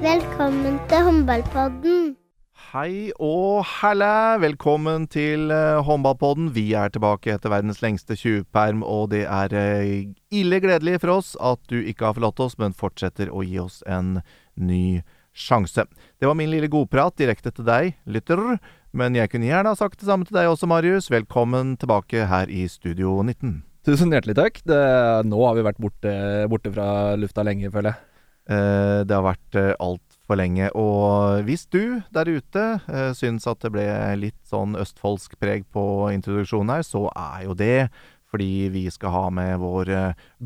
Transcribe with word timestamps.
Velkommen 0.00 0.78
til 0.88 1.02
håndballpodden. 1.04 2.14
Hei 2.70 3.10
og 3.20 3.66
hælæ! 3.68 4.38
Velkommen 4.40 5.04
til 5.12 5.52
uh, 5.52 5.84
håndballpodden. 5.84 6.54
Vi 6.54 6.72
er 6.72 6.88
tilbake 6.88 7.34
etter 7.34 7.52
verdens 7.52 7.82
lengste 7.84 8.16
tjuvperm, 8.16 8.80
og 8.80 9.10
det 9.12 9.26
er 9.28 9.52
uh, 9.52 9.92
ille 10.32 10.62
gledelig 10.64 11.02
for 11.02 11.18
oss 11.18 11.34
at 11.36 11.60
du 11.68 11.76
ikke 11.82 12.08
har 12.08 12.16
forlatt 12.16 12.40
oss, 12.40 12.56
men 12.56 12.72
fortsetter 12.72 13.28
å 13.28 13.44
gi 13.44 13.60
oss 13.60 13.82
en 13.84 14.22
ny 14.56 15.02
sjanse. 15.36 15.84
Det 16.16 16.32
var 16.32 16.38
min 16.40 16.48
lille 16.48 16.72
godprat 16.72 17.20
direkte 17.20 17.52
til 17.52 17.68
deg, 17.68 17.92
lytter. 18.08 18.56
Men 18.96 19.20
jeg 19.20 19.28
kunne 19.34 19.52
gjerne 19.52 19.74
ha 19.74 19.76
sagt 19.76 20.00
det 20.00 20.08
samme 20.08 20.24
til 20.24 20.40
deg 20.40 20.48
også, 20.48 20.70
Marius. 20.70 21.12
Velkommen 21.12 21.76
tilbake 21.76 22.24
her 22.32 22.48
i 22.48 22.64
Studio 22.72 23.18
19. 23.20 23.58
Tusen 23.84 24.16
hjertelig 24.16 24.40
takk. 24.40 24.64
Det, 24.64 24.84
nå 25.28 25.44
har 25.44 25.60
vi 25.60 25.68
vært 25.68 25.84
borte, 25.84 26.14
borte 26.48 26.72
fra 26.72 26.88
lufta 27.20 27.44
lenge, 27.44 27.68
føler 27.68 27.92
jeg. 27.92 28.06
Uh, 28.50 29.06
det 29.06 29.14
har 29.14 29.22
vært 29.22 29.56
uh, 29.58 29.72
altfor 29.78 30.38
lenge. 30.40 30.70
Og 30.74 31.44
hvis 31.46 31.68
du 31.70 32.00
der 32.10 32.30
ute 32.30 32.64
uh, 32.82 33.10
syns 33.14 33.46
at 33.46 33.60
det 33.62 33.70
ble 33.76 33.86
litt 34.18 34.38
sånn 34.48 34.74
østfoldsk 34.80 35.36
preg 35.38 35.68
på 35.70 35.84
introduksjonen 36.10 36.74
her, 36.74 36.86
så 36.86 37.06
er 37.14 37.44
jo 37.46 37.54
det 37.58 37.90
fordi 38.30 38.68
vi 38.70 38.84
skal 38.94 39.10
ha 39.10 39.22
med 39.34 39.56
vår 39.58 39.88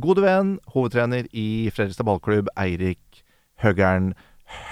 gode 0.00 0.22
venn, 0.24 0.54
hovedtrener 0.72 1.26
i 1.36 1.68
Fredrikstad 1.68 2.06
ballklubb, 2.08 2.48
Eirik 2.56 3.20
Høgern 3.60 4.14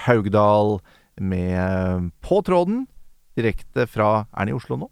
Haugdal, 0.07 0.79
med 1.21 2.09
på 2.25 2.39
tråden. 2.41 2.87
Direkte 3.37 3.85
fra 3.85 4.25
Er 4.25 4.39
han 4.39 4.49
i 4.49 4.57
Oslo 4.57 4.79
nå? 4.81 4.89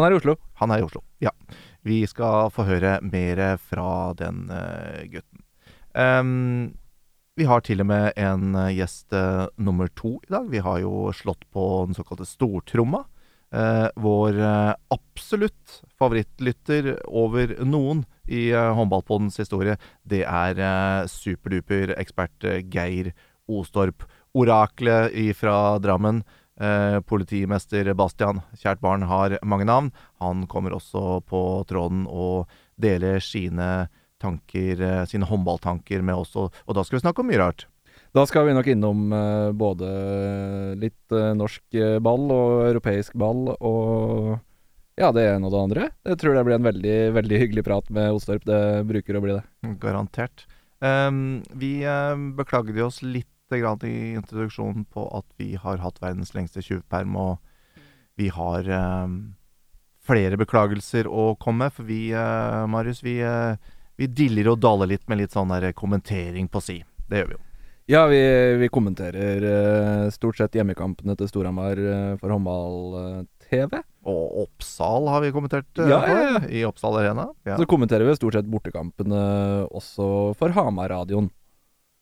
Han 0.00 0.06
er 0.08 0.16
i 0.16 0.16
Oslo. 0.16 0.38
Han 0.62 0.72
er 0.72 0.80
i 0.80 0.86
Oslo, 0.88 1.04
ja. 1.20 1.34
Vi 1.84 2.00
skal 2.08 2.48
få 2.56 2.64
høre 2.70 3.02
mer 3.04 3.60
fra 3.60 4.14
den 4.16 4.46
gutten. 5.12 5.44
Um, 5.92 6.72
vi 7.38 7.46
har 7.46 7.62
til 7.62 7.82
og 7.84 7.88
med 7.90 8.16
en 8.18 8.56
uh, 8.56 8.70
gjest 8.74 9.14
uh, 9.14 9.46
nummer 9.62 9.90
to 9.96 10.16
i 10.26 10.32
dag. 10.32 10.48
Vi 10.50 10.62
har 10.64 10.80
jo 10.82 11.12
slått 11.14 11.46
på 11.54 11.64
den 11.86 11.96
såkalte 11.96 12.26
stortromma. 12.26 13.04
Uh, 13.48 13.88
vår 13.96 14.36
absolutt 14.92 15.78
favorittlytter 15.96 16.90
over 17.06 17.54
noen 17.64 18.02
i 18.28 18.50
uh, 18.52 18.74
håndballpoddens 18.76 19.38
historie, 19.40 19.78
det 20.04 20.24
er 20.28 21.08
superduper 21.08 21.94
ekspert 21.96 22.44
Geir 22.68 23.14
Ostorp. 23.48 24.04
Oraklet 24.36 25.14
fra 25.38 25.78
Drammen. 25.80 26.20
politimester 27.06 27.86
Bastian, 27.94 28.40
kjært 28.58 28.80
barn, 28.82 29.04
har 29.06 29.36
mange 29.46 29.64
navn. 29.64 29.92
Han 30.18 30.42
kommer 30.50 30.74
også 30.74 31.20
på 31.22 31.62
tråden 31.70 32.02
og 32.10 32.50
deler 32.76 33.22
sine 33.22 33.86
tanker, 34.22 34.80
eh, 34.80 35.04
sine 35.10 35.28
håndballtanker 35.28 36.02
med 36.04 36.22
oss, 36.24 36.34
og, 36.36 36.54
og, 36.66 36.76
da 36.76 36.84
skal 36.84 36.98
vi 36.98 37.04
snakke 37.04 37.22
om 37.22 37.30
mye 37.30 37.40
rart. 37.42 37.66
Da 38.16 38.24
skal 38.26 38.46
vi 38.48 38.54
nok 38.56 38.68
innom 38.72 39.10
uh, 39.12 39.50
både 39.52 39.88
litt 40.80 41.12
uh, 41.12 41.34
norsk 41.36 41.76
ball 42.00 42.30
og 42.32 42.52
europeisk 42.70 43.16
ball 43.20 43.50
og 43.52 44.38
ja, 44.98 45.12
det 45.14 45.28
ene 45.28 45.46
og 45.46 45.52
det 45.54 45.60
andre. 45.60 45.88
Jeg 46.08 46.18
tror 46.18 46.34
det 46.34 46.44
blir 46.46 46.56
en 46.56 46.66
veldig, 46.66 46.96
veldig 47.14 47.40
hyggelig 47.44 47.62
prat 47.68 47.90
med 47.94 48.16
Ostorp. 48.16 48.42
Det 48.48 48.86
bruker 48.88 49.18
å 49.18 49.22
bli 49.22 49.36
det. 49.36 49.44
Garantert. 49.78 50.48
Um, 50.82 51.44
vi 51.54 51.84
uh, 51.86 52.18
beklagde 52.38 52.82
oss 52.82 52.98
litt 53.04 53.28
grann 53.48 53.84
i 53.86 54.16
introduksjonen 54.18 54.88
på 54.90 55.06
at 55.14 55.26
vi 55.40 55.52
har 55.60 55.78
hatt 55.84 56.02
verdens 56.02 56.34
lengste 56.34 56.64
tjuvperm, 56.64 57.14
og 57.16 57.38
vi 58.18 58.26
har 58.34 58.66
um, 59.04 59.14
flere 60.04 60.40
beklagelser 60.40 61.06
å 61.06 61.30
komme 61.40 61.68
med. 61.68 61.76
For 61.76 61.86
vi, 61.86 62.00
Marius, 62.68 63.04
vi 63.06 63.20
vi 63.98 64.06
diller 64.06 64.52
og 64.52 64.60
daler 64.62 64.92
litt 64.94 65.08
med 65.10 65.18
litt 65.22 65.34
sånn 65.34 65.50
der 65.50 65.72
kommentering 65.76 66.46
på 66.48 66.62
si. 66.62 66.78
Det 67.10 67.22
gjør 67.22 67.30
vi 67.32 67.38
jo. 67.38 67.44
Ja, 67.88 68.02
vi, 68.06 68.20
vi 68.60 68.68
kommenterer 68.68 69.44
uh, 69.48 70.10
stort 70.12 70.36
sett 70.36 70.58
hjemmekampene 70.58 71.14
til 71.16 71.30
Storhamar 71.30 71.78
uh, 71.80 72.18
for 72.20 72.34
håndball-TV. 72.34 73.80
og 74.12 74.42
Oppsal 74.42 75.08
har 75.08 75.24
vi 75.24 75.30
kommentert 75.32 75.80
uh, 75.80 75.88
ja, 75.88 76.02
ja, 76.04 76.18
ja. 76.26 76.42
i 76.52 76.66
Oppsal 76.68 76.98
Arena. 77.00 77.24
Ja. 77.48 77.56
Så 77.56 77.64
kommenterer 77.64 78.04
vi 78.04 78.18
stort 78.20 78.36
sett 78.36 78.50
bortekampene 78.52 79.22
også 79.72 80.10
for 80.36 80.52
Hamar-radioen. 80.52 81.30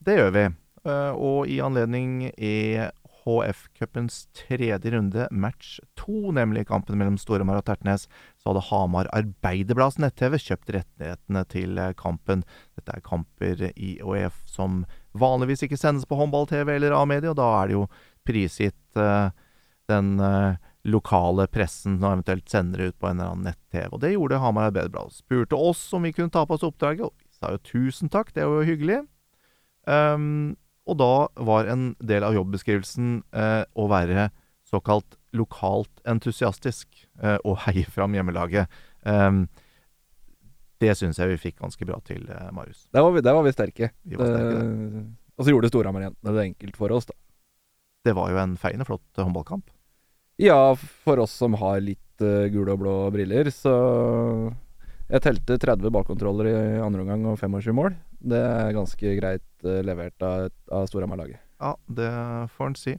Det 0.03 0.19
gjør 0.19 0.35
vi. 0.35 0.45
og 0.87 1.49
i 1.51 1.61
anledning 1.63 2.33
e 2.35 2.91
HF-cupens 3.27 4.29
tredje 4.39 4.91
runde, 4.95 5.27
match 5.31 5.81
to, 5.99 6.31
nemlig 6.33 6.67
kampen 6.69 6.99
mellom 6.99 7.17
Storhamar 7.19 7.59
og 7.59 7.67
Tertnes, 7.67 8.07
så 8.39 8.53
hadde 8.53 8.63
Hamar 8.69 9.11
Arbeiderblads 9.17 9.99
nett-TV 9.99 10.39
kjøpt 10.39 10.71
rettighetene 10.77 11.43
til 11.51 11.81
eh, 11.83 11.95
kampen. 11.99 12.45
Dette 12.79 12.95
er 12.95 13.03
kamper 13.07 13.65
i 13.75 13.97
OEF 14.07 14.39
som 14.47 14.85
vanligvis 15.19 15.67
ikke 15.67 15.81
sendes 15.81 16.07
på 16.07 16.19
håndball-TV 16.21 16.77
eller 16.77 16.95
A-medie, 16.95 17.33
og 17.33 17.41
da 17.41 17.49
er 17.59 17.71
det 17.71 17.77
jo 17.77 17.87
prisgitt 18.27 19.01
uh, 19.01 19.33
den 19.91 20.17
uh, 20.21 20.59
lokale 20.87 21.47
pressen 21.51 21.99
som 21.99 22.13
eventuelt 22.13 22.51
sender 22.51 22.89
ut 22.89 22.99
på 22.99 23.09
en 23.09 23.19
eller 23.19 23.33
annen 23.33 23.49
nett-TV. 23.51 23.89
Og 23.91 24.03
det 24.03 24.13
gjorde 24.15 24.39
Hamar 24.43 24.71
Arbeiderblad. 24.71 25.15
Spurte 25.15 25.59
oss 25.59 25.83
om 25.97 26.07
vi 26.07 26.15
kunne 26.15 26.31
ta 26.35 26.45
på 26.47 26.59
oss 26.59 26.67
oppdraget, 26.67 27.09
og 27.09 27.15
vi 27.19 27.41
sa 27.41 27.55
jo 27.55 27.63
tusen 27.67 28.13
takk, 28.13 28.31
det 28.37 28.47
var 28.47 28.63
jo 28.63 28.71
hyggelig. 28.71 29.01
Um, 29.87 30.55
og 30.87 30.99
da 31.01 31.13
var 31.49 31.69
en 31.71 31.91
del 31.99 32.25
av 32.27 32.37
jobbeskrivelsen 32.37 33.21
eh, 33.35 33.63
å 33.75 33.87
være 33.91 34.31
såkalt 34.67 35.19
lokalt 35.37 36.03
entusiastisk 36.09 36.89
eh, 37.23 37.39
og 37.45 37.61
heie 37.67 37.87
fram 37.91 38.15
hjemmelaget. 38.17 38.71
Um, 39.07 39.47
det 40.83 40.93
syns 40.99 41.19
jeg 41.21 41.31
vi 41.33 41.39
fikk 41.41 41.61
ganske 41.63 41.89
bra 41.89 41.99
til, 42.05 42.27
eh, 42.29 42.51
Marius. 42.53 42.87
Der 42.93 43.05
var 43.05 43.15
vi, 43.15 43.23
der 43.25 43.37
var 43.37 43.47
vi 43.47 43.55
sterke. 43.55 43.91
Vi 44.03 44.19
var 44.19 44.33
sterke 44.33 44.59
det. 44.59 45.05
Og 45.37 45.45
så 45.45 45.53
gjorde 45.53 45.71
Storhamar-jentene 45.73 46.35
det 46.37 46.45
enkelt 46.51 46.77
for 46.81 46.93
oss, 46.97 47.09
da. 47.09 47.17
Det 48.07 48.15
var 48.17 48.31
jo 48.31 48.41
en 48.41 48.55
feiende 48.61 48.87
flott 48.89 49.07
eh, 49.17 49.25
håndballkamp. 49.25 49.71
Ja, 50.41 50.77
for 50.77 51.23
oss 51.25 51.33
som 51.33 51.57
har 51.57 51.81
litt 51.81 52.21
uh, 52.21 52.45
gule 52.53 52.75
og 52.75 52.83
blå 52.83 52.95
briller, 53.15 53.49
så 53.49 53.73
Jeg 55.07 55.23
telte 55.23 55.57
30 55.63 55.93
ballkontroller 55.95 56.49
i 56.51 56.55
andre 56.83 57.05
omgang 57.05 57.25
og 57.31 57.39
25 57.39 57.77
mål. 57.79 57.95
Det 58.27 58.41
er 58.43 58.75
ganske 58.77 59.19
greit 59.21 59.67
uh, 59.67 59.83
levert 59.87 60.27
av, 60.27 60.49
av 60.73 60.89
Storhamar-laget. 60.91 61.43
Ja, 61.63 61.77
det 61.89 62.11
får 62.57 62.73
en 62.73 62.81
si. 62.81 62.97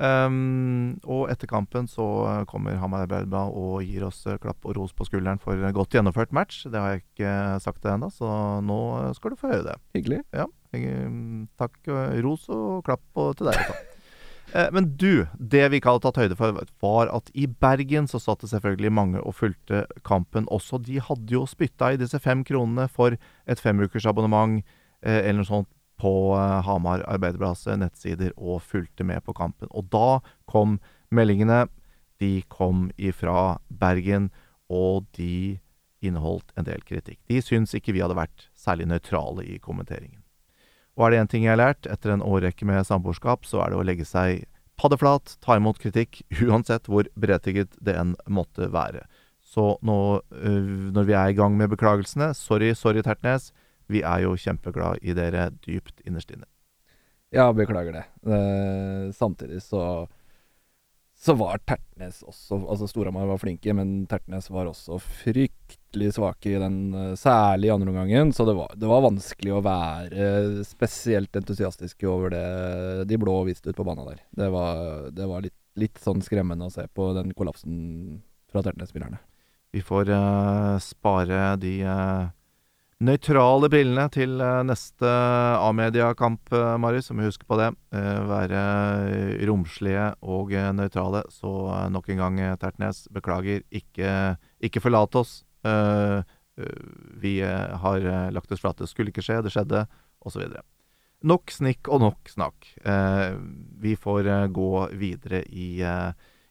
Um, 0.00 0.96
og 1.04 1.26
etter 1.28 1.50
kampen 1.50 1.84
så 1.90 2.06
kommer 2.48 2.78
Hamar 2.80 3.04
Arbeiderblad 3.04 3.52
og 3.52 3.84
gir 3.84 4.06
oss 4.06 4.22
klapp 4.40 4.64
og 4.64 4.78
ros 4.78 4.94
på 4.96 5.04
skulderen 5.04 5.42
for 5.42 5.60
godt 5.76 5.98
gjennomført 5.98 6.32
match. 6.32 6.62
Det 6.64 6.80
har 6.80 6.94
jeg 6.94 7.04
ikke 7.04 7.34
sagt 7.60 7.84
det 7.84 7.92
ennå, 7.92 8.08
så 8.14 8.30
nå 8.64 8.80
skal 9.18 9.34
du 9.34 9.40
få 9.42 9.52
høre 9.52 9.68
det. 9.68 9.76
Hyggelig. 9.98 10.22
Ja, 10.32 10.48
takk. 11.60 11.78
Ros 12.24 12.48
og 12.48 12.80
klapp 12.88 13.04
til 13.36 13.52
deg. 13.52 13.88
Eh, 14.54 14.68
men 14.72 14.96
du, 14.96 15.26
det 15.38 15.62
vi 15.70 15.78
ikke 15.78 15.94
hadde 15.94 16.04
tatt 16.08 16.20
høyde 16.20 16.38
for, 16.38 16.60
var 16.82 17.10
at 17.14 17.30
i 17.38 17.46
Bergen 17.46 18.08
så 18.10 18.20
satt 18.22 18.42
det 18.44 18.50
selvfølgelig 18.52 18.92
mange 18.92 19.22
og 19.22 19.36
fulgte 19.38 19.84
kampen 20.06 20.48
også. 20.50 20.80
De 20.82 21.00
hadde 21.02 21.36
jo 21.36 21.46
spytta 21.48 21.92
i 21.94 22.00
disse 22.00 22.18
fem 22.22 22.42
kronene 22.46 22.88
for 22.90 23.16
et 23.46 23.62
femukersabonnement 23.62 24.60
eh, 25.04 25.20
eller 25.20 25.42
noe 25.42 25.50
sånt 25.50 25.70
på 26.00 26.14
eh, 26.36 26.60
Hamar 26.66 27.04
Arbeiderblads 27.06 27.66
nettsider 27.80 28.32
og 28.36 28.62
fulgte 28.66 29.06
med 29.06 29.22
på 29.26 29.36
kampen. 29.36 29.70
Og 29.70 29.90
da 29.92 30.20
kom 30.50 30.78
meldingene. 31.14 31.66
De 32.20 32.42
kom 32.52 32.90
ifra 33.00 33.58
Bergen, 33.72 34.28
og 34.68 35.06
de 35.16 35.58
inneholdt 36.04 36.52
en 36.56 36.66
del 36.66 36.82
kritikk. 36.84 37.16
De 37.28 37.40
syns 37.44 37.72
ikke 37.76 37.94
vi 37.96 38.02
hadde 38.04 38.18
vært 38.18 38.50
særlig 38.56 38.90
nøytrale 38.90 39.44
i 39.48 39.56
kommenteringen. 39.62 40.19
Og 41.00 41.06
er 41.06 41.14
det 41.14 41.20
én 41.22 41.30
ting 41.32 41.46
jeg 41.46 41.54
har 41.54 41.62
lært 41.62 41.86
etter 41.88 42.12
en 42.12 42.20
årrekke 42.20 42.66
med 42.68 42.84
samboerskap, 42.84 43.46
så 43.48 43.62
er 43.64 43.72
det 43.72 43.78
å 43.80 43.84
legge 43.88 44.04
seg 44.04 44.44
paddeflat, 44.76 45.38
ta 45.40 45.56
imot 45.56 45.80
kritikk, 45.80 46.20
uansett 46.44 46.90
hvor 46.92 47.08
berettiget 47.16 47.72
det 47.80 47.96
enn 47.96 48.12
måtte 48.28 48.68
være. 48.68 49.06
Så 49.40 49.72
nå, 49.82 49.96
øh, 50.20 50.68
når 50.92 51.08
vi 51.08 51.16
er 51.16 51.32
i 51.32 51.38
gang 51.38 51.56
med 51.56 51.72
beklagelsene, 51.72 52.34
sorry, 52.36 52.74
sorry, 52.76 53.00
Tertnes. 53.02 53.48
Vi 53.90 54.04
er 54.06 54.26
jo 54.26 54.36
kjempeglad 54.38 55.00
i 55.02 55.16
dere 55.16 55.48
dypt 55.64 56.04
innerst 56.04 56.30
inne. 56.30 56.46
Ja, 57.34 57.48
beklager 57.54 57.96
det. 57.96 58.04
Uh, 58.26 59.10
samtidig 59.14 59.62
så 59.64 59.80
så 61.20 61.34
var 61.36 61.60
Tertnes 61.68 62.22
også 62.24 62.62
Altså 62.64 62.86
Storhamar 62.88 63.26
var 63.28 63.40
flinke, 63.42 63.74
men 63.76 64.06
Tertnes 64.08 64.46
var 64.48 64.70
også 64.70 64.96
fryktelig 65.04 66.14
svake 66.16 66.54
i 66.54 66.60
den, 66.62 66.78
særlige 66.94 67.18
særlig 67.20 67.68
i 67.68 67.72
andre 67.74 67.92
omgangen. 67.92 68.32
Så 68.32 68.46
det 68.48 68.54
var, 68.56 68.72
det 68.72 68.88
var, 68.88 69.04
vanskelig 69.04 69.52
å 69.52 69.60
være 69.64 70.64
spesielt 70.64 71.36
entusiastiske 71.36 72.08
over 72.08 72.32
det 72.32 73.04
de 73.10 73.20
blå 73.20 73.36
viste 73.50 73.68
ut 73.68 73.76
på 73.76 73.84
banen 73.84 74.08
der. 74.08 74.24
Det 74.32 74.48
var, 74.54 75.10
det 75.12 75.28
var 75.28 75.44
litt, 75.44 75.58
litt, 75.76 76.00
sånn 76.00 76.24
skremmende 76.24 76.70
å 76.70 76.72
se 76.72 76.86
på 76.88 77.12
den 77.18 77.34
kollapsen 77.36 78.22
fra 78.50 78.64
Tertnes-spillerne. 78.64 79.20
Vi 79.76 79.84
får 79.84 80.08
uh, 80.08 80.80
spare 80.82 81.54
de 81.60 81.76
uh 81.84 82.28
nøytrale 83.04 83.70
brillene 83.72 84.06
til 84.12 84.40
eh, 84.44 84.62
neste 84.66 85.08
A-media-kamp, 85.08 86.52
eh, 86.52 86.74
Marius. 86.80 87.08
Så 87.08 87.16
må 87.16 87.24
vi 87.24 87.30
huske 87.30 87.48
på 87.48 87.58
det. 87.60 87.70
Eh, 87.96 88.18
være 88.28 88.64
romslige 89.48 90.10
og 90.20 90.52
nøytrale. 90.76 91.24
Så 91.32 91.52
nok 91.92 92.10
en 92.12 92.24
gang, 92.24 92.40
Tertnes, 92.60 93.06
beklager. 93.12 93.64
Ikke, 93.70 94.36
ikke 94.60 94.82
forlat 94.84 95.16
oss. 95.20 95.40
Vi 97.20 97.32
har 97.40 98.06
lagt 98.32 98.52
oss 98.52 98.60
flate. 98.60 98.88
Skulle 98.88 99.12
ikke 99.12 99.24
skje, 99.24 99.40
det 99.44 99.52
skjedde, 99.52 99.84
osv. 100.24 100.44
nok 101.24 101.52
snikk 101.52 101.88
og 101.92 102.00
nok 102.00 102.32
snakk. 102.32 102.68
Vi 103.80 103.94
får 103.96 104.28
gå 104.52 104.70
videre 105.00 105.42
i 105.48 105.82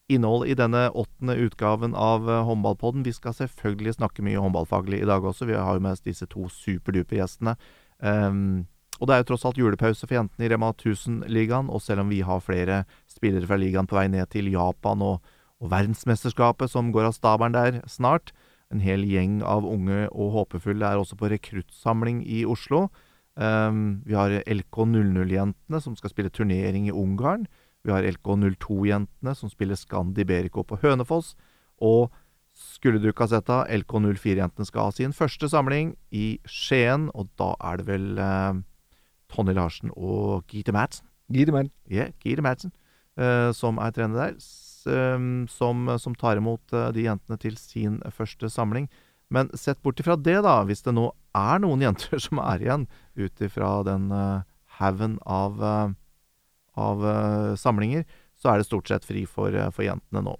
innholdet 0.09 0.49
i 0.51 0.57
denne 0.57 0.87
åttende 0.89 1.35
utgaven 1.45 1.93
av 1.95 2.29
eh, 2.29 2.43
Håndballpodden. 2.47 3.05
Vi 3.05 3.13
skal 3.13 3.35
selvfølgelig 3.37 3.97
snakke 3.99 4.25
mye 4.25 4.41
håndballfaglig 4.41 5.03
i 5.03 5.07
dag 5.09 5.25
også. 5.25 5.47
Vi 5.49 5.57
har 5.57 5.77
jo 5.77 5.85
med 5.85 5.97
oss 5.97 6.05
disse 6.05 6.27
to 6.29 6.49
superdupe 6.53 7.19
gjestene. 7.19 7.55
Um, 7.99 8.67
og 8.99 9.07
det 9.07 9.15
er 9.15 9.21
jo 9.21 9.29
tross 9.31 9.45
alt 9.47 9.59
julepause 9.59 10.07
for 10.07 10.17
jentene 10.17 10.47
i 10.47 10.51
Rema 10.51 10.71
1000-ligaen. 10.73 11.69
Og 11.71 11.83
selv 11.85 12.03
om 12.03 12.11
vi 12.11 12.23
har 12.25 12.43
flere 12.43 12.83
spillere 13.07 13.47
fra 13.47 13.59
ligaen 13.59 13.87
på 13.87 13.99
vei 13.99 14.07
ned 14.11 14.27
til 14.33 14.51
Japan 14.51 15.03
og, 15.05 15.21
og 15.61 15.71
verdensmesterskapet 15.71 16.71
som 16.71 16.91
går 16.95 17.11
av 17.11 17.15
stabelen 17.15 17.55
der 17.55 17.79
snart, 17.87 18.33
en 18.69 18.83
hel 18.83 19.01
gjeng 19.07 19.39
av 19.41 19.65
unge 19.65 20.03
og 20.11 20.33
håpefulle 20.35 20.85
er 20.85 20.99
også 21.01 21.17
på 21.17 21.31
rekruttsamling 21.31 22.21
i 22.21 22.43
Oslo. 22.45 22.87
Um, 23.39 24.01
vi 24.05 24.17
har 24.17 24.35
LK00-jentene 24.43 25.81
som 25.81 25.95
skal 25.97 26.11
spille 26.11 26.33
turnering 26.33 26.89
i 26.89 26.93
Ungarn. 26.93 27.47
Vi 27.85 27.93
har 27.93 28.07
LK02-jentene 28.07 29.35
som 29.35 29.51
spiller 29.51 29.79
Scandi 29.79 30.25
Berico 30.27 30.65
på 30.67 30.79
Hønefoss. 30.81 31.35
Og 31.79 32.09
skulle 32.59 32.99
du 32.99 33.09
ikke 33.09 33.27
ha 33.27 33.31
sett 33.31 33.47
det, 33.47 33.59
LK04-jentene 33.83 34.67
skal 34.67 34.89
ha 34.89 34.95
sin 34.95 35.15
første 35.15 35.47
samling 35.51 35.93
i 36.11 36.39
Skien. 36.49 37.07
Og 37.15 37.31
da 37.39 37.53
er 37.71 37.79
det 37.79 37.87
vel 37.87 38.09
eh, 38.19 38.59
Tonje 39.31 39.55
Larsen 39.55 39.93
og 39.95 40.49
Gite 40.51 40.75
Madsen. 40.75 41.05
Gide 41.29 41.53
Madsen. 41.53 41.73
Yeah, 41.91 42.11
Gite 42.23 42.41
Madsen, 42.41 42.73
eh, 43.17 43.51
som 43.53 43.77
er 43.77 43.93
trener 43.93 44.17
der. 44.25 44.41
Um, 44.89 45.43
som, 45.51 45.89
som, 45.99 46.13
tar 46.15 46.39
imot 46.39 46.71
uh, 46.71 46.87
de 46.95 47.03
jentene 47.03 47.35
til 47.37 47.57
sin 47.59 47.99
første 48.15 48.47
samling. 48.49 48.87
Men 49.29 49.51
sett 49.53 49.81
bort 49.83 49.99
ifra 49.99 50.15
det, 50.15 50.39
da, 50.45 50.61
hvis 50.65 50.81
det 50.85 50.93
nå 50.95 51.09
er 51.37 51.59
noen 51.61 51.83
jenter 51.83 52.21
som 52.25 52.39
er 52.41 52.63
igjen 52.63 52.87
ut 53.19 53.43
ifra 53.43 53.73
den 53.85 54.07
uh, 54.09 54.45
haugen 54.79 55.19
av, 55.27 55.59
uh, 55.59 55.91
av 56.79 57.03
uh, 57.05 57.55
samlinger, 57.59 58.05
så 58.39 58.51
er 58.51 58.59
det 58.59 58.69
stort 58.69 58.89
sett 58.89 59.07
fri 59.07 59.25
for, 59.27 59.53
uh, 59.53 59.69
for, 59.73 59.85
jentene 59.85 60.23
nå. 60.25 60.35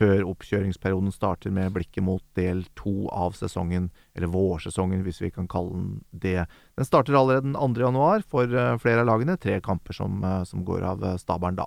Før 0.00 0.24
oppkjøringsperioden 0.30 1.12
starter 1.12 1.52
med 1.52 1.74
blikket 1.74 2.04
mot 2.04 2.24
del 2.38 2.62
to 2.78 3.10
av 3.12 3.34
sesongen, 3.36 3.90
eller 4.16 4.32
vårsesongen, 4.32 5.02
hvis 5.04 5.20
vi 5.20 5.32
kan 5.34 5.48
kalle 5.50 5.76
den 5.76 5.90
det. 6.10 6.46
Den 6.80 6.88
starter 6.88 7.18
allerede 7.18 7.50
den 7.50 7.58
2. 7.58 7.82
januar 7.84 8.24
for 8.24 8.48
flere 8.80 9.02
av 9.02 9.10
lagene. 9.10 9.36
Tre 9.36 9.58
kamper 9.60 9.98
som, 9.98 10.24
som 10.48 10.64
går 10.64 10.86
av 10.94 11.04
stabelen 11.20 11.60
da. 11.60 11.66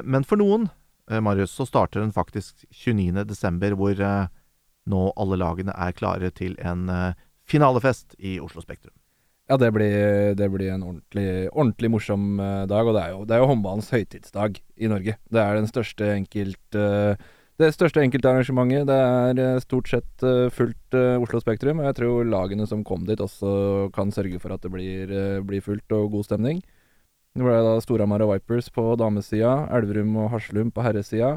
men 0.00 0.24
for 0.24 0.40
noen, 0.40 0.70
Marius, 1.12 1.52
så 1.52 1.68
starter 1.68 2.00
den 2.00 2.16
faktisk 2.16 2.64
29. 2.70 3.20
desember, 3.28 3.76
hvor 3.76 4.00
nå 4.88 5.02
alle 5.20 5.40
lagene 5.44 5.76
er 5.76 5.92
klare 5.92 6.32
til 6.32 6.56
en 6.56 6.88
finalefest 7.44 8.16
i 8.16 8.38
Oslo 8.40 8.64
Spektrum. 8.64 8.96
Ja, 9.50 9.56
det 9.58 9.72
blir, 9.74 10.36
det 10.38 10.46
blir 10.52 10.70
en 10.70 10.84
ordentlig, 10.86 11.48
ordentlig 11.50 11.90
morsom 11.90 12.38
uh, 12.38 12.68
dag. 12.70 12.86
Og 12.86 12.94
det 12.94 13.02
er, 13.02 13.12
jo, 13.16 13.24
det 13.26 13.34
er 13.34 13.42
jo 13.42 13.50
håndballens 13.50 13.90
høytidsdag 13.90 14.60
i 14.78 14.90
Norge. 14.92 15.16
Det 15.26 15.42
er 15.42 15.58
den 15.58 15.70
største 15.70 16.14
enkelt... 16.14 16.78
Uh, 16.78 17.18
det 17.60 17.74
største 17.74 18.00
enkeltarrangementet. 18.00 18.86
Det 18.88 18.94
er 19.44 19.58
stort 19.60 19.90
sett 19.90 20.22
fullt 20.56 20.94
Oslo 20.96 21.42
Spektrum. 21.42 21.82
Og 21.82 21.90
jeg 21.90 21.96
tror 21.98 22.24
lagene 22.24 22.64
som 22.64 22.80
kom 22.88 23.02
dit, 23.04 23.20
også 23.20 23.90
kan 23.92 24.08
sørge 24.16 24.40
for 24.40 24.54
at 24.54 24.64
det 24.64 24.70
blir, 24.72 25.12
blir 25.44 25.60
fullt 25.60 25.92
og 25.92 26.06
god 26.14 26.24
stemning. 26.24 26.62
Det 27.36 27.44
ble 27.44 27.58
da 27.66 27.74
Storhamar 27.84 28.24
og 28.24 28.32
Vipers 28.32 28.70
på 28.72 28.86
damesida, 28.96 29.66
Elverum 29.76 30.16
og 30.22 30.30
Haslum 30.32 30.72
på 30.72 30.86
herresida. 30.86 31.34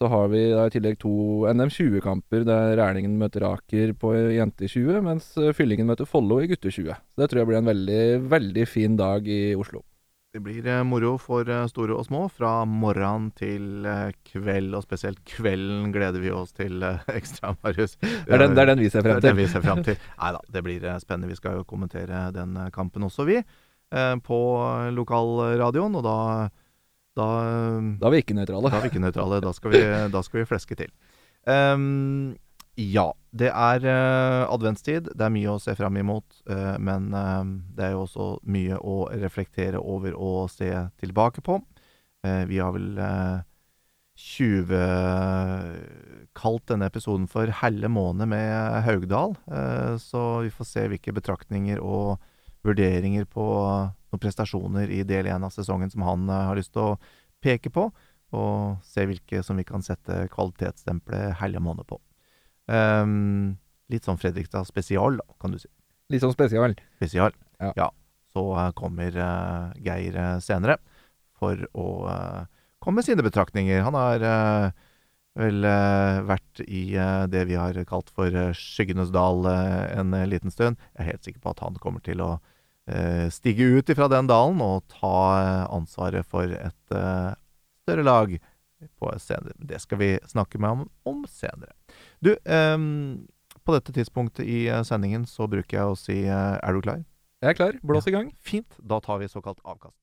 Så 0.00 0.08
har 0.08 0.30
vi 0.32 0.38
da 0.48 0.62
i 0.64 0.70
tillegg 0.72 0.94
to 1.02 1.10
NM20-kamper 1.50 2.46
der 2.48 2.70
Rælingen 2.78 3.18
møter 3.20 3.44
Aker 3.50 3.90
på 4.00 4.14
jente 4.32 4.64
20, 4.64 5.02
mens 5.04 5.26
eh, 5.36 5.50
Fyllingen 5.52 5.90
møter 5.90 6.08
Follo 6.08 6.38
i 6.40 6.46
gutte 6.48 6.72
20. 6.72 6.94
Så 6.96 7.20
det 7.20 7.26
tror 7.28 7.42
jeg 7.42 7.48
blir 7.50 7.58
en 7.58 7.68
veldig, 7.68 8.04
veldig 8.32 8.64
fin 8.64 8.94
dag 8.96 9.28
i 9.28 9.52
Oslo. 9.60 9.82
Det 10.32 10.40
blir 10.40 10.64
eh, 10.64 10.80
moro 10.88 11.18
for 11.20 11.44
eh, 11.44 11.66
store 11.68 11.98
og 12.00 12.06
små 12.08 12.22
fra 12.32 12.62
morgen 12.64 13.28
til 13.36 13.84
kveld, 14.30 14.72
og 14.72 14.86
spesielt 14.86 15.20
kvelden 15.28 15.92
gleder 15.92 16.24
vi 16.24 16.32
oss 16.32 16.56
til 16.56 16.80
ekstra, 17.20 17.52
Marius. 17.60 17.98
Det 18.00 18.24
er 18.24 18.46
den, 18.46 18.56
det 18.56 18.64
er 18.64 18.72
den 18.72 18.84
vi 18.86 18.88
ser 18.96 19.04
frem 19.04 19.20
til. 19.20 19.36
Det 19.36 19.44
er 19.44 19.52
ser 19.52 19.68
frem 19.68 19.84
til. 19.90 20.00
Nei 20.22 20.32
da, 20.38 20.42
det 20.56 20.64
blir 20.64 20.88
spennende. 21.04 21.28
Vi 21.34 21.40
skal 21.42 21.60
jo 21.60 21.68
kommentere 21.68 22.30
den 22.32 22.56
kampen 22.72 23.04
også, 23.10 23.28
vi. 23.28 23.44
På 24.24 24.40
lokalradioen, 24.96 26.00
og 26.00 26.08
da 26.08 26.18
da, 27.20 27.30
da 28.00 28.08
er 28.08 28.16
vi 28.16 28.22
ikke 28.24 28.38
nøytrale. 28.38 28.70
Da 28.70 28.76
er 28.78 28.86
vi 28.86 28.90
ikke 28.94 29.04
nøytrale. 29.04 29.40
Da 29.44 29.52
skal 29.56 29.74
vi, 29.74 29.82
da 30.14 30.20
skal 30.26 30.40
vi 30.40 30.48
fleske 30.48 30.74
til. 30.78 30.90
Um, 31.46 32.36
ja. 32.80 33.12
Det 33.30 33.46
er 33.46 33.84
uh, 33.86 34.50
adventstid. 34.50 35.12
Det 35.14 35.22
er 35.22 35.30
mye 35.30 35.52
å 35.52 35.60
se 35.62 35.74
fram 35.78 35.96
imot. 36.00 36.26
Uh, 36.50 36.74
men 36.82 37.14
uh, 37.14 37.44
det 37.76 37.84
er 37.86 37.92
jo 37.94 38.02
også 38.06 38.26
mye 38.50 38.76
å 38.80 39.08
reflektere 39.22 39.78
over 39.78 40.16
og 40.16 40.50
se 40.52 40.70
tilbake 41.02 41.40
på. 41.46 41.60
vi 42.20 42.58
har 42.60 42.72
vel 42.74 43.00
tjuvkalt 44.20 44.74
denne 46.68 46.84
episoden 46.90 47.26
for 47.32 47.46
'Helle 47.48 47.88
måned 47.88 48.28
med 48.28 48.84
Haugdal'. 48.84 49.36
så 49.96 50.42
vi 50.44 50.50
får 50.52 50.64
se 50.68 50.88
hvilke 50.88 51.12
betraktninger 51.16 51.80
og 51.80 52.18
vurderinger 52.62 53.24
på 53.24 53.44
noen 54.10 54.22
prestasjoner 54.22 54.90
i 54.90 55.02
del 55.06 55.28
én 55.30 55.44
av 55.46 55.52
sesongen 55.54 55.90
som 55.90 56.04
han 56.06 56.28
uh, 56.30 56.48
har 56.50 56.58
lyst 56.58 56.74
til 56.74 56.92
å 56.92 56.98
peke 57.42 57.72
på, 57.72 57.88
og 58.36 58.82
se 58.86 59.06
hvilke 59.08 59.42
som 59.42 59.58
vi 59.58 59.66
kan 59.66 59.82
sette 59.82 60.26
kvalitetsstempelet 60.34 61.38
helge 61.40 61.62
måned 61.62 61.86
på. 61.88 61.98
Um, 62.70 63.56
litt 63.90 64.06
sånn 64.06 64.20
Fredrikstad 64.20 64.68
spesial, 64.68 65.18
da, 65.18 65.26
kan 65.42 65.54
du 65.54 65.58
si. 65.58 65.70
Litt 66.10 66.22
sånn 66.22 66.34
spesial? 66.34 66.76
Spesial, 66.98 67.34
ja. 67.62 67.72
ja. 67.78 67.88
Så 68.30 68.44
uh, 68.54 68.68
kommer 68.78 69.16
uh, 69.16 69.72
Geir 69.82 70.18
senere 70.44 70.78
for 71.40 71.58
å 71.72 71.88
komme 72.84 73.00
med 73.00 73.06
sine 73.06 73.24
betraktninger. 73.24 73.80
Han 73.80 73.96
har 73.96 74.22
vel 75.40 75.64
vært 76.28 76.60
i 76.66 76.82
det 77.32 77.46
vi 77.48 77.56
har 77.56 77.78
kalt 77.88 78.10
for 78.12 78.34
Skyggenes 78.52 79.08
dal 79.14 79.48
en 79.48 80.12
liten 80.28 80.52
stund. 80.52 80.76
Jeg 80.92 81.00
er 81.00 81.08
helt 81.14 81.24
sikker 81.24 81.40
på 81.40 81.54
at 81.54 81.62
han 81.64 81.80
kommer 81.80 82.04
til 82.04 82.20
å 82.20 82.34
Eh, 82.34 82.58
stige 83.30 83.66
ut 83.76 83.90
ifra 83.92 84.08
den 84.10 84.30
dalen 84.30 84.62
og 84.64 84.86
ta 84.90 85.16
eh, 85.40 85.66
ansvaret 85.74 86.26
for 86.26 86.42
et 86.42 86.94
uh, 86.96 87.36
større 87.84 88.06
lag 88.06 88.32
på 88.98 89.12
senere. 89.20 89.52
Det 89.56 89.80
skal 89.82 90.00
vi 90.00 90.10
snakke 90.26 90.58
med 90.58 90.68
ham 90.68 90.88
om 91.04 91.24
senere. 91.28 91.74
Du, 92.24 92.32
um, 92.44 93.28
på 93.64 93.76
dette 93.76 93.92
tidspunktet 93.92 94.48
i 94.48 94.64
sendingen 94.88 95.26
så 95.28 95.46
bruker 95.50 95.76
jeg 95.76 95.86
å 95.86 95.98
si 95.98 96.18
Er 96.24 96.72
du 96.72 96.80
klar? 96.80 97.04
Jeg 97.40 97.54
er 97.54 97.56
klar. 97.56 97.76
Blås 97.84 98.08
i 98.08 98.14
gang. 98.16 98.32
Fint. 98.40 98.76
Da 98.80 99.00
tar 99.04 99.20
vi 99.20 99.28
såkalt 99.28 99.60
avkast. 99.64 99.96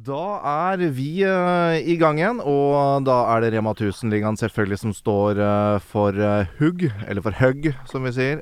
Da 0.00 0.40
er 0.70 0.80
vi 0.96 1.20
uh, 1.28 1.76
i 1.76 1.96
gang 2.00 2.16
igjen, 2.16 2.38
og 2.40 3.04
da 3.04 3.18
er 3.34 3.42
det 3.42 3.50
Rema 3.52 3.74
1000-ligaen 3.74 4.38
selvfølgelig 4.40 4.78
som 4.80 4.92
står 4.96 5.40
uh, 5.42 5.76
for 5.84 6.16
uh, 6.16 6.48
hugg, 6.56 6.86
eller 7.04 7.20
for 7.24 7.36
hugg, 7.36 7.66
som 7.90 8.06
vi 8.08 8.12
sier. 8.16 8.40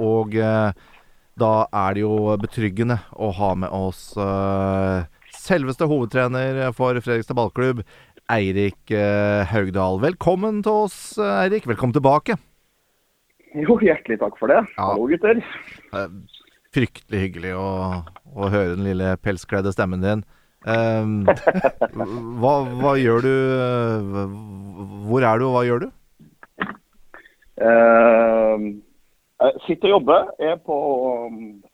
og 0.00 0.32
da 1.34 1.50
er 1.66 1.96
det 1.96 2.04
jo 2.04 2.14
betryggende 2.40 2.96
å 3.12 3.28
ha 3.36 3.50
med 3.58 3.74
oss 3.74 4.14
selveste 5.34 5.88
hovedtrener 5.90 6.70
for 6.72 6.96
Fredrikstad 7.02 7.36
ballklubb, 7.36 7.82
Eirik 8.32 8.94
Haugdal. 9.50 9.98
Velkommen 10.00 10.62
til 10.64 10.86
oss, 10.86 10.96
Eirik. 11.18 11.66
Velkommen 11.68 11.96
tilbake. 11.96 12.38
Jo, 13.58 13.76
hjertelig 13.82 14.22
takk 14.22 14.38
for 14.40 14.54
det. 14.54 14.62
Ja. 14.78 14.94
Hallo, 14.94 15.10
gutter. 15.10 15.42
Fryktelig 16.74 17.26
hyggelig 17.26 17.52
å, 17.58 17.68
å 18.30 18.48
høre 18.48 18.72
den 18.72 18.88
lille 18.88 19.18
pelskledde 19.20 19.74
stemmen 19.74 20.00
din. 20.06 20.24
Um, 20.64 21.26
hva, 22.40 22.52
hva, 22.80 22.94
gjør 22.96 23.20
du 23.20 23.34
Hvor 25.04 25.26
er 25.28 25.36
du, 25.40 25.44
og 25.44 25.52
hva 25.52 25.64
gjør 25.68 25.82
du? 25.82 25.90
Uh, 27.60 28.72
jeg 29.44 29.60
sitter 29.66 29.90
og 29.90 29.94
jobber. 29.98 30.30
Jeg 30.40 30.54
er 30.54 30.62
på, 30.64 30.78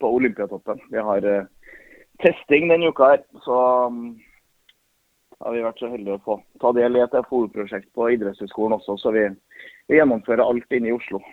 på 0.01 0.11
Olympiatoppen. 0.17 0.83
Vi 0.91 1.05
har 1.07 1.23
uh, 1.23 1.47
testing 2.25 2.67
denne 2.71 2.91
uka 2.91 3.13
her. 3.13 3.23
Så 3.45 3.61
um, 3.87 4.03
har 5.39 5.55
vi 5.55 5.63
vært 5.63 5.79
så 5.79 5.93
heldige 5.93 6.19
å 6.19 6.25
få 6.25 6.39
ta 6.61 6.73
del 6.75 6.99
i 6.99 7.05
et 7.05 7.17
FoU-prosjekt 7.29 7.87
på 7.95 8.11
idrettshøyskolen 8.17 8.75
også. 8.77 8.99
Så 8.99 9.15
vi, 9.15 9.23
vi, 9.87 9.97
gjennomfører 10.01 10.43
alt 10.43 10.77
inne 10.77 10.91
i 10.91 10.97
Oslo. 10.97 11.23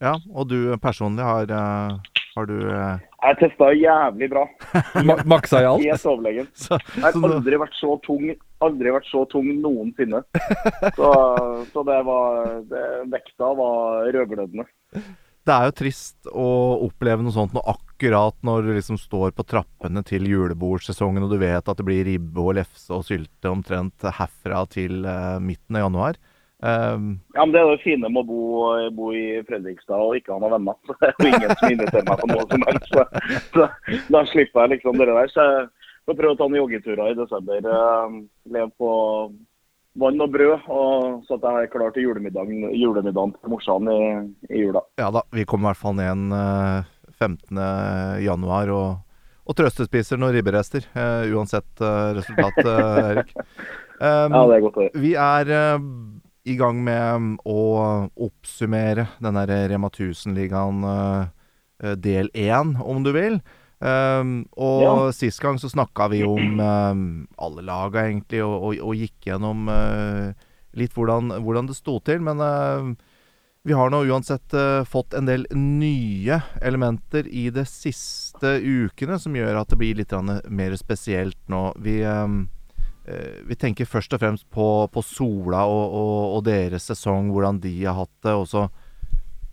Ja, 0.00 0.18
og 0.32 0.52
du 0.52 0.76
personlig 0.80 1.24
har 1.24 1.56
uh 1.56 2.09
har 2.36 2.46
du 2.46 2.56
eh... 2.70 3.08
Jeg 3.20 3.38
testa 3.40 3.70
jævlig 3.76 4.30
bra. 4.32 4.44
Maksa 5.32 5.62
i 5.62 5.68
alt? 5.68 5.84
Helt 5.84 6.06
overlegen. 6.12 6.46
Jeg 6.70 7.02
har 7.02 7.18
aldri 7.18 7.60
vært 7.60 7.76
så 7.80 7.96
tung 8.06 8.30
aldri 8.60 8.92
vært 8.92 9.08
så 9.08 9.24
tung 9.32 9.48
noensinne. 9.62 10.22
Så, 10.98 11.10
så 11.72 11.82
det 11.88 11.98
var 12.04 12.46
det, 12.68 12.84
Vekta 13.12 13.50
var 13.56 14.10
rødglødende. 14.12 14.66
Det 15.48 15.54
er 15.54 15.70
jo 15.70 15.76
trist 15.78 16.28
å 16.28 16.48
oppleve 16.84 17.24
noe 17.24 17.32
sånt 17.32 17.54
nå 17.56 17.62
akkurat 17.72 18.36
når 18.44 18.66
du 18.66 18.72
liksom 18.76 18.98
står 19.00 19.32
på 19.36 19.46
trappene 19.48 20.02
til 20.06 20.28
julebordsesongen 20.28 21.24
og 21.24 21.32
du 21.32 21.38
vet 21.40 21.64
at 21.64 21.80
det 21.80 21.86
blir 21.86 22.04
ribbe 22.04 22.44
og 22.44 22.58
lefse 22.58 22.92
og 22.92 23.06
sylte 23.08 23.48
omtrent 23.48 24.04
herfra 24.04 24.66
til 24.70 25.06
uh, 25.08 25.40
midten 25.40 25.80
av 25.80 25.86
januar. 25.86 26.20
Um, 26.60 27.20
Ja, 27.34 27.44
men 27.44 27.52
Det 27.54 27.60
er 27.60 27.70
det 27.70 27.82
fine 27.84 28.08
med 28.08 28.22
å 28.22 28.28
bo, 28.28 28.40
bo 28.96 29.10
i 29.16 29.40
Fredrikstad 29.48 29.96
og 29.96 30.16
ikke 30.18 30.34
ha 30.34 30.40
noen 30.42 30.58
venner. 30.58 30.76
Så 30.86 30.96
det 31.00 31.10
er 31.10 31.14
jo 31.18 31.30
ingen 31.30 31.54
som 31.56 31.74
inviterer 31.74 32.08
meg 32.08 32.22
på 32.22 32.30
noe 32.32 32.48
som 32.50 32.66
helst. 32.68 32.90
Så, 32.92 33.04
så 33.54 33.68
da 34.16 34.24
slipper 34.28 34.66
jeg 34.66 34.74
liksom 34.76 35.00
det 35.00 35.08
der. 35.08 35.32
Så 35.32 35.46
jeg 35.46 35.68
får 36.10 36.18
prøve 36.20 36.34
å 36.34 36.40
ta 36.40 36.48
noen 36.48 36.62
joggeturer 36.62 37.12
i 37.12 37.18
desember. 37.18 37.70
eh, 37.76 38.18
Leve 38.56 38.72
på 38.80 38.90
vann 40.00 40.22
og 40.22 40.30
brød, 40.30 40.68
og 40.70 41.24
så 41.26 41.34
at 41.34 41.44
jeg 41.48 41.66
er 41.66 41.70
klar 41.72 41.90
til 41.94 42.04
julemiddagen, 42.06 42.68
julemiddagen 42.78 43.32
til 43.34 43.50
morsan 43.50 43.88
i, 43.90 44.00
i 44.54 44.60
jula. 44.62 44.84
ja 45.00 45.08
da, 45.10 45.24
vi 45.34 45.42
kommer 45.42 45.66
i 45.66 45.72
hvert 45.72 45.80
fall 45.80 45.96
ned 45.98 46.12
en 46.12 46.36
eh, 46.36 46.90
15. 47.20 47.58
januar 48.24 48.70
og, 48.72 48.90
og 49.44 49.56
trøstespiser 49.58 50.20
noen 50.20 50.34
ribberester. 50.36 50.86
Uh, 50.94 51.26
uansett 51.36 51.82
uh, 51.82 52.14
resultat, 52.16 52.60
uh, 52.64 53.10
Erik. 53.10 53.34
Um, 54.00 54.32
Ja, 54.36 54.44
det 54.48 54.54
er 54.56 54.62
godt 54.64 54.78
å 54.78 54.84
høre. 54.86 55.02
Vi 55.02 55.10
er 55.20 55.50
i 56.48 56.56
gang 56.56 56.80
med 56.84 57.40
å 57.48 57.62
oppsummere 58.16 59.08
den 59.20 59.38
der 59.40 59.68
Rema 59.70 59.90
1000-ligaen 59.92 60.84
eh, 60.88 61.24
eh, 61.84 61.96
del 62.00 62.30
én, 62.34 62.76
om 62.80 63.02
du 63.04 63.12
vil. 63.16 63.40
Um, 63.80 64.44
og 64.60 64.82
Ja. 64.84 65.12
sist 65.16 65.40
gang 65.40 65.56
så 65.56 65.70
snakka 65.72 66.10
vi 66.12 66.20
om 66.24 66.60
um, 66.60 67.04
alle 67.40 67.64
laga, 67.64 68.04
egentlig, 68.08 68.42
og, 68.44 68.56
og, 68.60 68.80
og 68.84 68.98
gikk 68.98 69.30
gjennom 69.30 69.70
uh, 69.72 70.32
litt 70.76 70.92
hvordan, 70.92 71.32
hvordan 71.40 71.70
det 71.70 71.78
sto 71.78 71.96
til. 72.04 72.20
Men 72.20 72.44
uh, 72.44 72.92
vi 73.64 73.76
har 73.76 73.92
nå 73.92 74.02
uansett 74.04 74.52
uh, 74.56 74.84
fått 74.84 75.16
en 75.16 75.28
del 75.28 75.46
nye 75.56 76.42
elementer 76.60 77.28
i 77.28 77.48
de 77.52 77.64
siste 77.68 78.58
ukene 78.60 79.16
som 79.20 79.36
gjør 79.36 79.62
at 79.62 79.72
det 79.72 79.80
blir 79.80 79.96
litt 79.96 80.12
mer 80.48 80.76
spesielt 80.80 81.40
nå. 81.48 81.70
Vi 81.80 82.00
um, 82.04 82.46
vi 83.04 83.56
tenker 83.58 83.88
først 83.88 84.12
og 84.14 84.20
fremst 84.22 84.44
på, 84.52 84.64
på 84.92 85.02
Sola 85.02 85.64
og, 85.66 85.94
og, 85.96 86.18
og 86.36 86.44
deres 86.46 86.84
sesong, 86.90 87.30
hvordan 87.32 87.58
de 87.62 87.72
har 87.82 87.96
hatt 87.96 88.12
det. 88.26 88.34
Og 88.36 88.46
så 88.50 88.66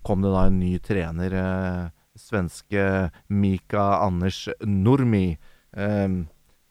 kom 0.06 0.24
det 0.24 0.32
da 0.32 0.46
en 0.48 0.58
ny 0.60 0.72
trener, 0.84 1.36
eh, 1.36 1.84
svenske 2.18 2.84
Mika 3.28 3.86
Anders 4.04 4.46
Nurmi. 4.64 5.38
Eh, 5.76 6.08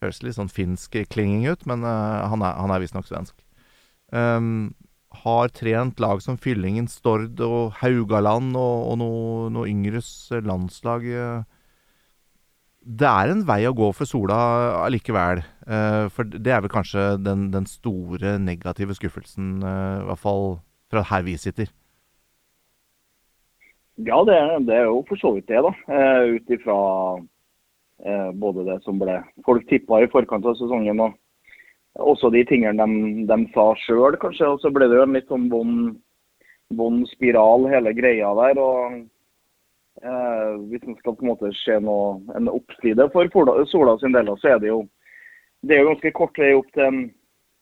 høres 0.01 0.23
litt 0.23 0.37
sånn 0.37 0.53
finsk 0.53 0.99
klinging 1.11 1.47
ut, 1.49 1.65
men 1.69 1.85
eh, 1.85 2.25
han 2.31 2.43
er, 2.45 2.57
han 2.61 2.73
er 2.73 2.83
visstnok 2.83 3.09
svensk. 3.09 3.37
Eh, 4.13 4.51
har 5.23 5.53
trent 5.55 6.01
lag 6.03 6.21
som 6.23 6.39
Fyllingen, 6.41 6.89
Stord 6.91 7.39
og 7.43 7.77
Haugaland 7.81 8.57
og, 8.59 8.89
og 8.91 8.97
noe, 9.01 9.51
noe 9.53 9.69
yngres 9.69 10.09
landslag. 10.45 11.07
Eh, 11.07 11.45
det 12.87 13.07
er 13.07 13.31
en 13.31 13.43
vei 13.47 13.65
å 13.67 13.75
gå 13.75 13.89
for 13.95 14.07
Sola 14.07 14.37
allikevel. 14.85 15.41
Eh, 15.67 16.05
for 16.13 16.29
det 16.31 16.53
er 16.53 16.61
vel 16.63 16.71
kanskje 16.71 17.17
den, 17.19 17.49
den 17.51 17.67
store 17.67 18.37
negative 18.39 18.95
skuffelsen, 18.95 19.57
eh, 19.59 19.97
i 20.03 20.07
hvert 20.07 20.21
fall 20.23 20.45
fra 20.91 21.03
her 21.09 21.25
vi 21.27 21.35
sitter. 21.39 21.67
Ja, 23.97 24.21
det 24.23 24.37
det 24.69 24.75
er 24.77 24.87
jo 24.87 25.01
for 25.09 25.19
så 25.19 25.33
vidt 25.35 25.49
det, 25.51 25.59
da. 25.65 25.73
Eh, 25.91 26.37
Ut 26.37 26.55
ifra 26.55 26.77
både 28.37 28.61
det 28.67 28.75
som 28.85 28.99
ble 29.01 29.15
folk 29.41 29.63
tippa 29.65 30.03
i 30.03 30.09
forkant 30.11 30.45
av 30.45 30.53
sesongen, 30.59 30.99
og 31.01 31.15
også 32.13 32.29
de 32.29 32.43
tingene 32.45 32.77
de, 32.77 33.23
de 33.25 33.37
sa 33.55 33.71
sjøl, 33.81 34.19
kanskje. 34.21 34.51
Og 34.53 34.61
så 34.61 34.69
ble 34.71 34.85
det 34.85 34.99
jo 34.99 35.05
en 35.07 35.17
litt 35.17 35.31
sånn 35.31 35.47
vond, 35.49 35.95
vond 36.77 37.07
spiral, 37.09 37.65
hele 37.73 37.95
greia 37.97 38.29
der. 38.37 38.61
og 38.61 39.01
eh, 40.03 40.53
Hvis 40.69 40.85
man 40.85 40.97
skal 40.99 41.15
på 41.15 41.25
en 41.25 41.31
måte 41.33 41.51
se 41.57 41.79
noe, 41.83 42.21
en 42.37 42.49
oppside 42.51 43.09
for 43.13 43.29
Sola, 43.33 43.57
Sola 43.71 43.97
sin 44.01 44.15
del, 44.15 44.31
så 44.41 44.55
er 44.55 44.63
det 44.63 44.71
jo 44.71 44.85
det 45.65 45.73
er 45.73 45.81
jo 45.81 45.91
ganske 45.91 46.13
kort 46.13 46.37
vei 46.37 46.51
opp 46.53 46.67
til 46.75 46.85
en, 46.85 46.97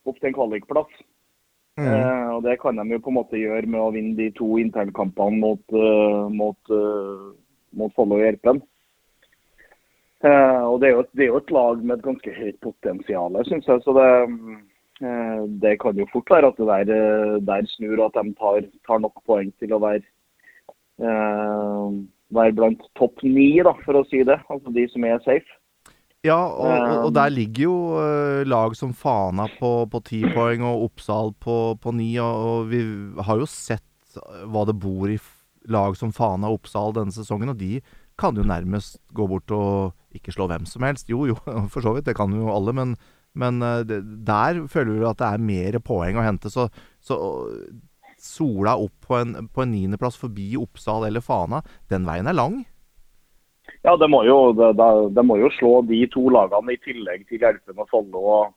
opp 0.05 0.17
til 0.19 0.27
en 0.29 0.35
kvalikplass. 0.35 0.97
Eh, 1.79 2.27
og 2.35 2.43
Det 2.43 2.57
kan 2.59 2.75
de 2.75 2.83
jo 2.91 2.99
på 3.03 3.11
en 3.11 3.17
måte 3.21 3.39
gjøre 3.39 3.67
med 3.67 3.81
å 3.81 3.91
vinne 3.95 4.17
de 4.19 4.29
to 4.35 4.57
internkampene 4.59 5.39
mot, 5.39 5.63
uh, 5.71 6.27
mot, 6.31 6.59
uh, 6.71 7.31
mot 7.71 7.95
Follo 7.95 8.19
og 8.19 8.25
Gjerpen. 8.25 8.59
Eh, 10.25 10.63
og 10.63 10.79
det 10.81 10.89
er, 10.89 11.01
et, 11.01 11.11
det 11.13 11.25
er 11.25 11.33
jo 11.33 11.41
et 11.41 11.51
lag 11.53 11.81
med 11.83 11.97
et 11.97 12.05
ganske 12.05 12.31
høyt 12.37 12.57
potensial, 12.63 13.35
syns 13.45 13.67
jeg. 13.69 13.83
Så 13.83 13.93
det, 13.97 14.07
eh, 15.05 15.41
det 15.61 15.75
kan 15.83 15.99
jo 15.99 16.07
fort 16.13 16.31
være 16.31 16.49
at 16.49 16.61
det 16.61 16.69
der, 16.71 16.93
eh, 16.95 17.35
der 17.49 17.69
snur, 17.75 17.99
og 17.99 18.07
at 18.07 18.17
de 18.21 18.33
tar, 18.39 18.69
tar 18.87 19.03
nok 19.03 19.21
poeng 19.27 19.51
til 19.59 19.75
å 19.75 19.81
være, 19.83 20.05
være 22.33 22.55
blant 22.57 22.81
topp 22.97 23.21
ni, 23.23 23.51
da, 23.65 23.75
for 23.85 23.99
å 23.99 24.05
si 24.09 24.23
det. 24.27 24.39
Altså 24.51 24.73
de 24.75 24.87
som 24.91 25.05
er 25.07 25.21
safe. 25.25 25.59
Ja, 26.25 26.39
og, 26.41 26.65
og, 26.65 26.99
og 27.07 27.11
der 27.13 27.29
ligger 27.29 27.67
jo 27.67 27.75
eh, 28.01 28.43
lag 28.49 28.73
som 28.77 28.95
Fana 28.97 29.45
på, 29.59 29.71
på 29.91 30.01
ti 30.07 30.23
poeng 30.35 30.65
og 30.65 30.87
Oppsal 30.89 31.35
på, 31.41 31.57
på 31.81 31.93
ni. 31.97 32.15
Og, 32.21 32.47
og 32.49 32.71
vi 32.71 32.81
har 33.27 33.41
jo 33.41 33.49
sett 33.49 33.85
hva 34.49 34.63
det 34.67 34.77
bor 34.79 35.11
i 35.11 35.19
lag 35.69 35.97
som 35.99 36.13
Fana 36.15 36.49
og 36.49 36.61
Oppsal 36.61 36.95
denne 36.95 37.13
sesongen, 37.13 37.51
og 37.53 37.59
de 37.59 37.79
kan 38.19 38.37
jo 38.37 38.45
nærmest 38.47 38.97
gå 39.15 39.25
bort 39.27 39.51
og 39.51 40.15
ikke 40.15 40.33
slå 40.33 40.47
hvem 40.49 40.65
som 40.69 40.85
helst. 40.87 41.09
Jo, 41.11 41.25
jo, 41.29 41.37
for 41.73 41.85
så 41.85 41.95
vidt, 41.95 42.07
det 42.09 42.17
kan 42.17 42.33
jo 42.33 42.49
alle, 42.53 42.73
men, 42.75 42.95
men 43.37 43.61
eh, 43.65 43.83
der 43.85 44.63
føler 44.71 44.95
vi 44.95 45.09
at 45.09 45.21
det 45.21 45.29
er 45.29 45.49
mer 45.51 45.81
poeng 45.85 46.17
å 46.17 46.25
hente. 46.25 46.51
Så, 46.53 46.69
så 47.03 47.19
Sola 48.25 48.75
opp 48.81 49.07
på 49.07 49.17
en, 49.19 49.47
på 49.47 49.63
en 49.63 49.71
niendeplass 49.71 50.17
forbi 50.19 50.55
Oppsal 50.59 51.07
eller 51.07 51.23
Fana, 51.23 51.61
den 51.91 52.07
veien 52.07 52.27
er 52.27 52.37
lang. 52.37 52.63
Ja, 53.85 53.95
det 53.97 54.09
må, 54.09 54.23
jo, 54.25 54.51
det, 54.57 54.73
det, 54.79 54.89
det 55.13 55.23
må 55.25 55.37
jo 55.37 55.49
slå 55.53 55.79
de 55.85 55.99
to 56.13 56.27
lagene 56.33 56.73
i 56.73 56.81
tillegg 56.81 57.25
til 57.29 57.41
Gjerpen 57.41 57.81
og 57.81 57.89
Follo. 57.91 58.21
og 58.21 58.53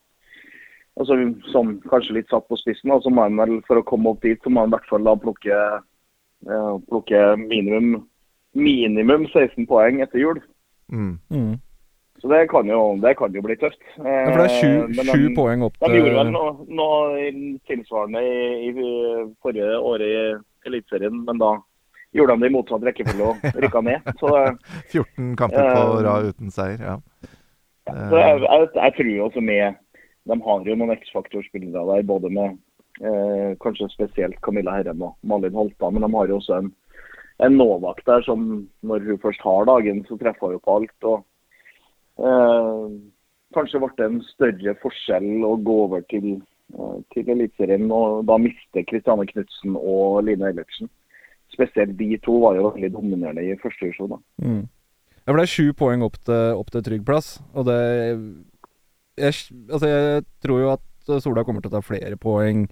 altså, 1.00 1.18
Som 1.52 1.78
kanskje 1.88 2.18
litt 2.18 2.32
satt 2.32 2.48
på 2.48 2.58
spissen, 2.60 2.92
da, 2.92 3.00
så 3.04 3.12
må 3.12 3.26
man 3.28 3.40
vel, 3.42 3.60
for 3.68 3.80
å 3.80 3.86
komme 3.88 4.14
opp 4.14 4.24
dit, 4.24 4.40
så 4.42 4.52
må 4.52 4.62
man 4.62 4.72
i 4.72 4.76
hvert 4.76 4.88
fall 4.90 5.04
da 5.04 5.16
plukke, 5.20 5.60
eh, 6.48 6.74
plukke 6.88 7.22
minimum, 7.44 8.02
minimum 8.56 9.28
16 9.32 9.68
poeng 9.68 10.00
etter 10.04 10.24
jul. 10.24 10.40
Mm. 10.92 11.18
Mm. 11.28 11.56
Så 12.18 12.28
det 12.32 12.48
kan 12.50 12.66
jo, 12.66 12.96
det 12.98 13.12
kan 13.18 13.32
jo 13.34 13.42
bli 13.44 13.54
tøft. 13.60 13.78
Ja, 13.96 14.24
for 14.26 14.40
det 14.40 14.46
er 14.48 14.54
sju, 14.58 14.70
Eh, 14.98 15.34
poeng 15.36 15.62
opp 15.68 15.76
De 15.84 15.90
gjorde 15.94 16.16
vel 16.16 16.30
til 16.30 16.34
noe, 16.34 16.52
noe 16.80 17.32
tilsvarende 17.70 18.22
i, 18.26 18.70
i 18.72 18.92
forrige 19.44 19.78
året 19.78 20.06
i 20.08 20.68
Eliteserien, 20.68 21.20
men 21.28 21.38
da 21.38 21.52
gjorde 22.16 22.34
de 22.34 22.42
det 22.42 22.50
i 22.50 22.54
motsatt 22.56 22.86
rekkefølge 22.88 23.28
og 23.30 23.60
rykka 23.62 23.82
ned. 23.86 24.08
Så 24.18 24.32
14 24.90 25.34
kamper 25.40 25.68
på 25.70 25.84
Eh, 25.84 26.02
rad 26.08 26.30
uten 26.32 26.50
seier. 26.50 26.80
ja. 26.82 26.96
Så 27.88 28.18
jeg, 28.20 28.40
jeg, 28.44 28.68
jeg 28.74 28.92
tror 28.98 29.08
jo 29.14 29.24
også 29.30 29.40
med 29.40 29.78
De 30.28 30.36
har 30.44 30.66
jo 30.68 30.74
noen 30.76 30.92
X-faktor-spillere 30.92 31.86
der, 31.88 32.02
både 32.04 32.28
med 32.34 32.58
eh, 33.00 33.54
kanskje 33.62 33.88
spesielt 33.94 34.36
Camilla 34.44 34.74
Herrem 34.76 35.06
og 35.06 35.14
Malin 35.22 35.54
Holta, 35.56 35.88
men 35.90 36.02
de 36.04 36.10
har 36.12 36.28
jo 36.28 36.36
også 36.42 36.58
en, 36.58 36.68
en 37.46 37.56
Novak 37.56 38.02
der 38.04 38.26
som 38.26 38.66
når 38.82 39.06
hun 39.06 39.22
først 39.22 39.40
har 39.46 39.64
dagen, 39.70 40.02
så 40.08 40.18
treffer 40.20 40.52
hun 40.52 40.60
på 40.66 40.76
alt. 40.82 40.98
og 41.08 41.22
eh, 41.22 41.27
Kanskje 42.18 43.80
ble 43.80 43.90
det 43.96 44.06
en 44.08 44.22
større 44.34 44.74
forskjell 44.82 45.44
å 45.46 45.54
gå 45.64 45.76
over 45.86 46.02
til, 46.12 46.40
eh, 46.74 46.96
til 47.14 47.30
Eliteserien 47.34 47.86
og 47.94 48.26
da 48.28 48.36
miste 48.42 48.84
Kristiane 48.84 49.26
Knutsen 49.30 49.76
og 49.78 50.24
Line 50.26 50.50
Eilertsen. 50.50 50.90
Spesielt 51.54 51.96
de 51.96 52.18
to 52.24 52.40
var 52.42 52.58
jo 52.58 52.68
veldig 52.68 52.92
dominerende 52.92 53.46
i 53.46 53.56
første 53.62 53.86
divisjon. 53.86 54.18
mm. 54.42 54.66
Ja, 55.28 55.32
for 55.32 55.40
det 55.42 55.48
sju 55.52 55.72
poeng 55.76 56.02
opp 56.02 56.14
til, 56.24 56.54
opp 56.56 56.70
til 56.72 56.82
trygg 56.82 57.04
plass, 57.04 57.42
og 57.52 57.66
det 57.68 57.80
jeg, 59.18 59.34
Altså, 59.68 59.86
jeg 59.88 60.24
tror 60.40 60.60
jo 60.60 60.70
at 60.72 61.22
Sola 61.22 61.44
kommer 61.44 61.60
til 61.60 61.68
å 61.68 61.76
ta 61.76 61.84
flere 61.84 62.16
poeng 62.16 62.68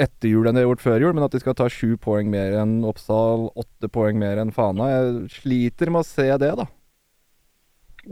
etter 0.00 0.30
jul 0.32 0.48
enn 0.48 0.56
de 0.56 0.62
har 0.62 0.68
gjort 0.70 0.84
før 0.84 1.04
jul, 1.04 1.12
men 1.12 1.24
at 1.26 1.32
de 1.32 1.40
skal 1.42 1.56
ta 1.58 1.68
sju 1.68 1.96
poeng 2.00 2.30
mer 2.32 2.56
enn 2.62 2.80
Oppsal, 2.88 3.50
åtte 3.58 3.90
poeng 3.92 4.16
mer 4.20 4.40
enn 4.40 4.52
Fana 4.52 4.88
Jeg 4.88 5.32
sliter 5.42 5.92
med 5.92 6.00
å 6.00 6.08
se 6.08 6.28
det, 6.40 6.54
da. 6.56 6.66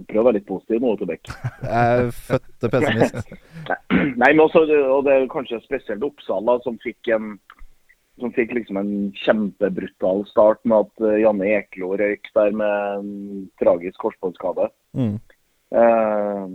Prøv 0.09 0.21
å 0.21 0.25
være 0.29 0.39
litt 0.39 0.49
positiv 0.49 0.83
nå, 0.85 0.95
Tobekk. 1.01 1.31
Jeg 1.65 2.01
er 2.01 2.11
født 2.29 2.67
pessimist. 2.73 3.31
Nei, 4.21 4.33
men 4.33 4.43
også, 4.45 4.65
og 4.93 5.07
det 5.07 5.15
er 5.15 5.31
kanskje 5.33 5.63
spesielt 5.65 6.05
Oppsal 6.05 6.45
da, 6.49 6.59
som 6.65 6.81
fikk 6.85 7.13
en 7.17 7.37
som 8.19 8.33
fikk 8.35 8.51
liksom 8.57 8.79
en 8.81 8.93
kjempebrutal 9.15 10.25
start 10.27 10.59
med 10.67 10.87
at 10.87 11.05
eh, 11.07 11.21
Janne 11.23 11.53
Eklo 11.59 11.93
røyk 11.99 12.27
der 12.35 12.57
med 12.57 12.97
en 12.97 13.45
tragisk 13.63 14.01
korsbåndskade. 14.03 14.69
Mm. 14.99 15.21
Eh, 15.71 16.47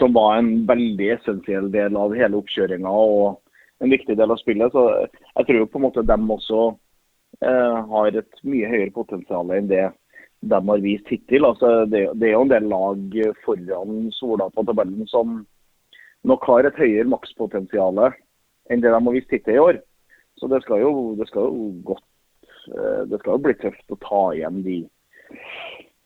som 0.00 0.16
var 0.16 0.38
en 0.38 0.50
veldig 0.66 1.10
essensiell 1.14 1.70
del 1.70 1.96
av 1.98 2.14
hele 2.18 2.40
oppkjøringa 2.40 2.90
og 2.90 3.38
en 3.84 3.92
viktig 3.92 4.16
del 4.18 4.32
av 4.32 4.40
spillet. 4.40 4.72
Så 4.74 4.88
jeg 5.06 5.46
tror 5.46 5.60
jo 5.60 5.68
på 5.70 5.80
en 5.80 5.86
måte 5.86 6.06
dem 6.06 6.26
også 6.34 6.64
eh, 7.44 7.78
har 7.92 8.18
et 8.18 8.42
mye 8.42 8.72
høyere 8.72 8.94
potensial 8.96 9.54
enn 9.54 9.70
det 9.70 9.86
de 10.50 10.60
har 10.68 10.84
vist 10.84 11.08
hittil. 11.10 11.46
Altså, 11.48 11.84
det, 11.90 12.06
det 12.20 12.30
er 12.30 12.36
jo 12.36 12.44
en 12.46 12.52
del 12.52 12.68
lag 12.70 13.18
foran 13.44 14.08
Sola 14.16 14.48
på 14.54 14.64
tabellen 14.68 15.06
som 15.10 15.40
nok 16.26 16.46
har 16.50 16.66
et 16.66 16.80
høyere 16.80 17.08
makspotensial 17.10 18.00
enn 18.06 18.82
det 18.82 18.90
de 18.90 18.98
har 18.98 19.14
vist 19.14 19.32
hittil 19.32 19.58
i 19.58 19.62
år. 19.62 19.80
Så 20.40 20.50
det 20.52 20.60
skal 20.64 20.82
jo, 20.82 21.14
det 21.16 21.28
skal 21.30 21.48
jo 21.48 21.70
godt 21.86 22.04
eh, 22.68 23.02
Det 23.08 23.20
skal 23.22 23.36
jo 23.36 23.44
bli 23.46 23.54
tøft 23.62 23.94
å 23.94 24.00
ta 24.02 24.22
igjen 24.36 24.60
de, 24.66 24.76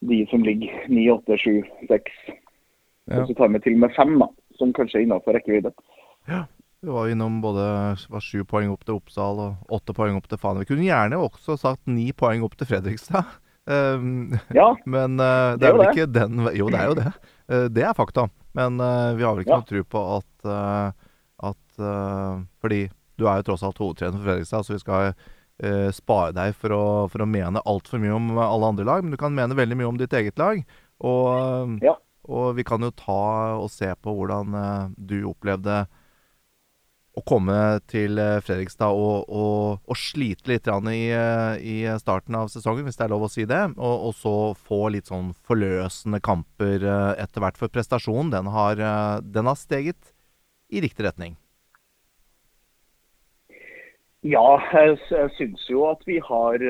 de 0.06 0.20
som 0.30 0.44
ligger 0.47 0.87
9, 0.92 1.02
8, 1.16 1.40
7, 1.47 1.50
6 1.90 2.23
Ja. 3.11 3.25
og 3.25 3.26
så 3.26 3.35
tar 3.35 3.49
vi 3.50 3.59
til 3.64 3.78
med 3.80 3.90
fem, 3.97 4.12
da, 4.20 4.28
som 4.54 4.70
kanskje 4.76 5.00
er 5.00 5.02
innenfor 5.02 5.35
rekkevidde. 5.35 5.73
Vi 6.80 6.88
var 6.88 7.09
jo 7.09 7.12
innom 7.16 7.40
både 7.42 7.64
var 8.12 8.23
sju 8.23 8.44
poeng 8.49 8.70
opp 8.70 8.85
til 8.87 9.00
Oppsal 9.00 9.40
og 9.42 9.73
åtte 9.75 9.97
poeng 9.97 10.14
opp 10.16 10.28
til 10.30 10.38
Fana. 10.38 10.62
Vi 10.62 10.68
kunne 10.70 10.87
gjerne 10.87 11.18
også 11.18 11.59
sagt 11.59 11.90
ni 11.90 12.12
poeng 12.16 12.44
opp 12.47 12.54
til 12.61 12.70
Fredrikstad. 12.70 13.35
Um, 13.69 14.38
Ja, 14.55 14.71
men 14.87 15.19
uh, 15.21 15.57
det 15.61 15.69
er 15.69 15.75
vel 15.76 15.83
det. 15.85 15.90
ikke 15.95 16.12
den 16.14 16.40
Jo, 16.57 16.69
det 16.73 16.79
er 16.81 16.87
jo 16.88 16.95
det. 16.99 17.11
Uh, 17.50 17.67
det 17.69 17.85
er 17.87 17.95
fakta. 17.99 18.29
Men 18.57 18.81
uh, 18.81 19.12
vi 19.19 19.23
har 19.26 19.35
vel 19.37 19.45
ikke 19.45 19.52
Ja. 19.52 19.61
noe 19.61 19.69
tro 19.69 19.83
på 19.85 20.05
at, 20.17 20.95
at 21.50 21.83
Fordi 22.61 22.81
du 23.21 23.26
er 23.29 23.40
jo 23.40 23.47
tross 23.50 23.62
alt 23.67 23.79
hovedtrener 23.79 24.17
for 24.19 24.25
Fredrikstad, 24.31 24.64
så 24.64 24.75
vi 24.75 24.81
skal 24.83 25.12
spare 25.93 26.33
deg 26.33 26.55
for 26.57 26.73
å, 26.73 26.85
for 27.12 27.21
å 27.21 27.26
mene 27.29 27.61
altfor 27.69 28.00
mye 28.00 28.14
om 28.17 28.31
alle 28.40 28.71
andre 28.73 28.85
lag. 28.88 29.02
Men 29.05 29.12
du 29.12 29.19
kan 29.21 29.35
mene 29.37 29.52
veldig 29.59 29.76
mye 29.76 29.88
om 29.90 29.99
ditt 30.00 30.14
eget 30.17 30.38
lag. 30.40 30.62
Og, 31.05 31.75
Ja. 31.85 31.93
og 32.25 32.55
vi 32.57 32.64
kan 32.64 32.81
jo 32.81 32.88
ta 32.97 33.59
og 33.61 33.69
se 33.73 33.90
på 34.00 34.14
hvordan 34.17 34.57
du 34.97 35.19
opplevde 35.29 35.83
å 37.20 37.26
komme 37.26 37.56
til 37.90 38.18
eh, 38.20 38.38
Fredrikstad 38.44 38.96
og, 38.96 39.28
og, 39.28 39.82
og 39.84 39.98
slite 39.98 40.50
litt 40.50 40.68
i, 40.92 41.02
eh, 41.14 41.60
i 41.60 41.76
starten 42.00 42.38
av 42.38 42.48
sesongen, 42.52 42.86
hvis 42.86 42.98
det 42.98 43.06
er 43.06 43.12
lov 43.12 43.26
å 43.28 43.32
si 43.32 43.46
det. 43.48 43.60
Og, 43.76 44.08
og 44.08 44.16
så 44.16 44.34
få 44.56 44.88
litt 44.94 45.10
sånn 45.10 45.32
forløsende 45.46 46.22
kamper 46.24 46.80
eh, 46.84 47.12
etter 47.22 47.44
hvert. 47.44 47.60
For 47.60 47.72
prestasjonen, 47.72 48.32
den 48.34 48.50
har, 48.54 48.80
den 49.22 49.50
har 49.50 49.60
steget 49.60 50.14
i 50.70 50.82
riktig 50.84 51.06
retning. 51.06 51.36
Ja, 54.26 54.58
jeg, 54.74 54.98
jeg 55.08 55.36
syns 55.38 55.62
jo 55.70 55.86
at 55.88 56.02
vi 56.08 56.18
har 56.20 56.60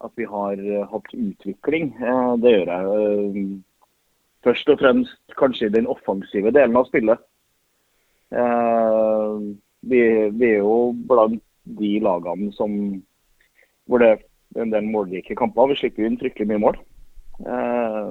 at 0.00 0.14
vi 0.16 0.24
har 0.24 0.60
hatt 0.88 1.10
utvikling. 1.12 1.90
Det 2.40 2.52
gjør 2.54 2.70
jeg. 2.72 3.42
Først 4.40 4.70
og 4.72 4.80
fremst 4.80 5.34
kanskje 5.36 5.68
i 5.68 5.74
den 5.74 5.88
offensive 5.90 6.48
delen 6.56 6.78
av 6.80 6.88
spillet. 6.88 7.20
Eh, 8.32 9.34
Vi, 9.80 10.00
vi 10.36 10.44
er 10.44 10.58
jo 10.60 10.92
blant 11.08 11.40
de 11.64 11.90
lagene 12.04 12.50
som 12.52 12.72
hvor 13.88 14.02
det 14.02 14.10
er 14.10 14.60
en 14.60 14.72
del 14.74 14.84
målrike 14.84 15.34
kamper. 15.38 15.70
Vi 15.70 15.78
slipper 15.80 16.04
inn 16.04 16.18
fryktelig 16.20 16.50
mye 16.50 16.60
mål. 16.60 16.76
Eh, 17.40 18.10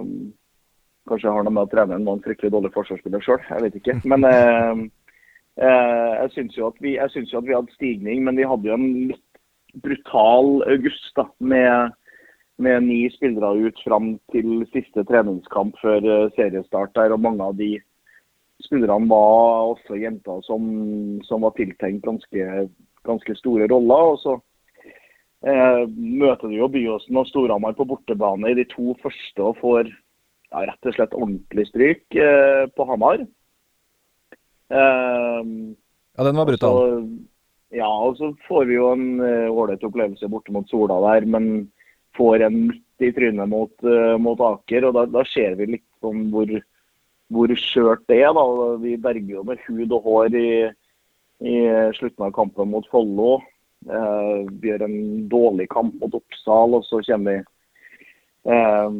Kanskje 1.09 1.31
har 1.33 1.45
noe 1.45 1.53
med 1.53 1.67
at 1.67 1.71
treneren 1.73 2.05
var 2.05 2.17
en 2.17 2.23
fryktelig 2.25 2.51
dårlig 2.53 2.71
forsvarsspiller 2.73 3.21
sjøl, 3.21 3.41
jeg 3.49 3.63
vet 3.65 3.77
ikke. 3.79 3.95
Men 4.09 4.25
eh, 4.29 4.81
jeg 5.61 6.33
syns 6.33 6.57
jo, 6.57 6.69
jo 6.69 7.39
at 7.39 7.47
vi 7.47 7.55
hadde 7.55 7.77
stigning, 7.77 8.23
men 8.25 8.37
vi 8.37 8.49
hadde 8.49 8.69
jo 8.69 8.75
en 8.77 8.89
litt 9.13 9.25
brutal 9.85 10.63
august 10.69 11.11
da, 11.17 11.27
med, 11.39 11.93
med 12.57 12.87
ni 12.89 13.03
spillere 13.13 13.69
ut 13.69 13.81
fram 13.85 14.15
til 14.33 14.65
siste 14.73 15.05
treningskamp 15.05 15.77
før 15.81 16.29
seriestart. 16.33 16.93
der, 16.97 17.13
og 17.13 17.21
Mange 17.21 17.45
av 17.45 17.57
de 17.61 17.75
spillerne 18.63 19.09
var 19.09 19.73
også 19.73 19.97
jenter 19.99 20.43
som, 20.45 20.63
som 21.27 21.45
var 21.45 21.55
tiltenkt 21.57 22.05
ganske, 22.05 22.67
ganske 23.07 23.35
store 23.39 23.69
roller. 23.71 24.13
og 24.13 24.19
så 24.23 24.35
eh, 25.47 25.83
møter 25.95 26.51
du 26.51 26.57
jo 26.57 26.69
Byåsen 26.71 27.17
og 27.19 27.27
Storhamar 27.31 27.77
på 27.77 27.87
bortebane 27.87 28.51
i 28.51 28.57
de 28.59 28.67
to 28.71 28.95
første 29.03 29.45
og 29.45 29.57
får 29.61 29.89
ja, 29.89 30.65
rett 30.65 30.89
og 30.89 30.95
slett 30.97 31.17
ordentlig 31.17 31.67
stryk 31.69 32.19
eh, 32.19 32.65
på 32.75 32.87
Hamar. 32.89 33.25
Eh, 34.69 35.43
Ja, 36.19 36.23
den 36.27 36.35
var 36.35 36.45
brutal. 36.49 36.73
så, 36.75 37.03
ja, 37.79 37.87
og 37.87 38.17
så 38.17 38.33
får 38.47 38.65
vi 38.67 38.75
jo 38.75 38.89
en 38.91 39.21
eh, 39.23 39.47
ålreit 39.47 39.83
opplevelse 39.87 40.27
borte 40.27 40.51
mot 40.51 40.67
Sola 40.67 40.97
der, 41.05 41.27
men 41.29 41.69
får 42.17 42.43
en 42.43 42.57
midt 42.67 43.05
i 43.05 43.11
trynet 43.15 43.47
mot, 43.47 43.71
eh, 43.87 44.17
mot 44.19 44.41
Aker. 44.43 44.89
og 44.89 44.97
Da, 44.97 45.05
da 45.05 45.23
ser 45.31 45.55
vi 45.55 45.77
litt 45.77 45.85
sånn 46.03 46.27
hvor, 46.33 46.49
hvor 47.29 47.53
skjørt 47.57 48.05
det 48.09 48.23
er. 48.23 48.33
da, 48.33 48.43
Vi 48.81 48.97
berger 48.97 49.37
jo 49.37 49.45
med 49.45 49.61
hud 49.67 49.95
og 49.95 50.03
hår 50.03 50.35
i, 50.37 50.51
i 51.45 51.55
slutten 51.97 52.27
av 52.27 52.35
kampen 52.35 52.71
mot 52.73 52.87
Follo. 52.91 53.39
Eh, 53.87 54.49
vi 54.59 54.71
gjør 54.71 54.83
en 54.85 54.99
dårlig 55.31 55.69
kamp 55.71 55.95
mot 56.01 56.15
Oppsal, 56.17 56.75
og 56.75 56.85
så 56.87 56.99
kommer 57.07 57.37
vi 57.37 58.51
eh, 58.51 58.97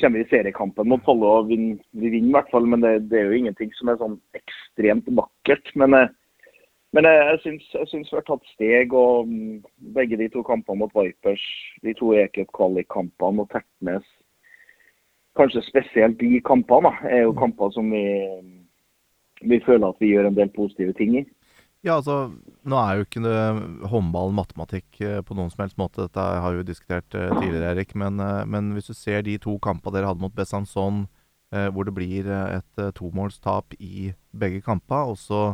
kommer 0.00 0.18
vi 0.18 0.24
i 0.24 0.30
seriekampen 0.30 0.88
mot 0.88 1.02
Follo 1.04 1.34
vin, 1.48 1.74
vi 1.90 2.08
vinner 2.08 2.30
i 2.30 2.36
hvert 2.38 2.52
fall. 2.54 2.68
Men 2.70 2.84
det, 2.84 2.94
det 3.10 3.20
er 3.20 3.30
jo 3.30 3.40
ingenting 3.40 3.72
som 3.78 3.90
er 3.90 4.00
sånn 4.00 4.18
ekstremt 4.38 5.10
vakkert. 5.18 5.74
Men, 5.74 5.98
eh, 5.98 6.12
men 6.92 7.08
jeg, 7.08 7.20
jeg, 7.48 7.88
syns, 7.90 8.12
vi 8.12 8.18
har 8.18 8.26
tatt 8.28 8.54
steg. 8.54 8.94
og 8.94 9.28
mm, 9.28 9.60
Begge 9.96 10.20
de 10.20 10.30
to 10.32 10.44
kampene 10.46 10.84
mot 10.84 10.94
Vipers, 10.96 11.44
de 11.82 11.96
to 11.98 12.14
Eket-kvalikkampene 12.22 13.40
mot 13.40 13.50
Tertnes, 13.52 14.06
kanskje 15.38 15.64
spesielt 15.66 16.18
de 16.20 16.40
kampene, 16.44 16.92
er 17.08 17.24
jo 17.26 17.36
kamper 17.36 17.72
som 17.74 17.88
vi, 17.92 18.04
vi 19.42 19.60
føler 19.66 19.88
at 19.88 20.02
vi 20.02 20.12
gjør 20.12 20.28
en 20.28 20.36
del 20.36 20.52
positive 20.56 20.94
ting 20.98 21.16
i. 21.22 21.24
Ja, 21.82 21.96
altså, 21.98 22.30
nå 22.62 22.78
er 22.78 22.98
jo 23.00 23.06
ikke 23.08 23.24
det 23.24 23.38
håndball 23.90 24.30
matematikk 24.36 25.00
eh, 25.02 25.18
på 25.26 25.34
noen 25.34 25.50
som 25.50 25.64
helst 25.64 25.80
måte. 25.80 26.04
Dette 26.04 26.22
har 26.22 26.54
vi 26.54 26.60
jo 26.60 26.68
diskutert 26.68 27.16
eh, 27.18 27.32
tidligere, 27.32 27.72
Erik. 27.72 27.96
Men, 27.98 28.20
eh, 28.22 28.44
men 28.46 28.70
hvis 28.76 28.92
du 28.92 28.94
ser 28.94 29.24
de 29.26 29.34
to 29.42 29.56
kampene 29.62 29.96
dere 29.96 30.12
hadde 30.12 30.22
mot 30.22 30.34
Besançon, 30.36 31.08
hvor 31.52 31.84
det 31.84 31.92
blir 31.92 32.24
et 32.32 32.80
tomålstap 32.96 33.74
i 33.76 34.06
begge 34.32 34.62
kamper, 34.64 35.10
og 35.12 35.18
så 35.20 35.50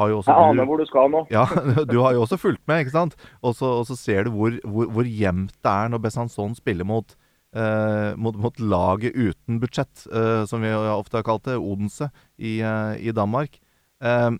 har 0.00 0.08
jo 0.08 0.22
også 0.22 0.32
Jeg 0.32 0.38
du 0.38 0.52
aner 0.54 0.68
hvor 0.70 0.80
du 0.80 0.86
skal 0.88 1.10
nå. 1.12 1.20
Ja, 1.28 1.42
du 1.92 1.98
har 2.00 2.14
jo 2.16 2.22
også 2.24 2.38
fulgt 2.40 2.62
med, 2.64 2.80
ikke 2.86 2.94
sant? 2.94 3.18
Og 3.44 3.58
så, 3.58 3.82
ser 4.00 4.24
du 4.24 4.30
hvor, 4.32 4.56
hvor, 4.64 4.88
hvor 4.88 5.04
jevnt 5.04 5.52
det 5.52 5.74
er 5.74 5.92
når 5.92 6.00
Besançon 6.06 6.56
spiller 6.56 6.88
mot, 6.88 7.12
eh, 7.56 8.16
mot, 8.16 8.36
mot 8.36 8.60
laget 8.60 9.14
uten 9.14 9.60
budsjett, 9.60 10.06
eh, 10.12 10.44
som 10.46 10.62
vi 10.62 10.72
ofte 10.74 11.18
har 11.18 11.26
kalt 11.26 11.44
det, 11.48 11.58
Odense, 11.58 12.10
i, 12.38 12.60
eh, 12.60 12.96
i 12.98 13.12
Danmark. 13.12 13.60
Eh, 14.02 14.30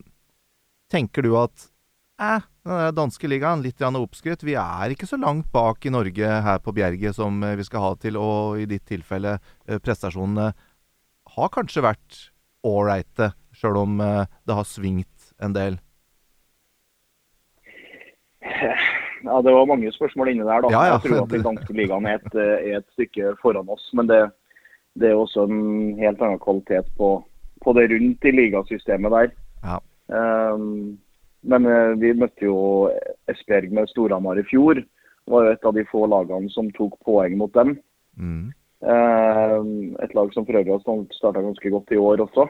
tenker 0.92 1.22
du 1.22 1.36
at 1.40 1.68
eh, 2.20 2.40
den 2.64 2.94
danske 2.96 3.28
ligaen, 3.28 3.62
litt 3.64 3.80
oppskrytt. 3.82 4.42
Vi 4.46 4.54
er 4.58 4.92
ikke 4.92 5.08
så 5.08 5.18
langt 5.20 5.50
bak 5.52 5.86
i 5.86 5.92
Norge 5.94 6.26
her 6.46 6.58
på 6.62 6.74
Bjerget 6.76 7.16
som 7.18 7.42
eh, 7.42 7.56
vi 7.56 7.64
skal 7.68 7.86
ha 7.86 7.94
til, 7.96 8.16
og 8.16 8.60
i 8.60 8.66
ditt 8.70 8.86
tilfelle 8.88 9.38
prestasjonene 9.66 10.52
har 11.32 11.54
kanskje 11.54 11.84
vært 11.84 12.28
ålreite, 12.66 13.32
sjøl 13.56 13.76
om 13.80 13.96
det 13.98 14.54
har 14.54 14.66
svingt 14.68 15.32
en 15.42 15.54
del. 15.56 15.78
Ja, 19.24 19.42
Det 19.42 19.52
var 19.54 19.66
mange 19.66 19.92
spørsmål 19.92 20.32
inni 20.32 20.44
der. 20.44 20.60
da. 20.60 20.70
Ja, 20.70 20.84
ja. 20.86 20.92
Jeg 20.92 21.00
tror 21.06 21.22
at 21.22 21.34
den 21.34 21.44
danske 21.46 21.76
ligaen 21.76 22.06
er 22.06 22.18
et, 22.20 22.34
er 22.34 22.78
et 22.78 22.88
stykke 22.96 23.36
foran 23.42 23.68
oss. 23.68 23.90
Men 23.94 24.08
det, 24.08 24.22
det 24.98 25.10
er 25.10 25.20
også 25.20 25.46
en 25.48 25.98
helt 25.98 26.20
annen 26.22 26.42
kvalitet 26.42 26.90
på, 26.98 27.14
på 27.64 27.74
det 27.78 27.88
rundt 27.92 28.24
i 28.24 28.34
ligasystemet 28.34 29.12
der. 29.12 29.32
Ja. 29.62 29.78
Um, 30.12 30.98
men 31.42 31.66
eh, 31.66 31.92
vi 31.98 32.12
møtte 32.14 32.46
jo 32.46 32.90
Esbjerg 33.30 33.72
med 33.74 33.90
Storhamar 33.90 34.38
i 34.38 34.46
fjor. 34.46 34.78
Det 34.78 35.30
var 35.32 35.46
jo 35.46 35.54
et 35.54 35.66
av 35.66 35.74
de 35.74 35.84
få 35.90 36.04
lagene 36.10 36.50
som 36.54 36.70
tok 36.76 36.98
poeng 37.06 37.34
mot 37.38 37.52
dem. 37.54 37.76
Mm. 38.18 38.52
Um, 38.82 39.94
et 40.02 40.14
lag 40.14 40.32
som 40.34 40.46
for 40.46 40.58
øvrig 40.58 40.74
har 40.74 41.04
starta 41.14 41.42
ganske 41.42 41.70
godt 41.70 41.94
i 41.94 42.00
år 42.02 42.24
også. 42.24 42.48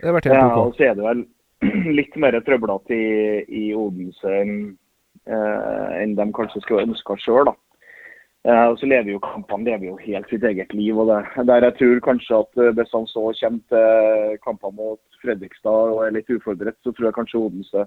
Det 0.00 0.08
har 0.08 0.16
vært 0.16 0.30
helt 0.30 0.38
Ja, 0.38 0.48
og 0.58 0.74
så 0.74 0.88
er 0.88 0.96
det 0.98 1.06
vel 1.06 1.24
litt 1.98 2.16
mer 2.18 2.38
trøblete 2.46 2.96
i, 2.96 3.10
i 3.46 3.64
Odense 3.76 4.36
enn 4.40 4.54
eh, 4.64 4.76
enn 5.26 6.14
de 6.16 6.24
kanskje 6.34 6.62
skulle 6.64 6.86
ønska 6.88 7.16
sjøl. 7.20 7.50
Eh, 8.48 8.66
og 8.72 8.78
så 8.80 8.88
lever 8.88 9.12
jo 9.12 9.20
kampene 9.20 9.66
lever 9.68 9.90
jo 9.90 9.96
helt 10.00 10.30
sitt 10.30 10.44
eget 10.48 10.72
liv. 10.72 10.98
og 10.98 11.10
det, 11.10 11.46
Der 11.46 11.64
jeg 11.64 11.74
tror 11.76 12.00
kanskje 12.00 12.38
at 12.38 12.52
eh, 12.56 12.72
hvis 12.72 12.94
han 12.94 13.06
så 13.06 13.24
kommer 13.40 13.60
til 13.68 14.38
kamper 14.44 14.70
mot 14.70 15.00
Fredrikstad 15.22 15.92
og 15.92 16.06
er 16.06 16.14
litt 16.16 16.30
uforberedt, 16.30 16.78
så 16.82 16.92
tror 16.92 17.06
jeg 17.06 17.14
kanskje 17.18 17.38
Odense 17.38 17.86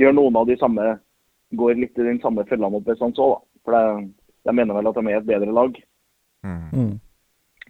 gjør 0.00 0.12
noen 0.16 0.36
av 0.36 0.46
de 0.48 0.56
samme 0.56 0.98
går 1.52 1.74
litt 1.74 1.98
i 1.98 2.08
den 2.08 2.20
samme 2.20 2.44
fella 2.48 2.70
mot 2.70 2.84
Besançon. 2.84 3.36
da. 3.36 3.38
For 3.64 3.76
det, 3.76 4.12
jeg 4.44 4.54
mener 4.54 4.74
vel 4.74 4.88
at 4.88 4.96
de 4.96 5.12
er 5.12 5.20
et 5.20 5.26
bedre 5.26 5.52
lag. 5.52 5.76
Mm. 6.44 6.70
Mm. 6.72 6.94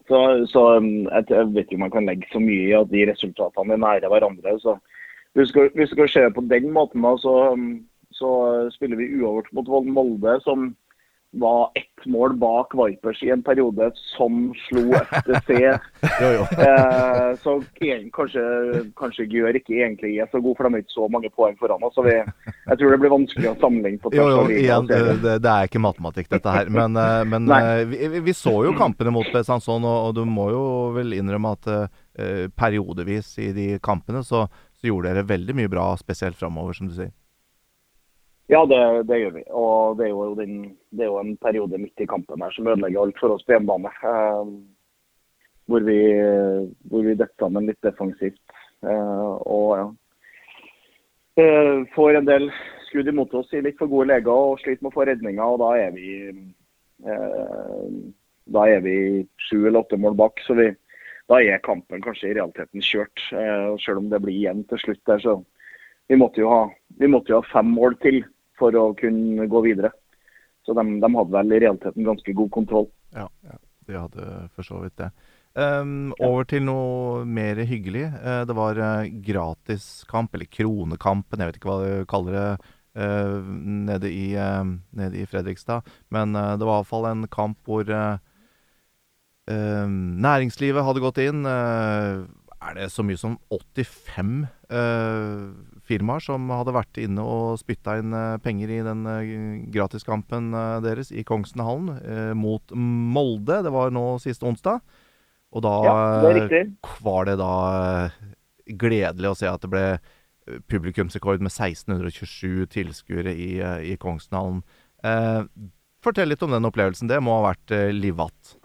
Så, 0.09 0.47
så 0.47 0.63
um, 0.79 1.09
jeg, 1.11 1.25
jeg 1.31 1.51
vet 1.55 1.67
ikke 1.67 1.75
om 1.75 1.85
man 1.87 1.91
kan 1.91 2.07
legge 2.07 2.31
så 2.33 2.41
mye 2.41 2.69
i 2.69 2.79
at 2.79 2.91
de 2.91 3.05
resultatene 3.11 3.75
er 3.75 3.83
nære 3.83 4.09
hverandre. 4.09 4.59
så 4.61 4.79
Hvis 5.35 5.49
du 5.49 5.53
skal, 5.53 5.71
hvis 5.75 5.91
du 5.91 5.95
skal 5.95 6.09
se 6.09 6.31
på 6.31 6.47
den 6.51 6.71
måten, 6.71 7.03
da, 7.03 7.17
så, 7.19 7.53
um, 7.53 7.85
så 8.15 8.31
spiller 8.77 9.01
vi 9.01 9.11
uavgjort 9.19 9.53
mot 9.59 9.69
Molde, 9.91 10.39
som 10.47 10.73
var 11.35 11.73
ett 11.75 12.05
mål 12.07 12.37
bak 12.39 12.77
Vipers 12.79 13.19
i 13.27 13.31
en 13.35 13.41
periode, 13.43 13.89
som 14.15 14.53
slo 14.69 14.85
FTC. 14.95 15.57
Jo, 16.23 16.29
jo. 16.37 16.43
Eh, 16.63 17.33
så 17.43 17.55
kanskje, 18.15 18.45
kanskje 18.95 19.27
Gjør 19.33 19.57
ikke 19.59 19.81
egentlig 19.81 20.13
er 20.23 20.29
så 20.31 20.39
god, 20.45 20.55
for 20.55 20.69
de 20.69 20.77
har 20.77 20.85
ikke 20.85 20.95
så 20.95 21.09
mange 21.11 21.31
poeng 21.35 21.57
foran 21.59 21.83
oss. 21.83 21.97
så 21.99 22.05
vi, 22.07 22.15
Jeg 22.21 22.79
tror 22.79 22.95
det 22.95 23.01
blir 23.03 23.11
vanskelig 23.17 23.51
å 23.51 23.57
sammenligne 23.59 23.99
på 24.05 24.13
Jo, 24.15 24.29
tvers 24.29 24.31
jo, 24.37 24.45
av 24.45 24.53
igjen, 24.55 24.87
det, 25.25 25.35
det 25.43 25.51
er 25.57 25.67
ikke 25.73 25.83
matematikk, 25.83 26.31
dette 26.37 26.55
her. 26.55 26.71
Men, 26.71 26.95
eh, 27.03 27.25
men 27.33 27.51
eh, 27.51 27.83
vi, 27.91 27.99
vi- 28.15 28.23
vi 28.31 28.37
så 28.45 28.55
jo 28.69 28.77
kampene 28.79 29.11
mot 29.19 29.27
Besançon, 29.35 29.83
og, 29.83 29.99
og 30.13 30.15
du 30.15 30.23
må 30.31 30.47
jo 30.55 30.63
vel 30.95 31.17
innrømme 31.19 31.57
at 31.59 31.67
uh, 31.75 32.47
periodevis 32.55 33.35
i 33.43 33.51
de 33.57 33.67
kampene 33.83 34.23
så, 34.23 34.45
så 34.79 34.87
gjorde 34.93 35.11
dere 35.11 35.27
veldig 35.35 35.59
mye 35.59 35.73
bra, 35.73 35.91
spesielt 35.99 36.39
framover, 36.39 36.79
som 36.79 36.87
du 36.87 36.95
sier. 36.95 37.11
Ja, 38.53 38.61
det, 38.69 38.79
det 39.09 39.19
gjør 39.21 39.35
vi. 39.39 39.43
Og 39.57 39.99
det 39.99 40.07
er, 40.07 40.13
jo 40.13 40.35
den, 40.37 40.57
det 40.93 41.07
er 41.07 41.13
jo 41.13 41.21
en 41.23 41.37
periode 41.41 41.81
midt 41.81 42.01
i 42.05 42.09
kampen 42.09 42.43
her 42.45 42.53
som 42.53 42.69
ødelegger 42.69 43.01
alt 43.01 43.21
for 43.21 43.35
oss 43.35 43.45
på 43.47 43.55
hjemmebane. 43.57 43.93
Eh, 44.05 44.55
hvor 45.67 45.81
vi, 45.81 46.01
hvor 46.91 47.07
vi 47.07 47.15
detter 47.17 47.47
sammen 47.47 47.71
litt 47.71 47.81
defensivt. 47.85 48.43
Eh, 48.85 49.31
og 49.49 49.71
ja. 49.79 49.87
eh, 51.41 51.87
får 51.95 52.19
en 52.19 52.29
del 52.29 52.51
skudd 52.91 53.09
imot 53.09 53.33
oss 53.41 53.55
i 53.57 53.63
litt 53.65 53.81
for 53.81 53.89
gode 53.89 54.11
leger 54.13 54.51
og 54.51 54.61
sliter 54.61 54.85
med 54.85 54.93
å 54.93 54.99
få 54.99 55.09
redninger. 55.09 55.45
og 55.45 55.63
Da 55.65 55.71
er 55.87 55.97
vi 55.97 56.11
eh, 56.29 57.97
da 58.45 58.67
er 58.69 58.83
vi 58.85 58.97
sju 59.41 59.65
eller 59.65 59.81
åtte 59.81 59.97
mål 59.97 60.17
bak. 60.21 60.41
så 60.47 60.55
vi, 60.55 60.75
Da 61.29 61.41
er 61.41 61.59
kampen 61.65 62.03
kanskje 62.03 62.31
i 62.31 62.35
realiteten 62.37 62.85
kjørt. 62.85 63.21
Eh, 63.33 63.77
selv 63.81 63.99
om 63.99 64.11
det 64.11 64.21
blir 64.21 64.37
igjen 64.37 64.65
til 64.69 64.79
slutt 64.79 65.01
der, 65.07 65.19
så 65.19 65.43
vi 66.09 66.17
måtte, 66.21 66.43
jo 66.43 66.51
ha, 66.53 66.69
måtte 67.09 67.33
jo 67.33 67.41
ha 67.41 67.49
fem 67.49 67.71
mål 67.73 67.97
til 68.03 68.25
for 68.65 68.81
å 68.81 68.89
kunne 68.99 69.47
gå 69.51 69.63
videre. 69.69 69.93
Så 70.65 70.73
de, 70.77 70.85
de 71.01 71.13
hadde 71.13 71.37
vel 71.37 71.53
i 71.53 71.63
realiteten 71.67 72.09
ganske 72.09 72.37
god 72.41 72.51
kontroll. 72.53 72.91
Ja, 73.13 73.29
de 73.85 73.97
hadde 74.01 74.29
for 74.57 74.67
så 74.67 74.81
vidt 74.81 74.97
det. 75.03 75.13
Um, 75.55 76.11
over 76.19 76.43
til 76.51 76.65
noe 76.67 77.23
mer 77.31 77.61
hyggelig. 77.63 78.09
Uh, 78.19 78.43
det 78.49 78.57
var 78.59 78.79
uh, 78.81 79.11
gratiskamp, 79.23 80.35
eller 80.35 80.51
Kronekampen, 80.51 81.39
jeg 81.39 81.51
vet 81.51 81.59
ikke 81.61 81.71
hva 81.71 81.77
du 81.85 82.09
kaller 82.11 82.35
det, 82.35 82.49
uh, 82.99 83.39
nede, 83.87 84.11
i, 84.11 84.35
nede, 84.35 85.21
i, 85.21 85.27
Fredrikstad. 85.31 85.87
Men 86.15 86.35
det 86.35 86.67
var 86.67 86.81
iallfall 86.81 87.11
en 87.11 87.29
kamp 87.31 87.59
hvor 87.69 87.87
næringslivet 89.45 90.87
hadde 90.87 91.03
gått 91.05 91.19
inn. 91.21 91.45
er 91.45 92.77
det 92.79 92.87
så 92.89 93.05
mye 93.05 93.21
som 93.21 93.37
85 93.53 94.47
firmaer 95.85 96.23
som 96.25 96.49
hadde 96.53 96.75
vært 96.75 97.01
inne 97.03 97.23
og 97.23 97.59
spytta 97.61 97.99
inn 98.01 98.15
penger 98.45 98.73
i 98.73 98.83
den 98.87 99.05
gratiskampen 99.75 100.53
deres 100.85 101.13
i 101.13 101.25
Kongsenhallen 101.29 102.37
mot 102.41 102.73
Molde? 102.73 103.61
Det 103.67 103.73
var 103.75 103.93
nå 103.93 104.07
siste 104.23 104.49
onsdag. 104.49 104.81
Og 105.55 105.63
da 105.63 105.75
ja, 105.87 105.95
det 106.49 106.65
var 107.05 107.29
det 107.29 107.37
da 107.39 107.53
eh, 107.79 108.19
gledelig 108.81 109.31
å 109.31 109.39
se 109.39 109.47
at 109.47 109.63
det 109.63 109.71
ble 109.71 109.85
eh, 109.95 110.59
publikumsrekord 110.71 111.45
med 111.45 111.53
1627 111.53 112.67
tilskuere 112.75 113.35
i, 113.39 113.53
eh, 113.63 113.93
i 113.93 113.97
Kongsdalen. 114.01 114.65
Eh, 115.07 115.47
fortell 116.05 116.33
litt 116.33 116.43
om 116.43 116.55
den 116.55 116.67
opplevelsen. 116.67 117.11
Det 117.11 117.21
må 117.23 117.39
ha 117.39 117.53
vært 117.53 117.75
eh, 117.75 117.93
livvatt? 117.95 118.57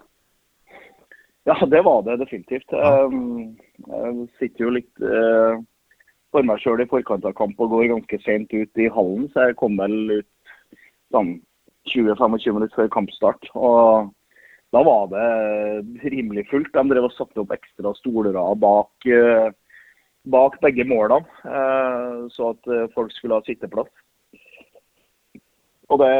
Ja, 1.48 1.56
det 1.70 1.84
var 1.86 2.02
det 2.06 2.18
definitivt. 2.24 2.74
Ja. 2.74 3.06
Um, 3.06 3.54
jeg 3.86 4.26
sitter 4.38 4.66
jo 4.66 4.74
litt 4.74 5.04
for 6.30 6.46
meg 6.46 6.62
sjøl 6.62 6.82
i 6.84 6.88
forkant 6.90 7.26
av 7.26 7.34
kamp 7.38 7.58
og 7.60 7.72
går 7.74 7.90
ganske 7.90 8.20
sent 8.24 8.52
ut 8.54 8.82
i 8.82 8.90
hallen, 8.94 9.28
så 9.32 9.48
jeg 9.48 9.58
kom 9.60 9.78
vel 9.80 10.20
ut 10.20 10.28
sånn 11.10 11.36
20-25 11.90 12.54
minutter 12.54 12.76
før 12.82 12.92
kampstart. 12.94 13.50
og 13.54 14.10
da 14.70 14.82
var 14.86 15.08
det 15.10 16.10
rimelig 16.12 16.46
fullt. 16.50 16.70
De 16.74 16.84
drev 16.92 17.08
og 17.08 17.14
satte 17.16 17.42
opp 17.42 17.50
ekstra 17.54 17.90
stoler 17.98 18.36
bak, 18.62 18.92
eh, 19.06 19.50
bak 20.30 20.60
begge 20.62 20.86
målene, 20.86 21.26
eh, 21.44 22.28
så 22.30 22.52
at 22.54 22.70
eh, 22.70 22.86
folk 22.94 23.10
skulle 23.12 23.40
ha 23.40 23.46
sitteplass. 23.46 23.90
Og 25.90 25.98
det 25.98 26.14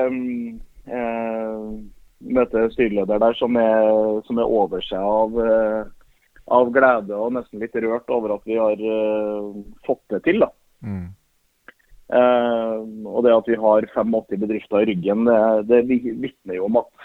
møter 2.20 2.72
styreleder 2.74 3.20
der 3.22 3.36
som 3.38 3.54
er, 3.56 4.18
som 4.26 4.40
er 4.42 4.50
over 4.50 4.82
seg 4.82 4.98
av, 4.98 5.36
av, 6.50 6.72
glede 6.74 7.16
og 7.16 7.34
nesten 7.36 7.62
litt 7.62 7.76
rørt 7.82 8.10
over 8.12 8.36
at 8.36 8.44
vi 8.48 8.58
har 8.58 8.82
fått 9.86 10.02
det 10.12 10.22
til. 10.26 10.42
da. 10.44 10.50
Mm. 10.80 11.08
og 13.06 13.22
det 13.22 13.32
at 13.36 13.48
vi 13.52 13.56
har 13.60 13.84
85 13.94 14.40
bedrifter 14.42 14.82
i 14.82 14.88
ryggen, 14.88 15.28
det, 15.68 15.82
det 15.92 16.08
vitner 16.24 16.56
jo 16.56 16.66
om 16.66 16.80
at 16.80 17.04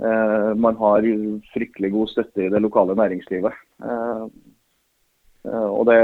uh, 0.00 0.52
man 0.56 0.78
har 0.78 1.04
fryktelig 1.52 1.90
god 1.92 2.12
støtte 2.14 2.46
i 2.46 2.48
det 2.54 2.62
lokale 2.62 2.96
næringslivet. 2.96 3.58
Og 5.42 5.82
det, 5.88 5.98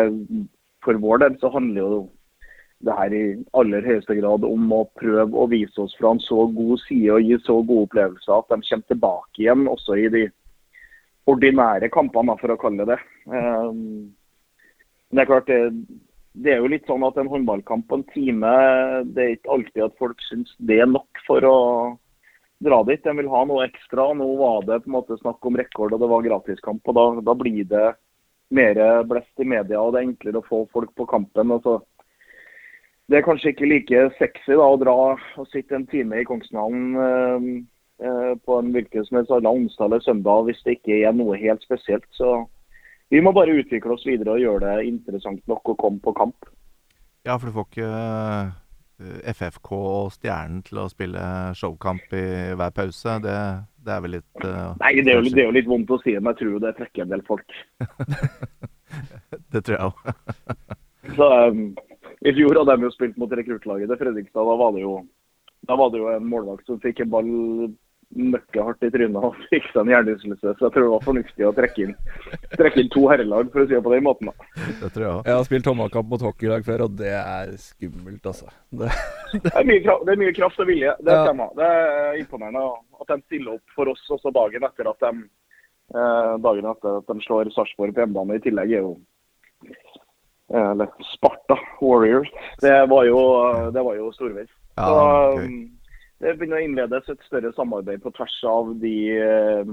For 0.85 0.99
vår 0.99 1.23
del 1.23 1.39
så 1.39 1.49
handler 1.55 1.81
jo 1.81 2.01
det 2.87 2.95
her 2.95 3.15
i 3.15 3.23
aller 3.59 3.87
høyeste 3.87 4.15
grad 4.21 4.45
om 4.47 4.73
å 4.75 4.85
prøve 4.99 5.35
å 5.35 5.49
vise 5.51 5.81
oss 5.83 5.97
fra 5.99 6.13
en 6.15 6.21
så 6.23 6.45
god 6.55 6.79
side 6.85 7.11
og 7.15 7.25
gi 7.27 7.39
så 7.43 7.59
gode 7.59 7.89
opplevelser 7.89 8.35
at 8.37 8.53
de 8.53 8.59
kommer 8.69 8.93
tilbake 8.93 9.43
igjen 9.43 9.65
også 9.71 9.99
i 9.99 10.11
de 10.15 10.25
ordinære 11.29 11.91
kampene, 11.93 12.37
for 12.41 12.55
å 12.55 12.59
kalle 12.61 12.87
det 12.89 12.97
det. 12.97 13.01
Men 13.29 15.17
det 15.17 15.25
er 15.25 15.31
klart, 15.31 15.49
det, 15.49 16.53
er 16.53 16.61
jo 16.61 16.71
litt 16.73 16.89
sånn 16.89 17.05
at 17.07 17.17
en 17.21 17.31
håndballkamp 17.31 17.87
på 17.89 18.01
en 18.01 18.05
time, 18.13 18.53
det 19.15 19.25
er 19.25 19.35
ikke 19.37 19.55
alltid 19.57 19.87
at 19.87 19.97
folk 20.01 20.21
syns 20.29 20.53
det 20.59 20.81
er 20.83 20.91
nok 20.91 21.23
for 21.27 21.45
å 21.49 21.59
dra 22.65 22.83
dit. 22.89 23.03
De 23.05 23.15
vil 23.21 23.31
ha 23.33 23.45
noe 23.49 23.67
ekstra. 23.69 24.11
Nå 24.17 24.29
var 24.41 24.67
det 24.67 24.83
på 24.83 24.91
en 24.91 24.97
måte 24.99 25.19
snakk 25.21 25.47
om 25.47 25.57
rekord 25.59 25.95
og 25.95 26.03
det 26.03 26.11
var 26.11 26.27
gratiskamp. 26.27 26.83
og 26.85 26.99
da, 26.99 27.07
da, 27.31 27.37
blir 27.39 27.65
det 27.71 27.87
mer 28.55 28.81
blest 29.09 29.41
i 29.41 29.47
media 29.49 29.81
og 29.81 29.95
det 29.95 30.03
er 30.03 30.09
enklere 30.09 30.43
å 30.43 30.49
få 30.49 30.65
folk 30.73 30.95
på 30.97 31.07
kampen. 31.09 31.55
Altså, 31.55 31.79
det 33.09 33.19
er 33.19 33.25
kanskje 33.25 33.55
ikke 33.55 33.69
like 33.69 34.05
sexy 34.19 34.53
da, 34.53 34.67
å 34.69 34.81
dra 34.81 34.95
og 35.17 35.51
sitte 35.53 35.77
en 35.79 35.87
time 35.89 36.21
i 36.21 36.27
Kongsdalen 36.29 36.89
eh, 37.01 37.37
eh, 37.37 37.61
på 38.45 38.61
en 38.61 38.71
hvilken 38.75 39.07
som 39.07 39.19
helst 39.19 39.35
annen 39.35 39.65
onsdag 39.65 39.89
eller 39.89 40.05
søndag 40.05 40.47
hvis 40.49 40.63
det 40.67 40.79
ikke 40.79 41.03
er 41.09 41.17
noe 41.17 41.39
helt 41.41 41.65
spesielt. 41.67 42.07
Så 42.17 42.45
vi 43.13 43.23
må 43.25 43.33
bare 43.37 43.57
utvikle 43.61 43.97
oss 43.97 44.07
videre 44.07 44.37
og 44.37 44.45
gjøre 44.45 44.77
det 44.79 44.89
interessant 44.91 45.43
nok 45.51 45.73
å 45.73 45.79
komme 45.81 46.03
på 46.05 46.17
kamp. 46.19 46.51
Ja, 47.27 47.37
for 47.37 47.49
du 47.49 47.57
får 47.57 47.69
ikke 47.69 47.93
Eh, 48.99 49.19
FFK 49.31 49.73
og 49.79 50.15
Stjernen 50.17 50.63
til 50.67 50.81
å 50.83 50.89
spille 50.91 51.23
showkamp 51.59 52.15
i 52.19 52.25
hver 52.59 52.73
pause. 52.75 53.19
Det, 53.23 53.37
det 53.87 53.93
er 53.95 54.01
vel 54.03 54.17
litt 54.17 54.43
uh, 54.43 54.75
Nei, 54.81 54.97
det 54.99 55.13
er, 55.13 55.21
jo, 55.21 55.29
det 55.29 55.39
er, 55.39 55.47
jo, 55.47 55.55
litt 55.55 55.71
vondt 55.71 55.93
å 55.95 56.01
si, 56.03 56.17
men 56.19 56.33
jeg 56.33 56.41
tror 56.41 56.65
det 56.65 56.75
trekker 56.81 57.05
en 57.05 57.13
del 57.15 57.23
folk. 57.29 57.59
det 59.55 59.63
tror 59.63 59.77
jeg 59.77 59.87
òg. 59.87 60.03
Så 61.19 61.29
um, 61.47 61.63
I 62.27 62.35
fjor 62.35 62.59
hadde 62.59 62.75
de 62.75 62.89
jo 62.89 62.95
spilt 62.97 63.21
mot 63.23 63.39
rekruttlaget 63.39 63.93
til 63.93 64.01
Fredrikstad. 64.03 64.51
Da 64.51 64.57
var 64.65 64.75
det 64.75 64.83
jo, 64.83 64.97
da 65.71 65.79
var 65.79 65.95
det 65.95 66.03
jo 66.03 66.11
en 66.17 66.27
målvakt 66.33 66.67
som 66.67 66.83
fikk 66.83 67.05
en 67.05 67.15
ball 67.15 67.31
møkkehardt 68.17 68.87
i 68.87 68.91
trynet 68.93 69.21
og 69.21 69.37
fikk 69.51 69.67
seg 69.69 69.83
en 69.83 69.91
hjernerystelse. 69.93 70.55
Så 70.57 70.65
jeg 70.65 70.75
tror 70.75 70.85
det 70.85 70.93
var 70.95 71.05
fornuftig 71.05 71.47
å 71.47 71.53
trekke 71.57 71.85
inn, 71.85 71.95
trekke 72.55 72.81
inn 72.83 72.91
to 72.95 73.05
herrelag, 73.11 73.51
for 73.53 73.63
å 73.63 73.69
si 73.69 73.77
det 73.77 73.83
på 73.85 73.93
den 73.93 74.07
måten. 74.07 74.31
da. 74.31 74.47
Det 74.81 74.91
tror 74.95 75.05
jeg 75.05 75.13
også. 75.13 75.27
Jeg 75.29 75.37
har 75.37 75.49
spilt 75.49 75.69
håndballkamp 75.71 76.15
mot 76.15 76.25
hockeylag 76.29 76.65
før, 76.67 76.87
og 76.87 76.97
det 77.01 77.13
er 77.19 77.53
skummelt, 77.61 78.31
altså. 78.33 78.49
Det, 78.71 78.89
det, 79.35 79.53
er, 79.53 79.69
mye 79.69 79.85
kraft, 79.85 80.07
det 80.09 80.15
er, 80.15 80.23
mye 80.25 80.37
kraft, 80.41 80.65
og 80.65 80.71
vilje. 80.73 80.97
Det, 81.05 81.19
ja. 81.21 81.49
det 81.61 81.69
er 81.69 82.23
imponerende 82.23 82.65
at 83.03 83.13
de 83.13 83.21
stiller 83.27 83.59
opp 83.59 83.77
for 83.77 83.93
oss 83.93 84.05
også 84.17 84.33
dagen 84.35 84.67
etter 84.71 84.91
at 84.91 85.05
de, 85.05 85.29
eh, 85.95 86.35
dagen 86.49 86.73
etter 86.73 87.01
at 87.03 87.13
de 87.13 87.29
slår 87.29 87.53
Sarpsborg 87.55 87.93
på 87.93 88.07
hjemmebane. 88.07 88.41
I 88.41 88.45
tillegg 88.49 88.73
er 88.73 88.87
jo 88.87 88.95
eh, 89.69 90.71
eller 90.73 91.11
Sparta 91.13 91.61
Warriors. 91.83 92.33
Det 92.65 92.79
var 92.89 93.05
jo, 93.11 93.21
det 93.77 93.85
var 93.85 94.01
jo 94.01 94.15
storveis. 94.17 94.55
Ja, 94.79 94.89
okay. 95.35 95.67
Det 96.19 96.35
begynner 96.35 96.59
å 96.59 96.67
innledes 96.67 97.11
et 97.13 97.21
større 97.29 97.53
samarbeid 97.55 98.03
på 98.03 98.11
tvers 98.17 98.37
av 98.51 98.73
de, 98.83 98.95
eh, 99.15 99.69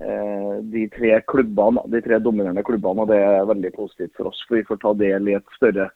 eh, 0.00 0.54
de 0.72 0.86
tre 0.94 1.18
klubbene, 1.28 1.82
de 1.92 2.00
tre 2.00 2.18
dominerende 2.24 2.64
klubbene. 2.64 3.04
og 3.04 3.08
Det 3.08 3.20
er 3.20 3.50
veldig 3.52 3.72
positivt 3.74 4.16
for 4.16 4.28
oss. 4.32 4.40
for 4.48 4.56
Vi 4.56 4.64
får 4.64 4.80
ta 4.80 4.94
del 4.94 5.28
i 5.28 5.36
et 5.36 5.44
større, 5.56 5.90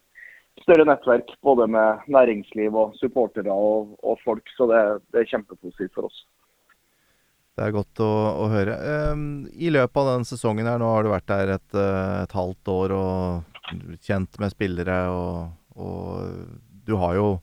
større 0.61 0.85
nettverk 0.85 1.33
både 1.42 1.66
med 1.68 2.05
næringsliv 2.09 2.74
og 2.74 2.94
supportere 3.00 3.48
og, 3.48 3.96
og 4.05 4.18
folk. 4.24 4.44
Så 4.59 4.68
det, 4.68 5.00
det, 5.12 5.20
er 5.20 5.33
kjempepositivt 5.33 5.94
for 5.94 6.11
oss. 6.11 6.26
Det 7.57 7.64
er 7.64 7.72
godt 7.72 7.96
å, 8.00 8.12
å 8.44 8.48
høre. 8.53 8.76
Um, 9.12 9.48
I 9.57 9.72
løpet 9.72 9.96
av 9.96 10.16
den 10.18 10.24
sesongen 10.29 10.68
her, 10.68 10.79
nå 10.79 10.85
har 10.85 11.03
du 11.03 11.09
vært 11.09 11.29
der 11.33 11.57
et, 11.57 11.74
eh, 11.74 12.22
et 12.29 12.33
halvt 12.33 12.68
år 12.68 12.92
og 12.92 14.00
kjent 14.05 14.37
med 14.38 14.53
spillere. 14.53 15.09
og, 15.09 15.48
og 15.81 16.44
du 16.85 16.96
har 17.00 17.16
jo 17.16 17.40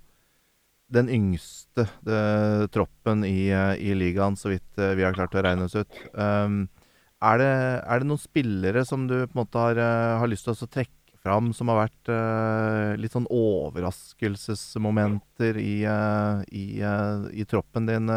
den 0.88 1.10
yngste 1.12 1.84
det, 2.06 2.69
troppen 2.71 3.26
i, 3.28 3.52
i, 3.80 3.95
ligaen, 3.95 4.36
så 4.39 4.50
vidt 4.54 4.78
eh, 4.80 4.95
vi 4.97 5.04
har 5.04 5.13
klart 5.15 5.36
å 5.36 5.41
regne 5.43 5.63
oss 5.67 5.76
ut. 5.76 5.93
Um, 6.13 6.69
er, 7.17 7.38
det, 7.41 7.82
er, 7.82 8.00
det, 8.00 8.08
noen 8.08 8.19
spillere 8.21 8.86
som 8.88 9.08
du 9.10 9.26
på 9.26 9.34
en 9.36 9.41
måte 9.41 9.60
har, 9.60 9.76
eh, 9.82 10.19
har 10.21 10.28
lyst 10.32 10.45
til 10.47 10.54
å 10.56 10.67
trekke 10.69 10.93
fram, 11.23 11.52
som 11.52 11.67
har 11.71 11.78
vært 11.82 12.10
uh, 12.13 12.95
litt 13.02 13.12
sånn 13.12 13.28
overraskelsesmomenter 13.34 15.58
i, 15.60 15.86
uh, 15.89 16.41
i, 16.56 16.80
uh, 16.80 17.28
i 17.34 17.45
troppen 17.50 17.86
din 17.89 18.08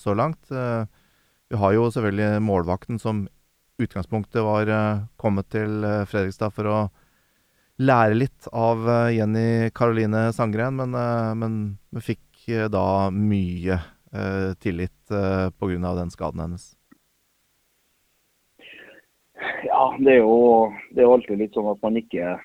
så 0.00 0.14
langt? 0.16 0.44
vi 1.46 1.54
har 1.60 1.72
jo 1.76 1.90
selvfølgelig 1.94 2.42
målvakten 2.42 2.98
som 2.98 3.28
utgangspunktet 3.78 4.42
var 4.42 4.66
kommet 5.20 5.46
til 5.52 5.84
Fredrikstad 6.10 6.50
for 6.56 6.64
å 6.66 6.90
lære 7.82 8.16
litt 8.16 8.48
av 8.56 8.86
uh, 8.88 9.12
Jenny 9.12 9.70
Karoline 9.76 10.30
Sangren, 10.36 10.78
men, 10.78 10.96
uh, 10.96 11.34
men 11.36 11.76
fikk 12.02 12.48
uh, 12.52 12.66
da 12.72 13.10
mye 13.12 13.82
tillit 14.62 15.12
uh, 15.12 15.50
pga. 15.60 15.90
den 15.98 16.08
skaden 16.08 16.40
hennes. 16.40 16.70
Ja, 19.66 19.90
det 20.00 20.14
er, 20.14 20.22
jo, 20.22 20.72
det 20.94 21.02
er 21.02 21.08
jo 21.10 21.16
alltid 21.18 21.42
litt 21.42 21.58
sånn 21.58 21.68
at 21.68 21.82
man 21.84 21.98
ikke 22.00 22.38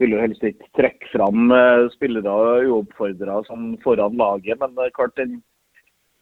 vil 0.00 0.16
jo 0.16 0.22
helst 0.24 0.42
ikke 0.42 0.66
trekke 0.74 1.10
fram 1.12 1.52
spillere 1.92 2.64
uoppfordra 2.66 3.42
foran 3.84 4.18
laget. 4.18 4.58
Men 4.58 4.74
det 4.74 4.88
er 4.88 4.96
klart 4.96 5.14
den 5.20 5.36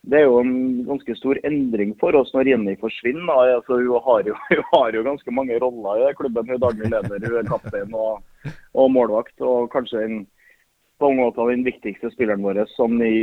det 0.09 0.17
er 0.17 0.25
jo 0.25 0.39
en 0.41 0.53
ganske 0.87 1.13
stor 1.19 1.37
endring 1.45 1.91
for 2.01 2.15
oss 2.17 2.31
når 2.33 2.49
Jenny 2.49 2.73
forsvinner. 2.81 3.53
Altså, 3.57 3.77
hun, 3.77 4.01
har 4.05 4.23
jo, 4.25 4.35
hun, 4.49 4.63
har 4.73 4.95
jo, 4.97 5.03
ganske 5.05 5.33
mange 5.37 5.59
roller 5.61 6.07
i 6.09 6.15
klubben. 6.17 6.47
Hun 6.49 6.57
er 6.57 6.63
daglig 6.63 6.89
leder, 6.89 7.27
hun 7.27 7.41
er 7.41 7.49
kaptein 7.51 7.93
og 7.93 8.21
og 8.73 8.91
målvakt. 8.91 9.35
Og 9.45 9.69
kanskje 9.73 10.03
en, 10.05 10.19
på 10.99 11.09
mange 11.09 11.25
måter 11.25 11.51
den 11.51 11.65
viktigste 11.67 12.11
spilleren 12.13 12.43
vår 12.45 12.63
sånn 12.75 12.99
i, 13.05 13.17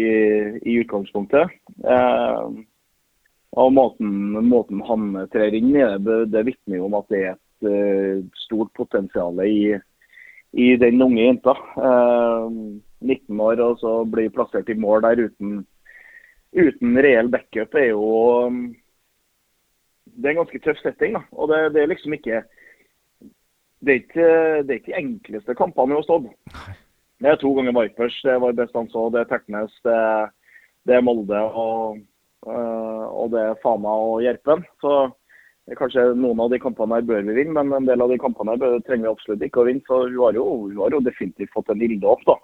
i 0.63 0.79
utgangspunktet. 0.83 1.55
Eh, 1.83 2.59
og 3.59 3.73
måten, 3.73 4.11
måten, 4.47 4.83
han 4.85 5.15
trer 5.33 5.57
inn 5.57 5.73
i 5.73 5.85
det, 6.05 6.19
det 6.35 6.45
vitner 6.51 6.85
om 6.85 6.99
at 6.99 7.09
det 7.11 7.23
er 7.25 7.31
et 7.33 7.65
uh, 7.65 8.19
stort 8.45 8.69
potensial 8.77 9.41
i, 9.41 9.73
i, 10.53 10.67
den 10.79 11.01
unge 11.03 11.25
jenta. 11.25 11.55
Eh, 11.81 12.45
19 12.99 13.41
år 13.41 13.63
og 13.65 13.81
så 13.81 13.95
blir 14.11 14.29
plassert 14.35 14.69
i 14.69 14.77
mål 14.79 15.01
der 15.07 15.25
uten, 15.31 15.63
uten 16.57 17.01
reell 17.05 17.29
backup 17.33 17.75
er 17.77 17.91
jo 17.91 18.05
um, 18.47 18.63
Det 20.05 20.27
er 20.27 20.35
en 20.35 20.41
ganske 20.43 20.61
tøff 20.65 20.81
setting. 20.83 21.15
da, 21.15 21.23
og 21.33 21.51
det, 21.51 21.59
det 21.75 21.83
er 21.83 21.93
liksom 21.93 22.15
ikke 22.17 22.43
det 23.79 23.93
er 23.93 24.01
ikke, 24.03 24.29
det 24.67 24.71
er 24.71 24.79
ikke 24.81 24.91
de 24.91 24.99
enkleste 24.99 25.55
kampene 25.55 25.93
vi 25.93 25.99
har 26.01 26.07
stått. 26.07 26.27
Det 27.19 27.31
er 27.31 27.39
to 27.39 27.53
ganger 27.55 27.75
Vipers, 27.77 28.17
det 28.27 28.35
var 28.43 28.57
best 28.59 28.75
han 28.75 28.91
så. 28.91 29.09
Det 29.15 29.21
er 29.21 29.31
Tertnes, 29.31 29.75
det, 29.87 29.99
det 30.87 30.97
er 30.97 31.05
Molde 31.07 31.39
og, 31.39 31.99
øh, 32.47 33.07
og 33.21 33.31
det 33.35 33.41
er 33.45 33.61
Fana 33.63 33.95
og 34.11 34.23
Gjerpen. 34.23 34.65
Så 34.83 34.95
kanskje 35.79 36.09
noen 36.17 36.41
av 36.43 36.53
de 36.53 36.61
kampene 36.63 36.99
her 36.99 37.07
bør 37.07 37.27
vi 37.27 37.39
vinne, 37.41 37.55
men 37.59 37.75
en 37.77 37.89
del 37.89 38.03
av 38.03 38.11
de 38.11 38.19
kampene 38.23 38.55
her 38.55 38.79
trenger 38.87 39.09
vi 39.09 39.13
absolutt 39.13 39.47
ikke 39.47 39.63
å 39.63 39.67
vinne. 39.69 39.85
Så 39.87 40.05
hun 40.07 40.21
har 40.25 40.39
jo, 40.39 40.47
hun 40.67 40.79
har 40.83 40.95
jo 40.95 41.03
definitivt 41.07 41.55
fått 41.55 41.75
en 41.75 41.83
ilde 41.87 42.11
opp, 42.11 42.23
da. 42.27 42.39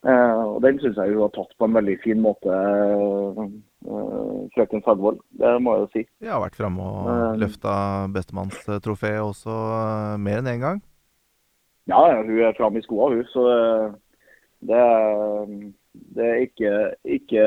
Uh, 0.00 0.56
og 0.56 0.62
Den 0.64 0.78
syns 0.80 0.96
jeg 0.96 1.12
hun 1.12 1.26
har 1.26 1.32
tatt 1.34 1.50
på 1.60 1.66
en 1.68 1.74
veldig 1.76 1.96
fin 2.00 2.20
måte, 2.24 2.48
uh, 2.48 4.46
frøken 4.54 4.84
Sagvold. 4.86 5.18
Det 5.36 5.50
må 5.60 5.74
jeg 5.76 5.82
jo 5.82 5.90
si. 5.92 6.04
Jeg 6.24 6.32
har 6.32 6.44
vært 6.44 6.56
framme 6.56 6.86
og 6.86 7.40
løfta 7.40 7.74
bestemannstrofeet 8.14 9.20
også 9.20 9.56
mer 10.22 10.40
enn 10.40 10.48
én 10.48 10.56
en 10.56 10.64
gang. 10.66 10.80
Ja, 11.90 12.00
ja, 12.12 12.22
hun 12.22 12.40
er 12.46 12.56
framme 12.56 12.80
i 12.80 12.86
skoa, 12.86 13.10
hun. 13.12 13.26
Så 13.32 13.44
det, 14.70 14.80
det 16.16 16.28
er 16.28 16.44
ikke, 16.46 16.72
ikke 17.18 17.44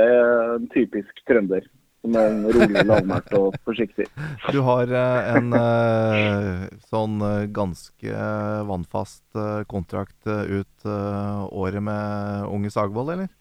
en 0.58 0.70
typisk 0.74 1.26
trønder 1.30 1.66
som 2.04 2.18
er 2.20 2.34
rolig, 2.52 2.84
lavmælt 2.84 3.32
og 3.38 3.56
forsiktig. 3.64 4.08
Du 4.52 4.60
har 4.68 4.92
eh, 4.92 5.30
en 5.38 5.56
eh, 5.56 6.66
sånn 6.92 7.16
eh, 7.24 7.46
ganske 7.56 8.28
vannfast 8.68 9.40
kontrakt 9.72 10.28
ut 10.28 10.88
året 10.88 11.84
med 11.84 12.50
Unge 12.52 12.74
Sagvold, 12.74 13.16
eller? 13.16 13.32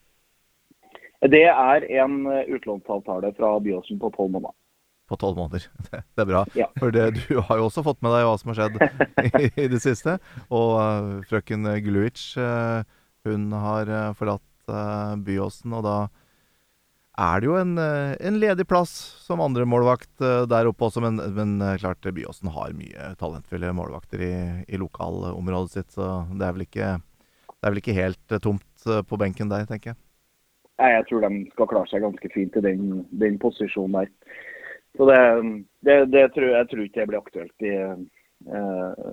Det 1.23 1.45
er 1.47 1.85
en 2.03 2.25
utlånsavtale 2.27 3.31
fra 3.37 3.55
Byåsen 3.63 3.99
på 4.03 4.11
tolv 4.15 4.33
måneder. 4.37 4.55
På 5.11 5.19
tolv 5.19 5.39
måneder. 5.39 5.67
Det 6.15 6.25
er 6.25 6.31
bra. 6.31 6.45
Ja. 6.59 6.69
For 6.79 6.95
det, 6.95 7.11
du 7.19 7.43
har 7.43 7.61
jo 7.61 7.69
også 7.69 7.85
fått 7.87 8.01
med 8.03 8.15
deg 8.15 8.27
hva 8.27 8.39
som 8.41 8.51
har 8.53 8.59
skjedd 8.63 8.81
i, 9.43 9.51
i 9.67 9.69
det 9.71 9.83
siste. 9.83 10.17
Og 10.51 10.79
uh, 10.79 11.21
frøken 11.31 11.69
Gluic, 11.85 12.25
uh, 12.39 12.83
hun 13.29 13.53
har 13.55 13.91
forlatt 14.19 14.43
Byåsen, 15.23 15.75
og 15.79 15.87
da 15.87 15.97
er 17.21 17.41
det 17.41 17.49
jo 17.49 17.57
en, 17.61 17.75
eh, 17.79 18.15
en 18.25 18.39
ledig 18.41 18.65
plass 18.69 18.93
som 19.27 19.43
andre 19.45 19.67
målvakt 19.69 20.23
der 20.49 20.69
oppe 20.71 20.87
også, 20.89 21.03
men, 21.05 21.21
men 21.37 21.59
eh, 21.61 21.79
klart 21.83 22.01
Byåsen 22.05 22.53
har 22.55 22.77
mye 22.77 23.13
talentfulle 23.21 23.73
målvakter 23.77 24.25
i, 24.25 24.35
i 24.69 24.81
lokalområdet 24.81 25.75
sitt, 25.75 25.91
så 25.93 26.25
det 26.33 26.49
er 26.49 26.65
ikke, 26.65 26.95
det 27.53 27.69
er 27.69 27.75
vel 27.75 27.83
ikke 27.83 27.99
helt 27.99 28.39
tomt 28.41 28.89
på 29.09 29.21
benken 29.21 29.53
der, 29.53 29.69
tenker 29.69 29.93
jeg. 29.93 30.01
Jeg 30.83 31.05
tror 31.07 31.23
de 31.23 31.45
skal 31.53 31.69
klare 31.71 31.91
seg 31.91 32.03
ganske 32.03 32.31
fint 32.33 32.57
i 32.59 32.65
den, 32.65 33.05
den 33.21 33.37
posisjonen 33.43 34.01
der. 34.01 34.41
Så 34.97 35.07
det, 35.09 35.21
det, 35.87 35.97
det 36.13 36.25
tror, 36.35 36.49
Jeg 36.49 36.69
tror 36.69 36.83
ikke 36.85 37.01
det 37.01 37.09
blir 37.09 37.21
aktuelt. 37.21 37.65
i 37.65 37.73
eh, 37.77 39.07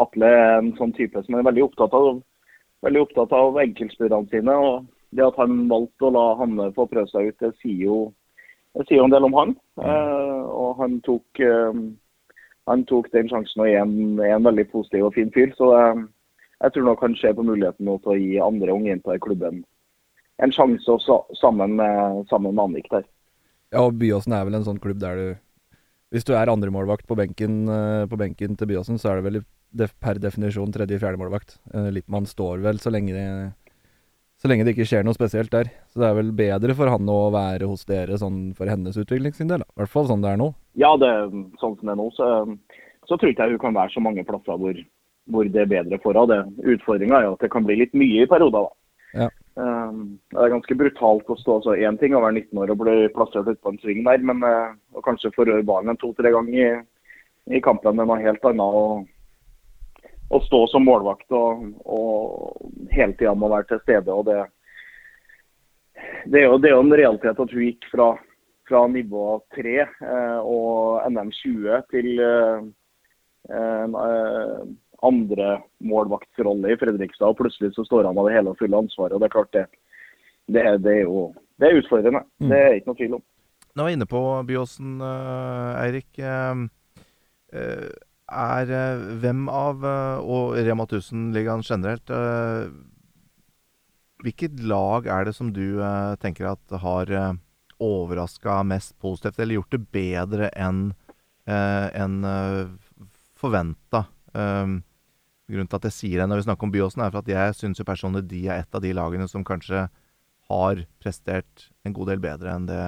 Atle 0.00 0.30
er 0.30 0.56
en 0.58 0.72
sånn 0.78 0.94
type 0.96 1.22
som 1.26 1.36
er 1.38 1.46
veldig 1.46 1.66
opptatt 1.68 1.94
av, 1.94 2.22
veldig 2.86 3.04
av 3.26 3.60
enkeltspillerne 3.62 4.30
sine. 4.32 4.54
og 4.54 4.88
det 5.14 5.26
at 5.26 5.38
han 5.38 5.66
valgte 5.70 6.08
å 6.08 6.14
la 6.14 6.24
Hanne 6.40 6.70
få 6.76 6.86
prøve 6.90 7.10
seg 7.10 7.30
ut, 7.30 7.36
det 7.42 7.52
sier 7.60 7.84
jo, 7.86 7.98
det 8.74 8.86
sier 8.88 9.00
jo 9.00 9.06
en 9.08 9.14
del 9.14 9.28
om 9.28 9.36
han. 9.38 9.54
Eh, 9.82 10.42
og 10.50 10.80
han 10.80 10.98
tok, 11.06 11.42
eh, 11.42 11.78
han 12.70 12.84
tok 12.90 13.10
den 13.14 13.30
sjansen 13.30 13.64
og 13.64 13.70
er 13.70 13.84
en, 13.84 13.94
er 14.18 14.36
en, 14.36 14.48
veldig 14.48 14.66
positiv 14.72 15.08
og 15.08 15.14
fin 15.18 15.30
fyr. 15.34 15.54
Så 15.58 15.70
eh, 15.78 16.02
jeg 16.64 16.74
tror 16.74 16.88
nok 16.90 17.06
han 17.06 17.16
ser 17.20 17.36
på 17.38 17.46
muligheten 17.46 17.86
nå 17.86 17.96
til 18.02 18.14
å 18.14 18.18
gi 18.18 18.34
andre 18.42 18.74
unge 18.74 18.90
ungjenter 18.90 19.18
i 19.18 19.24
klubben 19.24 19.64
en 20.42 20.50
sjanse 20.50 20.90
også, 20.90 21.20
sammen 21.38 21.76
med, 21.78 22.24
sammen 22.26 22.56
med 22.56 22.64
Annik 22.64 22.88
der. 22.90 23.04
Ja, 23.70 23.84
og 23.84 24.00
Byåsen 24.00 24.34
er 24.34 24.48
vel 24.48 24.56
en 24.58 24.64
sånn 24.66 24.80
klubb 24.82 24.98
der 24.98 25.18
du 25.18 25.28
Hvis 26.10 26.26
du 26.26 26.32
er 26.34 26.50
andremålvakt 26.50 27.06
på 27.06 27.14
benken, 27.18 27.68
på 28.10 28.18
benken 28.18 28.56
til 28.58 28.68
Byåsen, 28.70 28.98
så 28.98 29.12
er 29.12 29.20
det 29.20 29.24
vel 29.28 29.88
per 30.02 30.18
definisjon 30.22 30.74
tredje-fjerdemålvakt. 30.74 31.56
Lippmann 31.94 32.26
står 32.26 32.62
vel 32.66 32.78
så 32.82 32.92
lenge 32.94 33.14
det 33.14 33.24
så 34.44 34.50
lenge 34.50 34.66
det 34.66 34.74
ikke 34.74 34.84
skjer 34.84 35.04
noe 35.06 35.16
spesielt 35.16 35.48
der. 35.54 35.70
Så 35.88 36.02
det 36.02 36.08
er 36.10 36.16
vel 36.18 36.32
bedre 36.36 36.74
for 36.76 36.90
han 36.92 37.08
å 37.08 37.30
være 37.32 37.64
hos 37.64 37.86
dere 37.88 38.18
sånn 38.20 38.50
for 38.58 38.68
hennes 38.68 38.98
utvikling 39.00 39.32
sin 39.32 39.48
del. 39.48 39.64
I 39.64 39.80
hvert 39.80 39.92
fall 39.94 40.04
sånn 40.10 40.20
det 40.20 40.34
er 40.34 40.40
nå. 40.42 40.50
Ja, 40.76 40.90
det, 41.00 41.12
sånn 41.62 41.78
som 41.78 41.88
det 41.88 41.94
er 41.94 42.00
nå, 42.02 42.10
så, 42.12 42.28
så 43.08 43.16
tror 43.16 43.32
ikke 43.32 43.46
jeg 43.46 43.56
hun 43.56 43.62
kan 43.62 43.78
være 43.78 43.94
så 43.94 44.02
mange 44.04 44.26
plasser 44.28 44.60
hvor, 44.60 44.82
hvor 45.32 45.48
det 45.48 45.62
er 45.62 45.70
bedre 45.72 46.00
for 46.04 46.20
henne. 46.20 46.42
Utfordringa 46.60 47.22
er 47.22 47.30
jo 47.30 47.38
at 47.38 47.46
det 47.46 47.50
kan 47.54 47.64
bli 47.64 47.78
litt 47.80 47.96
mye 47.96 48.26
i 48.26 48.28
perioder. 48.28 48.68
da. 48.68 49.24
Ja. 49.24 49.30
Um, 49.56 50.18
det 50.34 50.44
er 50.44 50.52
ganske 50.58 50.76
brutalt 50.76 51.32
å 51.32 51.38
stå 51.40 51.60
så 51.64 51.78
én 51.78 51.96
ting 52.00 52.12
å 52.12 52.20
være 52.26 52.42
19 52.42 52.60
år 52.66 52.74
og 52.74 52.80
bli 52.82 53.08
plassert 53.16 53.48
ut 53.48 53.60
på 53.64 53.72
en 53.72 53.80
sving 53.80 54.04
der, 54.04 54.20
men 54.28 54.44
uh, 54.44 54.76
kanskje 55.06 55.32
forrøre 55.38 55.64
ballen 55.64 55.96
to-tre 56.02 56.34
ganger 56.34 56.58
i, 56.58 56.68
i 57.56 57.64
kampen 57.64 57.96
med 57.96 58.10
noe 58.10 58.20
helt 58.20 58.44
annet. 58.50 58.80
Og, 58.82 59.08
å 60.32 60.40
stå 60.46 60.60
som 60.72 60.86
målvakt 60.86 61.34
og, 61.36 61.66
og 61.84 62.92
hele 62.94 63.16
tida 63.18 63.34
må 63.36 63.50
være 63.52 63.68
til 63.72 63.82
stede. 63.82 64.12
og 64.12 64.24
det, 64.28 64.38
det, 66.30 66.40
er 66.40 66.46
jo, 66.48 66.58
det 66.58 66.70
er 66.70 66.76
jo 66.76 66.84
en 66.84 66.96
realitet 66.96 67.42
at 67.44 67.56
hun 67.56 67.66
gikk 67.66 67.88
fra, 67.92 68.08
fra 68.68 68.86
nivå 68.90 69.26
3 69.56 69.76
eh, 69.84 70.40
og 70.40 71.04
NM20 71.10 71.84
til 71.92 72.10
eh, 72.24 72.64
en 73.54 73.96
eh, 74.00 74.64
andre 75.04 75.58
målvaktsrolle 75.84 76.72
i 76.72 76.80
Fredrikstad. 76.80 77.28
og 77.28 77.38
Plutselig 77.42 77.74
så 77.76 77.84
står 77.84 78.08
han 78.08 78.16
med 78.16 78.30
det 78.30 78.38
hele 78.38 78.54
og 78.54 78.60
fulle 78.60 78.80
ansvaret. 78.86 79.16
og 79.16 79.20
Det 79.20 79.28
er 79.28 79.36
klart 79.36 79.56
det, 79.56 79.66
det, 80.48 80.64
det 80.84 80.98
er 81.00 81.04
jo 81.04 81.28
det 81.60 81.68
er 81.68 81.78
utfordrende. 81.78 82.24
Mm. 82.42 82.48
Det 82.50 82.58
er 82.58 82.76
ikke 82.78 82.90
noe 82.90 82.98
tvil 82.98 83.16
om. 83.18 83.24
Nå 83.74 83.84
er 83.84 83.90
jeg 83.90 83.98
inne 83.98 84.10
på 84.10 84.22
Byåsen, 84.46 84.96
uh, 85.02 85.82
Eirik. 85.82 86.08
Uh, 86.18 86.64
uh, 87.54 87.90
er 88.32 88.70
uh, 88.72 89.06
hvem 89.20 89.46
av, 89.52 89.84
uh, 89.84 90.18
og 90.20 90.56
Rema 90.56 90.86
1000-ligaen 90.88 91.64
generelt 91.66 92.10
uh, 92.10 92.70
Hvilket 94.24 94.62
lag 94.64 95.08
er 95.10 95.26
det 95.26 95.34
som 95.36 95.50
du 95.52 95.82
tenker 96.22 96.46
at 96.48 96.74
har 96.80 97.10
overraska 97.82 98.62
mest 98.64 98.94
positivt, 98.96 99.36
eller 99.36 99.58
gjort 99.58 99.74
det 99.74 99.80
bedre 99.92 100.48
enn 100.56 100.78
en, 101.44 102.14
forventa? 103.36 104.06
grunnen 104.32 105.68
til 105.68 105.76
at 105.76 105.88
jeg 105.90 105.96
sier 105.98 106.22
det 106.22 106.28
når 106.30 106.40
vi 106.40 106.46
snakker 106.46 106.64
om 106.64 106.72
Byåsen, 106.72 107.04
er 107.04 107.12
for 107.12 107.20
at 107.20 107.28
jeg 107.34 107.58
syns 107.58 107.84
personlig 107.84 108.24
de 108.30 108.46
er 108.46 108.62
et 108.62 108.78
av 108.78 108.80
de 108.80 108.94
lagene 108.96 109.28
som 109.28 109.44
kanskje 109.44 109.82
har 110.48 110.84
prestert 111.04 111.68
en 111.84 111.92
god 111.92 112.14
del 112.14 112.24
bedre 112.24 112.56
enn 112.56 112.70
det, 112.70 112.80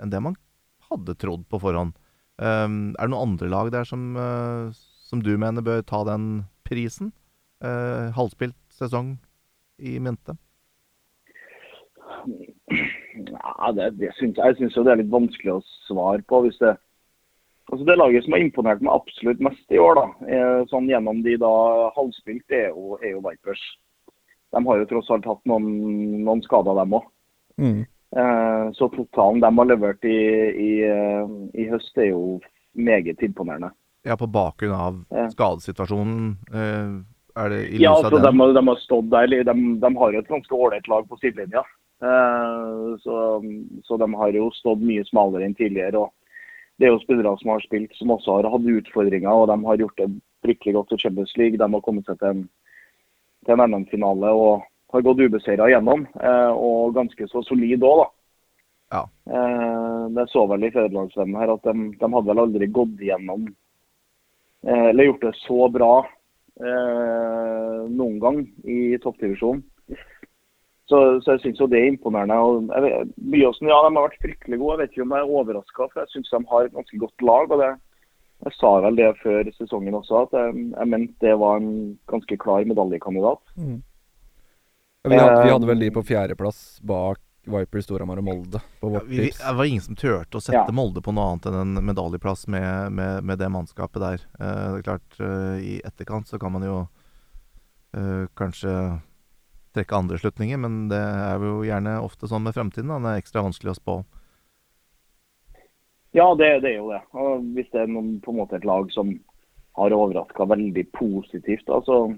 enn 0.00 0.14
det 0.14 0.24
man 0.24 0.40
hadde 0.88 1.18
trodd 1.20 1.44
på 1.52 1.60
forhånd. 1.60 1.92
Um, 2.38 2.94
er 2.94 3.08
det 3.08 3.12
noen 3.12 3.32
andre 3.32 3.48
lag 3.50 3.70
der 3.74 3.86
som, 3.88 4.12
uh, 4.14 4.70
som 5.08 5.22
du 5.24 5.32
mener 5.40 5.64
bør 5.64 5.82
ta 5.82 6.04
den 6.06 6.44
prisen? 6.68 7.12
Uh, 7.64 8.14
halvspilt 8.14 8.58
sesong 8.70 9.16
i 9.78 9.98
mente? 9.98 10.36
Ja, 13.18 13.72
det, 13.74 13.96
det 13.98 14.12
synes, 14.18 14.38
jeg 14.38 14.58
syns 14.58 14.76
det 14.76 14.92
er 14.92 15.00
litt 15.00 15.10
vanskelig 15.10 15.56
å 15.56 15.64
svare 15.88 16.22
på. 16.28 16.44
hvis 16.46 16.60
det 16.62 16.76
Altså 17.68 17.84
Det 17.84 17.98
laget 17.98 18.24
som 18.24 18.32
har 18.32 18.40
imponert 18.40 18.80
meg 18.80 18.94
absolutt 18.94 19.42
mest 19.44 19.74
i 19.76 19.80
år, 19.82 19.98
da, 19.98 20.04
er, 20.32 20.62
sånn 20.70 20.86
gjennom 20.88 21.18
de 21.20 21.34
da 21.36 21.50
halvspilt, 21.98 22.46
det 22.48 22.62
er 22.62 22.70
jo, 22.70 22.96
er 23.02 23.12
jo 23.12 23.20
Vipers. 23.26 23.60
De 24.56 24.62
har 24.64 24.78
jo 24.80 24.86
tross 24.88 25.10
alt 25.12 25.28
hatt 25.28 25.42
noen, 25.50 25.66
noen 26.24 26.40
skader, 26.46 26.78
dem 26.78 26.96
òg. 26.96 27.10
Mm. 27.60 27.82
Eh, 28.16 28.72
så 28.72 28.88
totalen 28.88 29.40
de 29.40 29.58
har 29.58 29.68
levert 29.68 30.04
i, 30.04 30.16
i, 30.48 30.72
eh, 30.88 31.32
i, 31.60 31.68
høst, 31.68 31.96
er 31.98 32.12
jo 32.12 32.38
meget 32.72 33.22
imponerende. 33.22 33.70
Ja, 34.06 34.16
På 34.16 34.28
bakgrunn 34.32 34.72
av 34.72 35.00
skadesituasjonen? 35.34 36.36
Eh, 36.48 36.94
er 37.38 37.50
det 37.52 37.58
i 37.68 37.82
ja, 37.82 37.92
altså, 37.92 38.16
de, 38.16 38.30
de, 38.32 38.62
har 38.70 38.80
stått 38.80 39.10
der. 39.12 39.28
De, 39.28 39.56
de 39.82 39.90
har 40.00 40.14
jo 40.14 40.22
et 40.22 40.30
ganske 40.30 40.54
ålreit 40.54 40.88
lag 40.88 41.04
på 41.08 41.18
sidelinja. 41.20 41.62
Så, 43.02 43.14
så, 43.84 43.96
de 43.98 44.06
har 44.14 44.34
jo 44.34 44.48
stått 44.54 44.82
mye 44.86 45.04
smalere 45.06 45.46
enn 45.46 45.54
tidligere. 45.58 46.06
og 46.06 46.78
Det 46.78 46.88
er 46.88 46.94
jo 46.94 47.02
spillere 47.02 47.34
som 47.38 47.52
har 47.52 47.62
spilt, 47.62 47.94
som 47.98 48.10
også 48.14 48.38
har 48.38 48.48
hatt 48.50 48.66
utfordringer. 48.80 49.30
og 49.30 49.50
De 49.50 49.58
har 49.66 49.82
gjort 49.82 50.00
det 50.00 50.08
fryktelig 50.46 50.74
godt 50.78 50.94
i 50.94 51.00
Champions 51.04 51.36
League. 51.38 51.58
De 51.60 51.68
har 51.74 51.84
kommet 51.84 52.06
seg 52.10 52.18
til 52.18 52.30
en, 52.32 52.42
til 53.46 53.54
en 53.54 53.64
NM-finale. 53.74 54.32
og 54.34 54.66
har 54.92 55.04
gått 55.04 55.20
ubeseira 55.20 55.68
igjennom, 55.68 56.06
eh, 56.20 56.52
og 56.52 56.94
ganske 56.96 57.28
så 57.28 57.42
solid 57.46 57.84
òg, 57.84 58.02
da. 58.02 58.08
Ja. 58.96 59.02
Eh, 59.28 60.04
det 60.16 60.28
så 60.32 60.46
vel 60.48 60.64
i 60.64 60.72
fedrelandsvennen 60.72 61.36
her 61.36 61.52
at 61.52 61.66
de, 61.66 61.74
de, 62.00 62.12
hadde 62.14 62.28
vel 62.30 62.44
aldri 62.44 62.68
gått 62.72 63.02
igjennom 63.04 63.42
eh, 64.64 64.86
eller 64.88 65.10
gjort 65.10 65.26
det 65.26 65.34
så 65.42 65.66
bra 65.72 65.90
eh, 66.56 67.82
noen 67.92 68.16
gang 68.22 68.40
i 68.64 68.96
toppdivisjonen. 69.02 69.60
Så, 70.88 70.98
så 71.20 71.34
jeg 71.34 71.42
syns 71.42 71.58
jo 71.60 71.66
det 71.68 71.82
er 71.82 71.90
imponerende. 71.90 72.38
Og 72.40 72.70
vet, 72.72 73.10
Byåsen 73.20 73.68
ja, 73.68 73.76
de 73.84 73.92
har 73.92 74.06
vært 74.06 74.22
fryktelig 74.24 74.56
gode. 74.56 74.78
Jeg 74.78 74.80
vet 74.80 74.94
ikke 74.94 75.04
om 75.04 75.12
jeg 75.12 75.26
er 75.26 75.34
overraska, 75.42 75.88
for 75.90 76.00
jeg 76.00 76.12
syns 76.14 76.32
de 76.32 76.40
har 76.48 76.64
et 76.64 76.78
ganske 76.78 77.00
godt 77.02 77.24
lag. 77.28 77.52
og 77.52 77.60
det 77.60 77.74
jeg 78.46 78.54
sa 78.54 78.70
vel 78.84 78.98
det 78.98 79.08
før 79.18 79.48
sesongen 79.56 79.96
også, 79.98 80.22
at 80.24 80.34
jeg, 80.36 80.64
jeg 80.70 80.88
mente 80.92 81.26
det 81.26 81.34
var 81.40 81.58
en 81.58 81.98
ganske 82.10 82.36
klar 82.38 82.66
medaljekandidat. 82.70 83.40
Mm. 83.58 83.80
Vi, 85.08 85.16
hadde, 85.18 85.40
vi, 85.44 85.50
hadde, 85.52 85.70
vel 85.70 85.82
de 85.82 85.90
på 85.94 86.04
fjerdeplass 86.06 86.60
bak 86.86 87.22
Viper, 87.48 87.80
Storhamar 87.80 88.20
og 88.20 88.26
Molde 88.26 88.60
på 88.80 88.90
vårt 88.92 89.08
ja, 89.08 89.24
tips. 89.24 89.38
Det 89.40 89.54
var 89.56 89.68
ingen 89.70 89.84
som 89.84 89.96
turte 89.96 90.36
å 90.36 90.42
sette 90.44 90.60
ja. 90.60 90.74
Molde 90.74 91.00
på 91.04 91.14
noe 91.16 91.30
annet 91.32 91.48
enn 91.48 91.58
en 91.62 91.84
medaljeplass 91.88 92.44
med, 92.52 92.92
med, 92.92 93.24
med 93.24 93.40
det 93.40 93.48
mannskapet 93.52 94.02
der. 94.02 94.24
Eh, 94.36 94.64
det 94.74 94.80
er 94.82 94.86
klart, 94.90 95.20
eh, 95.20 95.56
I 95.64 95.74
etterkant 95.88 96.28
så 96.28 96.40
kan 96.42 96.52
man 96.52 96.66
jo 96.66 96.76
eh, 97.96 98.26
kanskje 98.38 98.74
trekke 99.76 99.96
andre 99.96 100.18
slutninger, 100.20 100.60
men 100.60 100.86
det 100.92 101.00
er 101.00 101.42
jo 101.44 101.62
gjerne 101.66 101.98
ofte 102.04 102.28
sånn 102.28 102.44
med 102.44 102.56
fremtiden. 102.56 102.90
Da. 102.92 103.00
Det 103.04 103.14
er 103.14 103.24
ekstra 103.24 103.44
vanskelig 103.46 103.74
å 103.74 103.78
spå. 103.78 103.98
Ja, 106.16 106.34
det, 106.34 106.60
det, 106.64 106.72
er 106.72 106.78
jo 106.80 106.92
det. 106.92 107.02
Og 107.20 107.48
hvis 107.56 107.68
det 107.72 107.84
er 107.84 107.90
noen, 107.92 108.16
på 108.24 108.32
en 108.32 108.40
måte 108.40 108.56
et 108.58 108.66
lag 108.68 108.88
som 108.94 109.12
har 109.78 109.94
overraska 109.94 110.48
veldig 110.50 110.86
positivt, 110.96 111.66
da, 111.68 111.80
så, 111.86 112.00
eh, 112.08 112.16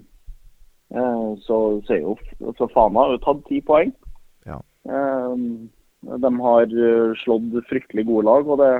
så, 0.91 1.57
så 1.87 1.95
er 1.95 2.01
jo 2.03 2.17
så 2.59 2.67
Fana 2.73 3.05
har 3.05 3.13
jo 3.15 3.21
tatt 3.25 3.45
ti 3.49 3.61
poeng. 3.63 3.93
Ja. 4.49 4.59
Eh, 4.91 5.45
de 6.25 6.31
har 6.47 6.73
eh, 6.87 7.13
slått 7.23 7.55
fryktelig 7.69 8.07
gode 8.09 8.27
lag. 8.27 8.49
og 8.49 8.59
det, 8.59 8.73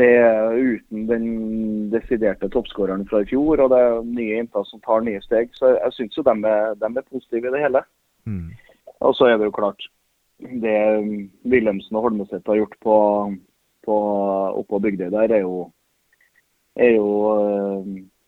det 0.00 0.08
uten 0.54 1.06
den 1.10 1.28
desiderte 1.92 2.48
toppskåreren 2.48 3.04
fra 3.10 3.20
i 3.24 3.28
fjor 3.28 3.60
og 3.60 3.72
det 3.74 3.80
er 3.84 4.02
nye 4.06 4.36
jenter 4.38 4.64
som 4.70 4.80
tar 4.86 5.04
nye 5.04 5.20
steg. 5.26 5.52
Så 5.58 5.74
jeg 5.76 5.96
syns 5.96 6.18
jo 6.18 6.26
de 6.26 6.36
er, 6.40 6.74
de 6.80 6.90
er, 6.90 7.08
positive 7.10 7.50
i 7.50 7.54
det 7.56 7.64
hele. 7.66 7.84
Mm. 8.24 8.50
Og 9.00 9.16
så 9.16 9.28
er 9.28 9.38
det 9.38 9.50
jo 9.50 9.58
klart 9.60 9.88
det 10.40 10.78
Wilhelmsen 11.44 11.96
og 11.98 12.08
Holmeset 12.08 12.46
har 12.48 12.62
gjort 12.62 12.76
på 12.80 12.96
på, 13.84 13.96
oppå 14.60 14.78
Bygdøy 14.78 15.10
der 15.10 15.34
er 15.34 15.44
jo, 15.44 15.70
er 16.76 16.90
jo 16.96 17.06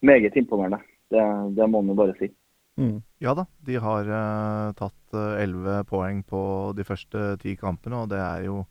meget 0.01 0.37
imponerende. 0.37 0.81
Det, 1.11 1.25
det 1.57 1.69
må 1.71 1.81
man 1.81 1.97
bare 1.97 2.15
si. 2.19 2.31
Mm. 2.81 3.03
Ja 3.21 3.35
da, 3.37 3.47
de 3.67 3.77
har 3.85 4.09
uh, 4.09 4.73
tatt 4.79 5.17
elleve 5.43 5.83
uh, 5.83 5.89
poeng 5.89 6.23
på 6.25 6.41
de 6.77 6.87
første 6.89 7.35
ti 7.43 7.53
kampene, 7.61 8.05
og 8.05 8.13
det 8.13 8.21
er 8.23 8.47
jo 8.49 8.63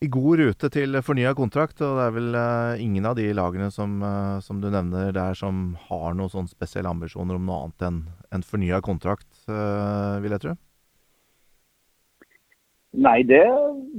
i 0.00 0.08
god 0.08 0.40
rute 0.40 0.70
til 0.72 0.96
fornya 1.04 1.34
kontrakt. 1.36 1.82
Og 1.84 1.98
det 1.98 2.06
er 2.06 2.16
vel 2.16 2.38
uh, 2.38 2.80
ingen 2.80 3.08
av 3.10 3.18
de 3.18 3.26
lagene 3.36 3.68
som, 3.74 3.98
som, 4.46 4.62
du 4.62 4.70
nevner 4.70 5.12
der 5.16 5.36
som 5.36 5.74
har 5.90 6.14
noen 6.16 6.32
sånn 6.32 6.48
spesielle 6.48 6.88
ambisjoner 6.88 7.36
om 7.36 7.46
noe 7.50 7.66
annet 7.66 7.86
enn 7.90 8.02
en 8.30 8.46
fornya 8.46 8.78
kontrakt, 8.86 9.28
vil 9.50 10.36
jeg 10.36 10.42
tro? 10.44 10.54
Nei, 12.90 13.22
det, 13.22 13.42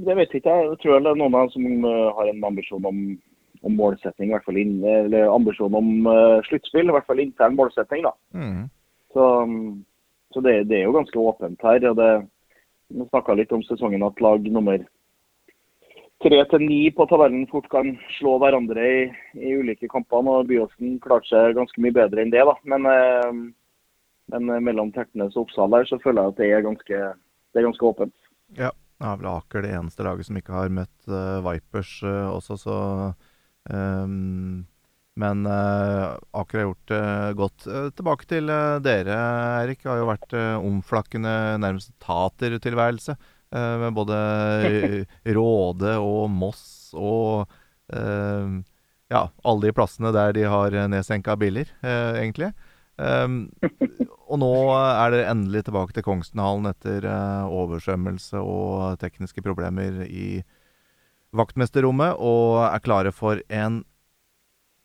det 0.04 0.16
vet 0.18 0.32
jeg 0.34 0.42
ikke. 0.42 0.54
Jeg 0.66 0.78
tror 0.82 1.00
det 1.00 1.12
er 1.12 1.16
noen 1.16 1.32
av 1.32 1.46
dem 1.46 1.52
som 1.54 1.86
uh, 1.86 2.12
har 2.18 2.28
en 2.28 2.44
ambisjon 2.44 2.84
om, 2.88 2.98
om 3.64 3.76
målsetting, 3.78 4.28
i 4.28 4.34
hvert 4.34 4.44
fall 4.44 4.60
inn, 4.60 4.74
eller 4.84 5.32
ambisjon 5.32 5.76
om 5.78 6.08
uh, 6.08 6.44
sluttspill. 6.48 6.90
I 6.90 6.96
hvert 6.96 7.08
fall 7.08 7.22
intern 7.22 7.56
målsetting. 7.56 8.04
da. 8.04 8.12
Mm. 8.36 8.66
Så, 9.12 9.26
så 10.34 10.42
det, 10.44 10.56
det, 10.70 10.80
er 10.80 10.88
jo 10.88 10.96
ganske 10.96 11.18
åpent 11.18 11.62
her. 11.62 11.86
og 11.90 11.96
det, 12.00 12.10
Vi 12.92 13.06
snakka 13.08 13.36
litt 13.38 13.52
om 13.52 13.64
sesongen 13.66 14.04
at 14.06 14.20
lag 14.24 14.44
nummer 14.50 14.82
tre 16.22 16.38
til 16.50 16.62
ni 16.62 16.82
på 16.94 17.06
tabellen 17.10 17.48
fort 17.50 17.66
kan 17.72 17.96
slå 18.18 18.36
hverandre 18.38 18.82
i, 18.82 19.00
i 19.34 19.56
ulike 19.58 19.90
kampene. 19.90 20.38
og 20.38 20.50
Byåsen 20.50 21.00
klarte 21.02 21.32
seg 21.32 21.56
ganske 21.58 21.82
mye 21.82 21.96
bedre 21.96 22.22
enn 22.22 22.32
det. 22.34 22.44
da. 22.46 22.54
Men, 22.68 22.86
uh, 22.86 23.32
men 24.32 24.52
mellom 24.64 24.92
Tertnes 24.94 25.34
og 25.36 25.48
Oppsal 25.48 25.74
her 25.76 25.88
så 25.90 25.98
føler 26.04 26.22
jeg 26.22 26.32
at 26.32 26.38
det 26.40 26.50
er 26.52 26.68
ganske, 26.68 27.00
det 27.52 27.60
er 27.60 27.68
ganske 27.68 27.90
åpent. 27.90 28.16
Ja. 28.58 28.70
Det 29.02 29.10
er 29.10 29.16
vel 29.18 29.32
Aker 29.32 29.64
det 29.64 29.70
eneste 29.74 30.04
laget 30.06 30.28
som 30.28 30.36
ikke 30.38 30.52
har 30.54 30.68
møtt 30.70 31.08
uh, 31.10 31.42
Vipers 31.42 31.96
uh, 32.06 32.28
også, 32.36 32.54
så 32.54 32.74
um, 33.66 34.60
Men 35.20 35.44
uh, 35.44 36.16
Aker 36.40 36.58
har 36.58 36.66
gjort 36.70 36.88
det 36.92 37.04
godt. 37.36 37.66
tilbake 37.98 38.28
til 38.30 38.48
dere, 38.84 39.18
Erik. 39.62 39.84
Har 39.84 40.00
jo 40.00 40.08
vært 40.08 40.36
omflakkende, 40.56 41.34
nærmest 41.60 41.92
tatertilværelse. 42.00 43.16
med 43.52 43.92
både 43.92 44.16
Råde 45.36 45.96
og 46.00 46.30
Moss 46.30 46.94
og 46.96 47.50
ja, 47.92 49.26
alle 49.44 49.66
de 49.66 49.72
plassene 49.76 50.12
der 50.16 50.32
de 50.32 50.46
har 50.48 50.72
nedsenka 50.88 51.36
biler, 51.36 51.68
egentlig. 51.84 52.54
Um, 52.96 53.50
og 54.30 54.40
nå 54.42 54.52
er 54.76 55.14
dere 55.14 55.30
endelig 55.32 55.64
tilbake 55.66 55.96
til 55.96 56.04
Kongstenhallen 56.06 56.68
etter 56.70 57.06
uh, 57.08 57.48
oversvømmelse 57.50 58.40
og 58.40 58.98
tekniske 59.00 59.42
problemer 59.44 60.02
i 60.06 60.42
vaktmesterrommet, 61.36 62.20
og 62.20 62.60
er 62.66 62.84
klare 62.84 63.14
for 63.16 63.40
en 63.48 63.82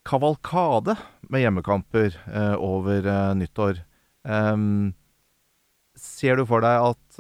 kavalkade 0.08 0.98
med 1.28 1.43
hjemmekamper 1.43 2.15
uh, 2.32 2.56
over 2.63 3.06
uh, 3.06 3.36
nyttår. 3.38 3.84
Ser 5.98 6.36
du 6.36 6.43
for 6.50 6.65
deg 6.65 6.84
at 6.84 7.20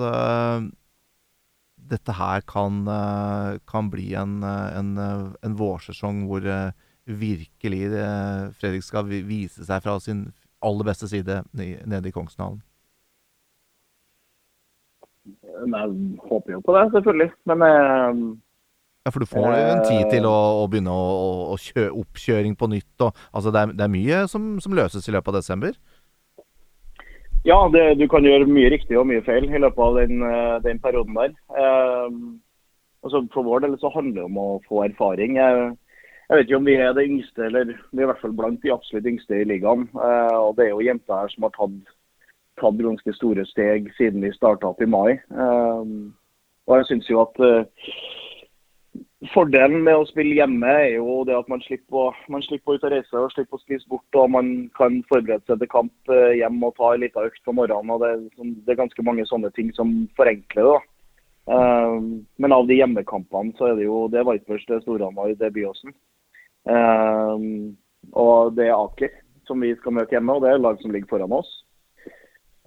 dette 1.87 2.15
her 2.17 2.43
kan, 2.43 2.81
kan 3.63 3.87
bli 3.93 4.09
en, 4.19 4.41
en, 4.43 4.89
en, 4.99 5.55
vårsesong 5.55 6.25
hvor 6.27 6.43
virkelig 7.07 7.79
Fredrik 8.59 8.83
skal 8.83 9.07
vise 9.07 9.63
seg 9.63 9.85
fra 9.85 9.95
sin 10.03 10.25
aller 10.59 10.89
beste 10.89 11.07
side 11.07 11.39
nede 11.55 12.11
i 12.11 12.13
Kongsdalen? 12.13 12.59
Jeg 15.27 16.17
håper 16.29 16.53
jo 16.53 16.59
på 16.63 16.75
det, 16.75 16.83
selvfølgelig. 16.93 17.31
Men 17.49 17.63
eh, 17.67 18.19
Ja, 19.07 19.11
For 19.15 19.23
du 19.23 19.29
får 19.31 19.45
jo 19.47 19.67
en 19.71 19.85
tid 19.87 20.09
til 20.11 20.25
å, 20.27 20.35
å 20.59 20.63
begynne 20.67 20.91
å, 20.91 21.03
å, 21.53 21.55
kjø, 21.55 21.85
oppkjøring 22.01 22.57
på 22.59 22.67
nytt. 22.67 22.91
Og, 23.05 23.21
altså 23.31 23.53
det, 23.55 23.61
er, 23.61 23.71
det 23.79 23.85
er 23.85 23.93
mye 23.93 24.17
som, 24.27 24.49
som, 24.59 24.75
løses 24.75 25.07
i 25.07 25.13
løpet 25.15 25.31
av 25.31 25.37
desember? 25.37 25.77
Ja, 27.47 27.61
det, 27.71 27.85
du 28.01 28.03
kan 28.11 28.27
gjøre 28.27 28.49
mye 28.51 28.73
riktig 28.73 28.99
og 28.99 29.07
mye 29.07 29.23
feil 29.23 29.47
i 29.47 29.63
løpet 29.63 29.79
av 29.85 30.01
den, 30.01 30.19
eh, 30.27 30.57
den 30.65 30.83
perioden 30.83 31.15
der. 31.15 31.31
Eh, 31.55 32.19
altså 33.07 33.23
For 33.31 33.47
vår 33.47 33.63
del 33.63 33.79
så 33.79 33.93
handler 33.95 34.19
det 34.19 34.27
om 34.27 34.43
å 34.43 34.49
få 34.67 34.83
erfaring. 34.89 35.39
Jeg, 35.39 35.71
jeg 36.27 36.35
vet 36.35 36.49
ikke 36.49 36.59
om 36.59 36.67
vi 36.67 36.75
er 36.75 36.91
det 36.99 37.07
yngste, 37.07 37.47
eller 37.47 37.71
vi 37.71 38.03
er 38.03 38.09
i 38.09 38.11
hvert 38.11 38.23
fall 38.25 38.35
blant 38.35 38.59
de 38.65 38.75
absolutt 38.75 39.07
yngste 39.07 39.39
i 39.39 39.47
ligaen. 39.47 39.87
Eh, 39.95 40.35
og 40.35 40.59
Det 40.59 40.67
er 40.67 40.73
jo 40.75 40.83
jenter 40.83 41.23
her 41.23 41.31
som 41.31 41.47
har 41.47 41.55
tatt, 41.55 41.97
tatt 42.59 42.85
ganske 42.91 43.15
store 43.21 43.47
steg 43.55 43.87
siden 43.95 44.27
vi 44.27 44.35
starta 44.35 44.73
opp 44.75 44.83
i 44.83 44.91
mai. 44.99 45.15
Eh, 45.15 45.97
og 46.67 46.81
jeg 46.81 46.91
synes 46.91 47.07
jo 47.07 47.23
at 47.23 47.45
eh, 47.47 47.93
Fordelen 49.33 49.79
med 49.81 49.97
å 49.97 50.05
spille 50.05 50.35
hjemme 50.37 50.69
er 50.69 50.91
jo 50.99 51.23
det 51.25 51.33
at 51.33 51.47
man 51.49 51.61
slipper, 51.63 51.97
å, 51.97 52.09
man 52.29 52.43
slipper 52.45 52.77
ut 52.77 52.83
og 52.85 52.91
reise 52.93 53.17
og 53.17 53.31
slipper 53.33 53.57
å 53.57 53.63
spise 53.63 53.89
bort. 53.89 54.05
og 54.13 54.29
Man 54.29 54.51
kan 54.77 54.99
forberede 55.09 55.41
seg 55.49 55.57
til 55.63 55.71
kamp 55.71 56.11
hjemme 56.37 56.69
og 56.69 56.75
ta 56.77 56.91
en 56.93 57.01
liten 57.01 57.25
økt 57.25 57.41
på 57.41 57.55
morgenen. 57.57 57.95
og 57.95 58.03
det, 58.03 58.11
sånn, 58.37 58.53
det, 58.61 58.75
er 58.75 58.83
ganske 58.83 59.05
mange 59.07 59.25
sånne 59.25 59.49
ting 59.57 59.71
som 59.73 59.95
forenkler 60.19 60.69
det. 60.69 60.75
da. 60.75 61.57
Men 62.37 62.53
av 62.53 62.67
de 62.69 62.77
hjemmekampene 62.77 63.57
så 63.57 63.71
er 63.71 63.79
det 63.79 63.87
jo 63.87 64.05
det 64.13 64.21
Vipers, 64.27 64.65
det 64.69 64.83
Storhamar, 64.83 65.33
det 65.39 65.49
Byåsen. 65.55 65.95
Uh, 66.67 67.71
og 68.11 68.53
det 68.57 68.67
er 68.67 68.75
Aker 68.75 69.13
som 69.47 69.63
vi 69.63 69.71
skal 69.79 69.95
møte 69.95 70.13
hjemme, 70.13 70.35
og 70.35 70.43
det 70.43 70.51
er 70.51 70.61
lag 70.61 70.77
som 70.81 70.91
ligger 70.91 71.09
foran 71.09 71.33
oss. 71.33 71.49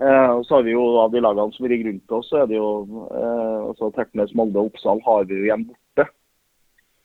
Og 0.00 0.46
så 0.48 0.54
har 0.56 0.62
vi 0.64 0.72
jo 0.72 0.82
Av 0.96 1.12
de 1.12 1.20
lagene 1.20 1.52
som 1.52 1.66
ligger 1.68 1.90
rundt 1.90 2.12
oss, 2.16 2.30
så 2.32 2.38
er 2.40 2.46
det 2.48 2.56
jo 2.56 2.68
altså 3.12 3.90
Tertnes, 3.92 4.32
Molde 4.32 4.56
og 4.56 4.70
Oppsal 4.70 5.02
har 5.04 5.26
vi 5.28 5.42
jo. 5.42 5.50
Ehm, 5.52 5.66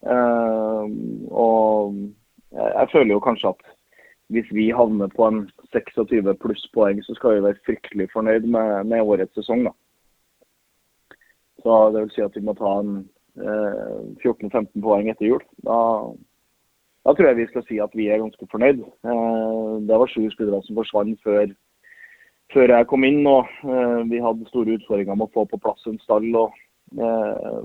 og 0.06 1.96
jeg, 2.52 2.90
føler 2.92 3.12
jo 3.15 3.23
kanskje 3.25 3.50
at 3.56 3.63
hvis 4.34 4.48
vi 4.54 4.69
havner 4.73 5.08
på 5.08 5.27
en 5.27 5.50
26 5.73 6.34
pluss 6.42 6.67
poeng, 6.73 7.02
så 7.04 7.13
skal 7.15 7.36
vi 7.36 7.44
være 7.44 7.62
fryktelig 7.65 8.08
fornøyd 8.13 8.48
med, 8.50 8.84
med 8.84 9.02
årets 9.02 9.34
sesong. 9.38 9.65
da. 9.67 9.73
Så 11.62 11.92
det 11.94 12.02
vil 12.02 12.13
si 12.13 12.21
at 12.21 12.36
vi 12.38 12.46
må 12.46 12.54
ta 12.58 12.71
en 12.79 12.96
14-15 13.36 14.58
eh, 14.58 14.82
poeng 14.82 15.10
etter 15.10 15.29
jul. 15.29 15.44
Da, 15.65 15.77
da 17.06 17.13
tror 17.13 17.29
jeg 17.29 17.40
vi 17.42 17.48
skal 17.52 17.65
si 17.67 17.79
at 17.82 17.94
vi 17.98 18.10
er 18.10 18.21
ganske 18.21 18.50
fornøyd. 18.52 18.82
Eh, 18.82 19.71
det 19.90 20.02
var 20.02 20.12
sju 20.12 20.25
spillere 20.34 20.62
som 20.65 20.77
forsvant 20.82 21.21
før, 21.25 21.54
før, 22.54 22.75
jeg 22.77 22.90
kom 22.90 23.06
inn. 23.06 23.21
og 23.27 23.50
eh, 23.65 24.02
Vi 24.10 24.21
hadde 24.21 24.50
store 24.50 24.77
utfordringer 24.79 25.17
med 25.17 25.29
å 25.29 25.34
få 25.34 25.46
på 25.50 25.62
plass 25.62 25.86
en 25.90 26.02
stall. 26.06 26.29
og 26.36 26.54
eh, 26.98 27.62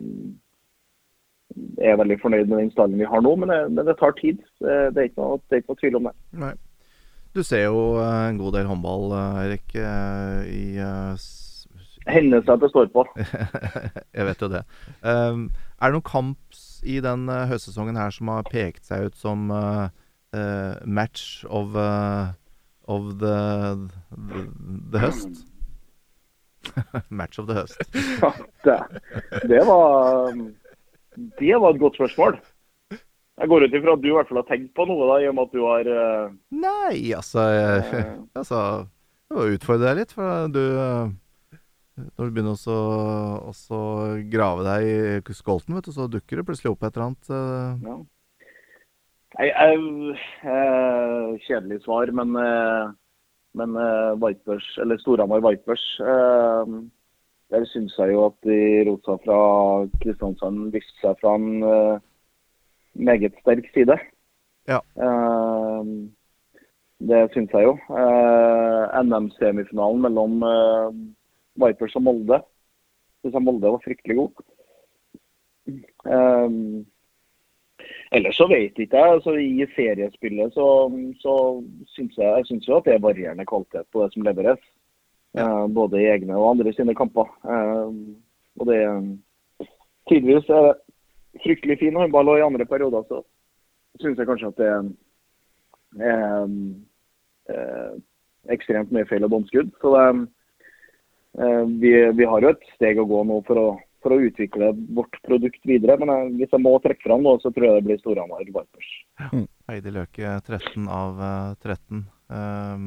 Jeg 1.81 1.93
er 1.93 2.01
veldig 2.01 2.19
fornøyd 2.23 2.47
med 2.47 2.59
den 2.59 2.73
stallen 2.75 3.01
vi 3.01 3.09
har 3.09 3.23
nå, 3.25 3.35
men 3.41 3.53
det, 3.53 3.61
men 3.75 3.87
det 3.89 3.97
tar 3.99 4.15
tid. 4.21 4.39
Det, 4.63 4.77
det, 4.95 5.03
er 5.03 5.09
ikke 5.11 5.23
noe, 5.23 5.41
det 5.49 5.57
er 5.57 5.63
ikke 5.63 5.75
noe 5.75 5.83
tvil 5.83 5.99
om 6.01 6.09
det. 6.11 6.15
Nei. 6.45 6.55
Du 7.31 7.45
ser 7.47 7.69
jo 7.69 7.83
en 8.03 8.39
god 8.41 8.57
del 8.59 8.67
håndball, 8.67 9.13
Erik, 9.45 9.77
i 10.51 10.81
Hendelser 12.09 12.57
det 12.57 12.71
står 12.71 12.89
på. 12.95 13.05
jeg 14.17 14.27
vet 14.27 14.43
jo 14.43 14.49
det. 14.49 14.63
Um, 15.03 15.51
er 15.81 15.91
det 15.91 15.97
noen 15.97 16.07
kamps 16.07 16.81
i 16.83 16.99
den 17.05 17.29
uh, 17.29 17.45
høstsesongen 17.51 17.99
her 18.01 18.13
som 18.15 18.33
har 18.33 18.49
pekt 18.49 18.89
seg 18.89 19.11
ut 19.11 19.19
som 19.21 19.51
uh, 19.53 19.93
uh, 20.37 20.75
match 20.85 21.45
of, 21.45 21.77
of 22.89 23.13
the, 23.21 23.37
the, 24.11 24.45
the 24.93 25.05
høst? 25.05 25.47
Match 27.21 27.39
of 27.41 27.49
the 27.49 27.61
høst. 27.61 27.81
Det, 28.65 28.79
det 29.49 29.63
var 29.69 30.35
Det 31.17 31.55
var 31.59 31.75
et 31.75 31.81
godt 31.81 31.99
spørsmål. 31.99 32.39
Jeg 33.41 33.49
går 33.49 33.65
ut 33.65 33.75
ifra 33.75 33.95
at 33.97 34.03
du 34.03 34.11
i 34.11 34.13
hvert 34.13 34.29
fall 34.29 34.43
har 34.43 34.49
tenkt 34.51 34.73
på 34.77 34.85
noe, 34.89 35.07
da, 35.09 35.17
i 35.23 35.29
og 35.31 35.37
med 35.39 35.49
at 35.49 35.55
du 35.57 35.63
har 35.65 35.89
uh... 35.89 36.33
Nei, 36.53 36.97
altså 37.17 37.47
jeg, 37.49 37.83
eh, 37.97 38.13
altså, 38.41 38.61
Jeg 39.31 39.39
må 39.39 39.47
utfordre 39.55 39.87
deg 39.87 40.01
litt, 40.03 40.13
for 40.13 40.53
du 40.53 40.61
eh, 40.61 41.13
Når 42.05 42.21
du 42.21 42.35
begynner 42.37 42.53
også, 42.53 42.77
også 43.49 43.81
grave 44.33 44.67
deg 44.69 44.89
i 45.33 45.37
skolten, 45.39 45.79
vet 45.79 45.89
du, 45.89 45.95
så 45.97 46.09
dukker 46.13 46.41
det 46.41 46.47
plutselig 46.51 46.75
opp 46.75 46.85
et 46.85 46.99
eller 46.99 47.09
annet. 47.09 47.33
Uh... 47.33 47.89
Ja. 47.89 47.99
Nei, 49.39 49.49
jeg, 49.49 50.15
eh, 50.53 51.27
kjedelig 51.47 51.81
svar, 51.87 52.11
men, 52.19 52.35
men 53.57 53.77
Vipers, 54.21 54.67
eller 54.83 55.01
Storhamar 55.01 55.41
Vipers 55.47 55.85
Der 57.51 57.65
syns 57.67 57.97
jeg 57.99 58.13
jo 58.13 58.27
at 58.29 58.37
de 58.47 58.59
Rosa 58.87 59.17
fra 59.25 59.41
Kristiansand 60.03 60.71
viste 60.75 60.95
seg 61.03 61.17
fra 61.19 61.35
en 61.35 61.65
uh, 61.67 61.99
meget 62.95 63.35
sterk 63.41 63.67
side. 63.75 63.97
Ja. 64.71 64.79
Uh, 64.95 65.83
det 67.11 67.25
syns 67.35 67.51
jeg 67.57 67.67
jo. 67.67 67.75
Uh, 67.91 68.87
NM-semifinalen 69.03 70.07
mellom 70.07 70.39
Vipers 71.59 71.99
og 71.99 72.07
Molde 72.07 72.43
syns 73.21 73.35
jeg 73.35 73.45
Molde 73.45 73.75
var 73.75 73.83
fryktelig 73.85 74.17
god. 74.17 74.47
Ellers 78.11 78.37
så 78.39 78.47
vet 78.51 78.79
ikke 78.79 78.97
jeg. 78.97 79.13
altså 79.17 79.35
I 79.39 79.67
seriespillet 79.75 80.55
så, 80.55 80.67
så 81.21 81.35
syns 81.95 82.17
jeg, 82.19 82.27
jeg 82.27 82.47
synes 82.47 82.69
jo 82.69 82.77
at 82.77 82.87
det 82.87 82.95
er 82.95 83.05
varierende 83.05 83.47
kvalitet 83.47 83.87
på 83.93 84.05
det 84.05 84.15
som 84.15 84.27
leveres. 84.27 84.63
Eh, 85.39 85.67
både 85.71 86.01
i 86.01 86.09
egne 86.11 86.35
og 86.39 86.51
andre 86.55 86.73
sine 86.75 86.95
kamper. 86.99 87.29
Eh, 87.47 87.91
og 88.61 88.71
det 88.71 88.81
Tidvis 90.11 90.49
er 90.51 90.65
det 90.67 91.43
fryktelig 91.45 91.77
fin 91.79 91.95
håndball, 91.95 92.33
og 92.33 92.41
i 92.41 92.43
andre 92.43 92.65
perioder 92.67 93.05
så 93.07 93.21
syns 94.03 94.19
jeg 94.19 94.27
kanskje 94.27 94.49
at 94.51 94.59
det 94.59 94.71
er 96.11 96.49
er 97.51 98.55
ekstremt 98.55 98.91
mye 98.95 99.07
feil 99.07 99.27
og 99.27 99.31
bomskudd. 99.35 99.71
Så 99.83 99.93
det, 99.95 100.07
eh, 101.39 101.63
vi, 101.83 101.93
vi 102.19 102.27
har 102.27 102.43
jo 102.43 102.51
et 102.51 102.67
steg 102.75 102.99
å 102.99 103.07
gå 103.07 103.23
nå 103.29 103.39
for 103.47 103.63
å 103.63 103.69
for 104.01 104.15
å 104.15 104.21
utvikle 104.25 104.73
vårt 104.97 105.19
produkt 105.27 105.61
videre. 105.69 105.99
Men 106.01 106.13
jeg, 106.13 106.33
hvis 106.41 106.55
jeg 106.57 106.65
må 106.65 106.73
trekke 106.81 107.05
fram 107.05 107.25
noe, 107.27 107.41
så 107.43 107.53
tror 107.53 107.67
jeg 107.67 107.79
det 107.79 107.87
blir 107.89 108.01
Storhamar 108.01 108.47
Vipers. 108.47 108.91
Heidi 109.69 109.93
Løke 109.95 110.39
13 110.47 110.89
av 110.89 111.21
eh, 111.21 111.51
13 111.61 111.99
ehm, 112.33 112.87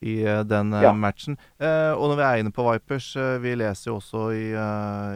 i 0.00 0.22
eh, 0.24 0.42
den 0.48 0.72
eh, 0.72 0.82
Ja. 0.82 0.92
matchen. 0.96 1.36
Eh, 1.58 1.92
og 1.92 2.08
når 2.10 2.16
vi 2.16 2.24
er 2.26 2.40
inne 2.40 2.52
på 2.56 2.64
Vipers, 2.66 3.10
vi 3.42 3.54
leser 3.58 3.90
jo 3.90 3.98
også 3.98 4.22
i, 4.32 4.46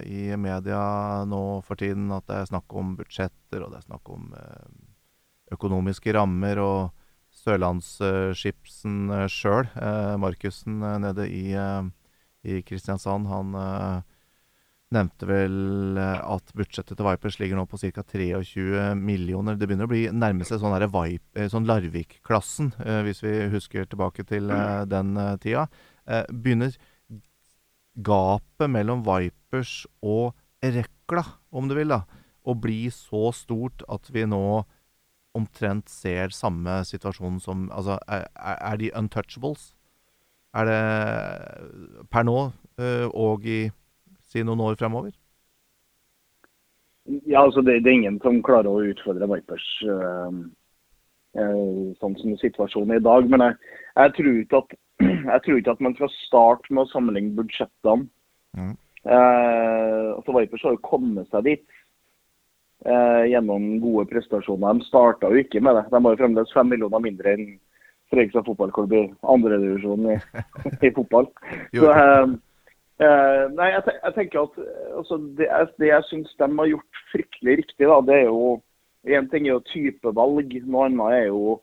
i 0.05 0.37
media 0.37 1.25
nå 1.29 1.63
for 1.65 1.81
tiden 1.81 2.11
at 2.13 2.27
det 2.29 2.37
er 2.43 2.51
snakk 2.53 2.75
om 2.77 2.95
budsjetter, 2.99 3.65
og 3.65 3.73
det 3.73 3.81
er 3.81 3.89
snakk 3.89 4.11
om 4.13 4.29
økonomiske 5.53 6.15
rammer. 6.15 6.59
og 6.59 6.91
Sørlandsskipsen 7.35 9.09
sjøl, 9.29 9.67
Markussen 10.23 10.79
nede 11.03 11.27
i, 11.29 11.51
i 12.47 12.61
Kristiansand, 12.63 13.27
han 13.27 13.57
nevnte 14.95 15.27
vel 15.29 15.99
eh, 16.01 16.21
at 16.35 16.53
budsjettet 16.57 16.97
til 16.99 17.07
Vipers 17.07 17.39
ligger 17.41 17.59
nå 17.59 17.67
på 17.71 17.79
ca. 17.81 18.05
23 18.07 18.95
millioner. 18.99 19.59
Det 19.59 19.69
begynner 19.69 19.89
å 19.89 19.93
bli 19.93 20.07
nærme 20.15 20.47
seg 20.47 20.63
sånn, 20.63 20.77
eh, 20.79 21.49
sånn 21.53 21.69
Larvik-klassen, 21.69 22.73
eh, 22.85 23.03
hvis 23.07 23.23
vi 23.25 23.35
husker 23.53 23.89
tilbake 23.91 24.27
til 24.29 24.51
eh, 24.51 24.85
den 24.91 25.15
tida. 25.43 25.69
Begynner 26.05 26.75
gapet 27.95 28.71
mellom 28.71 29.05
Vipers 29.07 29.85
og 30.03 30.35
Rekla, 30.65 31.25
om 31.53 31.69
du 31.69 31.77
vil, 31.77 31.93
da, 31.93 32.03
å 32.45 32.55
bli 32.57 32.89
så 32.93 33.31
stort 33.37 33.85
at 33.89 34.09
vi 34.13 34.27
nå 34.29 34.65
omtrent 35.35 35.91
ser 35.91 36.31
samme 36.31 36.83
situasjon 36.87 37.41
som 37.43 37.65
Altså, 37.75 37.97
er, 38.07 38.29
er 38.37 38.77
de 38.79 38.93
untouchables? 38.95 39.73
Er 40.55 40.69
det 40.69 42.07
per 42.13 42.27
nå 42.29 42.37
og 43.11 43.49
i 43.49 43.65
si 44.35 44.43
noen 44.45 44.63
år 44.67 44.77
fremover? 44.81 45.15
Ja, 47.29 47.45
altså 47.45 47.61
det, 47.61 47.83
det 47.85 47.91
er 47.91 47.99
ingen 47.99 48.21
som 48.25 48.41
klarer 48.45 48.71
å 48.71 48.85
utfordre 48.89 49.29
Vipers 49.29 49.65
eh, 49.85 50.39
eh, 51.37 51.67
sånn 52.01 52.17
som 52.21 52.39
situasjonen 52.41 52.97
er 52.97 53.03
i 53.03 53.05
dag. 53.05 53.29
Men 53.31 53.45
jeg, 53.45 53.59
jeg, 53.99 54.15
tror 54.19 54.61
at, 54.61 54.77
jeg 55.35 55.45
tror 55.45 55.61
ikke 55.61 55.75
at 55.77 55.85
man 55.85 55.97
skal 55.99 56.13
starte 56.23 56.73
med 56.73 56.87
å 56.87 56.93
sammenligne 56.95 57.37
budsjettene. 57.37 58.09
Mm. 58.57 58.73
Eh, 59.05 60.07
altså 60.15 60.37
Vipers 60.39 60.65
har 60.65 60.79
jo 60.79 60.87
kommet 60.87 61.29
seg 61.29 61.45
dit 61.51 61.67
eh, 62.89 63.27
gjennom 63.35 63.69
gode 63.85 64.07
prestasjoner. 64.15 64.81
De 64.81 64.89
starta 64.89 65.29
jo 65.29 65.45
ikke 65.45 65.61
med 65.65 65.77
det. 65.77 65.85
De 65.93 66.01
har 66.01 66.17
jo 66.17 66.23
fremdeles 66.23 66.57
fem 66.57 66.73
millioner 66.73 67.05
mindre 67.05 67.37
enn 67.37 67.55
Fredrikstad 68.13 68.45
fotballklubb 68.47 68.93
i 68.97 69.05
andredivisjon 69.33 70.11
i, 70.13 70.19
i 70.89 70.93
fotball. 70.97 71.29
Så, 71.73 71.93
eh, 71.93 72.35
eh, 73.01 73.43
nei, 73.57 73.71
jeg, 73.75 73.83
jeg 74.03 74.15
tenker 74.15 74.43
at 74.47 74.59
eh, 74.63 74.93
altså, 75.01 75.19
det, 75.39 75.49
jeg- 75.51 75.75
det 75.83 75.89
jeg 75.91 76.09
syns 76.11 76.35
de 76.39 76.49
har 76.59 76.71
gjort 76.75 77.03
fryktelig 77.13 77.57
riktig, 77.63 77.89
da, 77.91 78.01
det 78.07 78.21
er 78.23 78.31
jo 78.31 78.61
Én 79.05 79.27
ting 79.29 79.45
er 79.45 79.53
jo 79.59 79.65
typevalg, 79.69 80.55
noe 80.65 80.87
annet 80.87 81.13
er 81.13 81.27
jo 81.27 81.59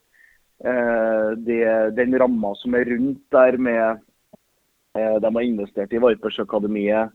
eh, 0.62 1.30
det, 1.42 1.62
den 1.98 2.14
ramma 2.22 2.52
som 2.60 2.76
er 2.78 2.86
rundt 2.86 3.24
der 3.34 3.58
med 3.58 3.98
eh, 4.94 5.16
De 5.24 5.32
har 5.34 5.42
investert 5.48 5.94
i 5.98 6.02
Vipers-akademiet. 6.04 7.10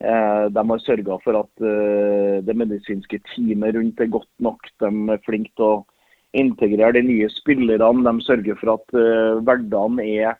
Eh, 0.00 0.44
de 0.50 0.64
har 0.72 0.82
sørga 0.82 1.20
for 1.22 1.38
at 1.44 1.62
eh, 1.62 2.40
det 2.42 2.56
medisinske 2.58 3.20
teamet 3.30 3.76
rundt 3.78 4.00
er 4.02 4.10
godt 4.10 4.26
nok. 4.42 4.66
De 4.82 4.90
er 5.14 5.22
flinke 5.26 5.54
til 5.54 5.68
å 5.68 5.84
integrere 6.34 6.96
de 6.98 7.04
nye 7.06 7.30
spillerne. 7.36 8.02
De 8.10 8.26
sørger 8.26 8.58
for 8.58 8.74
at 8.74 8.98
hverdagen 9.46 10.02
er, 10.02 10.34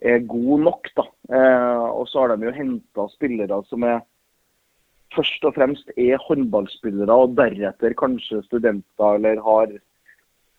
er 0.00 0.22
god 0.30 0.64
nok. 0.66 0.88
Da. 0.96 1.04
Eh, 1.34 1.84
og 1.90 2.06
så 2.08 2.22
har 2.22 2.36
de 2.36 2.48
jo 2.48 2.54
henta 2.54 3.08
spillere 3.14 3.60
som 3.68 3.84
er 3.86 4.00
først 5.14 5.44
og 5.48 5.54
fremst 5.56 5.92
er 5.96 6.20
håndballspillere, 6.26 7.12
og 7.12 7.36
deretter 7.38 7.96
kanskje 7.98 8.42
studenter 8.46 9.18
eller 9.18 9.40
har, 9.44 9.72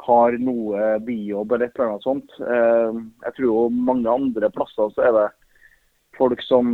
har 0.06 0.38
noe 0.42 0.96
bijobb 1.06 1.54
eller 1.54 1.70
et 1.70 1.78
eller 1.78 1.94
annet 1.94 2.08
sånt. 2.08 2.40
Eh, 2.42 3.04
jeg 3.28 3.36
tror 3.36 3.48
jo 3.50 3.68
mange 3.74 4.10
andre 4.10 4.52
plasser 4.54 4.96
så 4.96 5.06
er 5.06 5.16
det 5.18 5.28
folk 6.18 6.42
som 6.44 6.74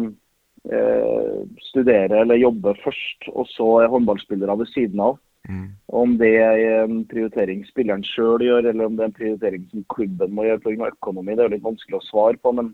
eh, 0.72 1.44
studerer 1.70 2.22
eller 2.24 2.42
jobber 2.42 2.80
først, 2.84 3.30
og 3.34 3.50
så 3.52 3.70
er 3.84 3.94
håndballspillere 3.94 4.58
ved 4.64 4.72
siden 4.74 5.04
av. 5.04 5.20
Mm. 5.50 5.68
Om 6.02 6.16
det 6.18 6.32
er 6.42 6.62
en 6.84 7.04
prioritering 7.10 7.62
spilleren 7.68 8.04
sjøl 8.06 8.44
gjør, 8.46 8.72
eller 8.72 8.88
om 8.88 8.98
det 8.98 9.06
er 9.06 9.12
en 9.12 9.20
prioritering 9.20 9.68
som 9.72 9.86
klubben 9.94 10.34
må 10.34 10.48
gjøre 10.48 10.64
pga. 10.64 10.90
økonomi, 10.94 11.36
det 11.36 11.44
er 11.44 11.50
jo 11.50 11.56
litt 11.56 11.68
vanskelig 11.68 12.00
å 12.00 12.08
svare 12.08 12.42
på. 12.42 12.54
Men 12.58 12.74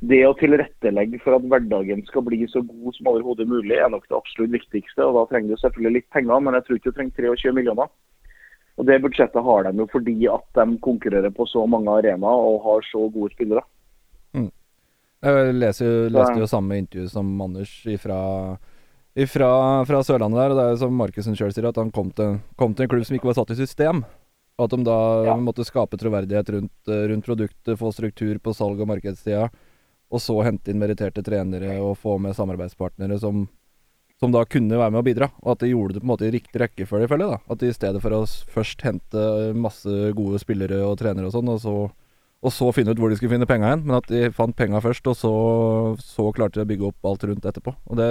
det 0.00 0.22
å 0.28 0.34
tilrettelegge 0.36 1.20
for 1.24 1.36
at 1.36 1.46
hverdagen 1.48 2.02
skal 2.08 2.26
bli 2.26 2.42
så 2.52 2.62
god 2.64 2.96
som 2.96 3.12
overhodet 3.12 3.48
mulig, 3.48 3.76
er 3.76 3.92
nok 3.92 4.08
det 4.08 4.18
absolutt 4.18 4.56
viktigste. 4.56 5.04
og 5.04 5.20
Da 5.20 5.28
trenger 5.30 5.54
du 5.54 5.62
selvfølgelig 5.62 6.00
litt 6.00 6.10
penger, 6.10 6.40
men 6.40 6.58
jeg 6.58 6.66
tror 6.66 6.80
ikke 6.80 6.90
du 6.90 6.98
trenger 6.98 7.36
23 7.36 7.56
millioner. 7.60 7.94
Og 8.76 8.84
Det 8.84 9.00
budsjettet 9.00 9.42
har 9.42 9.62
de 9.64 9.78
jo 9.78 9.88
fordi 9.88 10.18
at 10.28 10.46
de 10.54 10.78
konkurrerer 10.84 11.32
på 11.32 11.46
så 11.48 11.64
mange 11.66 11.88
arenaer 11.88 12.50
og 12.50 12.62
har 12.64 12.84
så 12.84 13.08
gode 13.08 13.32
spillere. 13.32 13.64
Jeg 15.24 15.54
leser, 15.56 16.10
leste 16.12 16.40
jo 16.42 16.48
samme 16.48 16.76
intervju 16.78 17.08
som 17.08 17.30
Anders 17.40 17.72
ifra, 17.88 18.18
ifra, 19.16 19.48
fra 19.88 20.02
Sørlandet 20.04 20.38
der. 20.42 20.52
og 20.52 20.56
Det 20.58 20.64
er 20.66 20.70
jo 20.74 20.80
som 20.84 20.96
Markussen 21.00 21.36
sjøl 21.38 21.52
sier, 21.54 21.68
at 21.70 21.76
han 21.80 21.90
kom 21.94 22.10
til, 22.12 22.38
kom 22.60 22.74
til 22.76 22.84
en 22.86 22.92
klubb 22.92 23.06
som 23.08 23.16
ikke 23.16 23.30
var 23.30 23.38
satt 23.38 23.54
i 23.54 23.58
system. 23.58 24.04
Og 24.58 24.64
at 24.64 24.70
de 24.76 24.84
da 24.84 25.24
Ja. 25.26 25.34
måtte 25.36 25.64
skape 25.64 25.98
troverdighet 26.00 26.48
rundt, 26.48 26.88
eh, 26.88 27.06
rundt 27.08 27.24
produktet, 27.26 27.76
få 27.78 27.92
struktur 27.92 28.38
på 28.40 28.54
salg- 28.54 28.80
og 28.80 28.88
markedstida. 28.88 29.50
Og 30.10 30.20
så 30.20 30.42
hente 30.44 30.68
inn 30.70 30.78
meritterte 30.78 31.22
trenere 31.24 31.80
og 31.80 31.98
få 31.98 32.18
med 32.20 32.34
samarbeidspartnere 32.34 33.18
som, 33.18 33.48
som 34.20 34.32
da 34.32 34.44
kunne 34.44 34.70
være 34.70 34.92
med 34.92 35.04
å 35.04 35.08
bidra. 35.14 35.30
Og 35.42 35.52
at 35.52 35.58
de 35.58 35.72
gjorde 35.74 35.94
det 35.94 36.02
på 36.02 36.06
en 36.08 36.16
måte 36.16 36.28
i 36.28 36.30
riktig 36.30 36.60
rekkefølge, 36.62 37.08
føler 37.08 37.28
jeg. 37.28 37.30
da. 37.30 37.38
At 37.52 37.58
de 37.58 37.66
i 37.68 37.72
stedet 37.72 38.00
for 38.00 38.10
å 38.10 38.22
først 38.48 38.80
hente 38.82 39.54
masse 39.54 40.14
gode 40.14 40.38
spillere 40.40 40.80
og 40.86 40.96
trenere 40.98 41.26
og 41.26 41.32
sånn, 41.32 41.48
og 41.48 41.60
så 41.60 41.90
og 42.46 42.54
så 42.54 42.70
finne 42.74 42.94
ut 42.94 43.00
hvor 43.02 43.10
de 43.10 43.18
skulle 43.18 43.34
finne 43.34 43.48
penga 43.48 43.72
igjen. 43.72 43.84
Men 43.88 43.98
at 43.98 44.08
de 44.10 44.30
fant 44.34 44.54
penga 44.56 44.80
først, 44.84 45.08
og 45.10 45.18
så, 45.18 45.34
så 45.98 46.30
klarte 46.36 46.60
de 46.60 46.66
å 46.66 46.70
bygge 46.70 46.88
opp 46.90 47.10
alt 47.10 47.26
rundt 47.26 47.48
etterpå. 47.50 47.74
Og 47.90 47.98
det 47.98 48.08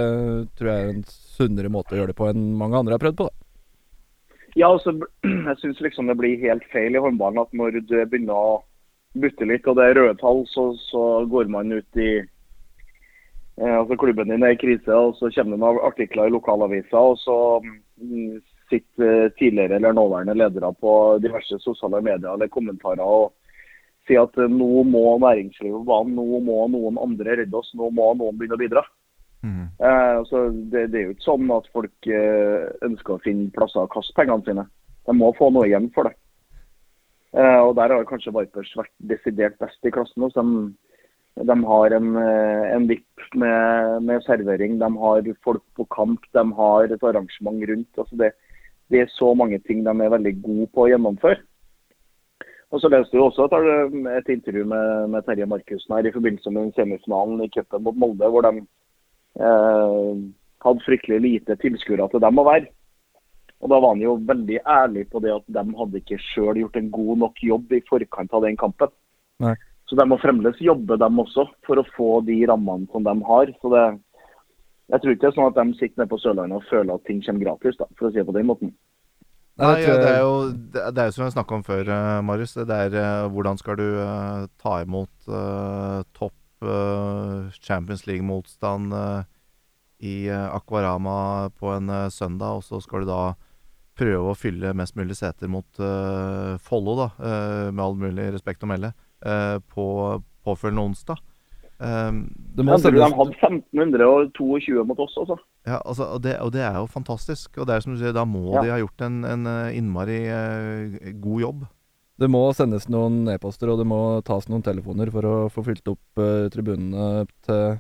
tror 0.60 0.72
jeg 0.72 0.84
er 0.84 0.94
en 0.94 1.04
sunnere 1.08 1.72
måte 1.72 1.96
å 1.96 2.02
gjøre 2.02 2.12
det 2.12 2.20
på 2.20 2.28
enn 2.30 2.46
mange 2.60 2.80
andre 2.82 2.98
har 2.98 3.04
prøvd 3.04 3.20
på. 3.22 3.30
da. 3.30 3.46
Ja, 4.56 4.70
altså, 4.72 4.96
jeg 5.50 5.60
syns 5.62 5.84
liksom 5.84 6.12
det 6.12 6.18
blir 6.20 6.44
helt 6.44 6.66
feil 6.74 6.96
i 6.96 7.04
håndballen 7.04 7.44
at 7.44 7.56
når 7.56 7.82
du 7.82 7.98
begynner 8.04 8.36
å 8.36 8.56
butte 9.16 9.48
litt, 9.48 9.68
og 9.68 9.78
det 9.80 9.90
er 9.90 10.00
røde 10.00 10.18
tall, 10.20 10.44
så, 10.52 10.70
så 10.90 11.04
går 11.32 11.48
man 11.52 11.72
ut 11.72 12.00
i 12.02 12.10
eh, 12.20 13.76
altså 13.78 13.96
Klubben 14.00 14.32
din 14.32 14.44
er 14.44 14.56
i 14.56 14.60
krise, 14.60 14.92
og 14.92 15.16
så 15.20 15.32
kommer 15.32 15.56
det 15.56 15.64
noen 15.64 15.80
artikler 15.88 16.28
i 16.28 16.36
lokalavisa, 16.36 17.00
og 17.00 17.16
så 17.24 17.38
mm, 17.64 18.44
sitter 18.72 19.32
tidligere 19.40 19.80
eller 19.80 19.96
nåværende 19.96 20.36
ledere 20.36 20.74
på 20.82 20.94
diverse 21.24 21.60
sosiale 21.64 22.02
medier 22.04 22.34
eller 22.34 22.52
kommentarer 22.52 23.04
og 23.04 23.32
si 24.08 24.18
at 24.20 24.38
eh, 24.42 24.52
nå 24.52 24.84
må 24.90 25.04
næringslivet 25.24 25.82
på 25.82 25.90
banen, 25.90 26.16
nå 26.20 26.42
må 26.46 26.66
noen 26.74 27.02
andre 27.02 27.40
redde 27.42 27.58
oss, 27.60 27.72
nå 27.78 27.90
må 27.96 28.12
noen 28.18 28.38
begynne 28.38 28.58
å 28.58 28.62
bidra. 28.62 28.86
Mm. 29.46 29.66
Eh, 29.78 30.20
så 30.30 30.48
det, 30.74 30.88
det 30.94 31.00
er 31.00 31.08
jo 31.10 31.16
ikke 31.16 31.28
sånn 31.28 31.52
at 31.54 31.70
folk 31.76 32.10
eh, 32.10 32.70
ønsker 32.88 33.16
å 33.16 33.24
finne 33.26 33.54
plasser 33.56 33.84
å 33.84 33.92
kaste 33.92 34.16
pengene 34.18 34.46
sine. 34.48 34.68
De 35.06 35.14
må 35.14 35.34
få 35.38 35.52
noe 35.54 35.68
igjen 35.70 35.92
for 35.94 36.10
det. 36.10 36.16
Eh, 37.36 37.60
og 37.60 37.76
Der 37.78 37.94
har 37.94 38.08
kanskje 38.10 38.34
Vipers 38.34 38.72
vært 38.80 38.94
desidert 39.12 39.60
best 39.62 39.86
i 39.86 39.94
klassen. 39.94 40.24
Også. 40.26 40.42
De, 40.42 41.46
de 41.50 41.58
har 41.70 41.98
en, 41.98 42.14
eh, 42.22 42.68
en 42.78 42.88
VIP 42.90 43.28
med, 43.36 44.04
med 44.08 44.24
servering, 44.24 44.80
de 44.80 44.90
har 45.02 45.32
folk 45.44 45.64
på 45.76 45.88
kamp, 45.94 46.24
de 46.34 46.46
har 46.62 46.88
et 46.90 47.04
arrangement 47.04 47.66
rundt. 47.70 47.92
Altså 47.98 48.22
det, 48.22 48.32
det 48.90 49.04
er 49.04 49.12
så 49.12 49.34
mange 49.36 49.60
ting 49.68 49.84
de 49.84 49.92
er 49.92 50.16
veldig 50.16 50.36
gode 50.46 50.70
på 50.72 50.86
å 50.86 50.90
gjennomføre. 50.94 51.42
Og 52.76 52.82
så 52.84 52.92
leste 52.92 53.16
du 53.16 53.24
også 53.24 53.46
et, 53.48 53.94
et 54.20 54.32
intervju 54.34 54.66
med, 54.68 55.12
med 55.14 55.24
Terje 55.24 55.48
Markussen 55.48 55.96
her 55.96 56.10
i 56.10 56.12
forbindelse 56.12 56.52
med 56.52 56.74
semifinalen 56.76 57.46
i 57.46 57.52
cupen 57.54 57.86
mot 57.86 57.96
Molde, 57.96 58.28
hvor 58.28 58.44
de 58.44 58.66
eh, 59.40 60.10
hadde 60.66 60.84
fryktelig 60.84 61.22
lite 61.24 61.56
tilskuere 61.62 62.10
til 62.12 62.24
dem 62.26 62.42
å 62.42 62.46
være. 62.50 62.68
Og 63.64 63.72
Da 63.72 63.80
var 63.80 63.94
han 63.94 64.04
jo 64.04 64.18
veldig 64.28 64.60
ærlig 64.68 65.06
på 65.14 65.22
det 65.24 65.32
at 65.38 65.46
de 65.56 65.64
hadde 65.80 66.02
ikke 66.02 66.20
sjøl 66.34 66.60
gjort 66.60 66.76
en 66.82 66.92
god 66.98 67.22
nok 67.24 67.40
jobb 67.48 67.72
i 67.78 67.82
forkant 67.88 68.36
av 68.36 68.44
den 68.44 68.60
kampen. 68.60 68.92
Nei. 69.46 69.56
Så 69.88 69.96
de 69.96 70.06
må 70.10 70.18
fremdeles 70.20 70.60
jobbe, 70.60 70.98
dem 71.00 71.22
også, 71.22 71.46
for 71.66 71.80
å 71.80 71.88
få 71.96 72.10
de 72.28 72.42
rammene 72.50 72.90
som 72.92 73.06
de 73.06 73.16
har. 73.30 73.54
Så 73.62 73.72
det, 73.72 73.86
Jeg 74.92 75.02
tror 75.02 75.16
ikke 75.16 75.24
det 75.24 75.32
er 75.32 75.38
sånn 75.40 75.48
at 75.50 75.56
de 75.58 75.80
sitter 75.80 76.02
nede 76.02 76.12
på 76.12 76.20
Sørlandet 76.22 76.60
og 76.60 76.68
føler 76.70 76.94
at 76.94 77.08
ting 77.08 77.24
kommer 77.26 77.46
gratis, 77.48 77.78
da, 77.80 77.88
for 77.98 78.08
å 78.08 78.12
si 78.12 78.20
det 78.20 78.28
på 78.28 78.36
den 78.36 78.52
måten. 78.52 78.76
Nei, 79.56 79.76
det 79.80 79.86
tror 79.88 80.02
det 80.02 80.08
er 80.12 80.20
jo 80.20 80.32
det 80.52 80.82
det 80.92 81.02
er 81.02 81.08
jo 81.08 81.16
som 81.16 81.24
har 81.24 81.32
snakka 81.32 81.56
om 81.56 81.64
før, 81.64 81.88
uh, 81.88 82.24
Marius. 82.28 82.58
Det 82.60 82.80
er 82.88 82.98
uh, 83.00 83.28
hvordan 83.32 83.60
skal 83.62 83.80
du 83.80 83.86
uh, 84.02 84.48
ta 84.60 84.82
imot 84.84 85.30
topp 86.18 86.42
Champions 87.62 88.06
League-motstand 88.08 88.94
i 90.00 90.14
Aquarama 90.32 91.52
på 91.60 91.68
en 91.76 91.92
søndag, 92.10 92.58
og 92.58 92.64
så 92.66 92.80
skal 92.82 93.04
du 93.04 93.10
da 93.12 93.36
prøve 94.00 94.32
å 94.32 94.38
fylle 94.40 94.72
mest 94.74 94.96
mulig 94.98 95.18
seter 95.20 95.52
mot 95.52 95.82
Follo, 96.64 96.96
da, 96.98 97.10
med 97.70 97.84
all 97.84 98.00
mulig 98.00 98.32
respekt 98.34 98.64
å 98.66 98.72
melde, 98.72 98.94
på 99.76 99.86
påfølgende 100.48 100.88
onsdag. 100.88 101.22
Um, 101.76 102.22
Det 102.56 102.64
må 102.64 102.78
Jeg 102.80 102.94
de 102.96 103.02
hadde 103.04 103.34
1522 103.36 104.84
mot 104.88 105.00
oss, 105.04 105.16
altså. 105.20 105.36
ja, 105.68 105.82
altså, 105.84 106.06
og, 106.16 106.22
det, 106.24 106.38
og 106.40 106.54
det 106.56 106.62
er 106.64 106.78
jo 106.80 106.86
fantastisk. 106.88 107.58
Og 107.60 107.68
det 107.68 107.76
er 107.76 107.84
som 107.84 107.96
du 107.96 108.00
sier, 108.00 108.14
da 108.16 108.24
må 108.24 108.54
Ja. 108.56 108.62
de 108.64 108.72
ha 108.72 108.78
gjort 108.80 109.02
en, 109.04 109.18
en 109.28 109.46
eh, 109.52 109.76
innmari 109.76 110.22
uh, 110.32 111.12
god 111.20 111.42
jobb. 111.42 111.66
Det 112.16 112.30
må 112.32 112.46
sendes 112.56 112.88
noen 112.88 113.28
e-poster, 113.28 113.68
og 113.68 113.82
det 113.82 113.88
må 113.92 114.00
tas 114.24 114.48
noen 114.48 114.64
telefoner 114.64 115.12
for 115.12 115.28
å 115.28 115.36
få 115.52 115.66
fylt 115.68 115.92
opp 115.92 116.22
uh, 116.22 116.48
tribunene 116.54 117.26
til, 117.44 117.76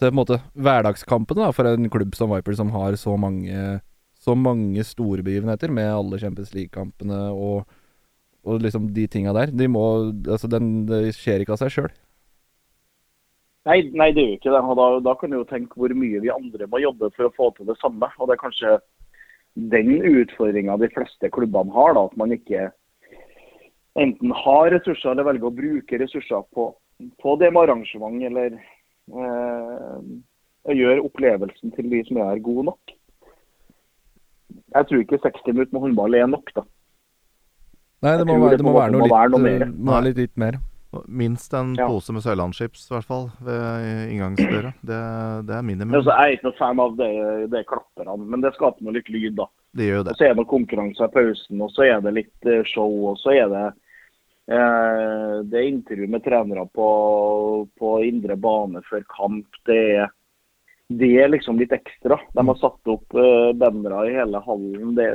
til 0.00 0.08
på 0.08 0.12
en 0.14 0.16
måte 0.22 0.38
hverdagskampene 0.56 1.44
da, 1.44 1.50
for 1.52 1.68
en 1.68 1.90
klubb 1.92 2.16
som 2.16 2.32
Viper, 2.32 2.56
som 2.56 2.72
har 2.72 2.96
så 2.96 3.18
mange, 3.20 3.82
så 4.16 4.32
mange 4.38 4.80
store 4.88 5.20
begivenheter 5.26 5.68
med 5.68 5.92
alle 5.92 6.16
Champions 6.22 6.54
League-kampene 6.56 7.26
og, 7.36 7.68
og 8.48 8.64
liksom 8.64 8.88
de 8.96 9.04
tinga 9.06 9.36
der. 9.36 9.52
De 9.52 9.68
må, 9.68 9.84
altså 10.24 10.48
den, 10.48 10.86
det 10.88 11.12
skjer 11.20 11.44
ikke 11.44 11.58
av 11.58 11.60
seg 11.66 11.76
sjøl. 11.76 11.92
Nei, 13.68 13.78
nei, 13.94 14.10
det 14.10 14.24
gjør 14.24 14.32
jo 14.32 14.38
ikke 14.40 14.52
det. 14.54 14.62
Og 14.66 14.78
da, 14.78 14.86
da 15.06 15.14
kan 15.18 15.30
du 15.30 15.38
jo 15.38 15.48
tenke 15.48 15.78
hvor 15.78 15.92
mye 15.94 16.22
vi 16.24 16.32
andre 16.34 16.66
må 16.70 16.82
jobbe 16.82 17.12
for 17.14 17.28
å 17.28 17.34
få 17.36 17.50
til 17.56 17.68
det 17.70 17.78
samme. 17.78 18.08
Og 18.18 18.28
det 18.28 18.36
er 18.36 18.42
kanskje 18.42 18.76
den 19.74 19.92
utfordringa 20.08 20.78
de 20.80 20.88
fleste 20.94 21.30
klubbene 21.34 21.74
har. 21.76 21.94
da, 21.98 22.06
At 22.10 22.16
man 22.18 22.34
ikke 22.34 22.70
enten 24.02 24.34
har 24.44 24.72
ressurser 24.72 25.12
eller 25.12 25.28
velger 25.28 25.50
å 25.50 25.54
bruke 25.54 26.00
ressurser 26.00 26.42
på, 26.56 26.70
på 27.22 27.36
det 27.40 27.52
med 27.52 27.66
arrangement, 27.66 28.18
eller 28.24 28.56
eh, 28.56 30.10
å 30.62 30.76
gjøre 30.78 31.06
opplevelsen 31.06 31.74
til 31.76 31.90
de 31.92 32.02
som 32.08 32.18
er 32.18 32.30
her, 32.32 32.44
god 32.44 32.70
nok. 32.72 32.94
Jeg 34.72 34.88
tror 34.88 35.02
ikke 35.04 35.20
60 35.20 35.52
minutter 35.52 35.76
med 35.76 35.84
håndball 35.86 36.16
er 36.16 36.30
nok, 36.32 36.54
da. 36.56 36.64
Nei, 38.02 38.16
det 38.18 38.26
må, 38.26 38.38
være, 38.42 38.58
det 38.58 38.66
må 38.66 38.74
være 38.74 38.94
noe 38.96 39.42
litt, 39.44 39.62
eh, 39.62 39.74
må 39.78 39.94
være 39.94 40.06
litt, 40.08 40.22
litt 40.24 40.38
mer. 40.40 40.58
Minst 41.08 41.54
en 41.56 41.74
Ja. 41.78 41.86
pose 41.88 42.12
med 42.12 42.22
Sørlandschips, 42.24 42.84
i 42.90 42.94
hvert 42.94 43.08
fall, 43.08 43.30
ved 43.40 44.10
inngangsdøra. 44.12 44.72
Det, 44.90 44.98
det 45.48 45.54
er 45.56 45.62
minimum. 45.64 45.94
Jeg 46.02 46.12
er 46.12 46.34
ikke 46.36 46.50
noe 46.50 46.58
fan 46.58 46.80
av 46.84 46.96
det, 46.98 47.10
det 47.54 47.62
klapperne, 47.70 48.16
men 48.28 48.44
det 48.44 48.52
skaper 48.56 48.84
noe 48.84 48.96
litt 48.98 49.08
lyd, 49.08 49.34
da. 49.40 49.46
Det 49.72 49.86
gjør 49.88 50.02
det. 50.04 50.12
Og 50.12 50.20
så 50.20 50.26
er 50.28 50.34
det 50.36 50.46
konkurranse 50.50 51.08
i 51.08 51.14
pausen, 51.14 51.62
og 51.64 51.70
så 51.72 51.86
er 51.88 52.02
det 52.04 52.12
litt 52.18 52.48
eh, 52.50 52.60
show, 52.68 52.92
og 53.12 53.16
så 53.22 53.32
er 53.38 53.48
det 53.52 53.64
eh, 54.52 55.36
det 55.48 55.60
er 55.62 55.68
intervju 55.70 56.08
med 56.12 56.24
trenere 56.26 56.66
på, 56.76 56.88
på 57.78 57.92
indre 58.04 58.36
bane 58.36 58.82
før 58.88 59.04
kamp. 59.16 59.48
Det 59.68 59.78
er, 60.02 60.12
det 60.92 61.12
er 61.22 61.32
liksom 61.32 61.60
litt 61.62 61.72
ekstra. 61.72 62.18
De 62.36 62.44
har 62.50 62.60
satt 62.60 62.92
opp 62.92 63.16
eh, 63.16 63.52
bannere 63.56 64.04
i 64.10 64.16
hele 64.18 64.42
hallen. 64.44 64.92
Det, 64.98 65.08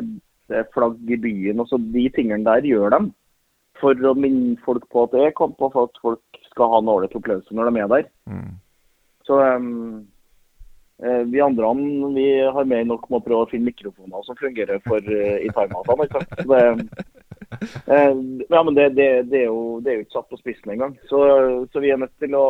det 0.50 0.62
er 0.64 0.70
flagg 0.74 0.98
i 1.12 1.20
byen. 1.22 1.62
og 1.62 1.70
så 1.70 1.78
De 1.78 2.08
tingene 2.16 2.48
der 2.48 2.66
gjør 2.66 2.96
de 2.98 3.02
for 3.82 4.10
å 4.10 4.14
minne 4.18 4.58
folk 4.66 4.86
på 4.94 5.06
at 5.06 5.16
det 5.16 5.24
er 5.26 5.38
kamp, 5.38 5.62
og 5.62 5.74
for 5.74 5.90
at 5.90 6.02
folk 6.04 6.42
skal 6.52 6.72
ha 6.74 6.82
en 6.82 6.92
ålreit 6.94 7.16
opplevelse 7.18 7.56
når 7.56 7.70
de 7.70 7.82
er 7.84 7.92
der. 7.94 8.08
Mm. 8.30 8.54
Så 9.28 9.40
um, 9.44 10.08
eh, 11.04 11.24
vi 11.32 11.44
andre 11.44 11.72
vi 12.16 12.28
har 12.58 12.70
mer 12.72 12.84
nok 12.88 13.08
med 13.10 13.20
å 13.20 13.26
prøve 13.28 13.46
å 13.46 13.52
finne 13.52 13.70
mikrofoner 13.72 14.26
som 14.26 14.40
fungerer 14.40 14.82
for 14.88 15.04
uh, 15.04 15.38
i 15.44 15.50
timeoutene. 15.54 16.08
Det, 16.48 16.62
eh, 17.94 18.14
ja, 18.50 18.62
men 18.64 18.76
det, 18.76 18.90
det, 18.98 19.10
det, 19.32 19.44
er 19.44 19.50
jo, 19.50 19.80
det 19.84 19.92
er 19.92 20.00
jo 20.00 20.08
ikke 20.08 20.18
satt 20.20 20.30
på 20.32 20.42
spissen 20.42 20.76
engang. 20.76 20.98
Så, 21.12 21.24
så 21.74 21.84
vi 21.84 21.94
er 21.94 22.02
nødt 22.02 22.16
til 22.24 22.38
å 22.38 22.46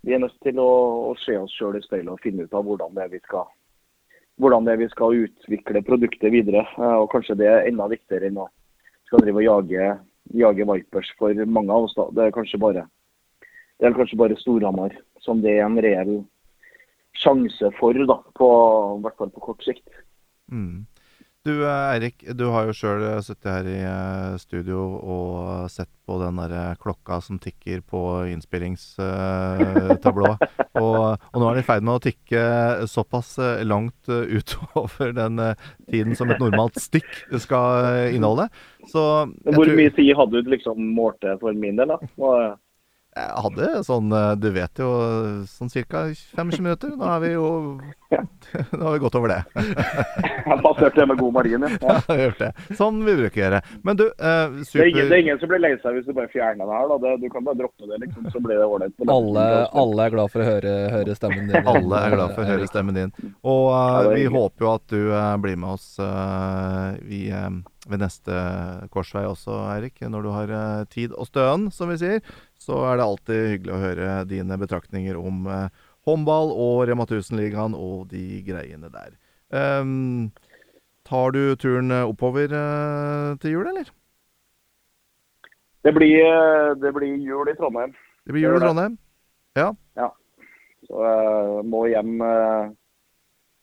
vi 0.00 0.14
er 0.16 0.22
nødt 0.22 0.36
til 0.40 0.56
å, 0.56 0.70
å 1.10 1.16
se 1.20 1.34
oss 1.36 1.52
sjøl 1.58 1.76
i 1.76 1.82
speilet 1.84 2.08
og 2.08 2.22
finne 2.24 2.46
ut 2.48 2.54
av 2.56 2.64
hvordan 2.64 2.94
det 2.96 3.04
er 3.04 3.10
vi 3.12 3.20
skal 3.20 3.50
hvordan 4.40 4.64
det 4.64 4.72
er 4.72 4.80
vi 4.80 4.88
skal 4.88 5.18
utvikle 5.26 5.82
produktet 5.84 6.32
videre. 6.32 6.64
Eh, 6.78 6.96
Og 7.02 7.10
kanskje 7.12 7.36
det 7.40 7.48
er 7.50 7.68
enda 7.68 7.88
viktigere 7.90 8.30
enn 8.30 8.40
å 8.40 8.48
skal 9.10 9.24
drive 9.26 9.42
og 9.42 9.66
jage, 9.66 9.92
jage 10.38 10.66
Vipers 10.70 11.10
for 11.18 11.46
mange 11.50 11.74
av 11.74 11.88
oss. 11.88 11.96
da. 11.98 12.06
Det 12.14 12.28
er 12.28 12.36
kanskje 12.38 12.62
bare 12.62 12.86
det 13.80 13.88
er 13.88 13.96
kanskje 13.96 14.18
bare 14.20 14.36
Storhamar 14.36 14.92
som 15.24 15.40
det 15.40 15.56
er 15.56 15.64
en 15.64 15.80
reell 15.80 16.20
sjanse 17.16 17.70
for, 17.78 17.96
da, 17.96 18.18
på, 18.36 18.48
i 18.98 19.02
hvert 19.04 19.16
fall 19.18 19.32
på 19.34 19.42
kort 19.48 19.64
sikt. 19.64 19.88
Mm. 20.52 20.84
Du 21.40 21.64
eh, 21.64 21.72
Eirik, 21.94 22.20
du 22.36 22.42
har 22.52 22.66
jo 22.68 22.72
sjøl 22.76 23.00
sittet 23.24 23.48
her 23.48 23.64
i 23.64 23.78
eh, 23.80 24.34
studio 24.42 24.76
og 25.00 25.70
sett 25.72 25.88
på 26.04 26.18
den 26.20 26.36
der 26.36 26.76
klokka 26.76 27.16
som 27.24 27.38
tikker 27.40 27.80
på 27.88 28.28
innspillingstablået. 28.28 30.36
og, 30.84 31.16
og 31.16 31.38
nå 31.40 31.48
er 31.48 31.56
den 31.56 31.62
i 31.62 31.64
ferd 31.64 31.80
med 31.88 31.96
å 31.96 32.02
tikke 32.04 32.42
såpass 32.92 33.38
eh, 33.40 33.64
langt 33.64 34.04
eh, 34.12 34.28
utover 34.36 35.16
den 35.16 35.40
eh, 35.40 35.56
tiden 35.88 36.12
som 36.18 36.28
et 36.34 36.42
normalt 36.44 36.76
stikk 36.76 37.08
skal 37.40 37.88
eh, 37.88 38.12
inneholde. 38.18 38.50
Så 38.92 39.00
Hvor 39.48 39.64
tror- 39.64 39.80
mye 39.80 39.96
tid 39.96 40.12
hadde 40.20 40.44
du 40.44 40.52
liksom 40.52 40.76
målt 40.92 41.24
det 41.24 41.38
for 41.40 41.56
min 41.56 41.72
del? 41.80 41.88
da? 41.96 42.00
Jeg 43.10 43.42
hadde 43.42 43.68
sånn, 43.82 44.12
eh, 44.14 44.32
du 44.38 44.46
vet 44.54 44.78
jo, 44.78 44.88
sånn 45.50 45.70
ca. 45.90 46.04
25 46.38 46.62
minutter. 46.62 46.92
Nå 46.94 47.08
er 47.10 47.20
vi 47.24 47.32
jo 47.34 47.46
Ja. 48.10 48.20
Nå 48.74 48.84
har 48.86 48.92
vi 48.94 49.00
gått 49.02 49.14
over 49.18 49.30
det. 49.32 49.40
Jeg 50.50 50.58
passerte 50.64 50.96
det 51.00 51.06
med 51.10 51.18
god 51.18 51.34
margin. 51.34 51.66
Ja. 51.82 51.96
Ja, 52.10 52.16
gjort 52.24 52.38
det. 52.42 52.50
Sånn 52.78 53.00
vi 53.06 53.14
bruker 53.18 53.40
å 53.40 53.44
gjøre. 53.44 53.60
Men 53.86 53.98
du, 53.98 54.04
eh, 54.08 54.54
Det, 54.62 54.78
er 54.80 54.88
ingen, 54.92 55.10
det 55.10 55.16
er 55.18 55.22
ingen 55.24 55.40
som 55.42 55.50
blir 55.50 55.62
lei 55.62 55.72
seg 55.82 55.98
hvis 55.98 56.06
du 56.06 56.14
bare 56.16 56.30
fjerner 56.32 56.66
det 56.70 56.78
her. 56.78 56.86
da. 56.92 56.98
Det, 57.04 57.12
du 57.22 57.28
kan 57.34 57.46
bare 57.46 57.58
droppe 57.60 57.90
det, 57.90 57.98
liksom, 58.06 58.30
så 58.34 58.42
blir 58.46 58.58
det 58.62 58.66
ålreit. 58.70 59.04
Alle, 59.16 59.46
alle 59.82 60.06
er 60.06 60.14
glad 60.16 60.32
for 60.34 60.42
å 60.44 60.48
høre, 60.48 60.74
høre 60.94 61.18
stemmen 61.18 61.50
din. 61.50 61.68
Alle 61.74 62.04
er 62.06 62.16
glad 62.16 62.34
for 62.38 62.44
å 62.46 62.50
høre 62.50 62.70
stemmen 62.70 62.98
din. 62.98 63.12
Og 63.42 63.66
eh, 63.74 64.14
vi 64.20 64.26
håper 64.38 64.66
jo 64.66 64.72
at 64.76 64.86
du 64.94 65.00
eh, 65.10 65.34
blir 65.44 65.58
med 65.60 65.74
oss 65.76 65.90
eh, 66.02 66.98
vi, 67.10 67.24
eh, 67.34 67.50
ved 67.90 68.02
neste 68.06 68.38
korsvei 68.94 69.26
også, 69.28 69.60
Eirik. 69.74 69.98
Når 70.06 70.26
du 70.26 70.30
har 70.34 70.54
eh, 70.62 70.84
tid 70.94 71.14
og 71.14 71.26
støen, 71.30 71.70
som 71.74 71.90
vi 71.92 71.98
sier, 72.02 72.22
så 72.70 72.84
er 72.86 72.98
det 73.00 73.06
alltid 73.06 73.48
hyggelig 73.54 73.74
å 73.74 73.82
høre 73.82 74.10
dine 74.30 74.58
betraktninger 74.60 75.18
om 75.18 75.46
eh, 75.50 75.86
håndball 76.06 76.52
og 76.54 76.84
Rema 76.88 77.06
1000-ligaen 77.08 77.74
og 77.74 78.06
de 78.12 78.42
greiene 78.46 78.90
der. 78.92 79.16
Um, 79.50 80.30
tar 81.08 81.34
du 81.34 81.56
turen 81.58 81.90
eh, 81.90 82.06
oppover 82.06 82.54
eh, 82.54 83.32
til 83.42 83.56
jul, 83.56 83.66
eller? 83.72 83.90
Det 85.82 85.94
blir, 85.96 86.20
eh, 86.22 86.70
det 86.78 86.94
blir 86.94 87.18
jul 87.18 87.50
i 87.50 87.56
Trondheim, 87.58 87.96
Det 88.26 88.36
blir 88.36 88.46
jul 88.46 88.60
i 88.60 88.62
Trondheim? 88.62 88.98
Ja. 89.58 89.72
ja. 89.98 90.12
så 90.86 91.06
jeg 91.08 91.64
må 91.72 91.86
hjem 91.90 92.20
eh, 92.22 92.68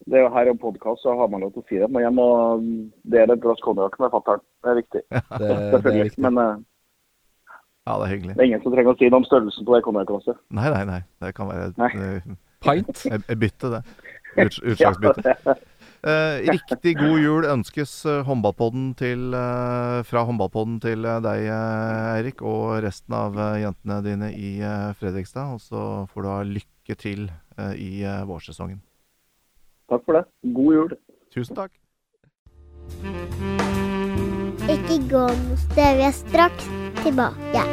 Det 0.03 0.17
er 0.19 0.25
jo 0.25 0.33
her 0.35 0.51
en 0.51 0.59
podkast, 0.59 1.05
så 1.05 1.15
har 1.15 1.31
man 1.31 1.45
lov 1.45 1.53
til 1.55 1.63
å 1.63 1.67
si 1.69 1.79
det. 1.79 1.87
Må 1.91 2.03
hjem 2.03 2.19
og 2.23 2.67
dele 3.07 3.35
et 3.37 3.43
glass 3.43 3.63
konjakk 3.63 3.95
med 4.01 4.11
fatter'n. 4.11 4.43
Det 4.63 4.73
er 4.73 4.81
viktig. 4.81 5.01
Det, 5.11 5.47
det 5.47 5.79
er 5.79 5.97
viktig. 6.01 6.23
Men 6.27 6.43
eh, 6.43 6.59
Ja, 7.87 7.93
det 8.01 8.07
er 8.09 8.11
hyggelig. 8.17 8.33
det 8.35 8.43
er 8.43 8.49
ingen 8.49 8.63
som 8.65 8.73
trenger 8.75 8.91
å 8.91 8.97
si 8.99 9.07
noe 9.07 9.21
om 9.21 9.25
størrelsen 9.27 9.63
på 9.67 9.77
det 9.77 9.83
konjakkglasset. 9.85 10.39
Nei, 10.57 10.67
nei, 10.73 10.83
nei. 10.89 10.99
Det 11.23 11.31
kan 11.37 11.47
være 11.47 11.69
et, 11.71 11.77
Nei. 11.79 11.91
eh, 11.95 12.35
Pint? 12.65 13.03
Jeg 13.07 13.23
bytter 13.23 13.39
bytte, 13.39 13.69
det. 13.77 13.81
Ut, 14.43 14.57
utslagsbytte. 14.73 15.55
Eh, 16.07 16.43
riktig 16.51 16.93
god 16.99 17.15
jul 17.23 17.47
ønskes 17.49 17.93
eh, 18.05 18.19
håndballpodden 18.27 18.91
til, 18.99 19.23
eh, 19.33 20.01
fra 20.05 20.25
håndballpodden 20.27 20.75
til 20.83 21.07
deg, 21.25 21.47
eh, 21.47 22.11
Eirik, 22.17 22.43
og 22.45 22.83
resten 22.85 23.15
av 23.17 23.39
eh, 23.39 23.63
jentene 23.63 23.97
dine 24.05 24.29
i 24.35 24.51
eh, 24.61 24.91
Fredrikstad. 24.99 25.55
Og 25.55 25.63
så 25.63 25.87
får 26.11 26.27
du 26.27 26.29
ha 26.29 26.37
lykke 26.51 26.99
til 27.01 27.25
eh, 27.57 27.73
i 27.81 27.91
eh, 28.03 28.21
vårsesongen. 28.29 28.81
Takk 29.89 30.03
for 30.05 30.19
det. 30.19 30.25
God 30.59 30.77
jul. 30.81 30.97
Tusen 31.33 31.57
takk. 31.57 31.73
Ikke 34.67 34.99
gå 35.07 35.23
noe 35.31 35.57
sted. 35.63 35.97
Vi 35.97 36.05
er 36.11 36.15
straks 36.15 36.67
tilbake. 37.07 37.63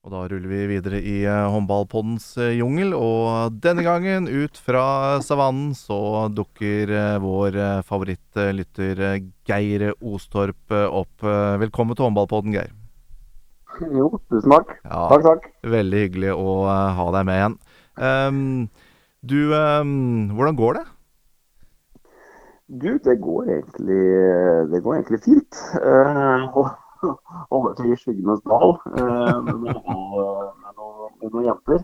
Og 0.00 0.14
da 0.14 0.20
ruller 0.32 0.48
vi 0.50 0.60
videre 0.72 0.98
i 1.04 1.16
eh, 1.28 1.48
håndballpoddens 1.52 2.32
eh, 2.40 2.54
jungel, 2.58 2.94
og 2.96 3.58
denne 3.62 3.84
gangen 3.86 4.26
ut 4.26 4.56
fra 4.58 5.20
savannen 5.22 5.74
så 5.76 6.26
dukker 6.34 6.90
eh, 6.90 7.16
vår 7.22 7.58
favorittlytter 7.86 9.20
Geir 9.46 9.90
Ostorp 10.00 10.72
opp. 10.72 11.26
Velkommen 11.62 11.98
til 11.98 12.08
håndballpodden, 12.08 12.56
Geir. 12.56 12.72
Jo, 13.96 14.10
tusen 14.32 14.56
takk. 14.56 14.72
Ja, 14.84 15.04
Takk, 15.12 15.26
takk. 15.28 15.50
Veldig 15.76 16.06
hyggelig 16.06 16.32
å 16.36 16.56
ha 16.68 17.06
deg 17.16 17.28
med 17.28 17.38
igjen. 17.38 17.54
Um, 18.00 18.40
du, 19.20 19.38
um, 19.52 19.92
hvordan 20.36 20.58
går 20.58 20.80
det? 20.80 20.84
Du, 22.70 22.90
det 23.02 23.16
går 23.18 23.48
egentlig, 23.50 24.02
det 24.70 24.80
går 24.84 24.94
egentlig 25.00 25.20
fint. 25.24 25.58
Uh, 25.82 26.70
Holder 27.50 27.72
til 27.78 27.94
i 27.94 27.96
skyggenes 27.96 28.42
dal 28.44 28.74
eh, 28.92 29.38
med, 29.46 29.56
noe- 29.64 30.50
med, 30.60 30.74
noe- 30.76 31.08
med 31.22 31.32
noen 31.32 31.46
jenter. 31.48 31.80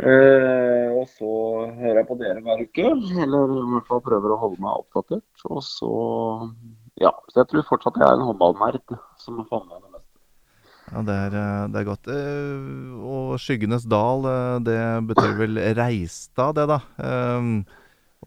Eh, 0.00 0.92
og 0.96 1.06
så 1.08 1.30
hører 1.78 1.98
jeg 2.02 2.06
på 2.10 2.16
dere 2.20 2.42
hver 2.44 2.60
uke, 2.66 2.84
eller 3.24 3.54
i 3.56 3.64
hvert 3.72 3.88
fall 3.88 4.02
prøver 4.04 4.34
å 4.34 4.38
holde 4.42 4.60
meg 4.60 4.82
oppdatert. 4.84 5.46
Og 5.48 5.62
så 5.64 5.90
Ja, 7.00 7.14
så 7.32 7.40
jeg 7.42 7.48
tror 7.54 7.66
fortsatt 7.70 7.96
jeg 7.96 8.06
er 8.10 8.18
en 8.20 8.26
håndballnerd 8.28 8.94
som 9.20 9.40
får 9.48 9.64
med 9.70 9.80
det 9.86 9.90
meste. 9.96 10.06
Ja, 10.90 11.02
det 11.08 11.16
er, 11.24 11.38
eh, 11.40 11.64
det 11.72 11.80
er 11.80 11.88
godt. 11.88 12.12
Eh, 12.12 13.08
Og 13.16 13.34
Skyggenes 13.40 13.88
dal, 13.88 14.28
eh, 14.28 14.58
det 14.68 14.78
betyr 15.14 15.32
vel 15.40 15.56
Reistad, 15.80 16.60
det 16.60 16.68
da. 16.76 16.80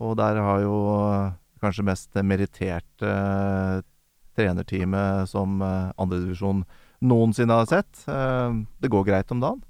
Og 0.02 0.18
der 0.18 0.42
har 0.42 0.60
jo 0.66 0.76
eh, 1.06 1.32
kanskje 1.64 1.88
mest 1.88 2.22
meritterte 2.22 3.10
eh, 3.10 3.82
trenerteamet 4.38 5.30
som 5.30 5.62
eh, 5.62 5.92
andredivisjon 6.02 6.64
noensinne 7.04 7.60
har 7.60 7.70
sett. 7.70 8.06
Ehm, 8.08 8.66
det 8.80 8.92
går 8.94 9.08
greit 9.10 9.32
om 9.32 9.44
dagen? 9.44 9.62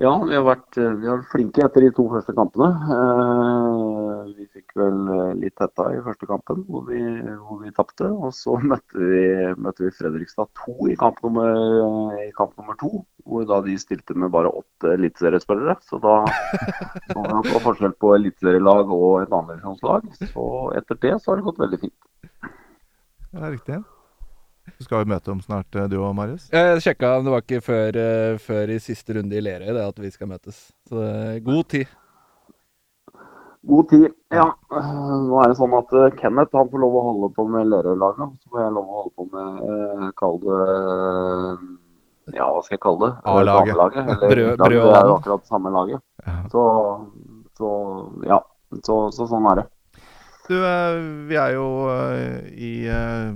Ja, 0.00 0.12
vi 0.24 0.32
har 0.32 0.44
vært, 0.46 0.76
eh, 0.80 0.94
vi 0.96 1.04
har 1.04 1.18
vært 1.18 1.32
flinke 1.34 1.64
etter 1.66 1.84
de 1.84 1.90
to 1.92 2.06
første 2.08 2.32
kampene. 2.32 2.68
Eh, 2.94 4.30
vi 4.38 4.46
fikk 4.48 4.72
vel 4.80 5.10
eh, 5.12 5.34
litt 5.42 5.60
hetta 5.60 5.90
i 5.92 6.00
første 6.00 6.28
kampen, 6.30 6.62
hvor 6.64 6.86
vi, 6.86 7.00
hvor 7.42 7.60
vi 7.60 7.74
tapte. 7.76 8.08
Og 8.08 8.32
så 8.32 8.56
møtte 8.72 8.96
vi, 8.96 9.20
møtte 9.60 9.84
vi 9.84 9.92
Fredrikstad 9.98 10.48
2 10.62 10.88
i 10.94 10.96
kamp, 10.96 11.20
nummer, 11.26 11.52
i 12.24 12.30
kamp 12.38 12.56
nummer 12.56 12.78
to. 12.80 13.04
Hvor 13.28 13.44
da 13.44 13.60
de 13.68 13.76
stilte 13.76 14.16
med 14.16 14.32
bare 14.32 14.54
åtte 14.62 14.96
eliteseriespillere. 14.96 15.76
Så 15.84 16.00
da 16.00 16.22
var 17.12 17.42
det 17.44 17.60
forskjell 17.60 17.92
på 18.00 18.16
eliteserielag 18.16 18.88
og 18.96 19.26
et 19.26 19.40
andredivisjonslag. 19.42 20.08
Så 20.32 20.46
etter 20.80 21.04
det 21.04 21.18
så 21.20 21.34
har 21.34 21.42
det 21.42 21.50
gått 21.50 21.66
veldig 21.66 21.84
fint. 21.84 21.98
Ja, 23.36 23.44
riktig. 23.52 23.84
Du 24.78 24.84
skal 24.86 25.02
jo 25.02 25.10
møte 25.10 25.32
om 25.32 25.40
snart, 25.42 25.74
eh, 25.74 25.88
du 25.90 25.96
og 26.00 26.14
Marius. 26.14 26.44
Jeg 26.52 26.82
sjekka, 26.84 27.16
men 27.18 27.26
det 27.26 27.32
var 27.34 27.42
ikke 27.42 27.62
før, 27.66 27.96
eh, 27.98 28.36
før 28.38 28.70
i 28.70 28.78
siste 28.82 29.16
runde 29.16 29.34
i 29.34 29.42
Lerøy 29.42 29.72
det 29.74 29.82
at 29.88 29.98
vi 29.98 30.10
skal 30.14 30.28
møtes. 30.30 30.60
Så 30.88 31.02
er 31.02 31.40
god 31.42 31.64
tid. 31.72 31.86
God 33.66 33.88
tid. 33.90 34.08
Ja, 34.34 34.48
eh, 34.74 34.92
nå 35.26 35.38
er 35.42 35.52
det 35.52 35.58
sånn 35.58 35.74
at 35.78 35.92
eh, 35.94 36.08
Kenneth 36.18 36.54
han 36.58 36.70
får 36.72 36.82
lov 36.82 36.96
å 36.98 37.02
holde 37.10 37.28
på 37.36 37.44
med 37.50 37.68
Lerøy-laget. 37.70 38.32
Så 38.42 38.50
får 38.54 38.62
jeg 38.64 38.74
lov 38.78 38.86
å 38.88 38.96
holde 39.00 39.14
på 39.18 39.26
med 39.34 39.60
eh, 39.68 40.08
kall 40.18 40.38
det 40.42 40.60
eh, 40.70 41.68
Ja, 42.38 42.48
hva 42.54 42.62
skal 42.64 42.76
jeg 42.76 42.82
kalle 42.86 43.06
det? 43.06 43.12
Eh, 43.18 43.36
A-laget. 43.36 43.76
Brød- 44.22 44.56
det 44.62 44.66
er 44.72 45.06
jo 45.06 45.14
akkurat 45.18 45.46
samme 45.50 45.70
laget. 45.74 46.02
Så, 46.54 46.64
så 47.58 47.70
ja. 48.26 48.40
Så, 48.82 48.98
så 49.12 49.26
sånn 49.28 49.46
er 49.52 49.62
det. 49.62 49.66
Du, 50.48 50.54
eh, 50.58 51.00
vi 51.28 51.36
er 51.38 51.54
jo 51.54 51.66
eh, 51.92 52.46
i 52.56 52.72
eh, 52.90 53.30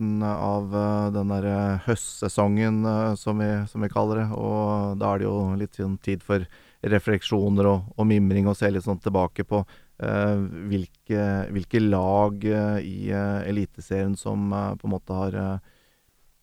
slutten 0.00 0.22
av 0.22 0.74
eh, 0.74 1.12
den 1.12 1.28
der 1.28 1.44
eh, 1.44 1.80
høstsesongen, 1.86 2.84
eh, 2.84 3.14
som 3.16 3.38
vi, 3.38 3.66
som 3.68 3.82
vi 3.82 3.88
kaller 3.88 4.22
det. 4.22 4.28
Og 4.32 4.98
da 4.98 5.14
er 5.14 5.18
det 5.18 5.26
jo 5.26 5.56
litt 5.56 5.76
sånn 5.76 5.98
tid 5.98 6.22
for 6.22 6.44
refleksjoner 6.82 7.66
og, 7.66 7.92
og 7.96 8.06
mimring, 8.06 8.48
og 8.48 8.56
se 8.56 8.70
litt 8.70 8.84
sånn 8.84 9.00
tilbake 9.00 9.44
på 9.44 9.60
eh, 10.00 10.38
hvilke, 10.70 11.50
hvilke 11.52 11.80
lag 11.80 12.44
eh, 12.44 12.80
i 12.80 13.10
eh, 13.10 13.48
Eliteserien 13.50 14.16
som 14.16 14.50
på 14.50 14.88
en 14.88 14.94
måte 14.94 15.12
har 15.12 15.60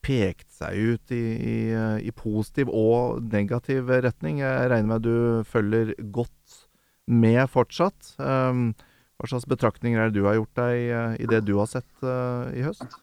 pekt 0.01 0.51
seg 0.53 0.77
ut 0.77 1.11
i, 1.11 1.23
i, 1.35 1.57
i 2.05 2.11
positiv 2.15 2.69
og 2.69 3.23
negativ 3.33 3.89
retning. 3.89 4.39
Jeg 4.39 4.69
regner 4.69 4.93
med 4.93 5.03
du 5.03 5.43
følger 5.43 5.95
godt 6.13 6.61
med 7.07 7.49
fortsatt. 7.49 8.13
Hva 8.15 9.27
slags 9.27 9.49
betraktninger 9.49 9.99
er 9.99 10.11
det 10.13 10.21
du 10.21 10.29
har 10.29 10.37
gjort 10.37 10.61
deg 10.61 11.19
i 11.25 11.27
det 11.27 11.41
du 11.49 11.57
har 11.57 11.67
sett 11.67 12.07
i 12.55 12.63
høst? 12.63 13.01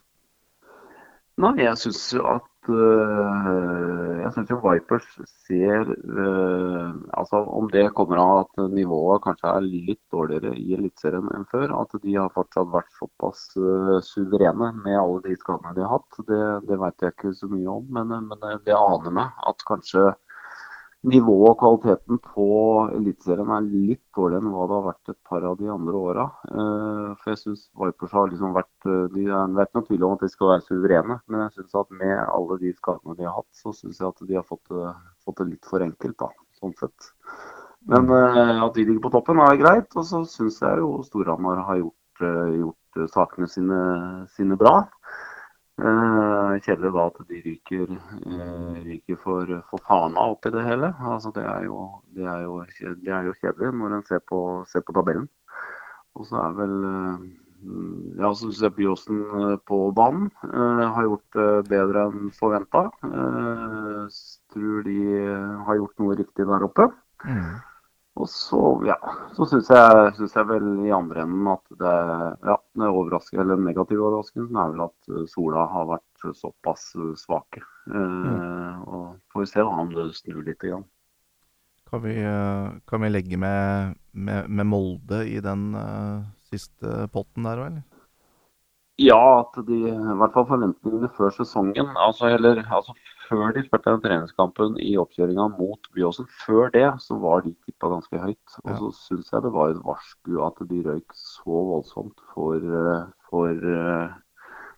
Nei, 1.43 1.65
jeg 1.65 1.75
syns 1.81 2.03
jo 2.15 2.21
at 2.31 2.69
øh, 2.71 4.19
Jeg 4.21 4.29
syns 4.31 4.51
jo 4.53 4.57
Vipers 4.63 5.07
ser 5.43 5.89
øh, 5.91 6.93
Altså 7.19 7.41
om 7.59 7.67
det 7.73 7.89
kommer 7.97 8.21
av 8.23 8.37
at 8.45 8.61
nivået 8.71 9.19
kanskje 9.25 9.51
er 9.51 9.65
litt 9.65 9.99
dårligere 10.15 10.53
i 10.55 10.77
Eliteserien 10.77 11.27
enn 11.35 11.43
før, 11.51 11.73
at 11.81 11.97
de 12.05 12.15
har 12.15 12.31
fortsatt 12.37 12.71
vært 12.71 12.87
såpass 13.01 13.43
øh, 13.59 13.97
suverene 14.07 14.71
med 14.79 14.95
alle 15.01 15.19
de 15.27 15.35
skadene 15.41 15.75
de 15.75 15.83
har 15.83 15.97
hatt, 15.97 16.21
det, 16.31 16.41
det 16.71 16.79
vet 16.85 17.03
jeg 17.03 17.17
ikke 17.17 17.35
så 17.41 17.51
mye 17.51 17.75
om. 17.75 17.83
Men, 17.99 18.15
men 18.31 18.47
det 18.63 18.79
aner 18.79 19.19
meg 19.19 19.45
at 19.51 19.67
kanskje 19.67 20.07
nivået 21.05 21.51
og 21.51 21.57
kvaliteten 21.61 22.19
på 22.23 22.45
Eliteserien 22.95 23.51
er 23.55 23.65
litt 23.65 24.01
dårligere 24.17 24.41
enn 24.43 24.53
hva 24.53 24.67
det 24.69 24.75
har 24.77 24.85
vært 24.87 25.11
et 25.13 25.19
par 25.29 25.45
av 25.49 25.57
de 25.59 25.69
andre 25.71 26.01
åra. 26.11 26.25
Eh, 26.49 27.09
For 27.21 27.31
jeg 27.33 27.41
syns 27.41 27.65
Vipers 27.81 28.15
har 28.17 28.31
liksom 28.31 28.55
vært 28.55 28.89
eh, 28.89 29.03
de 29.15 29.27
er, 29.27 29.51
Det 29.53 29.61
er 29.61 29.69
ikke 29.69 29.79
noe 29.79 29.89
tvil 29.89 30.07
om 30.07 30.15
at 30.15 30.25
de 30.25 30.31
skal 30.33 30.51
være 30.53 30.65
suverene, 30.69 31.19
men 31.27 31.43
jeg 31.45 31.55
synes 31.57 31.77
at 31.81 31.99
med 32.01 32.15
alle 32.23 32.57
de 32.63 32.73
skadene 32.77 33.17
de 33.19 33.27
har 33.27 33.37
hatt, 33.37 33.51
så 33.53 33.73
syns 33.75 34.01
jeg 34.01 34.07
at 34.09 34.25
de 34.29 34.39
har 34.39 34.47
fått 34.47 34.73
fått 35.25 35.41
det 35.41 35.49
litt 35.51 35.69
for 35.69 35.85
enkelt, 35.85 36.17
da, 36.21 36.31
sånn 36.59 36.75
sett. 36.79 37.11
Men 37.91 38.09
eh, 38.09 38.63
at 38.65 38.73
de 38.77 38.85
ligger 38.85 39.03
på 39.05 39.13
toppen 39.13 39.41
er 39.45 39.61
greit, 39.61 39.91
og 39.95 40.05
så 40.09 40.23
syns 40.29 40.61
jeg 40.63 40.81
jo 40.81 40.99
Storhamar 41.05 41.63
har 41.69 41.81
gjort, 41.83 42.25
gjort 42.55 43.09
sakene 43.13 43.47
sine, 43.51 43.79
sine 44.33 44.57
bra. 44.57 44.79
Eh, 45.75 46.53
kjedelig 46.63 46.91
da 46.95 47.05
at 47.09 47.17
de 47.27 47.39
ryker, 47.43 47.89
eh, 47.91 48.75
ryker 48.85 49.17
for, 49.19 49.49
for 49.69 49.81
Fana 49.83 50.29
oppi 50.31 50.51
det 50.55 50.63
hele. 50.63 50.93
Altså, 51.03 51.33
det, 51.35 51.43
er 51.43 51.65
jo, 51.67 51.79
det, 52.15 52.23
er 52.23 52.45
jo, 52.45 52.61
det 53.03 53.11
er 53.11 53.27
jo 53.27 53.33
kjedelig 53.41 53.71
når 53.75 53.97
en 53.97 54.05
ser 54.07 54.21
på, 54.23 54.39
ser 54.71 54.85
på 54.87 54.95
tabellen. 54.95 55.27
Og 56.15 56.29
så 56.29 56.39
er 56.45 56.55
vel 56.61 56.77
eh, 56.91 57.25
Ja, 58.21 58.31
så 58.31 58.47
du 58.47 58.55
ser 58.55 58.71
Byåsen 58.71 59.23
på 59.65 59.77
banen 59.97 60.27
har 60.45 61.07
gjort 61.07 61.33
det 61.33 61.47
bedre 61.71 62.03
enn 62.11 62.27
forventa. 62.35 62.83
Tror 64.53 64.83
de 64.85 64.99
har 65.65 65.79
gjort 65.79 66.03
noe 66.03 66.17
riktig 66.19 66.45
der 66.45 66.67
oppe. 66.67 66.85
Og 68.15 68.29
så, 68.31 68.59
ja, 68.87 68.95
så 69.35 69.43
syns 69.49 69.69
jeg, 69.73 70.11
synes 70.15 70.35
jeg 70.37 70.47
vel 70.47 70.67
i 70.87 70.91
andre 70.95 71.25
enden 71.25 71.49
at 71.51 71.63
det, 71.81 71.95
ja, 72.47 72.55
det 72.79 72.87
overrasker, 72.87 73.41
eller 73.43 73.59
negative 73.59 74.05
overraskelsen 74.07 74.59
er 74.61 74.71
vel 74.71 74.83
at 74.85 75.09
eh, 75.11 75.25
Sola 75.27 75.65
har 75.73 75.89
vært 75.89 76.27
såpass 76.39 76.93
svake. 77.19 77.63
Eh, 77.91 78.77
og 78.87 79.17
får 79.33 79.43
vi 79.43 79.49
se 79.51 79.59
da 79.59 79.81
om 79.83 79.91
det 79.91 80.07
snur 80.15 80.39
litt. 80.47 80.63
Igjen. 80.63 80.85
Kan 81.91 82.05
vi, 82.05 82.15
eh, 82.23 82.69
kan 82.87 83.03
vi 83.03 83.11
legge 83.11 83.41
med, 83.41 83.99
med, 84.15 84.47
med 84.47 84.71
Molde 84.71 85.25
i 85.27 85.43
den 85.43 85.67
siste 86.47 87.09
potten 87.11 87.49
der 87.49 87.65
eller? 87.65 87.83
Ja, 89.01 89.41
at 89.41 89.57
de, 89.67 89.81
i 89.91 90.17
hvert 90.21 90.31
fall 90.31 90.47
forventningene 90.47 91.11
før 91.17 91.33
sesongen, 91.35 91.89
altså, 91.99 92.29
eller, 92.31 92.61
altså 92.71 92.95
før 93.25 93.53
de 93.55 93.63
spilte 93.65 93.93
den 93.93 94.03
treningskampen 94.03 94.77
i 94.81 94.93
oppkjøringa 95.01 95.47
mot 95.55 95.89
Byåsen, 95.95 96.27
før 96.43 96.69
det 96.73 96.85
så 97.03 97.17
var 97.21 97.43
de 97.45 97.53
tippa 97.65 97.89
ganske 97.93 98.21
høyt. 98.21 98.57
Og 98.63 98.77
så 98.81 98.91
syns 98.99 99.31
jeg 99.33 99.45
det 99.45 99.53
var 99.55 99.73
et 99.73 99.81
varsku 99.85 100.37
at 100.45 100.61
de 100.69 100.81
røyk 100.85 101.17
så 101.17 101.63
voldsomt 101.71 102.21
for, 102.33 102.55
eh, 102.59 103.09
for, 103.29 103.49
eh, 103.49 104.15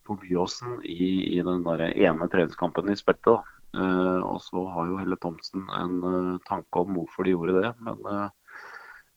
for 0.07 0.23
Byåsen 0.23 0.79
i, 0.83 1.37
i 1.37 1.43
den 1.43 1.63
der 1.67 1.87
ene 1.89 2.29
treningskampen 2.31 2.87
de 2.91 2.97
spilte. 2.99 3.35
da. 3.35 3.55
Eh, 3.77 4.19
og 4.23 4.41
så 4.41 4.63
har 4.73 4.91
jo 4.91 4.99
Helle 5.01 5.19
Thomsen 5.21 5.67
en 5.81 6.39
tanke 6.47 6.83
om 6.83 6.95
hvorfor 6.95 7.27
de 7.27 7.35
gjorde 7.35 7.61
det. 7.61 7.73
Men 7.83 8.31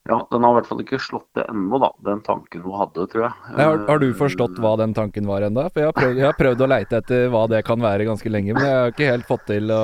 ja, 0.09 0.17
den 0.33 0.45
har 0.45 0.55
i 0.55 0.57
hvert 0.59 0.69
fall 0.71 0.81
ikke 0.83 0.99
slått 1.03 1.29
det 1.37 1.45
ennå, 1.51 1.79
da. 1.83 1.91
Den 2.07 2.23
tanken 2.25 2.63
hun 2.65 2.79
hadde, 2.81 3.05
tror 3.13 3.27
jeg. 3.27 3.33
Har, 3.59 3.83
har 3.89 4.01
du 4.01 4.09
Eh, 4.11 4.17
forstått 4.17 4.57
hva 4.59 4.77
den 4.81 4.95
tanken 4.97 5.27
var 5.29 5.45
ennå? 5.47 5.67
For 5.71 5.83
jeg 5.85 5.91
har, 5.91 5.97
prøvd, 5.99 6.17
jeg 6.23 6.27
har 6.27 6.39
prøvd 6.39 6.65
å 6.65 6.71
leite 6.73 7.03
etter 7.03 7.29
hva 7.31 7.45
det 7.53 7.61
kan 7.69 7.81
være 7.85 8.07
ganske 8.09 8.33
lenge, 8.33 8.55
men 8.57 8.65
jeg 8.65 8.79
har 8.81 8.95
ikke 8.95 9.11
helt 9.11 9.29
fått, 9.29 9.45
til 9.53 9.71
å, 9.71 9.83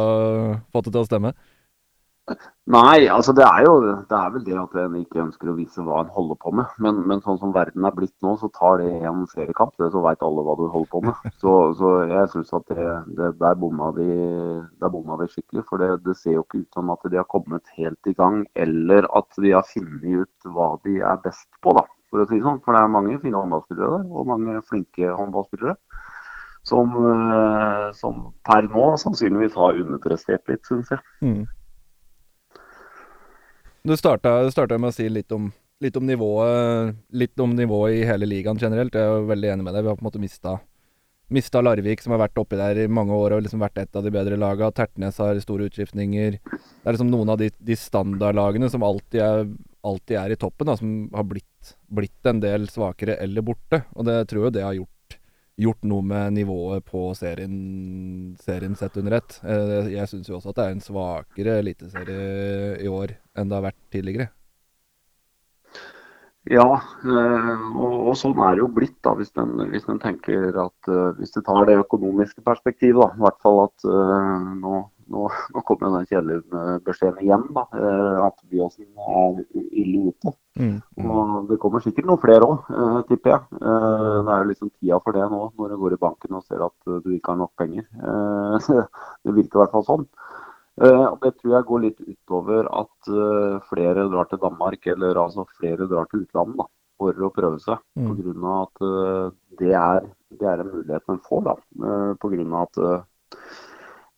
fått 0.72 0.88
det 0.88 0.94
til 0.96 1.04
å 1.04 1.10
stemme. 1.10 1.34
Nei, 2.66 3.06
altså 3.06 3.30
det 3.38 3.44
er 3.46 3.62
jo 3.62 3.74
det 4.10 4.16
er 4.18 4.30
vel 4.34 4.42
det 4.42 4.56
at 4.58 4.72
en 4.82 4.94
ikke 4.98 5.20
ønsker 5.22 5.50
å 5.52 5.54
vise 5.54 5.82
hva 5.86 6.00
en 6.02 6.10
holder 6.10 6.38
på 6.42 6.50
med. 6.58 6.72
Men, 6.82 6.98
men 7.06 7.20
sånn 7.22 7.38
som 7.38 7.52
verden 7.54 7.86
er 7.86 7.94
blitt 7.94 8.14
nå, 8.26 8.32
så 8.40 8.50
tar 8.56 8.80
det 8.82 8.88
en 9.06 9.22
seriekamp. 9.30 9.76
Det, 9.78 9.92
så 9.94 10.02
veit 10.02 10.24
alle 10.26 10.42
hva 10.42 10.56
du 10.58 10.64
holder 10.72 10.90
på 10.90 11.02
med. 11.06 11.28
Så, 11.42 11.52
så 11.78 11.92
jeg 12.10 12.32
syns 12.32 12.50
at 12.58 12.66
det, 12.72 12.88
det, 13.14 13.30
der, 13.38 13.54
bomma 13.60 13.92
de, 13.94 14.08
der 14.82 14.90
bomma 14.90 15.20
de 15.20 15.28
skikkelig. 15.30 15.62
For 15.70 15.82
det, 15.82 15.92
det, 16.08 16.16
ser 16.18 16.40
jo 16.40 16.42
ikke 16.42 16.64
ut 16.64 16.80
som 16.80 16.90
at 16.96 17.06
de 17.06 17.20
har 17.20 17.30
kommet 17.30 17.76
helt 17.78 18.10
i 18.10 18.16
gang, 18.18 18.42
eller 18.58 19.06
at 19.14 19.30
de 19.38 19.54
har 19.54 19.68
funnet 19.70 20.26
ut 20.26 20.50
hva 20.56 20.72
de 20.82 20.98
er 20.98 21.22
best 21.22 21.46
på, 21.62 21.76
da. 21.78 21.86
For 22.10 22.24
å 22.24 22.26
si 22.30 22.42
sånn. 22.42 22.58
For 22.64 22.74
det 22.74 22.82
er 22.82 22.94
mange 22.96 23.20
fine 23.22 23.38
håndballspillere 23.38 24.00
der, 24.00 24.08
og 24.10 24.32
mange 24.32 24.58
flinke 24.66 25.14
håndballspillere. 25.14 25.78
Som, 26.66 26.96
eh, 26.98 27.92
som 27.94 28.32
per 28.42 28.66
nå 28.66 28.88
sannsynligvis 28.98 29.54
har 29.54 29.78
underprestert 29.78 30.50
litt, 30.50 30.66
syns 30.66 30.90
jeg. 30.90 31.06
Mm. 31.22 31.44
Du 33.86 33.92
starta, 33.94 34.78
med 34.80 34.88
å 34.88 34.94
si 34.94 35.04
litt 35.06 35.30
om, 35.30 35.44
litt 35.78 35.94
om, 35.94 36.02
nivået 36.08 36.96
Litt 37.14 37.38
om 37.38 37.52
nivået 37.54 38.00
i 38.00 38.06
hele 38.08 38.26
ligaen 38.26 38.58
generelt. 38.58 38.96
Jeg 38.98 39.06
er 39.06 39.28
veldig 39.28 39.52
enig 39.52 39.62
med 39.62 39.76
deg. 39.76 39.84
Vi 39.84 39.92
har 39.92 39.98
på 40.00 40.02
en 40.02 40.08
måte 40.08 40.18
mista, 40.18 40.54
mista 41.30 41.62
Larvik, 41.62 42.02
som 42.02 42.16
har 42.16 42.24
vært 42.24 42.40
oppi 42.42 42.58
der 42.58 42.80
i 42.82 42.88
mange 42.90 43.14
år 43.14 43.36
og 43.36 43.44
liksom 43.44 43.62
vært 43.62 43.78
et 43.84 43.94
av 43.94 44.02
de 44.02 44.10
bedre 44.10 44.40
lagene. 44.42 44.74
Tertnes 44.74 45.20
har 45.22 45.38
store 45.44 45.68
utskiftninger. 45.70 46.40
Det 46.42 46.82
er 46.82 46.96
liksom 46.96 47.12
noen 47.12 47.30
av 47.30 47.38
de, 47.38 47.52
de 47.62 47.78
standardlagene 47.78 48.72
som 48.74 48.82
alltid 48.82 49.22
er, 49.22 49.46
alltid 49.86 50.18
er, 50.18 50.34
i 50.34 50.40
toppen, 50.42 50.66
da, 50.66 50.74
som 50.82 50.98
har 51.14 51.30
blitt, 51.30 51.74
blitt 51.86 52.32
en 52.32 52.42
del 52.42 52.66
svakere 52.72 53.20
eller 53.22 53.46
borte. 53.46 53.84
Og 53.94 54.10
det 54.10 54.18
tror 54.32 54.48
jeg 54.48 54.58
det 54.58 54.66
har 54.66 54.74
gjort 54.80 54.95
gjort 55.56 55.84
noe 55.88 56.04
med 56.04 56.34
nivået 56.36 56.84
på 56.84 57.08
serien, 57.16 58.36
serien 58.44 58.76
sett 58.76 58.96
under 59.00 59.18
ett. 59.18 59.38
Eh, 59.44 59.92
jeg, 59.94 60.08
syns 60.10 60.28
jo 60.28 60.38
også 60.38 60.52
at 60.52 60.58
det 60.58 60.64
er 60.66 60.74
en 60.74 60.84
svakere 60.84 61.60
eliteserie 61.62 62.26
i 62.84 62.90
år 62.92 63.16
enn 63.36 63.48
det 63.48 63.56
har 63.56 63.68
vært 63.70 63.80
tidligere. 63.92 64.28
Ja, 66.46 66.66
eh, 66.78 67.64
og, 67.74 68.12
sånn 68.20 68.36
er 68.38 68.54
det 68.54 68.62
jo 68.62 68.68
blitt, 68.74 68.98
da, 69.02 69.16
hvis 69.18 69.32
en, 69.40 69.56
hvis 69.72 69.88
en 69.90 69.98
tenker 69.98 70.54
at 70.62 70.90
uh, 70.92 71.10
Hvis 71.16 71.34
du 71.34 71.40
tar 71.42 71.64
det 71.66 71.80
økonomiske 71.80 72.44
perspektivet, 72.46 73.00
da, 73.00 73.08
i 73.16 73.24
hvert 73.24 73.40
fall 73.42 73.64
at 73.64 73.88
nå, 74.60 74.84
nå, 75.12 75.26
nå, 75.54 75.62
kommer 75.66 75.92
den 75.94 76.08
kjedelige 76.10 76.62
beskjeden 76.86 77.22
igjen, 77.22 77.44
da, 77.54 77.64
uh, 77.72 78.26
at 78.26 78.40
Byåsen 78.50 78.86
er 78.96 79.40
ille 79.54 80.10
ute. 80.10 80.32
Mm. 80.56 80.78
Og 81.04 81.50
det 81.50 81.58
kommer 81.62 81.84
sikkert 81.84 82.08
noen 82.08 82.22
flere 82.22 82.48
òg, 82.48 82.70
tipper 83.10 83.34
jeg. 83.34 83.58
det 83.60 84.32
er 84.32 84.42
jo 84.42 84.50
liksom 84.50 84.70
tida 84.72 84.98
for 85.04 85.16
det 85.16 85.26
nå, 85.32 85.40
når 85.58 85.72
du 85.72 85.76
går 85.82 85.96
i 85.96 86.00
banken 86.00 86.38
og 86.38 86.46
ser 86.46 86.64
at 86.64 86.94
du 87.04 87.10
ikke 87.12 87.34
har 87.34 87.42
nok 87.42 87.52
penger. 87.60 87.84
det 89.26 89.34
virker 89.36 89.58
i 89.58 89.62
hvert 89.62 89.74
fall 89.74 89.84
sånn. 89.86 90.06
Og 90.86 91.18
Det 91.20 91.34
tror 91.36 91.52
jeg 91.52 91.68
går 91.68 91.82
litt 91.84 92.00
utover 92.04 92.70
at 92.80 93.10
flere 93.68 94.06
drar 94.12 94.30
til 94.30 94.40
Danmark, 94.40 94.88
eller 94.94 95.20
altså 95.20 95.44
flere 95.58 95.88
drar 95.92 96.08
til 96.08 96.24
utlandet 96.24 96.62
da, 96.62 96.66
for 97.00 97.28
å 97.28 97.30
prøve 97.36 97.60
seg. 97.60 97.84
Mm. 98.00 98.16
Pga. 98.16 98.56
at 98.62 98.86
det, 99.60 99.74
er, 99.76 100.08
det, 100.32 100.48
er, 100.48 100.64
en 100.64 100.72
mulighet 100.72 101.12
man 101.12 101.20
får. 101.28 101.44
da, 101.50 101.58
Pga. 102.24 102.64
at 102.64 102.82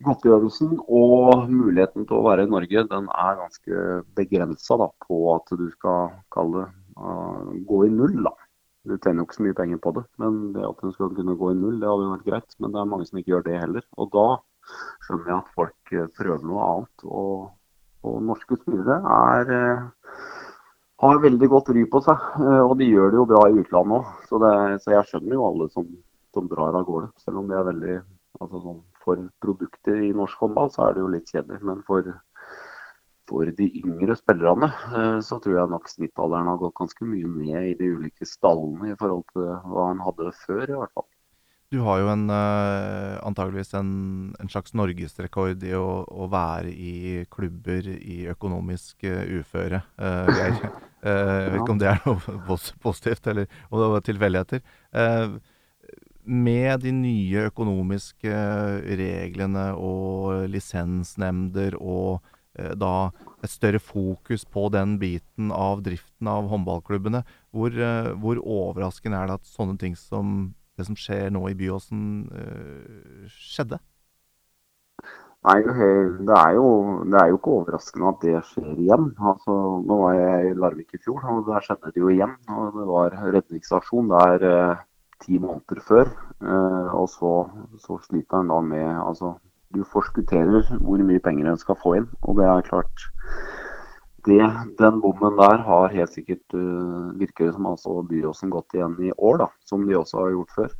godtgjørelsen 0.07 0.77
og 0.87 1.49
muligheten 1.51 2.07
til 2.07 2.19
å 2.19 2.27
være 2.27 2.47
i 2.47 2.51
Norge 2.53 2.85
den 2.91 3.09
er 3.11 3.39
ganske 3.41 3.87
begrensa 4.19 4.79
på 5.07 5.23
at 5.35 5.57
du 5.59 5.67
skal 5.75 6.13
kalle 6.35 6.67
det 6.67 6.77
gå 7.69 7.85
i 7.87 7.91
null. 7.95 8.23
da. 8.25 8.33
Du 8.89 8.97
tjener 8.97 9.21
jo 9.21 9.27
ikke 9.27 9.37
så 9.37 9.45
mye 9.45 9.59
penger 9.59 9.81
på 9.85 9.93
det, 9.99 10.05
men 10.23 10.39
det 10.55 10.65
at 10.67 10.81
du 10.83 10.93
skal 10.95 11.13
kunne 11.15 11.37
gå 11.39 11.53
i 11.53 11.59
null, 11.59 11.77
det 11.81 11.89
hadde 11.91 12.07
jo 12.07 12.15
vært 12.15 12.29
greit. 12.31 12.57
Men 12.59 12.75
det 12.75 12.81
er 12.81 12.91
mange 12.93 13.07
som 13.09 13.21
ikke 13.21 13.35
gjør 13.35 13.47
det 13.47 13.61
heller. 13.61 13.87
Og 14.01 14.11
da 14.15 14.27
skjønner 15.05 15.33
jeg 15.33 15.39
at 15.39 15.55
folk 15.59 15.95
eh, 15.95 16.11
prøver 16.19 16.45
noe 16.49 16.67
annet. 16.69 17.07
Og, 17.07 17.49
og 18.09 18.19
norske 18.25 18.59
spillere 18.61 18.99
er, 19.15 19.53
uh, 19.53 20.29
har 21.05 21.23
veldig 21.25 21.51
godt 21.53 21.73
ry 21.77 21.85
på 21.91 22.03
seg, 22.07 22.29
uh, 22.41 22.63
og 22.65 22.77
de 22.81 22.89
gjør 22.89 23.13
det 23.13 23.21
jo 23.21 23.27
bra 23.33 23.43
i 23.49 23.59
utlandet 23.63 23.99
òg. 23.99 24.13
Så, 24.31 24.43
så, 24.85 24.95
jeg 24.95 25.11
skjønner 25.11 25.37
jo 25.37 25.49
alle 25.51 25.69
som, 25.75 25.91
som 26.37 26.49
drar 26.51 26.79
av 26.79 26.87
gårde. 26.89 27.11
Selv 27.25 27.43
om 27.43 27.51
det 27.51 27.59
er 27.59 27.69
veldig 27.69 27.99
altså 28.39 28.63
sånn, 28.63 28.81
For 29.09 29.29
produkter 29.41 30.03
i 30.05 30.15
norsk 30.17 30.45
håndball 30.45 30.73
så 30.75 30.85
er 30.85 30.97
det 30.97 31.05
jo 31.05 31.13
litt 31.15 31.31
kjedelig. 31.33 31.63
Men 31.65 31.81
for, 31.89 32.11
for 33.31 33.53
de 33.61 33.69
yngre 33.81 34.17
spillerne 34.21 34.69
så 35.25 35.41
tror 35.41 35.63
jeg 35.63 35.73
nok 35.73 35.89
snittalderen 35.89 36.51
har 36.53 36.61
gått 36.61 36.77
ganske 36.77 37.09
mye 37.09 37.31
ned 37.39 37.71
i 37.71 37.77
de 37.79 37.95
ulike 37.97 38.29
stallene 38.29 38.93
i 38.93 38.99
forhold 39.01 39.25
til 39.33 39.49
hva 39.73 39.93
han 39.95 40.05
hadde 40.05 40.35
før, 40.45 40.67
i 40.67 40.83
hvert 40.83 40.93
fall. 40.93 41.09
Du 41.69 41.83
har 41.85 41.99
jo 42.01 42.09
en, 42.09 42.31
uh, 42.33 43.19
antageligvis 43.29 43.75
en, 43.77 43.91
en, 44.41 44.49
slags 44.49 44.73
norgesrekord 44.79 45.65
i 45.69 45.75
å, 45.77 46.01
å, 46.09 46.29
være 46.33 46.73
i 46.73 47.25
klubber 47.29 47.91
i 47.93 48.23
økonomisk 48.33 49.05
uh, 49.05 49.21
uføre, 49.37 49.83
uh, 50.01 50.31
Geir. 50.33 50.57
jeg 51.05 51.51
vet 51.53 51.59
ikke 51.61 51.75
om 51.75 51.83
det 51.83 51.91
er 51.93 52.01
noe 52.07 52.39
positivt, 52.87 53.29
eller 53.29 53.53
om 53.69 53.83
det 53.83 53.91
var 53.93 54.07
tilfeldigheter. 54.07 54.65
Med 56.29 56.85
de 56.85 56.93
nye 56.93 57.47
økonomiske 57.49 58.33
reglene 59.01 59.70
og 59.74 60.47
lisensnemnder 60.53 61.79
og 61.81 62.20
da 62.79 63.11
et 63.45 63.53
større 63.53 63.79
fokus 63.79 64.43
på 64.45 64.64
den 64.74 64.97
biten 64.99 65.53
av 65.55 65.85
driften 65.87 66.26
av 66.26 66.49
håndballklubbene, 66.51 67.20
hvor, 67.55 67.76
hvor 68.18 68.41
overraskende 68.43 69.20
er 69.20 69.31
det 69.31 69.37
at 69.39 69.53
sånne 69.53 69.79
ting 69.79 69.95
som 69.99 70.51
det 70.79 70.89
som 70.89 70.99
skjer 70.99 71.31
nå 71.35 71.45
i 71.51 71.55
Byåsen, 71.59 72.01
skjedde? 73.31 73.79
Nei, 75.47 75.61
det 75.62 76.35
er, 76.35 76.53
jo, 76.59 76.68
det 77.07 77.18
er 77.20 77.29
jo 77.31 77.37
ikke 77.39 77.53
overraskende 77.61 78.11
at 78.11 78.24
det 78.24 78.41
skjer 78.51 78.72
igjen. 78.74 79.05
Altså, 79.31 79.55
nå 79.87 79.99
var 80.01 80.16
jeg 80.18 80.49
i 80.49 80.57
Larvik 80.59 80.97
i 80.97 81.01
fjor, 81.05 81.22
og 81.31 81.47
der 81.47 81.62
skjedde 81.64 81.93
det 81.95 82.03
jo 82.03 82.11
igjen. 82.11 82.35
og 82.51 82.74
Det 82.74 82.87
var 82.89 83.14
redningsaksjon 83.37 84.11
der 84.11 84.47
eh, 84.49 84.83
ti 85.25 85.39
måneder 85.43 85.83
før. 85.85 86.11
Eh, 86.43 86.95
og 86.95 87.09
så, 87.12 87.33
så 87.83 87.99
sliter 88.07 88.41
han 88.41 88.53
da 88.53 88.61
med 88.62 88.89
altså, 89.03 89.37
Du 89.75 89.83
forskutterer 89.85 90.64
hvor 90.81 91.01
mye 91.05 91.21
penger 91.21 91.51
en 91.51 91.61
skal 91.61 91.77
få 91.83 91.95
inn. 91.99 92.07
Og 92.23 92.39
det 92.39 92.47
er 92.49 92.69
klart 92.69 93.09
det, 94.29 94.41
den 94.79 95.01
bommen 95.03 95.37
der 95.39 95.62
har 95.64 95.93
helt 95.93 96.12
sikkert 96.12 96.57
uh, 96.57 97.12
virker 97.21 97.53
som 97.53 97.69
altså 97.71 98.03
Byåsen 98.09 98.51
gått 98.53 98.75
igjen 98.75 98.97
i 99.05 99.12
år, 99.14 99.39
da, 99.45 99.47
som 99.69 99.87
de 99.87 99.97
også 99.97 100.23
har 100.23 100.33
gjort 100.35 100.57
før. 100.57 100.75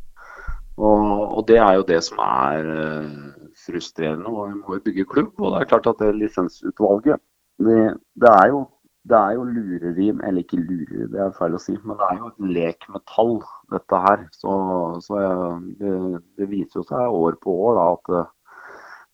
Og, 0.79 1.05
og 1.39 1.47
det 1.49 1.59
er 1.63 1.79
jo 1.79 1.87
det 1.89 2.01
som 2.07 2.21
er 2.25 2.69
uh, 2.69 3.47
frustrerende. 3.67 4.27
og 4.27 4.51
Vi 4.51 4.59
må 4.59 4.79
jo 4.79 4.85
bygge 4.85 5.07
klubb. 5.13 5.33
Og 5.39 5.55
det 5.55 5.63
er 5.63 5.71
klart 5.73 5.89
at 5.91 6.03
det 6.03 6.15
lisensutvalget 6.17 7.23
det, 7.59 7.79
det, 8.15 8.31
er 8.31 8.53
jo, 8.53 8.61
det 9.09 9.19
er 9.19 9.37
jo 9.37 9.45
lurerim, 9.47 10.19
eller 10.27 10.43
ikke 10.43 10.59
lureri, 10.61 11.07
det 11.13 11.21
er 11.23 11.37
feil 11.37 11.55
å 11.57 11.61
si, 11.63 11.77
men 11.85 11.97
det 12.01 12.09
er 12.09 12.19
jo 12.19 12.33
en 12.33 12.51
lek 12.57 12.89
med 12.93 13.05
tall, 13.09 13.39
dette 13.73 14.01
her. 14.05 14.25
Så, 14.37 14.57
så 15.05 15.21
det, 15.79 15.93
det, 16.41 16.49
viser 16.51 16.83
jo 16.83 16.89
seg 16.89 17.21
år 17.21 17.39
på 17.41 17.55
år 17.69 17.79
da, 17.79 17.87
at 17.95 18.29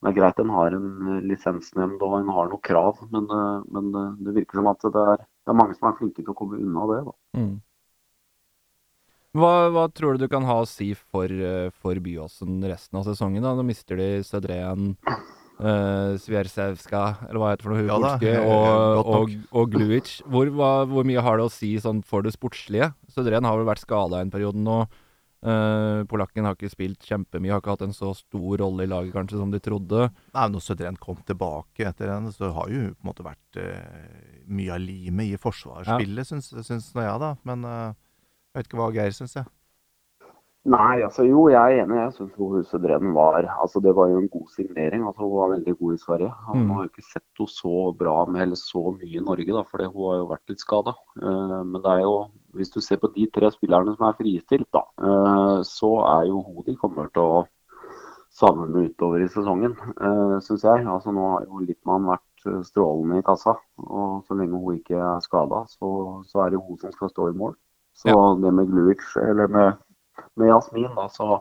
det 0.04 0.10
er 0.10 0.16
greit 0.18 0.40
en 0.42 0.50
har 0.52 0.74
en 0.76 0.88
eh, 1.14 1.20
lisensnemnd 1.30 2.02
og 2.04 2.18
en 2.18 2.32
har 2.36 2.50
noen 2.50 2.60
krav, 2.66 2.98
men, 3.08 3.24
eh, 3.24 3.60
men 3.72 3.86
eh, 3.96 4.10
det 4.26 4.34
virker 4.36 4.60
som 4.60 4.66
at 4.68 4.82
det 4.84 5.04
er, 5.14 5.22
det 5.24 5.52
er, 5.52 5.56
mange 5.56 5.76
som 5.78 5.88
er 5.88 5.96
flinke 5.96 6.20
til 6.20 6.34
å 6.34 6.36
komme 6.36 6.60
unna 6.60 6.84
det. 6.90 6.98
Mm. 7.40 7.54
Hva, 9.40 9.52
hva, 9.72 9.86
tror 9.88 10.14
du 10.14 10.26
du 10.26 10.28
kan 10.30 10.44
ha 10.44 10.58
å 10.60 10.68
si 10.68 10.90
for, 10.94 11.32
for 11.80 11.98
Byåsen 12.04 12.60
resten 12.68 13.00
av 13.00 13.08
sesongen? 13.08 13.42
da? 13.42 13.54
Nå 13.56 13.64
mister 13.66 13.98
de 13.98 14.10
Sødreen, 14.28 14.92
uh, 15.60 16.16
Sviersevska, 16.20 17.04
eller 17.28 17.40
hva 17.40 17.52
heter 17.52 17.62
det 17.62 17.68
for 17.68 17.74
noe, 17.74 17.86
ja, 17.86 18.00
polske, 18.00 18.34
og, 18.42 19.14
og, 19.14 19.32
og 19.54 19.72
Gluic. 19.74 20.12
Hvor, 20.26 20.50
hvor, 20.54 21.06
mye 21.06 21.24
har 21.24 21.40
det 21.40 21.48
å 21.48 21.52
si 21.52 21.74
sånn, 21.82 22.02
for 22.06 22.26
det 22.26 22.34
sportslige? 22.36 22.92
Sødren 23.14 23.46
har 23.48 23.58
vel 23.60 23.68
vært 23.68 23.84
skada 23.84 24.22
en 24.22 24.32
periode 24.34 24.60
nå. 24.60 24.84
Uh, 25.44 26.00
polakken 26.08 26.46
har 26.48 26.56
ikke 26.56 26.72
spilt 26.72 27.04
kjempemye, 27.04 27.52
har 27.52 27.60
ikke 27.60 27.74
hatt 27.74 27.82
en 27.84 27.92
så 27.92 28.14
stor 28.16 28.62
rolle 28.62 28.86
i 28.86 28.88
laget 28.88 29.12
kanskje 29.12 29.36
som 29.42 29.50
de 29.52 29.60
trodde. 29.60 30.06
Nei, 30.32 30.46
Når 30.54 30.64
Sødren 30.64 30.96
kom 30.96 31.18
tilbake 31.28 31.84
etter 31.90 32.14
henne, 32.14 32.32
så 32.32 32.48
har 32.56 32.72
jo 32.72 32.86
på 32.94 33.04
en 33.04 33.10
måte 33.10 33.26
vært 33.26 33.60
uh, 33.60 34.46
mye 34.48 34.72
av 34.72 34.80
limet 34.80 35.34
i 35.34 35.40
forsvarsspillet, 35.40 36.24
ja. 36.24 36.30
syns, 36.32 36.48
syns 36.64 36.88
nå 36.96 37.04
jeg, 37.04 37.20
da. 37.20 37.34
Men 37.44 37.68
uh, 37.68 37.92
jeg 38.54 38.62
vet 38.62 38.70
ikke 38.70 38.80
hva 38.80 38.88
Geir 38.96 39.16
syns, 39.16 39.36
jeg. 39.36 39.50
Nei, 40.64 41.02
altså 41.04 41.26
jo, 41.28 41.42
jeg 41.52 41.60
er 41.60 41.82
enig. 41.82 41.98
Jeg 41.98 42.12
syns 42.16 42.70
Sødren 42.70 43.10
var 43.12 43.44
altså 43.44 43.82
Det 43.84 43.92
var 43.96 44.08
jo 44.08 44.22
en 44.22 44.30
god 44.32 44.46
signering. 44.54 45.02
altså 45.04 45.26
Hun 45.26 45.34
var 45.36 45.52
veldig 45.56 45.74
god 45.76 45.94
i 45.94 46.00
Sverige. 46.00 46.30
Han 46.46 46.62
mm. 46.62 46.70
har 46.70 46.84
jo 46.84 46.92
ikke 46.92 47.04
sett 47.10 47.26
henne 47.38 47.52
så 47.52 47.92
bra 47.98 48.24
med 48.24 48.46
eller 48.46 48.56
så 48.56 48.94
mye 48.94 49.18
i 49.18 49.26
Norge, 49.26 49.52
da, 49.52 49.62
for 49.68 49.84
hun 49.84 50.08
har 50.08 50.16
jo 50.22 50.30
vært 50.32 50.54
litt 50.54 50.64
skada. 50.64 50.96
men 51.20 51.76
det 51.82 51.92
er 51.92 52.00
jo 52.06 52.16
hvis 52.54 52.70
du 52.70 52.80
ser 52.80 53.00
på 53.02 53.10
de 53.14 53.26
tre 53.34 53.50
spillerne 53.52 53.94
som 53.96 54.06
er 54.08 54.16
fristilt, 54.18 54.68
da, 54.74 54.84
uh, 55.02 55.58
så 55.66 55.90
er 56.06 56.30
jo 56.30 56.42
hun 56.46 56.66
de 56.66 56.76
kommer 56.78 57.10
til 57.14 57.24
å 57.24 57.42
savne 58.34 58.86
utover 58.88 59.22
i 59.22 59.30
sesongen, 59.30 59.76
uh, 60.00 60.06
eh, 60.08 60.38
syns 60.42 60.64
jeg. 60.66 60.86
Altså, 60.90 61.12
nå 61.14 61.26
har 61.36 61.44
jo 61.46 61.60
Lippmann 61.62 62.08
vært 62.08 62.48
eh, 62.48 62.64
strålende 62.66 63.20
i 63.20 63.26
kassa. 63.26 63.54
Og 63.84 64.24
så 64.26 64.34
lenge 64.34 64.58
hun 64.58 64.80
ikke 64.80 64.98
er 64.98 65.22
skada, 65.22 65.60
så, 65.70 65.90
så, 66.26 66.40
er 66.42 66.50
det 66.50 66.58
hun 66.58 66.80
som 66.80 66.90
skal 66.96 67.12
stå 67.12 67.28
i 67.30 67.36
mål. 67.38 67.54
Så 67.94 68.10
ja. 68.10 68.16
det 68.42 68.50
med 68.56 68.72
Gluic, 68.72 69.04
eller 69.22 69.52
med, 69.54 69.83
med 70.40 70.50
Jasmin, 70.50 70.90
da, 70.96 71.08
så, 71.12 71.40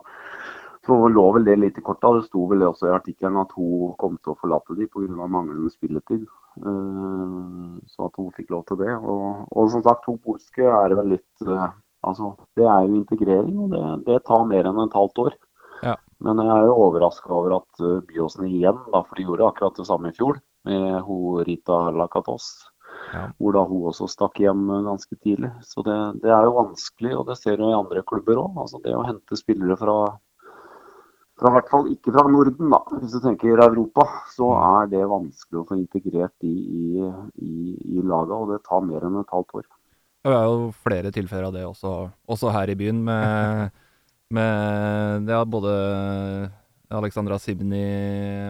så 0.86 0.98
lå 1.08 1.24
vel 1.36 1.46
det 1.48 1.56
litt 1.60 1.78
i 1.80 1.84
korta. 1.84 2.12
Det 2.16 2.26
sto 2.28 2.46
vel 2.50 2.66
også 2.66 2.90
i 2.90 2.96
artikkelen 2.96 3.40
at 3.42 3.54
hun 3.58 3.94
kom 4.00 4.18
til 4.20 4.34
å 4.34 4.38
forlate 4.40 4.76
dem 4.78 4.90
pga. 4.90 5.28
manglende 5.28 5.72
spilletid. 5.72 6.26
Eh, 6.60 7.70
så 7.90 8.10
at 8.10 8.20
hun 8.20 8.34
fikk 8.36 8.52
lov 8.54 8.66
til 8.68 8.82
det. 8.84 8.92
Og, 8.98 9.46
og 9.50 9.72
som 9.72 9.84
sagt, 9.86 10.06
to 10.06 10.18
polske 10.24 10.68
er 10.68 10.96
vel 10.98 11.16
litt 11.16 11.48
eh, 11.48 11.72
Altså, 12.04 12.34
det 12.58 12.66
er 12.68 12.84
jo 12.84 12.98
integrering, 12.98 13.54
og 13.64 13.70
det, 13.72 13.82
det 14.04 14.18
tar 14.28 14.42
mer 14.44 14.66
enn 14.68 14.80
et 14.82 14.96
halvt 14.96 15.22
år. 15.22 15.36
Ja. 15.84 15.94
Men 16.24 16.40
jeg 16.42 16.50
er 16.52 16.66
jo 16.68 16.74
overraska 16.86 17.32
over 17.32 17.58
at 17.58 17.80
uh, 17.80 18.02
Byåsen 18.08 18.44
igjen, 18.48 18.76
da, 18.92 19.00
for 19.00 19.16
de 19.16 19.24
gjorde 19.24 19.48
akkurat 19.48 19.80
det 19.80 19.86
samme 19.88 20.12
i 20.12 20.16
fjor 20.16 20.36
med 20.68 21.00
hun 21.06 21.42
Rita 21.48 21.78
Lakatos. 21.96 22.50
Ja. 23.12 23.24
Hvor 23.38 23.56
da 23.56 23.64
hun 23.68 23.88
også 23.90 24.08
stakk 24.10 24.40
hjem 24.42 24.66
eh, 24.70 24.84
ganske 24.88 25.18
tidlig. 25.20 25.50
Så 25.66 25.84
det, 25.86 25.98
det 26.24 26.32
er 26.32 26.48
jo 26.48 26.56
vanskelig, 26.58 27.16
og 27.18 27.26
det 27.28 27.38
ser 27.40 27.58
du 27.60 27.66
i 27.68 27.76
andre 27.76 28.04
klubber 28.06 28.40
òg. 28.46 28.62
Altså 28.64 28.80
det 28.84 28.94
å 28.96 29.04
hente 29.06 29.40
spillere 29.40 29.78
fra 29.80 29.98
fra 31.34 31.50
hvert 31.50 31.70
fall 31.70 31.88
ikke 31.90 32.12
fra 32.14 32.22
Norden, 32.30 32.68
da. 32.70 32.80
Hvis 33.00 33.16
du 33.16 33.22
tenker 33.24 33.58
Europa, 33.64 34.04
så 34.30 34.52
er 34.54 34.90
det 34.92 35.00
vanskelig 35.10 35.60
å 35.60 35.64
få 35.66 35.78
integrert 35.80 36.34
de 36.44 36.50
i, 36.50 37.08
i, 37.42 37.54
i 37.98 38.04
laget, 38.06 38.36
og 38.36 38.52
det 38.52 38.60
tar 38.68 38.84
mer 38.86 39.06
enn 39.06 39.18
et 39.18 39.34
halvt 39.34 39.58
år. 39.58 39.64
Det 40.24 40.32
er 40.32 40.44
jo 40.46 40.68
flere 40.86 41.10
tilfeller 41.12 41.48
av 41.50 41.56
det 41.56 41.64
også, 41.66 41.94
også 42.30 42.52
her 42.54 42.70
i 42.72 42.78
byen, 42.78 43.02
med, 43.04 43.74
med 44.38 45.34
ja, 45.34 45.42
både 45.42 45.74
Alexandra 46.94 47.40
Sibni 47.42 47.82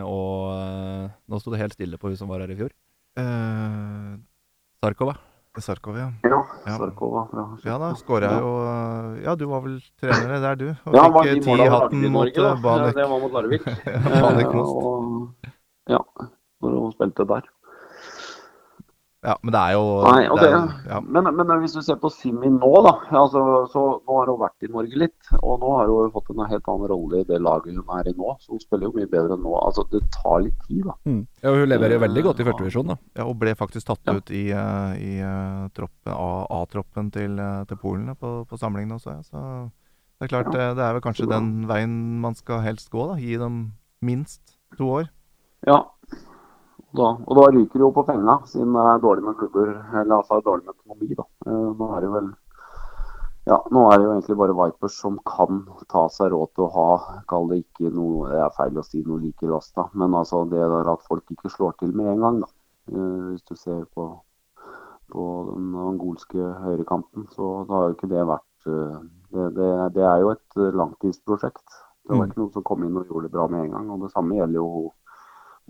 og 0.05 0.52
eh, 0.52 1.11
Nå 1.30 1.40
sto 1.40 1.52
det 1.55 1.62
helt 1.62 1.76
stille 1.76 1.98
på 2.00 2.11
hun 2.11 2.18
som 2.20 2.30
var 2.30 2.44
her 2.44 2.52
i 2.52 2.59
fjor. 2.59 2.72
Eh, 3.16 4.12
Sarkova. 4.85 5.14
Sarkov, 5.62 5.97
ja. 5.97 6.09
Ja, 6.26 6.39
Ja. 6.66 6.76
Sarkova 6.80 7.20
fra 7.30 7.43
Ja 7.64 7.76
da, 7.78 7.93
skåra 7.95 8.30
jo 8.41 8.49
Ja, 9.22 9.35
du 9.39 9.45
var 9.47 9.61
vel 9.62 9.76
trener 10.03 10.41
der, 10.43 10.57
du. 10.59 10.64
Og 10.87 10.95
Ja, 10.97 11.05
fikk 11.14 11.45
i 11.45 11.47
mål 11.47 11.61
av 11.61 11.66
ti-hatten 11.66 11.70
Larvik 11.70 12.05
i 12.05 12.09
mot 12.11 12.24
Norge, 12.24 12.41
da. 12.43 12.51
eh, 12.51 12.62
Banek. 12.64 12.95
Det 12.99 13.07
var 13.12 13.20
mot 13.22 13.32
Larvik. 13.37 13.64
Banek 14.24 14.47
Eh, 14.49 14.55
Most. 14.59 14.74
og, 14.74 15.53
ja, 15.95 16.01
når 16.64 16.80
hun 16.80 16.93
spilte 16.97 17.26
der. 17.30 17.47
Ja, 19.25 19.39
men 19.43 19.53
det 19.55 19.61
er 19.61 19.72
jo 19.72 19.85
Nei, 20.05 20.27
og 20.29 20.37
det 20.39 20.49
det, 20.51 20.57
er- 20.59 20.89
ja. 20.91 20.99
men, 21.01 21.25
men 21.37 21.53
hvis 21.62 21.72
du 21.72 21.81
ser 21.81 21.97
på 21.97 22.11
Simi 22.12 22.51
nå, 22.53 22.72
da. 22.85 22.91
Altså, 23.16 23.41
så 23.72 23.85
Nå 24.05 24.18
har 24.18 24.27
hun 24.29 24.41
vært 24.43 24.66
i 24.66 24.68
Norge 24.68 24.99
litt. 25.01 25.31
Og 25.41 25.62
nå 25.62 25.70
har 25.79 25.89
hun 25.89 26.11
fått 26.12 26.29
en 26.35 26.43
helt 26.51 26.68
annen 26.68 26.91
rolle 26.93 27.22
i 27.22 27.25
det 27.25 27.39
laget 27.41 27.72
hun 27.79 27.89
er 27.97 28.11
i 28.11 28.12
nå. 28.18 28.35
Så 28.45 28.53
hun 28.53 28.61
spiller 28.61 28.91
jo 28.91 28.93
mye 28.99 29.09
bedre 29.09 29.39
nå. 29.41 29.55
Altså, 29.64 29.87
Det 29.91 30.03
tar 30.12 30.43
litt 30.45 30.59
tid, 30.68 30.83
da. 30.85 30.93
Mm. 31.09 31.22
Ja, 31.43 31.55
hun 31.57 31.68
leverer 31.72 31.97
jo 31.97 32.03
veldig 32.05 32.25
godt 32.29 32.41
i 32.45 32.45
førstedivisjon, 32.51 32.87
da. 32.93 32.97
Ja, 33.16 33.25
og 33.25 33.39
ble 33.41 33.55
faktisk 33.57 33.87
tatt 33.89 34.05
Ja. 34.12 34.12
ut 34.20 34.31
i, 34.31 34.45
eh, 34.53 34.93
i 35.01 35.14
eh, 35.25 36.12
A- 36.12 36.47
A-troppen 36.61 37.11
til, 37.11 37.39
eh, 37.41 37.64
til 37.64 37.77
Polen 37.81 38.14
på, 38.14 38.47
på 38.47 38.59
samlingen 38.61 38.93
også. 38.99 39.16
Ja. 39.16 39.22
Så 39.25 39.70
det 40.20 40.29
er 40.29 40.35
klart, 40.37 40.53
Ja. 40.53 40.75
det 40.75 40.85
er 40.85 40.93
vel 40.93 41.01
kanskje 41.01 41.29
den 41.33 41.66
veien 41.66 42.20
man 42.20 42.35
skal 42.35 42.61
helst 42.61 42.91
gå. 42.91 43.09
da, 43.09 43.16
Gi 43.16 43.37
dem 43.39 43.72
minst 44.03 44.59
to 44.77 44.85
år. 45.01 45.09
Ja. 45.66 45.81
Da, 46.95 47.09
og 47.26 47.36
da 47.38 47.45
ryker 47.51 47.74
det 47.80 47.82
jo 47.82 47.90
på 47.97 48.05
penga, 48.07 48.36
siden 48.47 48.74
det 48.76 48.82
er 48.86 49.01
dårlig 49.03 49.24
med 49.26 49.36
klubber, 49.40 49.70
eller 50.01 50.16
altså 50.20 50.38
dårlig 50.47 50.66
med 50.68 50.74
økonomi. 50.76 51.14
da. 51.18 51.24
Eh, 51.47 51.70
Nå 51.80 51.88
er 51.97 52.01
det 52.07 52.11
vel 52.14 52.32
ja, 53.45 53.59
nå 53.76 53.80
er 53.92 53.99
det 54.01 54.05
jo 54.07 54.12
egentlig 54.14 54.36
bare 54.40 54.55
Vipers 54.57 54.95
som 55.03 55.18
kan 55.28 55.59
ta 55.92 56.07
seg 56.09 56.30
råd 56.32 56.55
til 56.57 56.64
å 56.64 56.68
ha, 56.72 56.84
kall 57.28 57.51
det 57.51 57.59
ikke 57.61 57.90
noe, 57.92 58.30
det 58.30 58.38
er 58.40 58.55
feil 58.57 58.78
å 58.80 58.84
si 58.86 59.03
noe 59.05 59.20
like 59.20 59.45
lasta, 59.51 59.84
men 59.92 60.14
altså 60.16 60.47
det 60.49 60.62
der 60.72 60.88
at 60.95 61.03
folk 61.05 61.28
ikke 61.34 61.51
slår 61.53 61.74
til 61.82 61.92
med 61.92 62.09
en 62.14 62.22
gang, 62.24 62.38
da. 62.40 62.49
Eh, 62.88 63.18
Hvis 63.34 63.45
du 63.51 63.53
ser 63.57 63.84
på, 63.92 64.07
på 65.12 65.26
den 65.51 65.74
angolske 65.76 66.40
høyrekanten, 66.64 67.26
så 67.36 67.51
da 67.68 67.74
har 67.82 67.90
jo 67.90 67.97
ikke 67.99 68.09
det 68.14 68.24
vært 68.32 68.70
eh, 68.72 68.97
det, 69.34 69.51
det, 69.59 69.70
det 69.99 70.07
er 70.09 70.22
jo 70.24 70.32
et 70.32 70.61
langtidsprosjekt. 70.80 71.66
Det 72.05 72.16
var 72.16 72.24
Mm. 72.26 72.30
ikke 72.30 72.40
noen 72.40 72.53
som 72.53 72.62
kom 72.62 72.82
inn 72.84 72.97
og 73.01 73.07
gjorde 73.09 73.28
det 73.28 73.32
bra 73.32 73.47
med 73.49 73.64
en 73.64 73.70
gang. 73.76 73.90
og 73.90 74.01
Det 74.03 74.11
samme 74.12 74.36
gjelder 74.36 74.61
jo 74.61 74.92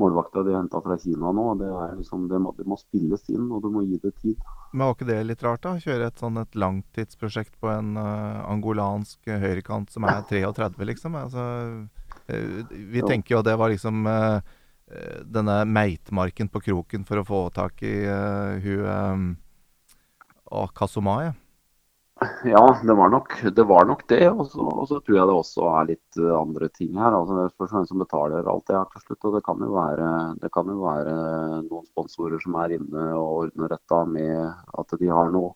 målvakta 0.00 0.42
de 0.42 0.54
henta 0.56 0.80
fra 0.82 0.96
Kina 0.98 1.30
nå. 1.34 1.46
Det, 1.60 1.68
er 1.70 1.94
liksom, 1.98 2.26
det, 2.30 2.40
må, 2.42 2.54
det 2.58 2.66
må 2.68 2.78
spilles 2.80 3.28
inn, 3.30 3.46
og 3.52 3.62
du 3.62 3.70
må 3.74 3.84
gi 3.86 4.00
det 4.02 4.14
tid. 4.22 4.40
Men 4.72 4.88
var 4.88 4.96
ikke 4.96 5.08
det 5.10 5.20
litt 5.28 5.44
rart, 5.46 5.62
da? 5.62 5.76
Kjøre 5.82 6.08
et 6.10 6.18
sånn 6.22 6.40
et 6.40 6.58
langtidsprosjekt 6.58 7.54
på 7.62 7.70
en 7.70 7.94
uh, 8.00 8.42
angolansk 8.50 9.30
eh, 9.30 9.38
høyrekant 9.42 9.92
som 9.94 10.06
er 10.10 10.24
33, 10.30 10.74
liksom? 10.90 11.14
Altså, 11.20 11.46
uh, 12.26 12.74
vi 12.74 13.04
Jo. 13.04 13.06
tenker 13.06 13.36
jo 13.36 13.42
at 13.44 13.48
det 13.50 13.56
var 13.60 13.70
liksom 13.70 14.02
eh, 14.10 14.40
denne 15.24 15.60
meitmarken 15.64 16.50
på 16.50 16.64
kroken 16.66 17.06
for 17.06 17.22
å 17.22 17.26
få 17.28 17.40
tak 17.54 17.82
i 17.86 17.94
uh, 18.08 18.58
hun 18.64 19.36
uh, 20.50 20.68
Kasuma, 20.74 21.34
ja. 22.44 22.78
Det 22.82 22.94
var 22.94 23.08
nok 23.08 23.32
det. 23.56 23.64
Var 23.64 23.84
nok 23.84 24.08
det 24.08 24.28
og 24.30 24.46
så 24.46 24.62
og 24.62 24.86
så 24.88 25.00
tror 25.00 25.16
jeg 25.18 25.28
det 25.28 25.34
også 25.34 25.66
er 25.70 25.88
litt 25.88 26.20
eh, 26.20 26.36
andre 26.36 26.68
ting 26.68 26.94
her. 26.98 27.16
altså 27.16 27.40
Det 27.40 27.50
spørs 27.54 27.74
hvem 27.74 27.88
som 27.90 28.04
betaler 28.04 28.50
alt 28.52 28.66
det 28.70 28.76
her 28.78 28.86
til 28.92 29.04
slutt. 29.06 29.24
og 29.24 29.36
Det 29.36 29.42
kan 29.48 29.66
jo 29.66 29.72
være, 29.74 30.08
kan 30.54 30.70
jo 30.70 30.78
være 30.84 31.16
noen 31.66 31.86
sponsorer 31.90 32.40
som 32.44 32.56
er 32.62 32.78
inne 32.78 33.10
og 33.18 33.44
ordner 33.44 33.74
dette 33.74 34.00
med 34.14 34.40
at 34.78 34.98
de 35.00 35.12
har 35.12 35.34
noe 35.34 35.54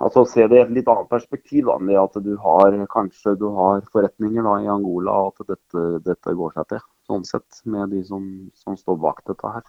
Altså 0.00 0.22
Se 0.24 0.46
det 0.48 0.56
i 0.56 0.62
et 0.62 0.70
litt 0.72 0.86
annet 0.88 1.10
perspektiv. 1.10 1.66
da, 1.66 1.76
med 1.78 1.98
at 2.00 2.14
du 2.24 2.30
har 2.40 2.72
kanskje 2.88 3.34
du 3.36 3.50
har 3.52 3.82
forretninger 3.92 4.42
da 4.42 4.54
i 4.64 4.70
Angola, 4.72 5.12
og 5.12 5.42
at 5.42 5.52
dette, 5.52 5.82
dette 6.06 6.32
går 6.38 6.54
seg 6.56 6.70
til. 6.70 6.80
Sånn 7.04 7.26
sett, 7.28 7.60
med 7.68 7.92
de 7.92 8.00
som, 8.08 8.24
som 8.56 8.78
står 8.80 8.96
bak 8.96 9.20
dette 9.28 9.44
her. 9.44 9.66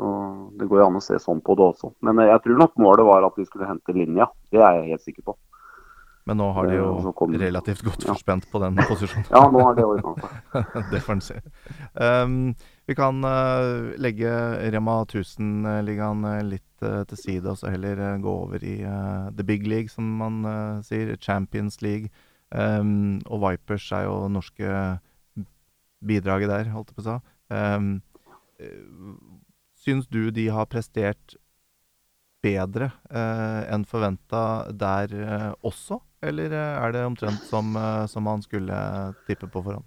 Så 0.00 0.08
Det 0.56 0.70
går 0.70 0.80
jo 0.80 0.86
an 0.86 0.96
å 0.96 1.04
se 1.04 1.18
sånn 1.20 1.44
på 1.44 1.56
det 1.60 1.68
også. 1.68 1.92
Men 2.00 2.16
jeg 2.24 2.40
tror 2.46 2.62
nok 2.62 2.80
målet 2.80 3.04
var 3.10 3.28
at 3.28 3.36
vi 3.36 3.44
skulle 3.44 3.68
hente 3.68 3.92
linja. 3.92 4.30
Det 4.50 4.62
er 4.62 4.80
jeg 4.80 4.94
helt 4.94 5.04
sikker 5.04 5.28
på. 5.28 5.36
Men 6.24 6.38
nå 6.40 6.46
har 6.56 6.66
de 6.70 6.76
Eh, 6.76 6.80
jo 6.80 7.26
relativt 7.40 7.82
godt 7.84 8.04
forspent 8.08 8.46
på 8.50 8.60
den 8.62 8.78
posisjonen. 8.88 9.26
Ja, 9.30 9.42
nå 9.52 9.64
har 9.66 9.74
de 9.76 9.84
ordna 9.84 10.14
seg. 10.54 10.78
det 10.92 11.02
får 11.04 11.12
en 11.18 11.24
si. 11.24 11.36
Um, 12.00 12.38
vi 12.88 12.96
kan 12.96 13.20
uh, 13.24 13.92
legge 14.00 14.32
Rema 14.72 15.02
1000-ligaen 15.04 16.24
uh, 16.24 16.40
litt 16.44 16.84
uh, 16.84 17.02
til 17.08 17.20
side, 17.20 17.48
og 17.50 17.60
så 17.60 17.72
heller 17.72 18.00
uh, 18.00 18.16
gå 18.24 18.36
over 18.46 18.64
i 18.64 18.78
eh, 18.84 19.30
the 19.36 19.44
big 19.44 19.66
league, 19.66 19.88
som 19.92 20.04
man 20.20 20.44
eh, 20.44 20.82
sier. 20.84 21.16
Champions 21.20 21.80
League. 21.82 22.10
Um, 22.54 23.20
og 23.26 23.40
Vipers 23.42 23.86
er 23.92 24.04
jo 24.06 24.28
norske 24.28 24.98
bidraget 26.04 26.50
der, 26.50 26.70
holdt 26.74 26.92
jeg 26.92 26.98
på 26.98 27.04
å 27.04 27.06
si. 27.08 27.16
Um, 27.54 27.88
eh, 28.60 29.16
syns 29.84 30.06
du 30.08 30.30
de 30.30 30.48
har 30.52 30.68
prestert 30.70 31.36
bedre 32.44 32.90
eh, 33.10 33.62
enn 33.72 33.86
forventa 33.88 34.44
der 34.72 35.16
eh, 35.16 35.50
også? 35.64 36.00
Eller 36.24 36.52
eh, 36.52 36.76
er 36.82 36.94
det 36.94 37.04
omtrent 37.08 37.42
som, 37.48 37.74
som 38.10 38.24
man 38.26 38.44
skulle 38.44 38.76
tippe 39.28 39.48
på 39.48 39.64
forhånd? 39.64 39.86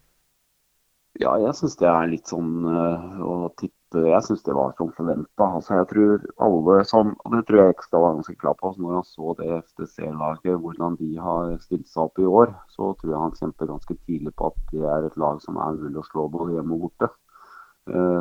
Ja, 1.17 1.33
jeg 1.41 1.55
syns 1.57 1.77
det 1.79 1.87
er 1.89 2.11
litt 2.11 2.29
sånn 2.29 2.67
å 2.69 3.47
tippe 3.57 4.03
Jeg 4.05 4.19
syns 4.27 4.43
det 4.45 4.53
var 4.53 4.75
som 4.77 4.91
forventa. 4.93 5.47
Altså, 5.47 5.79
jeg 5.79 5.87
tror 5.89 6.25
alle 6.45 6.75
som 6.85 7.15
Og 7.23 7.33
det 7.33 7.39
tror 7.47 7.61
jeg 7.63 7.73
Ekstad 7.73 8.03
var 8.03 8.13
ganske 8.19 8.35
klar 8.37 8.53
på. 8.59 8.69
Når 8.77 8.99
han 8.99 9.07
så 9.07 9.33
det 9.39 9.47
FTC-laget, 9.63 10.59
hvordan 10.61 10.99
de 10.99 11.09
har 11.17 11.55
stilt 11.63 11.89
seg 11.89 12.03
opp 12.03 12.21
i 12.21 12.27
år, 12.29 12.53
så 12.69 12.91
tror 12.99 13.13
jeg 13.15 13.23
han 13.23 13.37
kjemper 13.39 13.71
ganske 13.71 13.97
tidlig 14.03 14.35
på 14.37 14.51
at 14.51 14.61
det 14.75 14.85
er 14.85 15.07
et 15.07 15.17
lag 15.17 15.41
som 15.41 15.57
er 15.57 15.79
mulig 15.79 16.03
å 16.03 16.05
slå 16.11 16.27
både 16.35 16.59
hjemme 16.59 16.77
og 16.77 16.85
borte. 16.85 17.09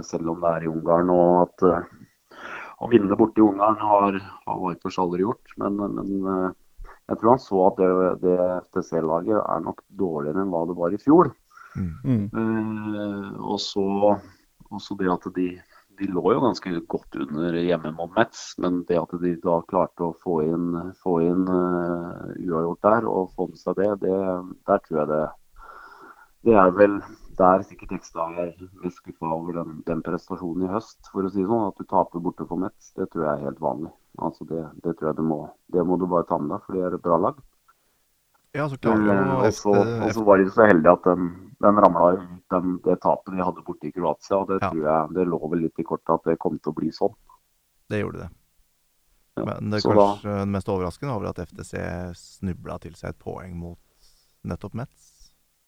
Selv 0.08 0.32
om 0.32 0.40
det 0.40 0.54
er 0.54 0.64
i 0.64 0.72
Ungarn. 0.72 1.12
Og 1.12 1.42
at 1.44 1.68
å 2.80 2.90
vinne 2.92 3.16
borte 3.16 3.40
i 3.40 3.44
Ungarn 3.44 3.78
har, 3.80 4.18
har 4.46 4.62
Vipers 4.62 4.98
aldri 5.00 5.24
gjort. 5.24 5.54
Men, 5.60 5.78
men 5.96 6.30
eh, 6.32 6.48
jeg 7.10 7.20
tror 7.20 7.32
han 7.32 7.42
så 7.42 7.62
at 7.68 7.80
det, 7.80 7.90
det 8.24 8.36
FTC-laget 8.66 9.38
er 9.40 9.64
nok 9.64 9.82
dårligere 10.00 10.42
enn 10.42 10.52
hva 10.52 10.64
det 10.68 10.76
var 10.78 10.94
i 10.94 11.00
fjor. 11.00 11.32
Mm. 11.76 12.28
Uh, 12.32 13.32
og 13.52 13.58
så 13.60 13.86
også 14.72 14.96
det 14.98 15.10
at 15.12 15.26
de, 15.36 15.50
de 16.00 16.08
lå 16.08 16.22
jo 16.32 16.40
ganske 16.42 16.72
godt 16.90 17.18
under 17.20 17.58
hjemme 17.60 17.92
mot 17.96 18.12
Metz, 18.16 18.54
men 18.62 18.80
det 18.88 18.98
at 18.98 19.12
de 19.22 19.34
da 19.44 19.58
klarte 19.68 20.08
å 20.08 20.16
få 20.24 20.40
inn, 20.46 20.72
få 21.02 21.18
inn 21.26 21.44
uh, 21.46 22.32
uavgjort 22.40 22.88
der 22.88 23.08
og 23.10 23.34
få 23.36 23.50
med 23.52 23.60
seg 23.60 23.78
det, 23.78 23.92
det, 24.02 24.16
der 24.68 24.82
tror 24.86 25.02
jeg 25.02 25.12
det 25.12 25.24
Det 26.46 26.58
er 26.58 26.74
vel 26.78 26.98
der 27.38 27.62
sikkert 27.68 27.92
ekstra 27.96 28.26
er 28.42 28.52
mest 28.82 29.00
skuffa 29.02 29.28
over 29.34 29.52
den, 29.58 29.82
den 29.86 30.02
prestasjonen 30.06 30.66
i 30.66 30.72
høst, 30.72 31.00
for 31.12 31.26
å 31.26 31.30
si 31.32 31.42
det 31.42 31.48
sånn. 31.50 31.66
At 31.68 31.80
du 31.80 31.84
taper 31.90 32.22
borte 32.24 32.46
for 32.48 32.60
Metz, 32.62 32.92
det 32.96 33.10
tror 33.12 33.26
jeg 33.26 33.32
er 33.34 33.44
helt 33.50 33.60
vanlig. 33.60 33.92
Altså 34.18 34.46
det, 34.48 34.62
det 34.84 34.96
tror 34.96 35.10
jeg 35.10 35.18
du 35.18 35.26
må, 35.28 35.40
det 35.74 35.84
må 35.84 35.98
du 36.00 36.06
bare 36.08 36.26
ta 36.28 36.38
med 36.40 36.54
deg, 36.54 36.64
for 36.64 36.76
det 36.78 36.84
er 36.86 36.96
et 36.96 37.04
bra 37.04 37.18
lag. 37.26 37.42
Ja, 38.56 38.68
så 38.72 38.78
klart. 38.80 39.04
Eh, 39.04 40.04
Og 40.06 40.14
så 40.16 40.24
var 40.24 40.40
de 40.40 40.48
så 40.50 40.64
heldige 40.64 40.94
at 40.96 41.04
den, 41.04 41.26
den 41.60 41.80
ramla 41.84 42.06
ut, 42.16 42.56
det 42.86 42.96
tapet 43.04 43.34
de 43.36 43.44
hadde 43.44 43.64
borte 43.66 43.90
i 43.90 43.92
Kroatia. 43.92 44.38
og 44.40 44.48
Det 44.48 44.62
Ja. 44.62 44.70
tror 44.70 44.82
jeg 44.88 45.14
det 45.18 45.26
lå 45.28 45.40
vel 45.50 45.60
litt 45.66 45.78
i 45.78 45.84
kortet 45.84 46.14
at 46.14 46.24
det 46.24 46.38
kom 46.38 46.58
til 46.58 46.72
å 46.72 46.76
bli 46.76 46.88
sånn. 46.88 47.14
Det 47.90 48.00
gjorde 48.00 48.22
det. 48.24 48.30
Ja, 49.36 49.44
Men 49.44 49.70
det 49.70 49.84
er 49.84 49.90
kanskje 49.92 50.38
det 50.40 50.48
mest 50.48 50.68
overraskende 50.72 51.12
var 51.12 51.20
vel 51.20 51.28
at 51.34 51.42
FTC 51.48 51.76
snubla 52.16 52.78
til 52.80 52.94
seg 52.96 53.10
et 53.10 53.18
poeng 53.20 53.52
mot 53.54 53.78
nettopp 54.48 54.72
Metz 54.74 55.12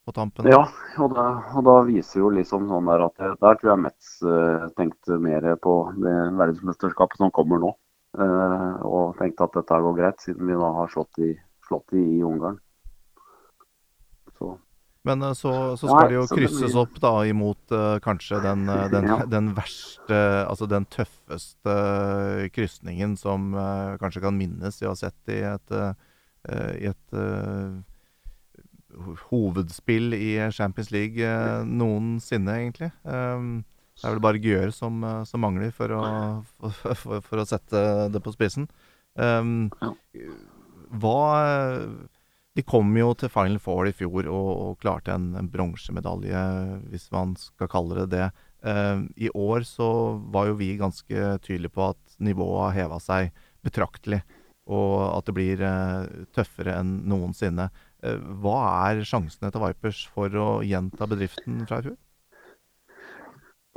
på 0.08 0.14
tampen. 0.16 0.48
Ja, 0.48 0.62
og 1.02 1.12
da, 1.16 1.26
og 1.52 1.66
da 1.66 1.74
viser 1.88 2.22
jo 2.22 2.30
liksom 2.32 2.70
sånn 2.70 2.88
der 2.88 3.04
at 3.08 3.18
der 3.20 3.58
tror 3.60 3.74
jeg 3.74 3.82
Metz 3.84 4.14
eh, 4.24 4.64
tenkte 4.78 5.18
mer 5.20 5.44
på 5.60 5.74
det 5.98 6.14
verdensmesterskapet 6.38 7.20
som 7.20 7.34
kommer 7.34 7.60
nå. 7.62 7.74
Eh, 8.16 8.86
og 8.88 9.18
tenkte 9.18 9.44
at 9.44 9.58
dette 9.58 9.82
går 9.84 9.98
greit, 9.98 10.24
siden 10.24 10.48
vi 10.48 10.56
da 10.56 10.70
har 10.78 10.88
slått 10.92 11.20
i, 11.20 11.34
slått 11.68 11.92
i, 11.92 12.04
i 12.18 12.24
Ungarn. 12.24 12.56
Så 14.38 14.54
Men 15.06 15.22
så, 15.34 15.52
så, 15.76 15.86
skal 15.86 16.00
Nei, 16.00 16.08
det 16.08 16.16
jo 16.16 16.24
det 16.24 16.38
krysses 16.40 16.78
opp 16.78 16.96
da 17.04 17.12
imot 17.28 17.74
eh, 17.74 17.98
kanskje 18.04 18.40
den, 18.44 18.64
eh, 18.72 18.88
den, 18.92 19.06
Ja. 19.08 19.18
den 19.28 19.52
verste, 19.56 20.18
altså 20.48 20.68
den 20.70 20.88
tøffeste 20.88 21.76
eh, 21.76 22.48
krysningen 22.54 23.16
som 23.20 23.52
eh, 23.54 23.94
kanskje 24.00 24.24
kan 24.24 24.40
minnes 24.40 24.80
vi 24.80 24.88
har 24.88 24.96
sett 24.98 25.36
i 25.36 25.42
et, 25.52 25.76
eh, 25.76 25.92
eh, 26.48 26.74
i 26.80 26.90
et 26.90 27.16
eh, 27.16 27.78
hovedspill 29.28 30.14
i 30.16 30.30
Champions 30.54 30.90
League 30.94 31.24
eh, 31.24 31.64
noensinne, 31.64 32.58
egentlig. 32.62 32.90
Um, 33.02 33.64
det 33.98 34.06
er 34.06 34.14
vel 34.14 34.22
bare 34.22 34.42
Gjøre 34.42 34.74
som, 34.74 35.00
eh, 35.04 35.22
som 35.26 35.42
mangler 35.42 35.72
for 35.74 35.94
å, 35.96 36.02
for, 36.58 36.94
for, 37.02 37.24
for 37.24 37.42
å 37.42 37.48
sette 37.48 37.82
det 38.14 38.22
på 38.24 38.34
spissen. 38.34 38.68
Um, 39.18 39.68
Hva 41.02 41.18
De 42.54 42.62
kom 42.66 42.92
jo 42.94 43.10
til 43.18 43.32
Final 43.32 43.58
Four 43.62 43.88
i 43.90 43.94
fjor 43.96 44.28
og, 44.30 44.50
og 44.52 44.78
klarte 44.82 45.14
en, 45.14 45.32
en 45.38 45.50
bronsemedalje, 45.50 46.44
hvis 46.92 47.08
man 47.14 47.34
skal 47.38 47.70
kalle 47.70 48.04
det 48.04 48.10
det. 48.14 48.28
Um, 48.62 49.08
I 49.16 49.30
år 49.34 49.66
så 49.66 49.88
var 50.34 50.48
jo 50.48 50.58
vi 50.58 50.72
ganske 50.78 51.38
tydelige 51.44 51.74
på 51.74 51.92
at 51.92 52.18
nivået 52.18 52.64
har 52.68 52.78
heva 52.80 52.98
seg 53.02 53.30
betraktelig, 53.66 54.22
og 54.68 54.94
at 55.16 55.28
det 55.28 55.34
blir 55.36 55.62
eh, 55.64 56.24
tøffere 56.36 56.74
enn 56.80 56.98
noensinne. 57.08 57.68
Eh, 58.02 58.18
hva 58.42 58.58
er 58.90 59.04
sjansene 59.06 59.50
til 59.54 59.64
Vipers 59.64 60.04
for 60.14 60.34
å 60.38 60.48
gjenta 60.66 61.08
bedriften 61.10 61.64
fra 61.66 61.80
i 61.82 61.88
fjor? 61.88 61.96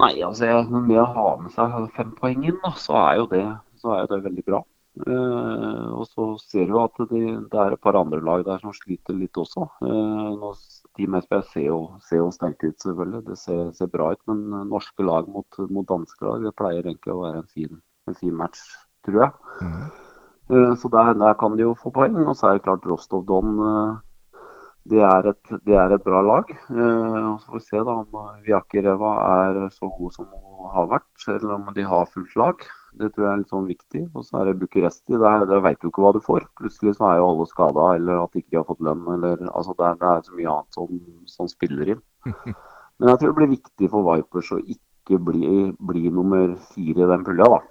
Nei, 0.02 0.14
altså 0.26 0.48
jeg, 0.50 0.68
med 0.72 0.98
å 1.02 1.08
ha 1.16 1.26
med 1.42 1.54
seg 1.54 1.74
fem 1.96 2.12
poeng 2.18 2.46
inn, 2.50 2.60
så 2.82 2.98
er 3.04 3.18
jo 3.22 3.26
det, 3.32 3.46
så 3.82 3.96
er 4.00 4.08
det 4.10 4.24
veldig 4.26 4.46
bra. 4.48 4.62
Eh, 5.06 5.88
og 5.96 6.04
så 6.10 6.26
ser 6.42 6.66
du 6.68 6.76
at 6.82 6.98
det, 7.12 7.22
det 7.52 7.60
er 7.62 7.76
et 7.76 7.84
par 7.86 7.96
andre 8.00 8.20
lag 8.28 8.44
der 8.48 8.60
som 8.64 8.74
sliter 8.76 9.16
litt 9.16 9.38
også. 9.40 9.68
Eh, 9.88 10.28
nå, 10.42 10.52
Team 10.98 11.16
SPF 11.22 11.48
ser 11.54 11.68
jo, 11.70 11.80
ser 12.08 12.20
jo 12.24 12.30
sterke 12.36 12.72
ut, 12.74 12.80
selvfølgelig. 12.84 13.24
Det 13.30 13.38
ser, 13.40 13.64
ser 13.78 13.92
bra 13.94 14.12
ut. 14.16 14.22
Men 14.32 14.44
eh, 14.58 14.68
norske 14.74 15.06
lag 15.08 15.30
mot, 15.32 15.62
mot 15.72 15.88
danske 15.88 16.28
lag 16.28 16.46
det 16.48 16.56
pleier 16.60 16.84
egentlig 16.84 17.14
å 17.16 17.22
være 17.24 17.44
en 17.44 17.52
fin, 17.54 17.82
en 18.10 18.18
fin 18.20 18.36
match, 18.44 18.64
tror 19.08 19.26
jeg. 19.26 19.34
Eh, 20.52 20.74
Så 20.82 20.92
der, 20.92 21.14
der 21.22 21.38
kan 21.40 21.56
de 21.58 21.68
jo 21.70 21.76
få 21.80 21.94
poeng. 21.96 22.18
Og 22.26 22.36
så 22.36 22.50
er 22.50 22.58
det 22.60 22.66
klart 22.68 22.88
Rostov 22.90 23.24
Don 23.30 23.62
eh, 23.70 24.00
det 24.90 25.02
er, 25.06 25.28
et, 25.30 25.50
det 25.68 25.76
er 25.78 25.94
et 25.94 26.04
bra 26.04 26.24
lag. 26.26 26.50
Eh, 26.50 27.18
og 27.22 27.42
Så 27.42 27.52
får 27.52 27.60
vi 27.60 27.66
se 27.68 27.82
da 27.86 27.96
om 28.02 28.16
eh, 28.18 28.38
Viakereva 28.48 29.12
er 29.30 29.60
så 29.76 29.90
god 29.94 30.16
som 30.16 30.30
hun 30.32 30.72
har 30.74 30.88
vært, 30.90 31.26
eller 31.30 31.54
om 31.60 31.68
de 31.76 31.86
har 31.86 32.10
fullt 32.10 32.34
lag. 32.40 32.64
Det 32.98 33.12
tror 33.12 33.28
jeg 33.28 33.32
er 33.32 33.42
litt 33.44 33.54
sånn 33.54 33.68
viktig. 33.70 34.02
Og 34.18 34.26
så 34.26 34.40
er 34.40 34.50
det 34.50 34.58
Bucuresti. 34.64 35.20
Der, 35.22 35.46
der 35.50 35.62
veit 35.62 35.78
du 35.84 35.92
ikke 35.92 36.02
hva 36.02 36.14
du 36.18 36.22
får. 36.26 36.48
Plutselig 36.58 36.96
så 36.98 37.12
er 37.12 37.20
jo 37.22 37.28
alle 37.30 37.46
skada, 37.52 37.92
eller 38.00 38.24
at 38.24 38.34
de 38.34 38.42
ikke 38.42 38.58
har 38.58 38.66
fått 38.72 38.82
lønn. 38.88 39.04
Eller, 39.16 39.44
altså 39.52 39.76
det, 39.78 39.86
er, 39.86 40.00
det 40.02 40.10
er 40.10 40.24
så 40.26 40.40
mye 40.40 40.56
annet 40.56 40.80
som, 40.80 41.04
som 41.36 41.52
spiller 41.52 41.94
inn. 41.96 42.02
Men 42.98 43.14
jeg 43.14 43.22
tror 43.22 43.30
det 43.30 43.38
blir 43.38 43.54
viktig 43.54 43.92
for 43.94 44.08
Vipers 44.10 44.50
å 44.56 44.60
ikke 44.66 45.22
bli, 45.30 45.52
bli 45.78 46.10
nummer 46.14 46.58
fire 46.74 47.06
i 47.06 47.12
den 47.14 47.28
pulja, 47.28 47.52
da. 47.54 47.62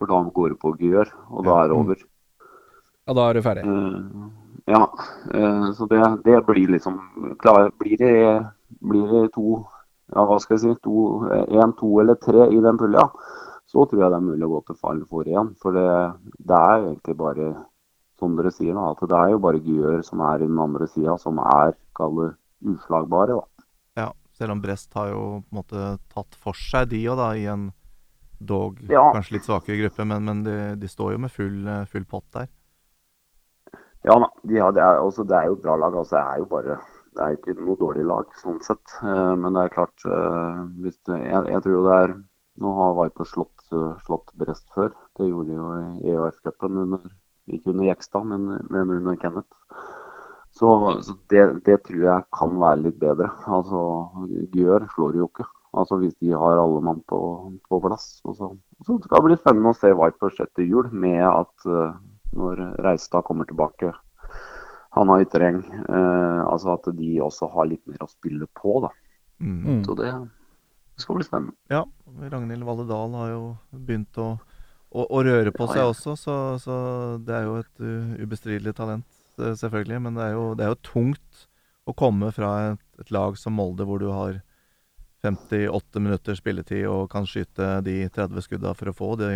For 0.00 0.10
da 0.10 0.22
går 0.32 0.54
det 0.54 0.58
på 0.64 0.72
Gjør, 0.80 1.12
og 1.28 1.44
da 1.46 1.60
er 1.60 1.70
det 1.70 1.76
over. 1.76 2.00
Ja, 3.04 3.14
da 3.16 3.28
er 3.28 3.36
du 3.36 3.44
ferdig. 3.44 3.68
Eh, 3.68 4.00
ja, 4.70 4.82
eh, 5.34 5.72
så 5.76 5.86
det, 5.90 6.00
det 6.24 6.38
blir 6.46 6.70
liksom 6.72 6.98
klar, 7.38 7.70
Blir 7.78 7.98
det, 8.00 8.46
blir 8.80 9.06
det 9.12 9.32
to 9.34 9.64
ja, 10.12 10.24
hva 10.28 10.36
skal 10.40 10.56
jeg 10.58 10.62
si, 10.62 10.74
to, 10.84 11.24
en, 11.32 11.72
to 11.78 11.88
eller 12.02 12.18
tre 12.20 12.46
i 12.52 12.60
den 12.62 12.78
pulja, 12.78 13.06
så 13.66 13.86
tror 13.88 14.02
jeg 14.04 14.12
det 14.12 14.18
er 14.20 14.26
mulig 14.26 14.46
å 14.46 14.50
gå 14.52 14.60
til 14.68 14.76
Final 14.78 15.06
Four 15.10 15.28
igjen. 15.30 15.48
For 15.62 15.74
det, 15.74 15.86
det 16.38 16.58
er 16.58 16.84
egentlig 16.84 17.16
bare, 17.18 17.46
som 18.20 18.36
dere 18.38 18.52
sier, 18.54 18.76
da, 18.76 18.90
at 18.92 19.00
det 19.10 19.16
er 19.18 19.32
jo 19.32 19.40
bare 19.42 19.62
Gjør 19.64 20.04
som 20.06 20.20
er 20.28 20.44
i 20.44 20.48
den 20.50 20.60
andre 20.60 20.86
sida, 20.92 21.16
som 21.18 21.40
er 21.42 21.72
kallet 21.96 22.36
uslagbare. 22.64 23.40
da. 23.40 23.64
Ja, 24.02 24.10
selv 24.36 24.54
om 24.54 24.60
Brest 24.62 24.92
har 24.94 25.10
jo 25.14 25.22
på 25.40 25.56
en 25.56 25.62
måte 25.62 25.88
tatt 26.12 26.36
for 26.44 26.58
seg 26.58 26.92
de 26.92 27.00
òg, 27.08 27.18
da, 27.18 27.32
i 27.40 27.48
en 27.50 27.70
dog 28.44 28.78
Ja. 28.90 29.08
kanskje 29.16 29.38
litt 29.38 29.48
svakere 29.48 29.80
gruppe. 29.80 30.04
Men, 30.04 30.28
men 30.28 30.44
de, 30.44 30.58
de 30.78 30.88
står 30.90 31.16
jo 31.16 31.24
med 31.24 31.32
full, 31.32 31.64
eh, 31.66 31.88
full 31.90 32.04
pott 32.04 32.28
der. 32.36 32.52
Ja 34.04 34.18
da, 34.20 34.28
de 34.42 34.58
det, 34.76 34.84
er, 34.84 35.00
det 35.24 35.36
er 35.38 35.48
jo 35.48 35.56
et 35.56 35.64
bra 35.64 35.78
lag. 35.80 35.96
altså 35.96 36.16
Det 36.16 36.24
er 36.24 36.42
jo 36.42 36.50
bare 36.50 36.78
det 37.14 37.22
er 37.22 37.36
ikke 37.36 37.54
noe 37.60 37.78
dårlig 37.78 38.04
lag 38.08 38.30
sånn 38.40 38.60
sett. 38.66 38.96
Eh, 39.02 39.34
men 39.38 39.54
det 39.54 39.64
er 39.64 39.74
klart 39.74 40.06
eh, 40.08 40.62
hvis 40.82 40.96
det, 41.08 41.18
jeg, 41.22 41.50
jeg 41.54 41.66
tror 41.66 41.88
det 41.88 41.98
er 42.04 42.16
Nå 42.62 42.70
har 42.70 42.92
Viper 42.94 43.26
slått, 43.26 43.64
eh, 43.74 43.94
slått 44.06 44.28
Brest 44.38 44.68
før. 44.76 44.92
Det 45.18 45.26
gjorde 45.26 45.48
de 45.48 45.56
jo 45.56 45.70
i 45.74 46.12
EOF-cupen 46.12 47.00
ikke 47.50 47.72
under 47.72 47.88
Jekstad, 47.88 48.28
men, 48.30 48.44
men 48.70 48.92
under 48.94 49.16
Kenneth. 49.18 49.58
Så, 50.54 50.70
så 51.02 51.16
det, 51.32 51.42
det 51.66 51.80
tror 51.82 52.04
jeg 52.06 52.26
kan 52.38 52.54
være 52.62 52.84
litt 52.84 53.00
bedre. 53.02 53.26
Altså, 53.50 53.80
Gjør 54.54 54.86
slår 54.94 55.18
jo 55.18 55.26
ikke. 55.32 55.48
Altså 55.74 55.98
Hvis 55.98 56.14
de 56.22 56.30
har 56.30 56.62
alle 56.62 56.84
mann 56.86 57.02
på, 57.10 57.18
på 57.66 57.82
plass. 57.82 58.06
Og 58.22 58.38
så, 58.38 58.52
så 58.86 59.00
skal 59.02 59.18
det 59.18 59.32
bli 59.32 59.40
spennende 59.40 59.74
å 59.74 59.78
se 59.80 59.90
Vipers 59.98 60.38
etter 60.46 60.70
jul, 60.70 60.92
med 60.94 61.24
at 61.26 61.66
når 62.34 62.66
Reistad 62.84 63.24
kommer 63.26 63.48
tilbake 63.48 63.92
han 64.94 65.08
har 65.08 65.24
ytterheng. 65.24 65.58
Eh, 65.88 66.40
altså 66.46 66.76
at 66.76 66.86
de 66.94 67.08
også 67.22 67.48
har 67.50 67.66
litt 67.66 67.82
mer 67.90 68.04
å 68.04 68.10
spille 68.10 68.46
på, 68.54 68.76
da. 68.84 68.92
Mm. 69.42 69.82
Så 69.82 69.96
det, 69.98 70.10
det 70.94 71.02
skal 71.02 71.18
bli 71.18 71.26
spennende. 71.26 71.56
Ja, 71.72 71.82
Ragnhild 72.30 72.66
Valle 72.66 72.86
Dahl 72.86 73.16
har 73.18 73.32
jo 73.32 73.42
begynt 73.74 74.20
å, 74.22 74.28
å, 74.94 75.06
å 75.08 75.22
røre 75.26 75.50
på 75.54 75.66
Ja, 75.66 75.72
seg 75.72 75.82
ja. 75.82 75.88
også, 75.90 76.14
så, 76.20 76.36
så 76.62 76.76
det 77.26 77.34
er 77.40 77.48
jo 77.48 77.56
et 77.64 77.82
uh, 77.82 78.14
ubestridelig 78.22 78.76
talent, 78.78 79.08
eh, 79.40 79.56
selvfølgelig. 79.58 79.98
Men 80.06 80.20
det 80.20 80.28
er, 80.28 80.36
jo, 80.38 80.46
det 80.54 80.66
er 80.66 80.72
jo 80.76 80.82
tungt 80.92 81.42
å 81.90 81.96
komme 81.98 82.30
fra 82.36 82.52
et, 82.70 82.84
et 83.02 83.10
lag 83.14 83.34
som 83.40 83.58
Molde, 83.58 83.86
hvor 83.88 83.98
du 83.98 84.12
har 84.14 84.38
58 85.24 86.04
minutter 86.04 86.38
spilletid 86.38 86.86
og 86.86 87.08
kan 87.10 87.26
skyte 87.26 87.80
de 87.82 88.04
30 88.14 88.44
skudda 88.44 88.76
for 88.76 88.92
å 88.92 88.94
få 88.94 89.10
de 89.18 89.32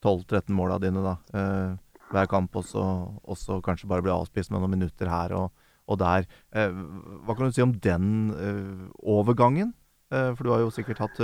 12-13 0.00 0.54
måla 0.54 0.78
dine, 0.80 1.02
da. 1.04 1.14
Eh, 1.34 1.76
hver 2.12 2.28
kamp 2.30 2.56
også, 2.56 2.82
også 3.28 3.60
kanskje 3.64 3.88
bare 3.90 4.04
bli 4.04 4.12
avspist 4.14 4.52
med 4.52 4.62
noen 4.62 4.76
minutter 4.76 5.10
her 5.10 5.34
og, 5.36 5.66
og 5.88 6.00
der. 6.00 6.26
Eh, 6.56 6.72
hva 7.24 7.36
kan 7.36 7.48
du 7.48 7.56
si 7.56 7.64
om 7.64 7.74
den 7.84 8.08
eh, 8.34 8.88
overgangen? 9.02 9.74
Eh, 10.12 10.32
for 10.34 10.46
du 10.46 10.52
har 10.54 10.64
jo 10.64 10.72
sikkert 10.74 11.02
hatt 11.04 11.20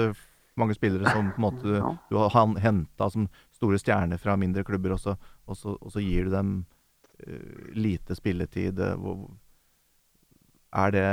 mange 0.61 0.77
spillere 0.77 1.11
som 1.11 1.33
på 1.33 1.41
en 1.41 1.47
måte 1.49 1.65
du, 1.67 1.79
du 2.11 2.19
har 2.21 2.55
henta 2.63 3.09
som 3.11 3.27
store 3.55 3.81
stjerner 3.81 4.21
fra 4.23 4.37
mindre 4.39 4.63
klubber, 4.67 4.95
og 4.95 5.03
så, 5.03 5.17
og 5.49 5.59
så, 5.59 5.75
og 5.81 5.91
så 5.95 6.03
gir 6.05 6.29
du 6.29 6.35
dem 6.35 6.55
lite 7.79 8.17
spilletid. 8.19 8.81
Er 10.75 10.95
det 10.95 11.07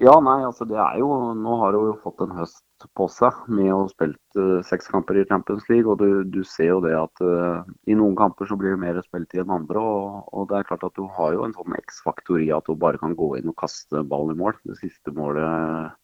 Ja, 0.00 0.14
nei, 0.24 0.38
altså 0.46 0.64
det 0.64 0.78
er 0.80 1.00
jo 1.02 1.08
Nå 1.36 1.56
har 1.60 1.74
hun 1.76 1.90
jo 1.90 1.96
fått 2.00 2.22
en 2.24 2.32
høst 2.38 2.62
på 2.96 3.06
seg 3.12 3.36
med 3.52 3.70
å 3.72 3.82
ha 3.82 3.88
spilt 3.90 4.38
uh, 4.38 4.60
seks 4.66 4.90
kamper 4.92 5.20
i 5.20 5.26
Champions 5.28 5.66
League. 5.70 5.88
Og 5.90 6.00
du, 6.00 6.24
du 6.24 6.40
ser 6.46 6.72
jo 6.72 6.80
det 6.84 6.94
at 6.96 7.22
uh, 7.24 7.62
i 7.90 7.96
noen 7.98 8.16
kamper 8.18 8.48
så 8.48 8.58
blir 8.60 8.74
det 8.74 8.82
mer 8.82 9.00
spilt 9.04 9.36
i 9.36 9.42
enn 9.42 9.54
andre. 9.54 9.80
Og, 9.80 10.28
og 10.32 10.50
det 10.50 10.60
er 10.60 10.68
klart 10.70 10.86
at 10.88 10.96
du 10.98 11.06
har 11.18 11.36
jo 11.36 11.46
en 11.46 11.56
sånn 11.56 11.78
X-faktor 11.82 12.42
i 12.42 12.50
at 12.56 12.70
hun 12.70 12.80
bare 12.80 13.00
kan 13.02 13.16
gå 13.18 13.32
inn 13.38 13.50
og 13.52 13.58
kaste 13.60 14.04
ballen 14.10 14.36
i 14.36 14.40
mål. 14.42 14.58
Det 14.66 14.78
siste 14.82 15.14
målet 15.16 15.96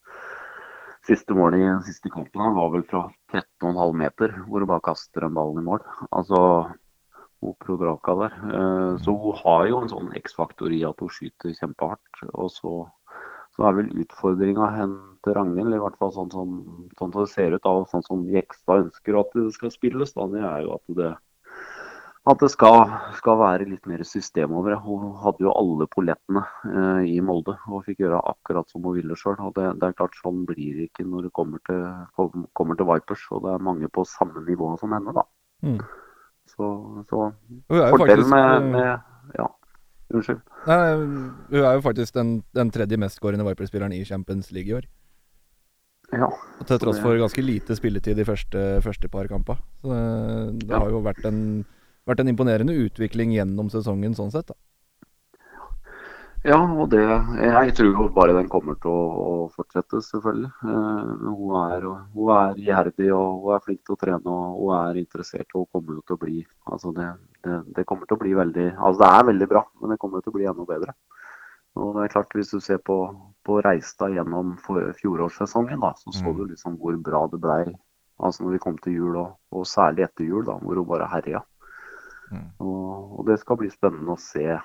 Siste 1.06 1.36
målet 1.38 1.60
i 1.62 1.66
siste 1.86 2.10
kampen 2.10 2.56
var 2.56 2.72
vel 2.72 2.82
fra 2.88 3.04
13,5 3.30 3.92
meter, 3.94 4.32
hvor 4.48 4.58
hun 4.58 4.70
bare 4.72 4.82
kaster 4.88 5.22
en 5.22 5.36
ballen 5.36 5.60
i 5.60 5.66
mål. 5.68 5.84
Altså 6.10 6.40
Prodraka 7.54 8.14
der. 8.14 8.32
Eh, 8.58 8.98
Så 8.98 9.12
hun 9.12 9.36
har 9.44 9.66
jo 9.68 9.80
en 9.82 9.88
sånn 9.88 10.12
X-faktor 10.16 10.72
i 10.72 10.82
at 10.84 10.98
hun 11.00 11.08
skyter 11.08 11.54
kjempehardt. 11.54 12.24
Og 12.34 12.50
så 12.50 12.72
så 13.56 13.68
er 13.68 13.76
vel 13.78 13.92
utfordringa 14.04 14.70
til 15.24 15.36
Ragnhild, 15.36 15.74
i 15.74 15.80
hvert 15.80 15.96
fall 16.00 16.12
sånn 16.14 16.32
som, 16.32 16.56
sånn 16.98 17.14
som 17.14 17.22
det 17.24 17.32
ser 17.32 17.56
ut, 17.56 17.62
da, 17.64 17.76
sånn 17.90 18.04
som 18.04 18.26
Jekstad 18.30 18.84
ønsker 18.84 19.20
at 19.20 19.32
det 19.38 19.46
skal 19.56 19.72
spilles, 19.72 20.12
da, 20.16 20.26
det 20.34 20.42
er 20.44 20.66
jo 20.66 20.74
at 20.76 20.98
det, 20.98 21.12
at 22.26 22.42
det 22.42 22.48
skal, 22.50 22.90
skal 23.16 23.38
være 23.38 23.68
litt 23.70 23.84
mer 23.86 24.02
system 24.06 24.54
over 24.58 24.74
det. 24.74 24.80
Hun 24.82 25.12
hadde 25.22 25.44
jo 25.46 25.52
alle 25.54 25.86
pollettene 25.92 26.42
eh, 26.66 27.04
i 27.14 27.20
Molde 27.22 27.54
og 27.70 27.84
fikk 27.86 28.02
gjøre 28.02 28.18
akkurat 28.32 28.66
som 28.72 28.82
hun 28.82 28.96
ville 28.96 29.18
sjøl. 29.18 29.38
Det, 29.54 29.68
det 29.78 29.86
er 29.86 29.94
klart 30.00 30.18
sånn 30.18 30.40
blir 30.48 30.72
det 30.74 30.88
ikke 30.88 31.06
når 31.06 31.28
det 31.28 31.36
kommer 31.38 31.62
til, 31.70 31.84
kommer 32.58 32.78
til 32.78 32.88
Vipers. 32.90 33.22
Og 33.30 33.44
det 33.46 33.52
er 33.54 33.68
mange 33.68 33.90
på 33.94 34.02
samme 34.10 34.42
nivå 34.42 34.72
som 34.82 34.96
henne, 34.96 35.14
da. 35.14 35.22
Mm. 35.62 35.78
Så, 36.50 36.72
så 37.06 37.28
fordelen 37.70 37.94
faktisk, 37.94 38.34
med, 38.34 38.50
eh, 38.50 38.66
med 38.74 39.38
Ja, 39.38 39.46
unnskyld. 40.14 40.40
Nei, 40.66 40.78
hun 40.96 41.64
er 41.64 41.74
jo 41.78 41.82
faktisk 41.84 42.14
den, 42.14 42.42
den 42.54 42.70
tredje 42.70 42.96
mestskårende 43.00 43.44
Viper-spilleren 43.48 43.92
i 43.96 44.04
Champions 44.04 44.52
League 44.52 44.70
i 44.70 44.76
år. 44.78 44.86
Ja. 46.14 46.28
Og 46.60 46.66
Til 46.68 46.78
tross 46.78 47.00
for 47.02 47.18
ganske 47.18 47.42
lite 47.42 47.74
spilletid 47.76 48.18
i 48.22 48.24
første, 48.28 48.60
første 48.84 49.08
par 49.10 49.26
kamper. 49.26 49.58
Så 49.82 49.90
det, 49.90 50.66
det 50.66 50.70
Ja. 50.70 50.78
har 50.78 50.90
jo 50.90 51.00
vært 51.02 51.24
en, 51.26 51.64
vært 52.06 52.20
en 52.22 52.28
imponerende 52.30 52.76
utvikling 52.86 53.32
gjennom 53.34 53.68
sesongen 53.70 54.14
sånn 54.14 54.30
sett. 54.30 54.46
da. 54.46 54.54
Ja, 56.46 56.58
og 56.62 56.90
det 56.92 57.02
Jeg 57.02 57.72
tror 57.74 57.88
jo 57.90 58.04
bare 58.14 58.34
den 58.36 58.48
kommer 58.48 58.76
til 58.78 58.92
å, 58.92 59.06
å 59.22 59.30
fortsette, 59.54 59.98
selvfølgelig. 60.04 60.50
Eh, 60.62 61.08
hun, 61.26 61.54
er, 61.62 61.86
hun 62.14 62.30
er 62.36 62.60
gjerdig 62.68 63.08
og 63.16 63.46
hun 63.46 63.56
er 63.56 63.64
flink 63.64 63.80
til 63.82 63.96
å 63.96 64.00
trene 64.00 64.36
og 64.36 64.60
hun 64.60 64.76
er 64.78 65.00
interessert. 65.02 65.48
Og 65.54 65.64
hun 65.64 65.70
kommer 65.74 65.98
jo 65.98 66.04
til 66.06 66.16
å 66.18 66.22
bli 66.22 66.36
altså 66.70 66.92
det, 66.94 67.08
det, 67.46 67.58
det 67.78 67.86
kommer 67.88 68.06
til 68.06 68.18
å 68.18 68.22
bli 68.22 68.34
veldig 68.38 68.68
Altså 68.76 69.02
det 69.02 69.10
er 69.10 69.28
veldig 69.32 69.48
bra, 69.50 69.64
men 69.80 69.94
det 69.94 69.98
kommer 70.02 70.22
til 70.22 70.34
å 70.34 70.36
bli 70.38 70.46
enda 70.52 70.68
bedre. 70.68 70.94
Og 71.76 71.90
det 71.96 72.06
er 72.06 72.14
klart, 72.14 72.32
hvis 72.38 72.54
du 72.54 72.60
ser 72.64 72.78
på, 72.80 73.00
på 73.44 73.58
Reistad 73.66 74.14
gjennom 74.16 74.54
fjorårssesongen, 74.62 75.82
da, 75.82 75.92
så 75.98 76.14
så 76.14 76.30
Mm. 76.30 76.36
du 76.38 76.44
liksom 76.54 76.78
hvor 76.80 76.96
bra 76.96 77.26
det 77.32 77.40
blei 77.42 77.64
altså 78.18 78.44
når 78.44 78.52
vi 78.54 78.58
kom 78.64 78.78
til 78.78 78.94
jul, 78.96 79.16
og, 79.20 79.34
og 79.52 79.66
særlig 79.68 80.06
etter 80.06 80.24
jul, 80.24 80.44
da, 80.46 80.54
hvor 80.62 80.78
hun 80.80 80.86
bare 80.88 81.08
herja. 81.12 81.42
Mm. 82.30 82.46
Og, 82.64 83.18
og 83.18 83.26
det 83.28 83.38
skal 83.42 83.58
bli 83.60 83.68
spennende 83.70 84.14
å 84.14 84.20
se, 84.20 84.56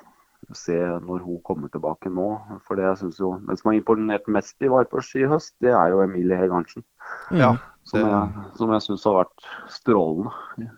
se 0.58 0.76
når 1.06 1.24
hun 1.26 1.40
kommer 1.46 1.72
tilbake 1.72 2.12
nå. 2.12 2.28
For 2.66 2.80
det 2.80 2.88
jeg 2.88 3.02
synes 3.04 3.20
jo, 3.22 3.34
Den 3.48 3.58
som 3.60 3.72
har 3.72 3.78
imponert 3.80 4.28
mest 4.28 4.62
i 4.62 4.70
Vipers 4.72 5.12
i 5.16 5.28
høst, 5.30 5.56
det 5.62 5.74
er 5.74 5.94
jo 5.94 6.02
Emilie 6.04 6.38
Heg 6.40 6.54
Arntzen. 6.54 6.86
Ja, 7.32 7.56
Som 7.88 8.06
jeg, 8.06 8.48
som 8.58 8.74
jeg 8.74 8.86
syns 8.86 9.06
har 9.10 9.20
vært 9.24 9.48
strålende 9.74 10.70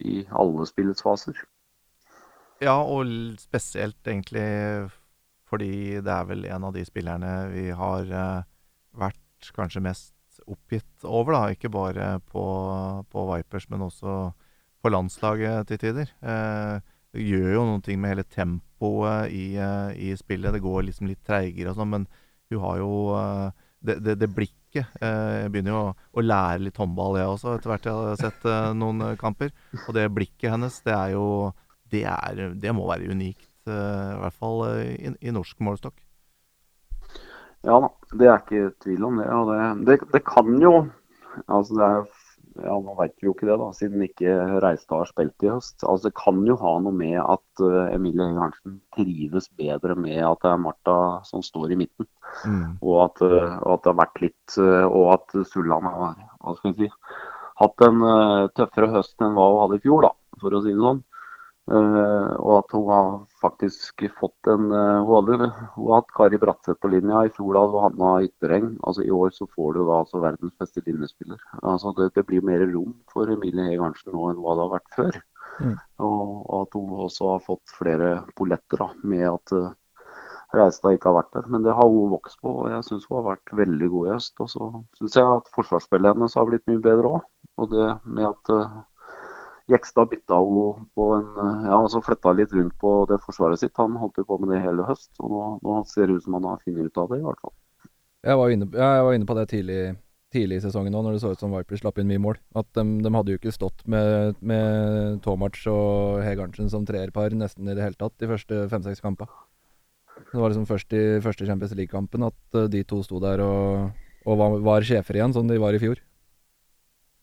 i 0.00 0.24
alle 0.30 0.66
spillets 0.66 1.04
faser. 1.04 1.36
Ja, 2.60 2.76
og 2.82 3.08
spesielt 3.40 4.00
egentlig 4.06 4.46
fordi 5.50 5.98
det 5.98 6.12
er 6.14 6.26
vel 6.28 6.46
en 6.46 6.64
av 6.68 6.74
de 6.76 6.84
spillerne 6.86 7.32
vi 7.50 7.70
har 7.74 8.06
eh, 8.06 8.48
vært 9.00 9.50
kanskje 9.56 9.82
mest 9.82 10.14
oppgitt 10.46 11.04
over, 11.04 11.34
da. 11.34 11.54
Ikke 11.54 11.72
bare 11.72 12.12
på, 12.30 12.44
på 13.10 13.24
Vipers, 13.32 13.66
men 13.72 13.82
også 13.88 14.30
på 14.80 14.92
landslaget 14.92 15.68
til 15.68 15.80
tider. 15.82 16.12
Eh, 16.22 16.89
det 17.10 17.26
gjør 17.26 17.48
jo 17.56 17.66
noen 17.66 17.82
ting 17.82 17.98
med 18.00 18.14
hele 18.14 18.26
tempoet 18.30 19.32
i, 19.34 19.56
eh, 19.58 19.90
i 19.98 20.10
spillet. 20.18 20.54
Det 20.54 20.62
går 20.62 20.86
liksom 20.86 21.10
litt 21.10 21.22
treigere 21.26 21.72
og 21.72 21.80
sånn, 21.80 21.90
men 21.96 22.06
hun 22.50 22.62
har 22.62 22.78
jo 22.78 22.90
eh, 23.18 23.48
det, 23.80 23.96
det, 24.04 24.14
det 24.20 24.28
blikket. 24.34 24.92
Eh, 25.02 25.32
jeg 25.42 25.50
begynner 25.50 25.74
jo 25.74 25.80
å, 25.88 25.96
å 26.14 26.24
lære 26.24 26.62
litt 26.68 26.78
håndball, 26.78 27.18
jeg 27.18 27.32
også, 27.32 27.56
etter 27.56 27.72
hvert 27.72 27.88
jeg 27.90 27.96
har 27.98 28.20
sett 28.20 28.46
noen 28.78 29.02
kamper. 29.18 29.50
Og 29.86 29.90
det 29.96 30.06
blikket 30.14 30.54
hennes, 30.54 30.78
det 30.86 30.94
er 30.94 31.16
jo 31.16 31.26
Det, 31.90 32.04
er, 32.06 32.52
det 32.54 32.70
må 32.70 32.84
være 32.86 33.10
unikt, 33.10 33.50
i 33.66 33.74
hvert 34.22 34.36
fall 34.38 34.60
i, 34.78 35.10
i 35.26 35.32
norsk 35.34 35.58
målestokk. 35.58 35.96
Ja 37.66 37.80
da, 37.82 37.88
det 38.14 38.28
er 38.30 38.38
ikke 38.38 38.68
tvil 38.84 39.08
om 39.08 39.18
det. 39.18 39.26
Og 39.34 39.50
det, 39.50 39.64
det, 39.88 39.96
det 40.14 40.20
kan 40.22 40.54
jo 40.62 40.86
altså 41.50 41.74
det 41.74 41.88
er, 41.88 42.06
ja, 42.58 42.74
Nå 42.82 42.94
vet 42.98 43.14
vi 43.20 43.28
jo 43.28 43.34
ikke 43.34 43.46
det, 43.48 43.56
da, 43.60 43.68
siden 43.76 44.04
ikke 44.04 44.34
Reistad 44.62 45.02
har 45.02 45.10
spilt 45.10 45.44
i 45.46 45.50
høst. 45.52 45.76
Altså 45.84 46.08
Det 46.08 46.16
kan 46.18 46.40
jo 46.48 46.56
ha 46.60 46.72
noe 46.82 46.94
med 46.96 47.16
at 47.22 47.62
uh, 47.62 47.92
Emilie 47.94 48.26
Hege 48.34 48.74
trives 48.96 49.48
bedre 49.60 49.96
med 49.98 50.18
at 50.26 50.42
det 50.42 50.52
er 50.52 50.62
Martha 50.64 50.96
som 51.28 51.44
står 51.46 51.74
i 51.74 51.80
midten. 51.84 52.08
Mm. 52.46 52.78
Og 52.82 52.96
at, 53.06 53.22
uh, 53.22 53.58
at 53.74 53.84
det 53.84 53.92
har 53.92 54.00
vært 54.00 54.20
litt 54.22 54.56
uh, 54.62 54.86
Og 54.86 55.08
at 55.16 55.38
Sulland 55.50 55.88
har 55.90 56.18
hva 56.40 56.56
skal 56.56 56.74
vi 56.74 56.86
si, 56.86 56.92
hatt 57.60 57.82
en 57.84 58.04
tøffere 58.56 58.88
høst 58.94 59.20
enn 59.20 59.34
hva 59.36 59.50
hun 59.50 59.58
hadde 59.66 59.76
i 59.76 59.82
fjor, 59.84 60.06
da, 60.06 60.38
for 60.40 60.56
å 60.56 60.62
si 60.64 60.72
det 60.72 60.80
sånn. 60.80 61.02
Eh, 61.70 62.30
og 62.42 62.52
at 62.56 62.72
hun 62.74 62.86
har 62.90 63.10
faktisk 63.38 64.02
fått 64.18 64.48
en 64.50 64.72
eh, 64.74 65.04
Hun 65.06 65.28
har 65.38 66.00
hatt 66.00 66.14
Kari 66.16 66.38
Bratseth 66.42 66.80
på 66.82 66.90
linja. 66.90 67.22
I 67.26 67.34
fjor 67.36 67.58
hadde 67.60 67.76
hun 67.76 67.84
Hanna 67.84 68.24
Yttereng. 68.26 68.72
Altså 68.82 69.04
I 69.06 69.12
år 69.14 69.30
så 69.36 69.46
får 69.54 69.76
du 69.76 69.82
da 69.84 70.00
altså 70.00 70.22
verdens 70.24 70.56
beste 70.58 70.82
linjespiller. 70.86 71.38
Altså 71.62 71.94
det, 71.98 72.10
det 72.16 72.26
blir 72.26 72.42
mer 72.46 72.64
rom 72.72 72.96
for 73.12 73.30
Emilie 73.30 73.68
Hege 73.68 73.86
Arntzen 73.86 74.16
nå 74.16 74.32
enn 74.32 74.42
hva 74.42 74.56
det 74.58 74.66
har 74.66 74.74
vært 74.74 74.98
før. 74.98 75.20
Mm. 75.60 75.76
Og, 76.06 76.26
og 76.40 76.56
at 76.64 76.78
hun 76.78 76.90
også 77.06 77.30
har 77.34 77.46
fått 77.46 77.76
flere 77.76 78.10
polletter 78.38 78.80
da, 78.80 78.90
med 79.12 79.26
at 79.28 79.54
uh, 79.54 79.72
Reistad 80.56 80.96
ikke 80.96 81.10
har 81.10 81.20
vært 81.20 81.34
der. 81.36 81.48
Men 81.54 81.62
det 81.66 81.74
har 81.78 81.86
hun 81.86 82.10
vokst 82.10 82.40
på, 82.42 82.52
og 82.64 82.70
jeg 82.72 82.86
syns 82.88 83.06
hun 83.06 83.20
har 83.20 83.28
vært 83.36 83.52
veldig 83.62 83.90
god 83.94 84.08
i 84.08 84.14
høst. 84.16 84.34
Og 84.42 84.50
så 84.50 84.70
syns 84.98 85.18
jeg 85.20 85.34
at 85.38 85.50
forsvarsspillet 85.54 86.16
hennes 86.16 86.34
har 86.34 86.48
blitt 86.50 86.66
mye 86.70 86.82
bedre 86.82 87.18
òg. 87.18 87.28
Og 87.60 87.70
det 87.70 87.90
med 88.08 88.26
at 88.26 88.54
Jekstad 89.70 90.10
bytta 90.10 90.36
på 90.98 91.08
en 91.16 91.32
uh, 91.38 91.64
Ja, 91.68 91.78
altså 91.78 92.02
flytta 92.04 92.34
litt 92.36 92.52
rundt 92.56 92.76
på 92.80 92.92
det 93.10 93.20
forsvaret 93.24 93.62
sitt. 93.62 93.74
Han 93.78 93.96
holdt 94.00 94.20
jo 94.20 94.26
på 94.28 94.38
med 94.42 94.54
det 94.54 94.62
hele 94.64 94.86
høst. 94.88 95.10
Og 95.22 95.32
nå, 95.32 95.48
nå 95.64 95.80
ser 95.88 96.10
det 96.10 96.18
ut 96.18 96.26
som 96.26 96.36
han 96.38 96.48
har 96.50 96.62
funnet 96.64 96.90
ut 96.90 97.02
av 97.02 97.10
det, 97.10 97.20
i 97.20 97.26
hvert 97.26 97.42
fall. 97.44 97.56
Jeg 98.26 98.36
var 98.36 98.52
inne, 98.52 98.68
jeg 98.76 99.04
var 99.06 99.16
inne 99.16 99.28
på 99.28 99.36
det 99.38 99.46
tidlig, 99.48 99.82
tidlig 100.34 100.58
i 100.58 100.64
sesongen 100.66 100.96
òg, 100.98 101.06
når 101.06 101.16
det 101.16 101.22
så 101.22 101.30
ut 101.32 101.40
som 101.40 101.54
Vipers 101.54 101.80
slapp 101.80 102.00
inn 102.02 102.10
mye 102.10 102.20
mål. 102.20 102.40
At 102.58 102.68
de, 102.76 102.84
de 103.04 103.14
hadde 103.14 103.32
jo 103.32 103.40
ikke 103.40 103.54
stått 103.54 103.86
med, 103.88 104.36
med 104.44 105.22
Tomac 105.24 105.56
og 105.72 106.20
Hegarntsen 106.26 106.68
som 106.72 106.84
treerpar 106.88 107.32
nesten 107.36 107.70
i 107.70 107.76
det 107.78 107.86
hele 107.86 107.98
tatt 108.00 108.18
de 108.20 108.28
første 108.30 108.66
fem-seks 108.72 109.00
kampene. 109.04 109.32
Det 110.30 110.38
var 110.38 110.52
liksom 110.52 110.68
først 110.68 110.92
i 110.94 111.02
første 111.24 111.46
Champions 111.48 111.72
League-kampen 111.78 112.26
at 112.28 112.58
eh, 112.58 112.68
de 112.70 112.84
to 112.86 113.00
sto 113.06 113.18
der 113.22 113.40
og, 113.42 113.96
og 114.28 114.38
var, 114.38 114.58
var 114.66 114.86
sjefer 114.86 115.16
igjen, 115.16 115.32
som 115.34 115.48
de 115.48 115.58
var 115.62 115.74
i 115.74 115.80
fjor. 115.82 116.02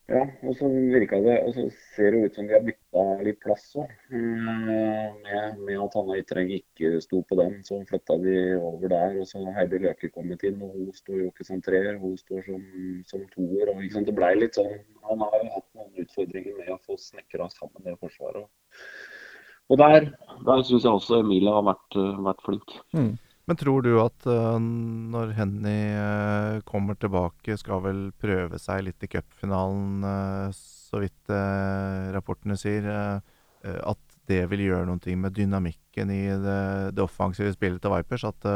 Ja, 0.07 0.21
og 0.47 0.53
så 0.55 0.69
virka 0.71 1.17
det 1.19 1.33
Og 1.43 1.49
så 1.51 1.63
ser 1.95 2.13
det 2.15 2.19
ut 2.25 2.37
som 2.37 2.45
de 2.47 2.55
har 2.55 2.63
bytta 2.63 3.01
litt 3.27 3.41
plass 3.43 3.65
òg. 3.75 3.89
Med, 4.13 5.57
med 5.67 5.81
at 5.83 5.97
Hanna 5.99 6.15
Ytreng 6.21 6.53
ikke 6.55 7.01
sto 7.03 7.19
på 7.27 7.35
den, 7.41 7.57
så 7.67 7.81
flytta 7.89 8.15
de 8.23 8.37
over 8.55 8.87
der. 8.93 9.17
Og 9.19 9.27
så 9.27 9.43
har 9.43 9.57
Heidi 9.57 9.81
Løke 9.83 10.11
kommet 10.13 10.45
inn, 10.47 10.63
og 10.63 10.71
hun 10.77 10.95
står 10.95 11.19
jo 11.25 11.27
ikke 11.33 11.49
som 11.49 11.59
treer, 11.65 11.99
hun 11.99 12.15
står 12.23 12.47
som, 12.47 12.63
som 13.11 13.27
toer. 13.35 13.73
Og 13.73 13.83
ikke 13.83 13.97
sant, 13.97 14.07
det 14.07 14.15
blei 14.15 14.31
litt 14.39 14.55
sånn 14.55 14.71
Han 15.09 15.23
har 15.25 15.37
jo 15.41 15.51
hatt 15.57 15.69
noen 15.75 16.03
utfordringer 16.05 16.55
med 16.61 16.73
å 16.77 16.81
få 16.87 16.99
snekra 17.03 17.51
sammen 17.51 17.83
det 17.83 17.99
forsvaret. 17.99 18.47
Og 19.67 19.79
der, 19.81 20.13
der 20.47 20.63
syns 20.63 20.87
jeg 20.87 20.93
også 20.93 21.19
Emilie 21.19 21.51
har 21.51 21.67
vært, 21.67 21.99
vært 22.23 22.45
flink. 22.47 22.77
Men 23.47 23.55
tror 23.55 23.85
du 23.85 23.93
at 24.01 24.27
uh, 24.27 24.57
når 24.59 25.31
Henny 25.37 25.79
uh, 25.95 26.59
kommer 26.67 26.97
tilbake, 26.99 27.55
skal 27.59 27.79
vel 27.85 28.01
prøve 28.19 28.59
seg 28.59 28.83
litt 28.89 29.05
i 29.07 29.09
cupfinalen, 29.13 30.03
uh, 30.03 30.49
så 30.51 30.99
vidt 31.03 31.31
rapportene 32.15 32.55
sier, 32.55 32.85
at 33.67 34.13
det 34.31 34.37
vil 34.47 34.61
gjøre 34.69 34.85
noe 34.87 35.15
med 35.19 35.35
dynamikken 35.35 36.13
i 36.15 36.21
det, 36.39 36.61
det 36.95 37.03
offensive 37.03 37.51
spillet 37.51 37.83
til 37.83 37.91
Vipers? 37.91 38.23
At 38.23 38.47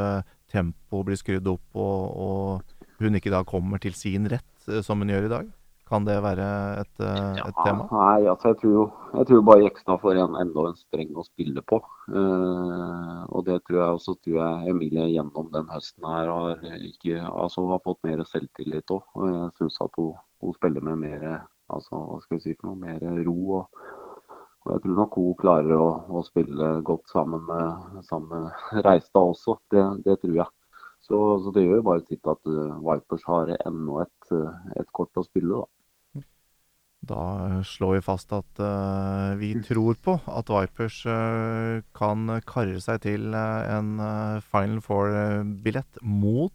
tempoet 0.47 1.09
blir 1.09 1.19
skrudd 1.19 1.49
opp, 1.51 1.65
og, 1.75 2.05
og 2.15 3.03
hun 3.03 3.19
ikke 3.19 3.33
da 3.35 3.43
kommer 3.43 3.83
til 3.83 3.91
sin 3.99 4.31
rett, 4.31 4.47
som 4.87 5.03
hun 5.03 5.11
gjør 5.11 5.27
i 5.27 5.33
dag? 5.33 5.51
Kan 5.91 6.05
det 6.07 6.21
være 6.23 6.45
et, 6.79 6.91
eh, 7.03 7.39
et 7.43 7.57
tema? 7.65 7.83
Nei, 7.91 8.27
altså 8.31 8.53
jeg 8.53 8.57
tror, 8.61 8.71
jo- 8.71 9.17
jeg 9.19 9.27
tror 9.27 9.41
bare 9.43 9.63
Jekstad 9.65 9.97
får 9.99 10.19
en, 10.21 10.35
enda 10.39 10.63
en 10.69 10.77
streng 10.79 11.09
å 11.19 11.25
spille 11.25 11.61
på. 11.67 11.81
Uh, 12.07 13.25
og 13.27 13.43
det 13.45 13.57
tror 13.67 13.79
jeg 13.81 13.97
også 13.97 14.15
tror 14.23 14.37
jeg 14.37 14.71
Emilie 14.71 15.09
gjennom 15.11 15.49
den 15.51 15.67
høsten 15.67 16.07
her 16.07 16.31
har 16.31 16.61
ikke 16.79 17.19
altså 17.27 17.65
har 17.73 17.81
fått 17.83 17.99
mer 18.07 18.23
selvtillit 18.23 18.93
òg. 18.95 19.03
Og 19.19 19.27
jeg 19.33 19.49
syns 19.59 19.81
at 19.83 19.99
hun, 19.99 20.13
hun 20.39 20.55
spiller 20.55 20.87
med 20.87 21.03
mer 21.03 21.25
altså, 21.67 21.99
hva 21.99 22.21
skal 22.23 22.39
si 22.39 22.55
for 22.55 22.71
noe, 22.71 22.79
mer 22.85 23.03
ro. 23.27 23.35
Og, 23.59 23.83
og 24.63 24.71
jeg 24.71 24.85
tror 24.85 24.97
nok 25.01 25.19
hun 25.19 25.35
klarer 25.43 25.75
å, 25.75 25.91
å 26.07 26.23
spille 26.23 26.71
godt 26.87 27.11
sammen 27.11 27.43
med, 27.51 27.99
sammen 28.07 28.47
med 28.47 28.87
Reistad 28.87 29.35
også. 29.35 29.57
Det, 29.75 29.83
det 30.07 30.21
tror 30.23 30.39
jeg. 30.39 30.49
Så, 31.01 31.19
så 31.43 31.51
det 31.51 31.65
gjør 31.65 31.81
jo 31.81 31.85
bare 31.91 32.07
sitt 32.07 32.27
at 32.31 32.47
uh, 32.47 32.79
Vipers 32.79 33.27
har 33.27 33.51
enda 33.59 34.07
et, 34.07 34.33
et 34.79 34.91
kort 34.95 35.19
å 35.19 35.27
spille. 35.27 35.59
da. 35.59 35.80
Da 37.01 37.63
slår 37.65 37.95
vi 37.95 38.01
fast 38.05 38.33
at 38.35 38.59
uh, 38.61 39.33
vi 39.39 39.55
tror 39.65 39.97
på 40.05 40.19
at 40.29 40.51
Vipers 40.53 40.99
uh, 41.09 41.81
kan 41.97 42.29
karre 42.45 42.77
seg 42.83 43.01
til 43.07 43.33
uh, 43.33 43.65
en 43.73 43.95
Final 44.45 44.81
Four-billett 44.85 46.01
mot 46.01 46.53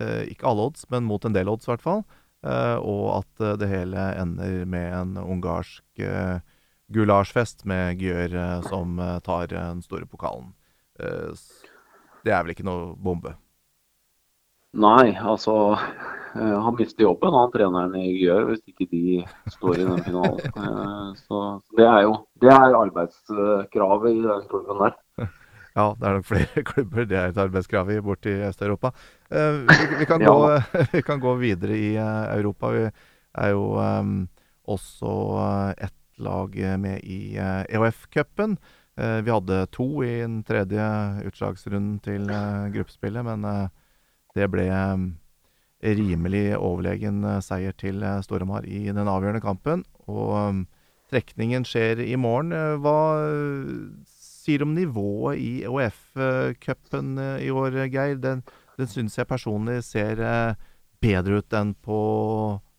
Ikke 0.00 0.48
alle 0.48 0.64
odds, 0.68 0.88
men 0.90 1.04
mot 1.06 1.22
en 1.24 1.36
del 1.36 1.48
odds, 1.48 1.68
i 1.68 1.70
hvert 1.70 1.84
fall. 1.84 2.00
Og 2.42 3.04
at 3.14 3.60
det 3.60 3.68
hele 3.70 4.08
ender 4.20 4.66
med 4.68 4.88
en 4.92 5.12
ungarsk 5.22 6.02
gulasjfest 6.92 7.62
med 7.64 8.02
Gjør 8.02 8.34
som 8.66 8.98
tar 9.24 9.46
den 9.54 9.80
store 9.86 10.04
pokalen. 10.10 10.50
Det 10.98 12.34
er 12.34 12.42
vel 12.42 12.52
ikke 12.56 12.66
noe 12.66 12.90
bombe. 12.98 13.36
Nei, 14.74 15.14
altså 15.14 15.54
eh, 15.76 16.56
Han 16.66 16.74
mister 16.78 17.06
jobben, 17.06 17.34
han 17.36 17.52
treneren 17.54 17.94
i 18.00 18.10
Gjør, 18.18 18.48
hvis 18.50 18.62
ikke 18.70 18.88
de 18.90 19.22
står 19.54 19.78
i 19.80 19.86
den 19.86 20.02
finalen. 20.06 20.42
Eh, 20.64 21.08
Så 21.20 21.40
det 21.78 21.86
er 21.86 22.02
jo 22.08 22.14
det 22.42 22.50
er 22.50 22.76
arbeidskravet 22.80 24.10
i 24.10 24.22
den 24.24 24.46
klubben 24.50 24.82
der. 24.82 24.98
Ja, 25.74 25.88
det 25.98 26.06
er 26.06 26.14
nok 26.14 26.26
flere 26.28 26.62
klubber 26.70 27.06
det 27.10 27.16
er 27.18 27.32
et 27.32 27.38
arbeidskrav 27.42 27.88
i 27.90 27.98
borti 28.02 28.30
Øst-Europa. 28.46 28.92
Eh, 29.30 29.64
vi, 29.98 30.06
kan 30.06 30.22
gå, 30.22 30.36
vi 30.92 31.02
kan 31.02 31.18
gå 31.22 31.34
videre 31.40 31.74
i 31.74 31.96
Europa. 31.98 32.70
Vi 32.70 32.84
er 33.42 33.50
jo 33.50 33.64
eh, 33.82 34.12
også 34.70 35.14
ett 35.74 35.98
lag 36.22 36.54
med 36.78 37.02
i 37.02 37.34
EHF-cupen. 37.38 38.54
Eh, 38.94 39.18
vi 39.26 39.34
hadde 39.34 39.64
to 39.74 39.88
i 40.06 40.12
den 40.22 40.44
tredje 40.46 40.86
utslagsrunden 41.26 41.98
til 42.06 42.30
gruppespillet, 42.76 43.26
men 43.26 43.42
det 44.34 44.48
ble 44.50 44.66
eh, 44.70 45.04
rimelig 45.84 46.56
overlegen 46.58 47.24
eh, 47.24 47.40
seier 47.44 47.74
til 47.78 48.02
uh, 48.02 48.20
Storhamar 48.24 48.66
i 48.66 48.86
den 48.88 49.10
avgjørende 49.10 49.44
kampen. 49.44 49.84
Og 50.08 50.32
eh, 50.38 50.64
trekningen 51.12 51.66
skjer 51.68 52.02
i 52.04 52.16
morgen. 52.20 52.52
Eh, 52.52 52.74
Hva 52.82 52.98
eh, 53.28 54.14
sier 54.44 54.60
du 54.60 54.68
om 54.68 54.74
nivået 54.76 55.40
i 55.40 55.52
EOF-cupen 55.64 57.18
eh, 57.18 57.46
i 57.46 57.50
år, 57.52 57.78
eh, 57.84 57.90
Geir? 57.92 58.18
Den, 58.20 58.42
den 58.78 58.90
syns 58.90 59.18
jeg 59.18 59.30
personlig 59.30 59.82
ser 59.86 60.20
eh, 60.20 60.56
bedre 61.04 61.40
ut 61.40 61.56
enn 61.56 61.74
på 61.84 62.00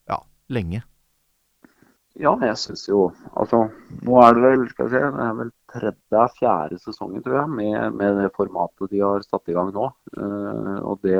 ja, 0.09 0.19
lenge. 0.49 0.83
Ja, 2.15 2.31
jeg 2.39 2.55
syns 2.55 2.85
jo 2.87 3.09
Altså, 3.35 3.65
nå 4.07 4.19
er 4.23 4.37
det 4.37 4.43
vel 4.45 4.69
skal 4.71 4.87
vi 4.87 4.95
se, 4.95 5.01
det 5.11 5.25
er 5.25 5.33
vel 5.39 5.49
tredje 5.75 6.21
er 6.21 6.37
fjerde 6.39 6.79
sesongen, 6.81 7.23
tror 7.25 7.41
jeg, 7.41 7.51
med, 7.59 7.97
med 7.99 8.21
det 8.21 8.31
formatet 8.35 8.91
de 8.91 9.03
har 9.03 9.25
satt 9.25 9.51
i 9.51 9.55
gang 9.57 9.71
nå. 9.75 9.89
Uh, 10.17 10.79
og 10.81 11.03
det, 11.05 11.19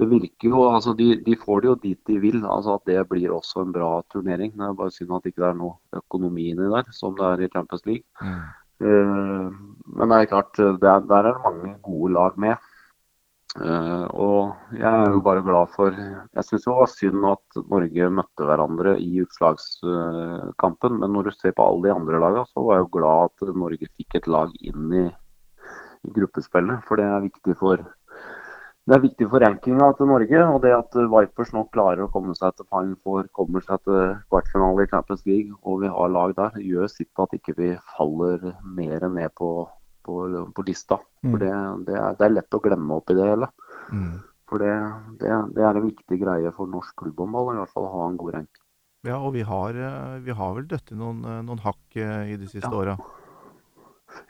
det 0.00 0.08
virker 0.10 0.50
jo 0.50 0.66
altså 0.68 0.96
de, 0.98 1.12
de, 1.26 1.38
får 1.40 1.62
det 1.62 1.70
jo 1.70 1.78
dit 1.86 2.12
de 2.12 2.18
vil. 2.22 2.40
altså 2.44 2.76
At 2.78 2.86
det 2.90 3.08
blir 3.10 3.34
også 3.34 3.64
en 3.64 3.74
bra 3.76 3.90
turnering. 4.12 4.54
Det 4.56 4.68
er 4.68 4.78
bare 4.78 4.94
synd 4.94 5.16
at 5.16 5.26
det 5.26 5.34
ikke 5.34 5.50
er 5.50 5.58
noe 5.58 5.76
økonomi 5.96 6.50
inni 6.52 6.70
der, 6.72 6.88
som 6.96 7.16
det 7.18 7.28
er 7.28 7.46
i 7.46 7.50
Champions 7.52 7.86
League. 7.88 8.06
Mm. 8.22 8.46
Uh, 8.86 9.52
men 9.96 10.10
det 10.12 10.22
er 10.22 10.32
klart, 10.32 10.56
der, 10.58 11.04
der 11.06 11.18
er 11.20 11.30
det 11.30 11.44
mange 11.44 11.76
gode 11.84 12.12
lag 12.16 12.40
med. 12.40 12.65
Uh, 13.56 14.04
og 14.12 14.74
jeg 14.76 14.84
er 14.84 15.14
jo 15.14 15.22
bare 15.24 15.40
glad 15.40 15.70
for 15.72 15.94
Jeg 15.96 16.44
syns 16.44 16.66
det 16.66 16.72
var 16.76 16.90
synd 16.92 17.22
at 17.30 17.58
Norge 17.70 18.08
møtte 18.18 18.48
hverandre 18.48 18.96
i 19.00 19.22
utslagskampen. 19.24 20.98
Men 21.00 21.14
når 21.16 21.30
du 21.30 21.36
ser 21.36 21.56
på 21.56 21.64
alle 21.64 21.88
de 21.88 21.94
andre 21.94 22.20
lagene, 22.20 22.44
så 22.52 22.64
var 22.66 22.76
jeg 22.76 22.86
jo 22.86 22.94
glad 22.98 23.30
at 23.30 23.54
Norge 23.62 23.88
fikk 23.88 24.18
et 24.18 24.28
lag 24.28 24.52
inn 24.60 24.92
i, 24.92 25.06
i 26.04 26.12
gruppespillet. 26.18 26.84
For 26.88 27.00
det 27.00 27.08
er 27.08 27.24
viktig 27.30 27.56
for 27.62 27.80
det 28.86 28.94
er 28.94 29.02
viktig 29.02 29.26
for 29.26 29.42
rankinga 29.42 29.88
til 29.98 30.06
Norge. 30.12 30.42
Og 30.52 30.60
det 30.62 30.74
at 30.76 31.00
Vipers 31.14 31.54
nå 31.56 31.64
klarer 31.74 32.04
å 32.04 32.12
komme 32.12 32.36
seg 32.38 32.54
til 32.54 32.68
Final 32.68 32.94
Four, 33.02 33.26
kommer 33.34 33.64
seg 33.64 33.80
til 33.88 34.12
kvartfinale 34.28 34.84
i 34.84 34.92
Champions 34.92 35.24
League, 35.26 35.56
og 35.64 35.80
vi 35.82 35.90
har 35.90 36.12
lag 36.14 36.36
der, 36.36 36.60
gjør 36.62 36.92
sitt 36.92 37.10
på 37.16 37.26
at 37.26 37.34
ikke 37.34 37.56
vi 37.56 37.72
faller 37.96 38.52
mer 38.76 39.08
ned 39.08 39.34
på 39.40 39.50
på, 40.06 40.22
på 40.54 40.64
lista. 40.66 41.00
Mm. 41.24 41.30
For 41.30 41.42
det, 41.42 41.52
det, 41.88 41.98
er, 41.98 42.16
det, 42.18 42.28
er, 42.28 42.34
lett 42.38 42.58
å 42.58 42.62
glemme 42.62 43.00
oppi 43.00 43.16
det 43.18 43.26
hele. 43.26 43.50
Mm. 43.90 44.12
For 44.46 44.62
det, 44.62 44.74
det, 45.20 45.32
er 45.32 45.74
en 45.74 45.88
viktig 45.88 46.20
greie 46.22 46.52
for 46.54 46.70
norsk 46.70 46.94
klubbhåndball, 47.02 47.54
i 47.54 47.60
hvert 47.60 47.74
fall 47.74 47.88
å 47.88 47.94
ha 47.96 48.08
en 48.10 48.18
god 48.20 48.38
rank. 48.38 48.62
Ja, 49.06 49.18
og 49.20 49.34
vi 49.36 49.42
har, 49.46 49.76
eh, 49.76 50.18
vi 50.26 50.34
har 50.34 50.54
vel 50.54 50.66
dødd 50.70 50.92
i 50.94 50.98
noen, 50.98 51.24
eh, 51.26 51.42
noen, 51.46 51.62
hakk 51.62 51.98
eh, 51.98 52.32
i 52.34 52.38
de 52.40 52.48
siste 52.50 52.70
ja. 52.70 52.78
åra? 52.78 52.96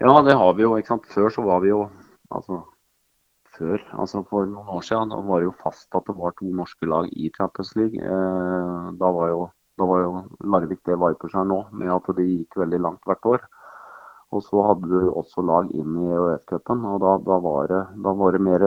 Ja, 0.01 0.13
det 0.25 0.35
har 0.37 0.57
vi 0.57 0.65
jo. 0.65 0.75
ikke 0.77 0.97
sant? 0.97 1.07
Før 1.13 1.33
så 1.33 1.45
var 1.47 1.63
vi 1.65 1.71
jo 1.71 1.87
altså 2.35 2.65
før, 3.57 3.81
altså 3.97 4.23
For 4.29 4.49
noen 4.49 4.69
år 4.69 4.85
siden 4.85 5.13
da 5.13 5.21
var 5.25 5.41
det 5.41 5.49
jo 5.49 5.55
fast 5.63 5.95
at 5.97 6.09
det 6.09 6.17
var 6.19 6.35
to 6.37 6.49
norske 6.53 6.89
lag 6.89 7.09
i 7.13 7.31
Champions 7.37 7.73
League. 7.79 8.01
Eh, 8.01 8.89
da, 9.01 9.13
var 9.19 9.31
jo, 9.33 9.47
da 9.81 9.89
var 9.89 10.03
jo 10.05 10.11
Larvik 10.53 10.83
det 10.89 10.99
Vipers 11.01 11.37
er 11.37 11.49
nå, 11.49 11.63
med 11.73 11.93
at 11.95 12.11
det 12.19 12.27
gikk 12.29 12.59
veldig 12.61 12.83
langt 12.85 13.09
hvert 13.09 13.31
år. 13.33 13.47
Og 14.37 14.45
så 14.45 14.65
hadde 14.69 14.91
du 14.91 15.11
også 15.17 15.45
lag 15.47 15.71
inn 15.73 15.97
i 16.03 16.11
EØS-cupen, 16.13 16.85
og 16.91 17.01
da, 17.05 17.15
da, 17.25 17.39
var 17.45 17.71
det, 17.71 17.81
da 18.05 18.13
var 18.19 18.37
det 18.37 18.43
mer, 18.45 18.67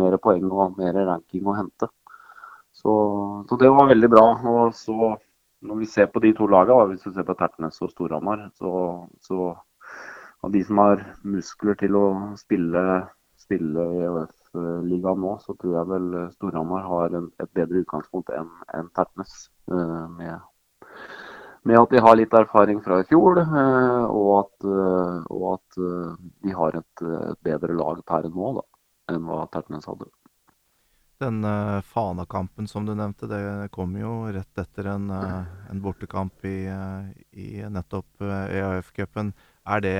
mer, 0.00 0.16
poeng 0.22 0.46
og 0.48 0.78
mer 0.80 0.96
ranking 1.10 1.50
å 1.50 1.56
hente. 1.58 1.90
Så, 2.74 2.94
så, 3.48 3.58
det 3.60 3.70
var 3.74 3.90
veldig 3.90 4.10
bra. 4.14 4.24
Og 4.54 4.72
så, 4.78 5.12
når 5.64 5.82
vi 5.82 5.90
ser 5.90 6.08
på 6.12 6.22
de 6.24 6.32
to 6.38 6.48
lagene, 6.50 6.94
hvis 6.94 7.04
vi 7.08 7.14
ser 7.18 7.28
på 7.28 7.36
Tertnes 7.38 7.82
og 7.84 7.92
Storhamar, 7.92 8.48
så, 8.60 8.72
så 9.24 9.52
av 10.44 10.54
de 10.54 10.64
som 10.64 10.80
har 10.82 11.04
muskler 11.24 11.78
til 11.80 12.00
å 12.00 12.06
spille, 12.40 12.82
spille 13.40 13.84
EØS-ligaen 14.06 15.22
nå, 15.24 15.36
så 15.44 15.56
tror 15.60 15.78
jeg 15.80 15.92
vel 15.92 16.10
Storhamar 16.38 16.88
har 16.88 17.20
en, 17.20 17.30
et 17.44 17.52
bedre 17.56 17.84
utgangspunkt 17.84 18.32
enn 18.36 18.50
en 18.76 18.90
Tertnes. 18.96 19.48
Uh, 19.70 20.04
med 20.16 20.36
med 21.64 21.80
at 21.80 21.94
de 21.94 22.02
har 22.04 22.18
litt 22.18 22.34
erfaring 22.36 22.80
fra 22.84 23.00
i 23.00 23.06
fjor, 23.08 23.40
eh, 23.40 24.04
og 24.10 24.28
at, 24.42 24.66
eh, 24.68 25.22
og 25.32 25.46
at 25.54 25.78
eh, 25.80 26.26
de 26.44 26.52
har 26.58 26.76
et, 26.80 27.04
et, 27.04 27.40
bedre 27.46 27.76
lag 27.78 28.02
per 28.06 28.28
nå 28.28 28.52
da, 28.58 28.64
enn 29.14 29.24
hva 29.24 29.46
Tertnes 29.52 29.88
hadde. 29.88 30.10
Den 31.22 31.44
uh, 31.46 31.78
Fana-kampen 31.86 32.66
som 32.68 32.84
du 32.84 32.90
nevnte, 32.92 33.28
det 33.30 33.70
kom 33.72 33.92
jo 33.96 34.26
rett 34.34 34.60
etter 34.60 34.88
en, 34.90 35.06
uh, 35.14 35.46
en 35.70 35.80
bortekamp 35.80 36.42
i, 36.44 36.66
uh, 36.66 37.06
i 37.38 37.62
nettopp 37.70 38.24
EAF-cupen. 38.26 39.30
Er 39.64 39.84
det 39.84 39.94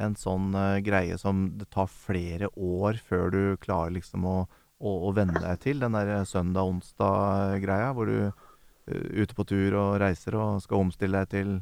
en 0.00 0.14
sånn 0.16 0.54
greie 0.86 1.18
som 1.20 1.48
det 1.58 1.66
tar 1.74 1.90
flere 1.90 2.48
år 2.54 2.96
før 3.02 3.34
du 3.34 3.42
klarer 3.62 3.96
liksom 3.98 4.24
å, 4.30 4.38
å, 4.78 4.94
å 5.10 5.12
venne 5.14 5.42
deg 5.42 5.60
til? 5.66 5.82
Den 5.82 5.98
der 5.98 6.22
søndag-onsdag-greia 6.30 7.92
hvor 7.98 8.08
du 8.08 8.18
Eh, 8.20 8.43
ute 8.86 9.34
på 9.34 9.46
tur 9.48 9.76
og 9.80 10.00
reiser 10.02 10.36
og 10.36 10.62
skal 10.64 10.82
omstille 10.84 11.22
deg 11.24 11.30
til 11.32 11.54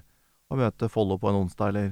å 0.53 0.59
møte 0.59 0.91
Follo 0.93 1.19
på 1.21 1.31
en 1.31 1.45
onsdag, 1.45 1.73
eller 1.73 1.91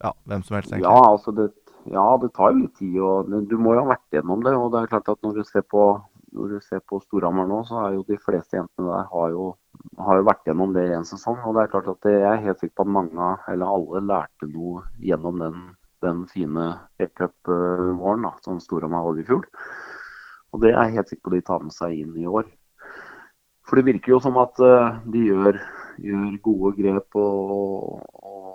ja, 0.00 0.12
hvem 0.28 0.42
som 0.42 0.56
helst? 0.56 0.76
Ja, 0.80 0.96
altså 0.96 1.32
det, 1.36 1.50
ja, 1.92 2.04
det 2.20 2.32
tar 2.36 2.52
jo 2.52 2.62
litt 2.62 2.76
tid. 2.78 2.96
og 3.04 3.32
Du 3.48 3.56
må 3.60 3.74
jo 3.76 3.84
ha 3.84 3.92
vært 3.94 4.16
gjennom 4.16 4.44
det. 4.44 4.54
og 4.56 4.72
det 4.72 4.82
er 4.82 4.92
klart 4.94 5.10
at 5.12 5.22
Når 5.22 5.40
du 5.40 5.42
ser 5.44 5.62
på, 5.62 5.84
når 6.32 6.54
du 6.54 6.60
ser 6.64 6.80
på 6.88 7.00
Storhamar 7.04 7.48
nå, 7.48 7.62
så 7.68 7.82
er 7.84 7.98
jo 7.98 8.06
de 8.08 8.18
fleste 8.20 8.56
jentene 8.56 8.88
der 8.88 9.10
har 9.12 9.34
jo, 9.34 9.50
har 9.98 10.20
jo 10.20 10.28
vært 10.28 10.46
gjennom 10.48 10.72
det 10.76 10.86
i 10.88 10.96
en 10.96 11.04
sesong. 11.08 11.38
og 11.44 11.54
det 11.56 11.62
er 11.62 11.74
klart 11.74 11.92
at 11.92 12.10
Jeg 12.10 12.22
er 12.22 12.46
helt 12.46 12.60
sikker 12.60 12.76
på 12.80 12.88
at 12.88 12.94
mange, 12.96 13.36
eller 13.48 13.66
alle, 13.66 14.06
lærte 14.12 14.48
noe 14.48 14.84
gjennom 14.98 15.44
den, 15.44 15.60
den 16.00 16.26
fine 16.26 16.70
e-cup-våren 16.98 18.24
som 18.44 18.60
Storhamar 18.60 19.04
hadde 19.04 19.20
i 19.20 19.28
fjor. 19.28 19.44
Og 20.52 20.62
det 20.62 20.72
er 20.72 20.88
jeg 20.88 20.96
helt 20.96 21.12
sikker 21.12 21.28
på 21.28 21.36
de 21.36 21.44
tar 21.46 21.60
med 21.62 21.76
seg 21.76 21.94
inn 21.94 22.16
i 22.16 22.26
år. 22.26 22.48
For 23.70 23.78
det 23.78 23.86
virker 23.86 24.16
jo 24.16 24.18
som 24.18 24.34
at 24.42 24.58
uh, 24.58 24.98
de 25.14 25.28
gjør, 25.28 25.60
gjør, 26.02 26.32
gode 26.42 26.72
grep 26.80 27.14
og, 27.22 28.00
og, 28.18 28.48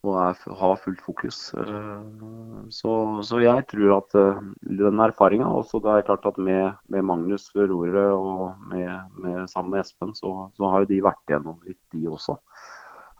og 0.00 0.16
er, 0.16 0.40
har 0.62 0.80
fullt 0.80 1.02
fokus. 1.04 1.42
Uh, 1.52 2.64
så, 2.72 2.94
så, 3.28 3.42
jeg 3.44 3.66
tror 3.68 3.98
at 3.98 4.16
uh, 4.16 4.40
den 4.64 5.04
erfaringa 5.04 5.52
også 5.60 5.82
Det 5.84 5.92
er 5.92 6.08
klart 6.08 6.24
at 6.32 6.40
med, 6.40 6.72
med 6.88 7.04
Magnus 7.04 7.50
ved 7.54 7.68
og 7.68 8.56
med, 8.72 8.88
med, 9.20 9.44
sammen 9.52 9.76
med 9.76 9.84
Espen, 9.84 10.16
så, 10.16 10.48
så, 10.56 10.72
har 10.72 10.86
jo 10.86 10.92
de 10.94 11.04
vært 11.04 11.20
gjennom 11.28 11.60
litt, 11.68 11.82
de 11.92 12.08
også. 12.08 12.40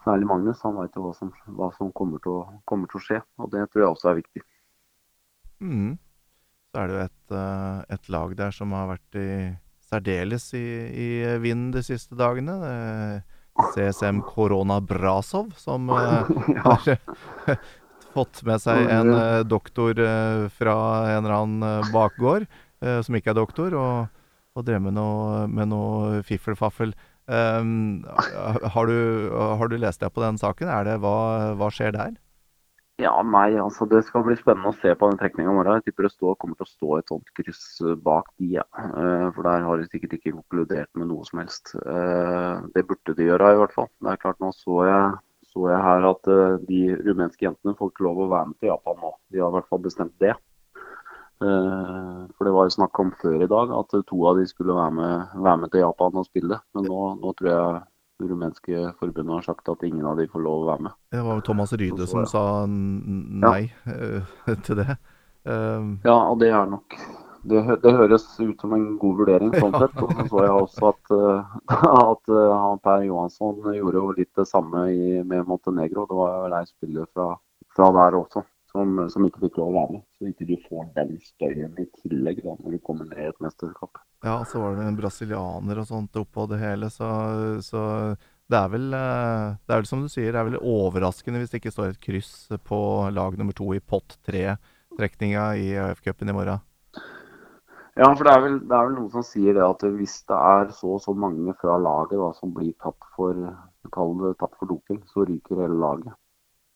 Særlig 0.07 0.33
Magnus. 0.33 0.65
Han 0.65 0.81
vet 0.81 0.97
jo 0.97 1.05
hva 1.05 1.15
som, 1.21 1.37
hva 1.53 1.73
som 1.77 1.93
kommer, 1.93 2.25
til 2.25 2.39
å, 2.41 2.61
kommer, 2.65 2.89
til 2.89 2.97
å, 2.97 3.09
skje. 3.11 3.25
Og 3.45 3.53
det 3.53 3.69
tror 3.69 3.85
jeg 3.85 3.93
også 3.93 4.15
er 4.15 4.23
viktig. 4.25 4.49
Mm. 5.61 5.99
Så 6.73 6.81
er 6.81 6.87
det 6.89 6.95
jo 6.97 7.09
et, 7.11 7.41
et 7.93 8.15
lag 8.15 8.39
der 8.39 8.57
som 8.57 8.73
har 8.73 8.95
vært 8.95 9.21
i 9.21 9.33
særdeles 9.91 10.49
i, 10.55 10.65
i 10.89 11.09
vinden 11.43 11.73
de 11.75 11.83
siste 11.85 12.17
dagene. 12.19 12.57
CSM 13.75 14.23
Korona 14.25 14.79
Brasov, 14.81 15.51
som 15.61 15.91
uh, 15.93 16.31
har 16.65 16.87
fått 18.15 18.41
med 18.47 18.62
seg 18.62 18.87
en 18.89 19.12
uh, 19.12 19.43
doktor 19.45 20.01
fra 20.55 20.77
en 21.11 21.21
eller 21.21 21.37
annen 21.37 21.93
bakgård, 21.93 22.49
som 22.81 23.17
ikke 23.19 23.35
er 23.35 23.37
doktor, 23.37 23.75
og, 23.77 24.23
og 24.57 24.65
drev 24.65 24.81
med 24.87 24.95
noe, 24.97 25.45
med 25.53 25.69
noe 25.69 26.23
fiffelfaffel. 26.25 26.95
Um, 27.31 28.07
har, 28.09 28.89
du, 28.89 29.29
har, 29.37 29.69
du, 29.69 29.77
lest 29.79 30.01
deg 30.01 30.15
på 30.17 30.25
den 30.25 30.41
saken? 30.41 30.71
Det, 30.89 30.97
hva, 31.05 31.19
hva 31.61 31.69
skjer 31.75 31.93
der? 31.95 32.17
Ja, 33.01 33.14
nei, 33.24 33.55
altså 33.56 33.86
Det 33.89 34.02
skal 34.05 34.24
bli 34.27 34.35
spennende 34.36 34.74
å 34.74 34.77
se 34.77 34.93
på 34.98 35.09
den 35.09 35.18
trekninga 35.20 35.52
i 35.52 35.56
morgen. 35.56 35.78
Jeg 35.78 35.89
tipper 35.89 36.05
det 36.05 36.12
står, 36.12 36.35
kommer 36.40 36.59
til 36.59 36.66
å 36.66 36.70
stå 36.70 36.97
et 36.98 37.12
sånt 37.12 37.31
kryss 37.39 37.62
eh, 37.86 37.97
bak 37.97 38.28
de, 38.36 38.51
ja. 38.59 38.64
Eh, 38.77 39.28
for 39.36 39.47
der 39.47 39.64
har 39.64 39.81
de 39.81 39.86
sikkert 39.89 40.18
ikke 40.18 40.35
konkludert 40.35 40.90
med 41.01 41.09
noe 41.09 41.24
som 41.28 41.40
helst. 41.40 41.72
Eh, 41.81 42.66
det 42.74 42.85
burde 42.90 43.14
de 43.16 43.31
gjøre, 43.31 43.55
i 43.55 43.60
hvert 43.62 43.77
fall. 43.77 43.89
Det 44.05 44.12
er 44.12 44.20
klart, 44.20 44.40
Nå 44.44 44.51
så 44.56 44.85
jeg, 44.85 45.06
så 45.48 45.70
jeg 45.70 45.81
her 45.86 46.09
at 46.10 46.31
de 46.68 46.82
rumenske 47.06 47.47
jentene 47.47 47.77
får 47.78 47.93
ikke 47.94 48.06
lov 48.06 48.20
å 48.27 48.31
være 48.35 48.51
med 48.51 48.60
til 48.60 48.72
Japan 48.74 49.01
nå. 49.01 49.14
De 49.32 49.40
har 49.40 49.48
i 49.48 49.56
hvert 49.56 49.70
fall 49.72 49.82
bestemt 49.86 50.16
det. 50.20 50.35
For 51.40 52.47
det 52.47 52.52
var 52.52 52.68
jo 52.68 52.74
snakk 52.74 52.98
om 53.01 53.14
før 53.18 53.43
i 53.43 53.48
dag 53.48 53.72
at 53.72 53.94
to 54.06 54.18
av 54.28 54.36
de 54.39 54.44
skulle 54.47 54.77
være 54.77 54.93
med, 54.98 55.32
være 55.40 55.62
med 55.62 55.72
til 55.72 55.82
Japan 55.82 56.20
og 56.20 56.28
spille. 56.28 56.60
Men 56.77 56.86
nå, 56.86 57.01
nå 57.22 57.32
tror 57.39 57.51
jeg 57.51 57.81
rumenske 58.29 58.91
forbundet 59.01 59.35
har 59.39 59.47
sagt 59.47 59.71
at 59.73 59.87
ingen 59.87 60.07
av 60.07 60.19
de 60.21 60.29
får 60.31 60.45
lov 60.45 60.65
å 60.65 60.69
være 60.73 60.87
med. 60.89 60.99
Det 61.15 61.23
var 61.27 61.41
Thomas 61.47 61.73
Ryde 61.73 62.07
som 62.11 62.27
sa 62.29 62.45
nei 62.67 63.71
ja. 63.71 63.97
uh, 64.21 64.55
til 64.67 64.83
det. 64.83 64.99
Um... 65.49 65.97
ja, 66.05 66.17
og 66.29 66.41
det 66.43 66.51
er 66.53 66.69
nok 66.69 66.99
det, 67.49 67.63
det, 67.81 67.95
høres 67.97 68.27
ut 68.37 68.61
som 68.61 68.75
en 68.77 68.87
god 69.01 69.23
vurdering, 69.23 69.55
sånn 69.57 69.73
sett. 69.81 69.97
Og 70.05 70.13
så 70.13 70.27
så 70.29 70.45
jeg 70.45 70.57
også 70.67 70.91
at, 70.93 71.13
uh, 71.17 71.59
at 72.13 72.35
han 72.37 72.83
Per 72.85 73.07
Johansson 73.09 73.61
gjorde 73.77 74.03
jo 74.03 74.17
litt 74.19 74.33
det 74.37 74.49
samme 74.51 74.87
i, 74.93 75.21
med 75.25 75.49
Montenegro. 75.49 76.05
Det 76.11 76.19
var 76.21 76.35
jo 76.37 76.59
ei 76.61 76.65
spiller 76.69 77.09
fra, 77.15 77.33
fra, 77.77 77.93
der 77.97 78.19
også 78.21 78.45
som, 78.71 78.99
som, 79.11 79.27
ikke 79.27 79.43
fikk 79.47 79.59
lov 79.61 79.71
å 79.73 79.77
være 79.77 79.97
med. 79.97 80.03
Så 80.17 80.31
ikke 80.31 80.47
du 80.49 80.57
får 80.69 80.91
den 80.97 81.15
støyen 81.25 81.79
i 81.81 81.87
tillegg 82.01 82.43
da, 82.45 82.57
når 82.61 82.77
du 82.77 82.83
kommer 82.87 83.09
ned 83.11 83.23
i 83.25 83.29
et 83.31 83.43
mesterskap. 83.43 84.03
Ja, 84.27 84.41
så 84.47 84.63
var 84.63 84.77
det 84.79 84.87
en 84.87 84.99
brasilianer 84.99 85.83
og 85.83 85.89
sånt 85.89 86.21
oppå 86.21 86.47
det 86.51 86.61
hele, 86.63 86.91
så, 86.93 87.11
så 87.65 87.83
det 88.51 88.59
er 88.59 88.73
vel 88.73 88.91
eh, 88.97 89.59
Det 89.65 89.75
er 89.75 89.83
vel 89.83 89.89
som 89.89 90.03
du 90.05 90.11
sier, 90.13 90.33
det 90.33 90.41
er 90.41 90.49
vel 90.51 90.59
overraskende 90.61 91.43
hvis 91.43 91.53
det 91.53 91.63
ikke 91.63 91.75
står 91.75 91.93
et 91.93 92.03
kryss 92.03 92.35
på 92.67 92.81
lag 93.15 93.39
nummer 93.39 93.57
to 93.57 93.71
i 93.77 93.83
pott 93.83 94.19
tre-trekninga 94.27 95.47
i 95.61 95.71
AF-cupen 95.87 96.33
i 96.33 96.37
morgen. 96.37 96.67
Ja, 97.99 98.07
for 98.15 98.25
det 98.25 98.33
er, 98.33 98.43
vel, 98.45 98.59
det 98.65 98.75
er, 98.77 98.87
vel, 98.87 98.97
noen 98.97 99.13
som 99.13 99.25
sier 99.27 99.57
det 99.57 99.65
at 99.67 99.83
hvis 99.97 100.21
det 100.31 100.37
er 100.37 100.71
så 100.73 100.95
og 100.97 101.03
så 101.05 101.13
mange 101.13 101.53
fra 101.61 101.75
laget 101.77 102.17
da, 102.23 102.31
som 102.39 102.53
blir 102.55 102.71
tatt 102.81 103.09
for, 103.17 103.37
tatt 103.91 104.55
for 104.57 104.71
doping, 104.71 105.03
så 105.11 105.27
ryker 105.29 105.65
hele 105.67 105.77
laget. 105.83 106.15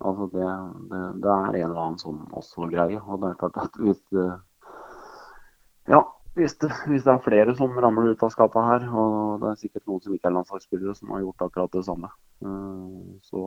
Altså 0.05 0.27
det, 0.33 0.49
det, 0.91 1.03
det, 1.25 1.31
er 1.31 1.47
en 1.49 1.71
eller 1.71 1.81
annen 1.87 2.01
sånn 2.01 2.21
også 2.37 2.69
greie. 2.73 3.01
Og 3.01 3.23
det 3.23 3.31
er 3.31 3.41
klart 3.41 3.63
at 3.63 3.81
hvis 3.81 4.03
eh, 4.13 4.37
Ja, 5.89 6.01
hvis 6.37 6.57
det, 6.61 6.71
hvis 6.91 7.05
det, 7.05 7.13
er 7.13 7.25
flere 7.25 7.55
som 7.57 7.77
ramler 7.79 8.13
ut 8.13 8.23
av 8.25 8.33
skapet 8.33 8.69
her, 8.69 8.87
og 8.91 9.43
det 9.43 9.51
er 9.51 9.61
sikkert 9.61 9.85
noen 9.89 10.01
som 10.05 10.15
ikke 10.17 10.31
er 10.31 10.37
landslagsspillere 10.39 10.95
som 10.99 11.13
har 11.15 11.23
gjort 11.25 11.45
akkurat 11.47 11.77
det 11.77 11.85
samme, 11.87 12.11
eh, 12.45 13.11
så, 13.29 13.43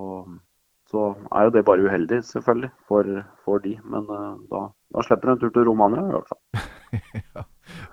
så 0.91 1.11
er 1.35 1.47
jo 1.47 1.53
det 1.57 1.65
bare 1.68 1.84
uheldig, 1.84 2.22
selvfølgelig, 2.30 2.72
for, 2.88 3.11
for 3.43 3.64
de. 3.64 3.76
Men 3.84 4.07
uh, 4.07 4.39
da, 4.51 4.68
da, 4.95 5.03
slipper 5.03 5.30
du 5.30 5.35
en 5.35 5.41
tur 5.43 5.53
til 5.55 5.68
Romania, 5.68 6.05
i 6.07 6.15
hvert 6.15 6.31
fall. 6.31 6.68
ja. 7.35 7.43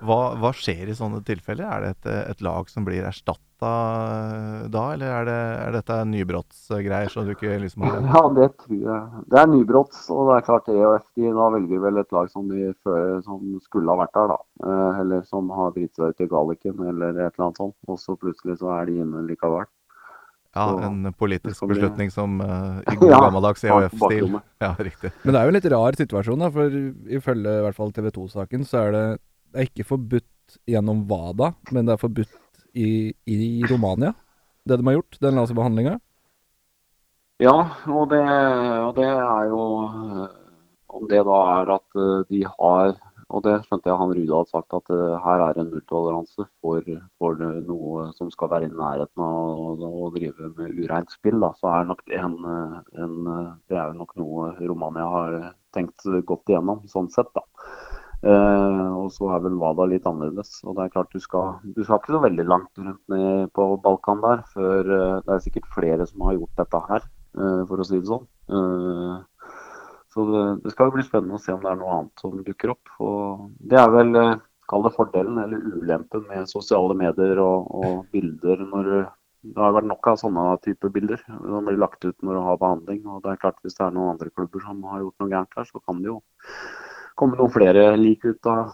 hva, 0.06 0.18
hva, 0.38 0.52
skjer 0.54 0.92
i 0.92 0.94
sånne 0.94 1.18
tilfeller? 1.26 1.66
Er 1.66 1.82
det 1.82 1.90
et, 1.96 2.08
et 2.36 2.44
lag 2.46 2.70
som 2.70 2.86
blir 2.86 3.02
erstatta 3.08 3.72
eh, 3.72 4.62
da, 4.70 4.84
eller 4.94 5.10
er, 5.10 5.26
det, 5.26 5.38
er 5.64 5.76
dette 5.78 5.98
nybrottsgreier? 6.12 7.10
så 7.10 7.26
du 7.26 7.34
ikke 7.34 7.58
liksom 7.64 7.86
har 7.88 7.98
Ja, 8.14 8.24
det 8.38 8.48
tror 8.62 8.78
jeg. 8.78 9.22
Det 9.32 9.42
er 9.42 9.50
nybrotts, 9.50 10.06
og 10.14 10.30
det 10.30 10.38
er 10.38 10.48
klart 10.52 10.70
EOF 10.70 11.06
de 11.18 11.34
da 11.34 11.50
velger 11.58 11.86
vel 11.88 12.02
et 12.04 12.14
lag 12.14 12.30
som 12.30 12.46
de 12.50 12.70
før, 12.86 13.16
som 13.26 13.42
skulle 13.66 13.90
ha 13.90 14.04
vært 14.04 14.14
der, 14.14 14.36
da. 14.36 14.42
Uh, 14.62 15.00
eller 15.02 15.26
som 15.26 15.50
har 15.58 15.74
driti 15.74 15.98
seg 15.98 16.14
ut 16.14 16.22
i 16.22 16.30
Galliken, 16.30 16.78
eller 16.94 17.16
et 17.16 17.32
eller 17.32 17.48
annet 17.48 17.64
sånt. 17.64 17.78
Og 17.90 17.98
så 17.98 18.14
plutselig 18.14 18.60
så 18.62 18.70
er 18.78 18.86
de 18.86 19.00
inne 19.02 19.26
likevel. 19.26 19.66
Ja, 20.54 20.66
en 20.86 21.10
politisk 21.18 21.66
beslutning 21.66 22.12
som 22.14 22.38
uh, 22.38 22.78
i 22.92 22.96
god 23.00 23.10
gammeldags 23.16 23.64
EOF-stil. 23.66 24.36
Ja, 24.62 24.70
riktig. 24.78 25.10
Men 25.24 25.34
det 25.34 25.40
er 25.40 25.48
jo 25.48 25.52
en 25.52 25.58
litt 25.58 25.72
rar 25.72 25.98
situasjon, 25.98 26.44
da. 26.44 26.50
For 26.54 26.78
ifølge 27.18 27.56
i 27.58 27.64
hvert 27.66 27.78
fall 27.78 27.90
TV 27.96 28.12
2-saken, 28.14 28.66
så 28.68 28.84
er 28.84 28.94
det, 28.94 29.04
det 29.50 29.62
er 29.62 29.70
ikke 29.72 29.88
forbudt 29.88 30.58
gjennom 30.70 31.02
WADA, 31.10 31.52
men 31.74 31.88
det 31.88 31.96
er 31.96 32.02
forbudt 32.02 32.38
i, 32.74 33.14
i 33.26 33.64
Romania, 33.70 34.12
det 34.64 34.78
de 34.78 34.86
har 34.86 34.98
gjort, 34.98 35.18
den 35.22 35.38
laserbehandlinga? 35.38 35.98
Ja, 37.42 37.56
og 37.90 38.08
det, 38.12 38.22
og 38.22 38.92
det 38.94 39.08
er 39.10 39.48
jo 39.50 39.62
Om 40.94 41.08
det 41.10 41.22
da 41.26 41.38
er 41.56 41.72
at 41.74 41.96
eh, 41.98 42.20
de 42.30 42.44
har 42.46 42.92
og 43.34 43.42
det 43.46 43.54
skjønte 43.64 43.90
jeg 43.90 43.98
han 43.98 44.12
Ruda 44.14 44.40
hadde 44.40 44.52
sagt, 44.52 44.76
at 44.78 44.92
uh, 44.94 45.16
her 45.24 45.42
er 45.42 45.58
en 45.58 45.70
nulltoleranse 45.72 46.46
for, 46.62 46.90
for, 47.18 47.42
noe 47.68 48.06
som 48.18 48.30
skal 48.30 48.52
være 48.52 48.68
i 48.68 48.74
nærheten 48.74 49.24
av 49.24 49.82
å, 49.88 50.10
drive 50.14 50.52
med 50.58 50.78
ureint 50.78 51.10
spill. 51.14 51.40
Da. 51.42 51.50
Så 51.58 51.72
er 51.72 51.88
nok 51.90 52.04
en, 52.14 52.38
en, 53.02 53.16
det 53.70 53.80
er 53.80 53.96
nok 53.98 54.14
noe 54.20 54.52
Romania 54.62 55.08
har 55.10 55.36
tenkt 55.74 56.06
godt 56.28 56.52
igjennom, 56.52 56.84
sånn 56.90 57.10
sett. 57.10 57.32
da. 57.34 57.42
Uh, 58.24 58.94
og 59.02 59.10
så 59.12 59.26
er 59.34 59.42
vel 59.44 59.58
WADA 59.60 59.84
litt 59.90 60.06
annerledes. 60.08 60.56
og 60.64 60.78
det 60.78 60.86
er 60.86 60.92
klart 60.94 61.10
Du 61.12 61.20
skal, 61.20 61.58
du 61.76 61.82
skal 61.84 61.98
ikke 61.98 62.14
så 62.14 62.22
veldig 62.22 62.46
langt 62.48 62.80
rundt 62.80 63.02
ned 63.12 63.50
på 63.52 63.66
Balkan 63.84 64.22
der, 64.24 64.46
før 64.54 64.80
uh, 64.88 65.18
det 65.26 65.34
er 65.34 65.44
sikkert 65.44 65.68
flere 65.74 66.06
som 66.08 66.24
har 66.24 66.38
gjort 66.38 66.62
dette 66.62 66.80
her, 66.88 67.12
for 67.34 67.82
å 67.82 67.84
si 67.84 67.98
det 67.98 68.06
sånn. 68.06 68.28
Så 70.14 70.24
det, 70.30 70.42
det, 70.62 70.72
skal 70.74 70.92
bli 70.94 71.02
spennende 71.02 71.40
å 71.40 71.42
se 71.42 71.54
om 71.54 71.62
det 71.64 71.72
er 71.72 71.78
noe 71.80 71.98
annet 71.98 72.22
som 72.22 72.38
dukker 72.46 72.74
opp. 72.76 72.92
Og 73.02 73.48
det 73.58 73.80
er 73.80 73.90
vel 73.90 74.14
eh, 74.20 74.36
kall 74.70 74.86
det 74.86 74.94
fordelen 74.94 75.40
eller 75.42 75.74
ulempen 75.74 76.24
med 76.30 76.48
sosiale 76.50 76.94
medier 76.98 77.40
og, 77.42 77.66
og 77.74 78.04
bilder 78.14 78.62
når 78.70 78.90
det 79.44 79.60
har 79.60 79.74
vært 79.76 79.90
nok 79.90 80.08
av 80.08 80.20
sånne 80.22 80.44
typer 80.64 80.92
bilder. 80.94 81.20
De 81.26 81.60
blir 81.66 81.80
lagt 81.80 82.06
ut 82.06 82.16
når 82.22 82.38
du 82.38 82.42
har 82.46 82.62
behandling. 82.62 83.02
og 83.10 83.20
det 83.24 83.34
er 83.34 83.42
klart 83.42 83.58
Hvis 83.62 83.76
det 83.76 83.84
er 83.88 83.92
noen 83.96 84.14
andre 84.14 84.30
klubber 84.30 84.62
som 84.64 84.80
har 84.88 85.02
gjort 85.02 85.20
noe 85.20 85.32
gærent 85.34 85.58
her, 85.58 85.68
så 85.68 85.82
kan 85.82 86.00
det 86.00 86.12
jo 86.12 86.20
komme 87.18 87.38
noen 87.38 87.52
flere 87.52 87.90
lik 88.00 88.24
ut 88.24 88.50
av 88.50 88.72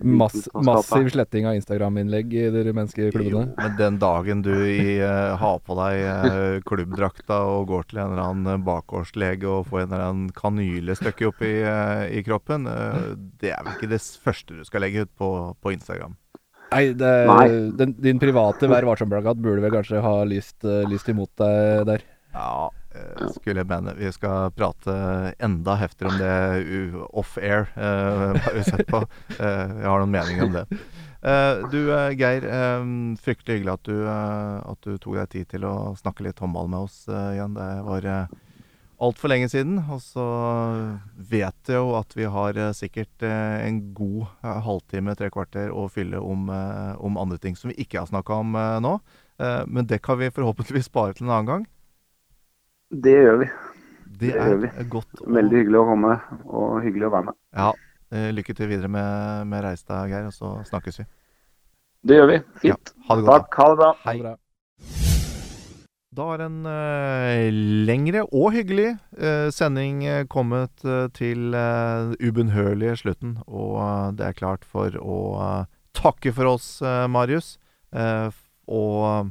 Mass, 0.00 0.48
massiv 0.54 1.08
sletting 1.10 1.46
av 1.46 1.56
Instagram-innlegg 1.58 2.34
i 2.34 2.44
de 2.50 2.70
Jo, 2.70 3.40
Men 3.56 3.74
den 3.76 3.98
dagen 3.98 4.42
du 4.42 4.52
i, 4.54 5.00
uh, 5.02 5.34
har 5.36 5.58
på 5.66 5.74
deg 5.76 6.04
uh, 6.06 6.60
klubbdrakta 6.68 7.40
og 7.50 7.66
går 7.72 7.88
til 7.90 8.00
en 8.00 8.14
eller 8.14 8.22
annen 8.22 8.60
uh, 8.62 8.64
bakgårdslege 8.64 9.50
og 9.50 9.66
får 9.68 9.82
en 9.82 9.90
eller 9.90 10.06
annen 10.06 10.30
kanyle 10.36 10.96
stukket 10.96 11.32
opp 11.32 11.42
i, 11.42 11.52
uh, 11.66 12.06
i 12.08 12.22
kroppen, 12.24 12.64
det 13.42 13.52
er 13.52 13.66
vel 13.66 13.74
ikke 13.74 13.90
det 13.90 14.00
første 14.22 14.56
du 14.56 14.64
skal 14.64 14.86
legge 14.86 15.04
ut 15.04 15.12
på, 15.18 15.32
på 15.58 15.74
Instagram? 15.74 16.16
Nei, 16.68 16.84
det, 17.00 17.12
den, 17.80 17.96
din 17.96 18.20
private 18.20 18.68
Vær 18.68 18.86
varsom-plakat 18.88 19.40
burde 19.40 19.64
vel 19.64 19.72
kanskje 19.72 20.04
ha 20.04 20.18
lyst, 20.28 20.60
lyst 20.88 21.08
imot 21.10 21.32
deg 21.40 21.88
der. 21.88 22.04
Ja, 22.36 22.68
Eh, 22.68 22.77
skulle 23.36 23.62
jeg 23.62 23.68
mene. 23.68 23.94
Vi 23.98 24.10
skal 24.14 24.52
prate 24.56 24.94
enda 25.44 25.76
heftigere 25.78 26.12
om 26.12 26.18
det 26.22 27.04
off-air. 27.10 27.68
Uh, 27.76 28.32
bare 28.38 28.64
sett 28.66 28.88
på. 28.88 29.02
Uh, 29.36 29.68
jeg 29.82 29.86
har 29.88 30.02
noen 30.02 30.14
meninger 30.14 30.48
om 30.48 30.56
det. 30.56 30.64
Uh, 31.18 31.68
du 31.72 31.80
Geir, 32.14 32.44
fryktelig 33.22 33.58
hyggelig 33.58 33.74
at 33.74 33.88
du, 33.88 33.96
at 34.08 34.84
du, 34.86 34.92
tok 34.96 35.18
deg 35.18 35.32
tid 35.34 35.48
til 35.54 35.66
å 35.66 35.94
snakke 35.98 36.26
litt 36.26 36.40
håndball 36.42 36.70
med 36.70 36.86
oss 36.86 37.02
igjen. 37.10 37.56
Det 37.58 37.70
var 37.88 38.10
altfor 38.98 39.30
lenge 39.30 39.50
siden. 39.52 39.80
Og 39.90 40.02
så 40.02 40.26
vet 41.16 41.70
jeg 41.70 41.80
jo 41.80 41.96
at 41.98 42.14
vi 42.16 42.28
har 42.30 42.60
sikkert 42.78 43.26
en 43.28 43.82
god 43.98 44.28
halvtime, 44.42 45.16
tre 45.18 45.30
kvarter 45.34 45.74
å 45.74 45.88
fylle 45.92 46.22
om, 46.22 46.48
om 46.48 47.18
andre 47.20 47.40
ting 47.42 47.58
som 47.58 47.72
vi 47.72 47.80
ikke 47.84 48.00
har 48.00 48.10
snakka 48.10 48.40
om 48.44 48.54
nå. 48.84 48.98
men 49.66 49.90
det 49.90 50.00
kan 50.06 50.18
vi 50.22 50.32
forhåpentligvis 50.34 50.90
spare 50.90 51.18
til 51.18 51.26
en 51.26 51.34
annen 51.34 51.50
gang. 51.52 51.68
Det 52.88 53.12
gjør 53.12 53.36
vi. 53.42 53.46
Det, 54.08 54.18
det 54.22 54.32
er 54.32 54.48
gjør 54.48 54.60
vi. 54.62 54.68
godt. 54.88 55.20
Veldig 55.28 55.60
hyggelig 55.60 55.78
å 55.78 55.86
komme, 55.90 56.14
og 56.48 56.78
hyggelig 56.82 57.08
å 57.10 57.12
være 57.12 57.26
med. 57.28 57.36
Ja. 57.52 57.70
Eh, 58.08 58.30
lykke 58.32 58.54
til 58.56 58.70
videre 58.70 58.88
med, 58.88 59.44
med 59.50 59.64
reisa, 59.66 60.06
Geir, 60.08 60.30
og 60.30 60.32
så 60.32 60.54
snakkes 60.70 61.02
vi. 61.02 61.04
Det 62.08 62.16
gjør 62.16 62.30
vi. 62.30 62.38
Fint. 62.62 62.92
Ja, 62.94 63.04
ha 63.10 63.18
det 63.18 63.26
godt, 63.26 63.48
Takk. 63.50 63.58
Ha 63.60 63.68
det 63.68 63.80
bra. 63.82 63.90
Hei. 64.06 64.36
Da 66.18 66.26
har 66.30 66.42
en 66.42 66.58
uh, 66.66 67.52
lengre 67.86 68.24
og 68.24 68.54
hyggelig 68.56 68.94
uh, 69.20 69.52
sending 69.54 70.00
kommet 70.32 70.72
uh, 70.88 71.06
til 71.14 71.52
uh, 71.52 72.16
ubønnhørlige 72.18 72.96
slutten. 73.04 73.36
Og 73.46 74.16
det 74.18 74.30
er 74.30 74.38
klart 74.40 74.64
for 74.64 74.96
å 74.98 75.18
takke 75.98 76.32
for 76.32 76.56
oss, 76.56 76.78
Marius. 77.10 77.58
og 78.66 79.30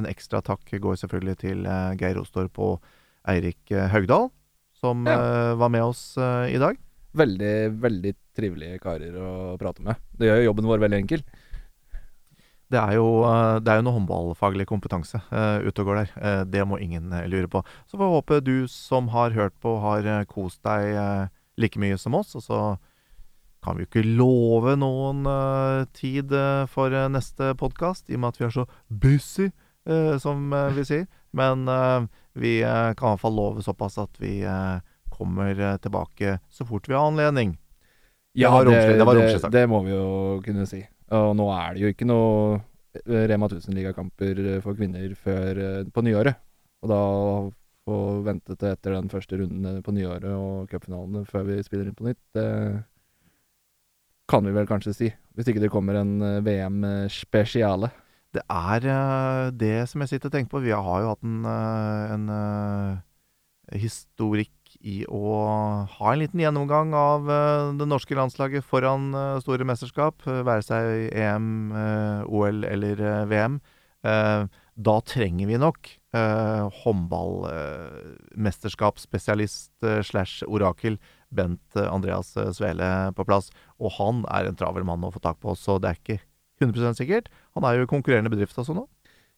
en 0.00 0.10
ekstra 0.10 0.42
takk 0.44 0.74
går 0.82 0.98
selvfølgelig 1.00 1.36
til 1.44 1.64
uh, 1.68 1.92
Geir 2.00 2.20
Ostorp 2.20 2.58
og 2.60 2.80
Eirik 3.28 3.60
uh, 3.74 3.86
Haugdal, 3.92 4.30
som 4.80 5.04
ja. 5.08 5.18
uh, 5.20 5.58
var 5.60 5.70
med 5.72 5.84
oss 5.86 6.14
i 6.18 6.58
dag. 6.60 6.78
Veldig, 7.10 7.54
veldig 7.82 8.12
trivelige 8.38 8.80
karer 8.82 9.14
å 9.18 9.30
prate 9.60 9.82
med. 9.82 9.98
Det 10.14 10.28
gjør 10.28 10.42
jo 10.42 10.50
jobben 10.50 10.68
vår 10.70 10.84
veldig 10.84 11.00
enkel. 11.02 11.24
Det 12.70 12.78
er 12.78 13.00
jo, 13.00 13.06
det 13.58 13.72
er 13.72 13.80
jo 13.80 13.82
noe 13.82 13.96
håndballfaglig 13.96 14.68
kompetanse 14.70 15.18
uh, 15.32 15.58
ute 15.58 15.82
og 15.82 15.88
går 15.88 15.96
der. 15.98 16.12
Uh, 16.14 16.42
det 16.46 16.62
må 16.70 16.78
ingen 16.78 17.10
uh, 17.10 17.24
lure 17.26 17.50
på. 17.50 17.64
Så 17.90 17.98
får 17.98 18.04
vi 18.04 18.14
håpe 18.14 18.38
du 18.46 18.54
som 18.70 19.10
har 19.10 19.34
hørt 19.34 19.56
på, 19.58 19.74
har 19.82 20.06
kost 20.30 20.62
deg 20.62 20.94
like 21.58 21.82
mye 21.82 21.98
som 21.98 22.14
oss. 22.14 22.36
Og 22.38 22.44
så 22.46 22.60
kan 23.60 23.74
vi 23.74 23.82
jo 23.82 23.90
ikke 23.90 24.06
love 24.06 24.76
noen 24.78 25.26
tid 25.92 26.30
for 26.70 26.94
neste 27.12 27.50
podkast, 27.60 28.06
i 28.08 28.16
og 28.16 28.22
med 28.22 28.30
at 28.30 28.38
vi 28.38 28.46
er 28.46 28.54
så 28.54 28.64
busy 28.88 29.50
som 30.20 30.52
uh, 30.52 30.68
vi 30.76 30.84
sier. 30.86 31.06
Men 31.36 31.68
uh, 31.68 32.06
vi 32.32 32.60
kan 32.62 32.94
i 32.94 33.12
hvert 33.14 33.22
fall 33.22 33.36
love 33.36 33.62
såpass 33.64 33.98
at 33.98 34.20
vi 34.20 34.40
kommer 35.10 35.78
tilbake 35.82 36.38
så 36.48 36.64
fort 36.64 36.88
vi 36.88 36.94
har 36.94 37.08
anledning. 37.10 37.58
Ja, 38.32 38.52
det, 38.64 38.76
det, 38.96 39.40
sagt. 39.40 39.52
Det, 39.52 39.66
må 39.66 39.82
vi 39.82 39.90
jo 39.92 40.40
kunne 40.44 40.66
si. 40.70 40.84
Og 41.10 41.32
nå 41.36 41.48
er 41.52 41.74
det 41.74 41.82
jo 41.82 41.90
ikke 41.90 42.06
noe 42.06 42.60
Rema 43.04 43.48
1000-ligakamper 43.50 44.38
for 44.62 44.78
kvinner 44.78 45.10
før 45.18 45.58
på 45.90 46.04
nyåret. 46.06 46.38
Og 46.80 46.90
da 46.90 47.00
få 47.90 47.98
vente 48.24 48.54
til 48.54 48.70
etter 48.70 48.94
den 48.96 49.10
første 49.12 49.40
runden 49.40 49.82
på 49.84 49.94
nyåret 49.96 50.30
og 50.30 50.70
cupfinalene 50.70 51.24
før 51.28 51.46
vi 51.48 51.58
spiller 51.66 51.90
inn 51.90 51.98
på 51.98 52.06
nytt, 52.06 52.22
det 52.36 52.46
kan 54.30 54.46
vi 54.46 54.54
vel 54.54 54.68
kanskje 54.70 54.94
si. 54.94 55.10
Hvis 55.34 55.50
ikke 55.50 55.64
det 55.64 55.72
kommer 55.74 55.98
en 55.98 56.14
VM-spesiale. 56.46 57.90
Det 58.30 58.44
er 58.46 58.84
uh, 58.86 59.50
det 59.50 59.90
som 59.90 59.98
jeg 60.04 60.12
sitter 60.12 60.30
og 60.30 60.34
tenker 60.36 60.52
på. 60.52 60.60
Vi 60.62 60.70
har 60.70 61.00
jo 61.02 61.08
hatt 61.10 61.24
en, 61.26 61.42
uh, 61.42 62.14
en 62.14 62.30
uh, 62.30 63.02
historikk 63.74 64.54
i 64.86 65.02
å 65.10 65.34
ha 65.90 66.12
en 66.12 66.20
liten 66.20 66.38
gjennomgang 66.40 66.94
av 66.94 67.26
det 67.74 67.86
norske 67.90 68.14
landslaget 68.14 68.62
foran 68.64 69.10
store 69.42 69.64
mesterskap, 69.66 70.22
være 70.22 70.62
seg 70.62 71.10
EM, 71.10 71.74
OL 72.30 72.62
eller 72.68 73.24
VM. 73.26 73.58
da 74.00 75.00
trenger 75.10 75.46
vi 75.50 75.58
nok 75.58 75.98
håndballmesterskapsspesialist 76.84 79.72
slash 80.06 80.46
orakel 80.46 81.02
Bent 81.34 81.76
Andreas 81.76 82.38
Svele 82.54 83.10
på 83.18 83.24
plass. 83.26 83.50
Og 83.82 83.90
han 83.98 84.22
er 84.30 84.46
en 84.46 84.54
travel 84.58 84.84
mann 84.86 85.02
å 85.02 85.10
få 85.10 85.18
tak 85.18 85.42
på, 85.42 85.58
så 85.58 85.82
det 85.82 85.88
er 85.90 85.98
ikke 85.98 86.29
100 86.60 86.96
sikkert. 86.98 87.30
Han 87.56 87.66
er 87.66 87.78
jo 87.78 87.86
i 87.86 87.90
konkurrerende 87.90 88.32
bedrift 88.32 88.58
også 88.60 88.76
nå. 88.76 88.86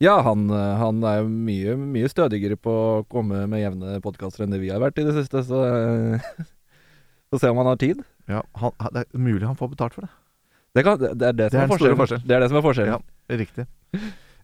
Ja, 0.02 0.16
han, 0.26 0.48
eh, 0.50 0.72
han, 0.80 1.02
er 1.06 1.20
jo 1.20 1.28
mye, 1.30 1.76
mye 1.78 2.08
stødigere 2.10 2.56
på 2.58 2.72
å 2.72 3.04
komme 3.10 3.44
med 3.50 3.62
jevne 3.62 4.00
podkaster 4.02 4.44
enn 4.44 4.54
det 4.54 4.62
vi 4.62 4.72
har 4.72 4.82
vært 4.82 4.98
i 4.98 5.06
det 5.06 5.14
siste, 5.20 5.44
så 5.46 5.62
Få 7.32 7.38
se 7.40 7.48
om 7.48 7.56
han 7.62 7.70
har 7.70 7.78
tid. 7.80 8.02
Ja, 8.28 8.42
han, 8.60 8.74
Det 8.92 9.06
er 9.06 9.22
mulig 9.24 9.46
han 9.46 9.56
får 9.56 9.70
betalt 9.72 9.94
for 9.96 10.04
det. 10.04 10.10
Det, 10.76 10.82
kan, 10.84 10.98
det, 11.00 11.14
det 11.16 11.28
er 11.30 11.38
det, 11.38 11.46
som 11.52 11.62
er, 11.62 11.70
forskjell. 11.96 12.20
Det 12.26 12.34
er 12.36 12.42
det 12.42 12.48
som 12.50 12.58
er 12.58 12.64
forskjellen. 12.66 12.92
Ja, 12.92 13.36
riktig. 13.40 13.64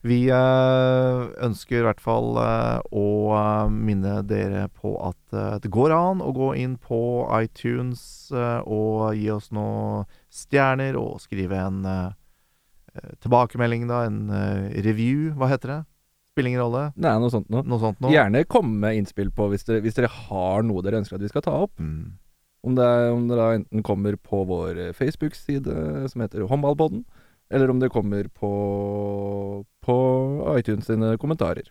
Vi 0.09 0.19
øh, 0.33 1.21
ønsker 1.45 1.81
i 1.81 1.85
hvert 1.85 2.01
fall 2.01 2.39
øh, 2.41 2.97
å 2.97 3.05
minne 3.75 4.23
dere 4.25 4.69
på 4.73 4.95
at 5.05 5.37
det 5.61 5.73
går 5.75 5.93
an 5.93 6.23
å 6.25 6.31
gå 6.33 6.53
inn 6.63 6.79
på 6.81 7.01
iTunes 7.43 8.31
og 8.33 9.19
gi 9.19 9.29
oss 9.35 9.51
noen 9.53 10.09
stjerner 10.33 10.97
og 11.01 11.19
skrive 11.25 11.61
en 11.67 11.83
tilbakemelding, 13.25 13.87
da. 13.91 14.05
En 14.09 14.29
uh, 14.33 14.69
review, 14.85 15.33
hva 15.39 15.51
heter 15.53 15.75
det? 15.75 15.79
Spiller 16.33 16.53
ingen 16.53 16.63
rolle. 16.63 16.85
Nei, 16.95 17.15
noe 17.19 17.33
sånt 17.33 17.49
noe. 17.53 17.65
Noe 17.67 17.83
sånt 17.83 18.01
noe. 18.03 18.13
Gjerne 18.15 18.45
komme 18.51 18.77
med 18.85 19.01
innspill 19.01 19.33
på 19.35 19.51
hvis 19.53 19.67
dere, 19.69 19.83
hvis 19.85 19.99
dere 19.99 20.11
har 20.29 20.67
noe 20.67 20.85
dere 20.87 21.01
ønsker 21.03 21.19
at 21.19 21.25
vi 21.25 21.31
skal 21.33 21.45
ta 21.47 21.55
opp. 21.67 21.75
Mm. 21.83 22.19
Om 22.69 22.75
det, 22.75 22.85
er, 22.85 23.09
om 23.15 23.25
det 23.31 23.39
da 23.39 23.49
enten 23.55 23.85
kommer 23.87 24.19
på 24.19 24.43
vår 24.49 24.79
eh, 24.83 24.95
Facebook-side 24.97 25.75
som 26.11 26.23
heter 26.25 26.43
Håndballpodden, 26.51 27.05
eller 27.55 27.71
om 27.71 27.79
det 27.81 27.91
kommer 27.95 28.27
på, 28.35 28.51
på 29.87 29.99
iTunes 30.59 30.91
sine 30.91 31.15
kommentarer. 31.23 31.71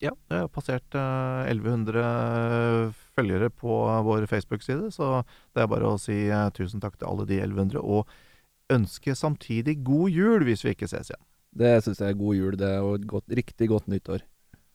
Ja, 0.00 0.14
det 0.30 0.38
har 0.42 0.48
passert 0.48 0.96
uh, 0.96 1.44
1100 1.44 2.92
følgere 3.16 3.50
på 3.52 3.80
vår 4.06 4.24
Facebook-side, 4.30 4.88
så 4.96 5.22
det 5.52 5.64
er 5.64 5.68
bare 5.68 5.90
å 5.92 5.98
si 6.00 6.22
uh, 6.32 6.48
tusen 6.56 6.80
takk 6.80 6.96
til 6.96 7.10
alle 7.10 7.26
de 7.28 7.40
1100, 7.42 7.82
og 7.84 8.08
ønske 8.72 9.14
samtidig 9.18 9.80
god 9.86 10.14
jul 10.14 10.46
hvis 10.48 10.64
vi 10.64 10.74
ikke 10.74 10.88
ses 10.90 11.10
igjen. 11.10 11.22
Det 11.60 11.72
syns 11.84 12.00
jeg 12.00 12.14
er 12.14 12.20
god 12.20 12.34
jul, 12.38 12.54
det, 12.58 12.72
og 12.78 12.94
et 13.00 13.06
godt, 13.10 13.26
riktig 13.36 13.68
godt 13.72 13.88
nyttår. 13.90 14.20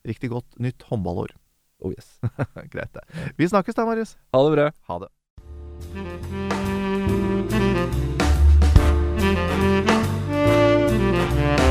Riktig 0.05 0.29
godt 0.33 0.59
nytt 0.61 0.83
håndballår. 0.89 1.31
Oh 1.79 1.91
yes. 1.91 2.19
Greit, 2.73 2.93
det. 2.93 3.05
Vi 3.39 3.47
snakkes 3.47 3.75
da, 3.75 3.85
Marius. 3.87 4.17
Ha 4.35 4.43
det 4.45 4.55
bra. 4.57 4.67
Ha 4.91 4.99
det. 5.05 5.11
Thank 9.17 11.59
you. 11.59 11.64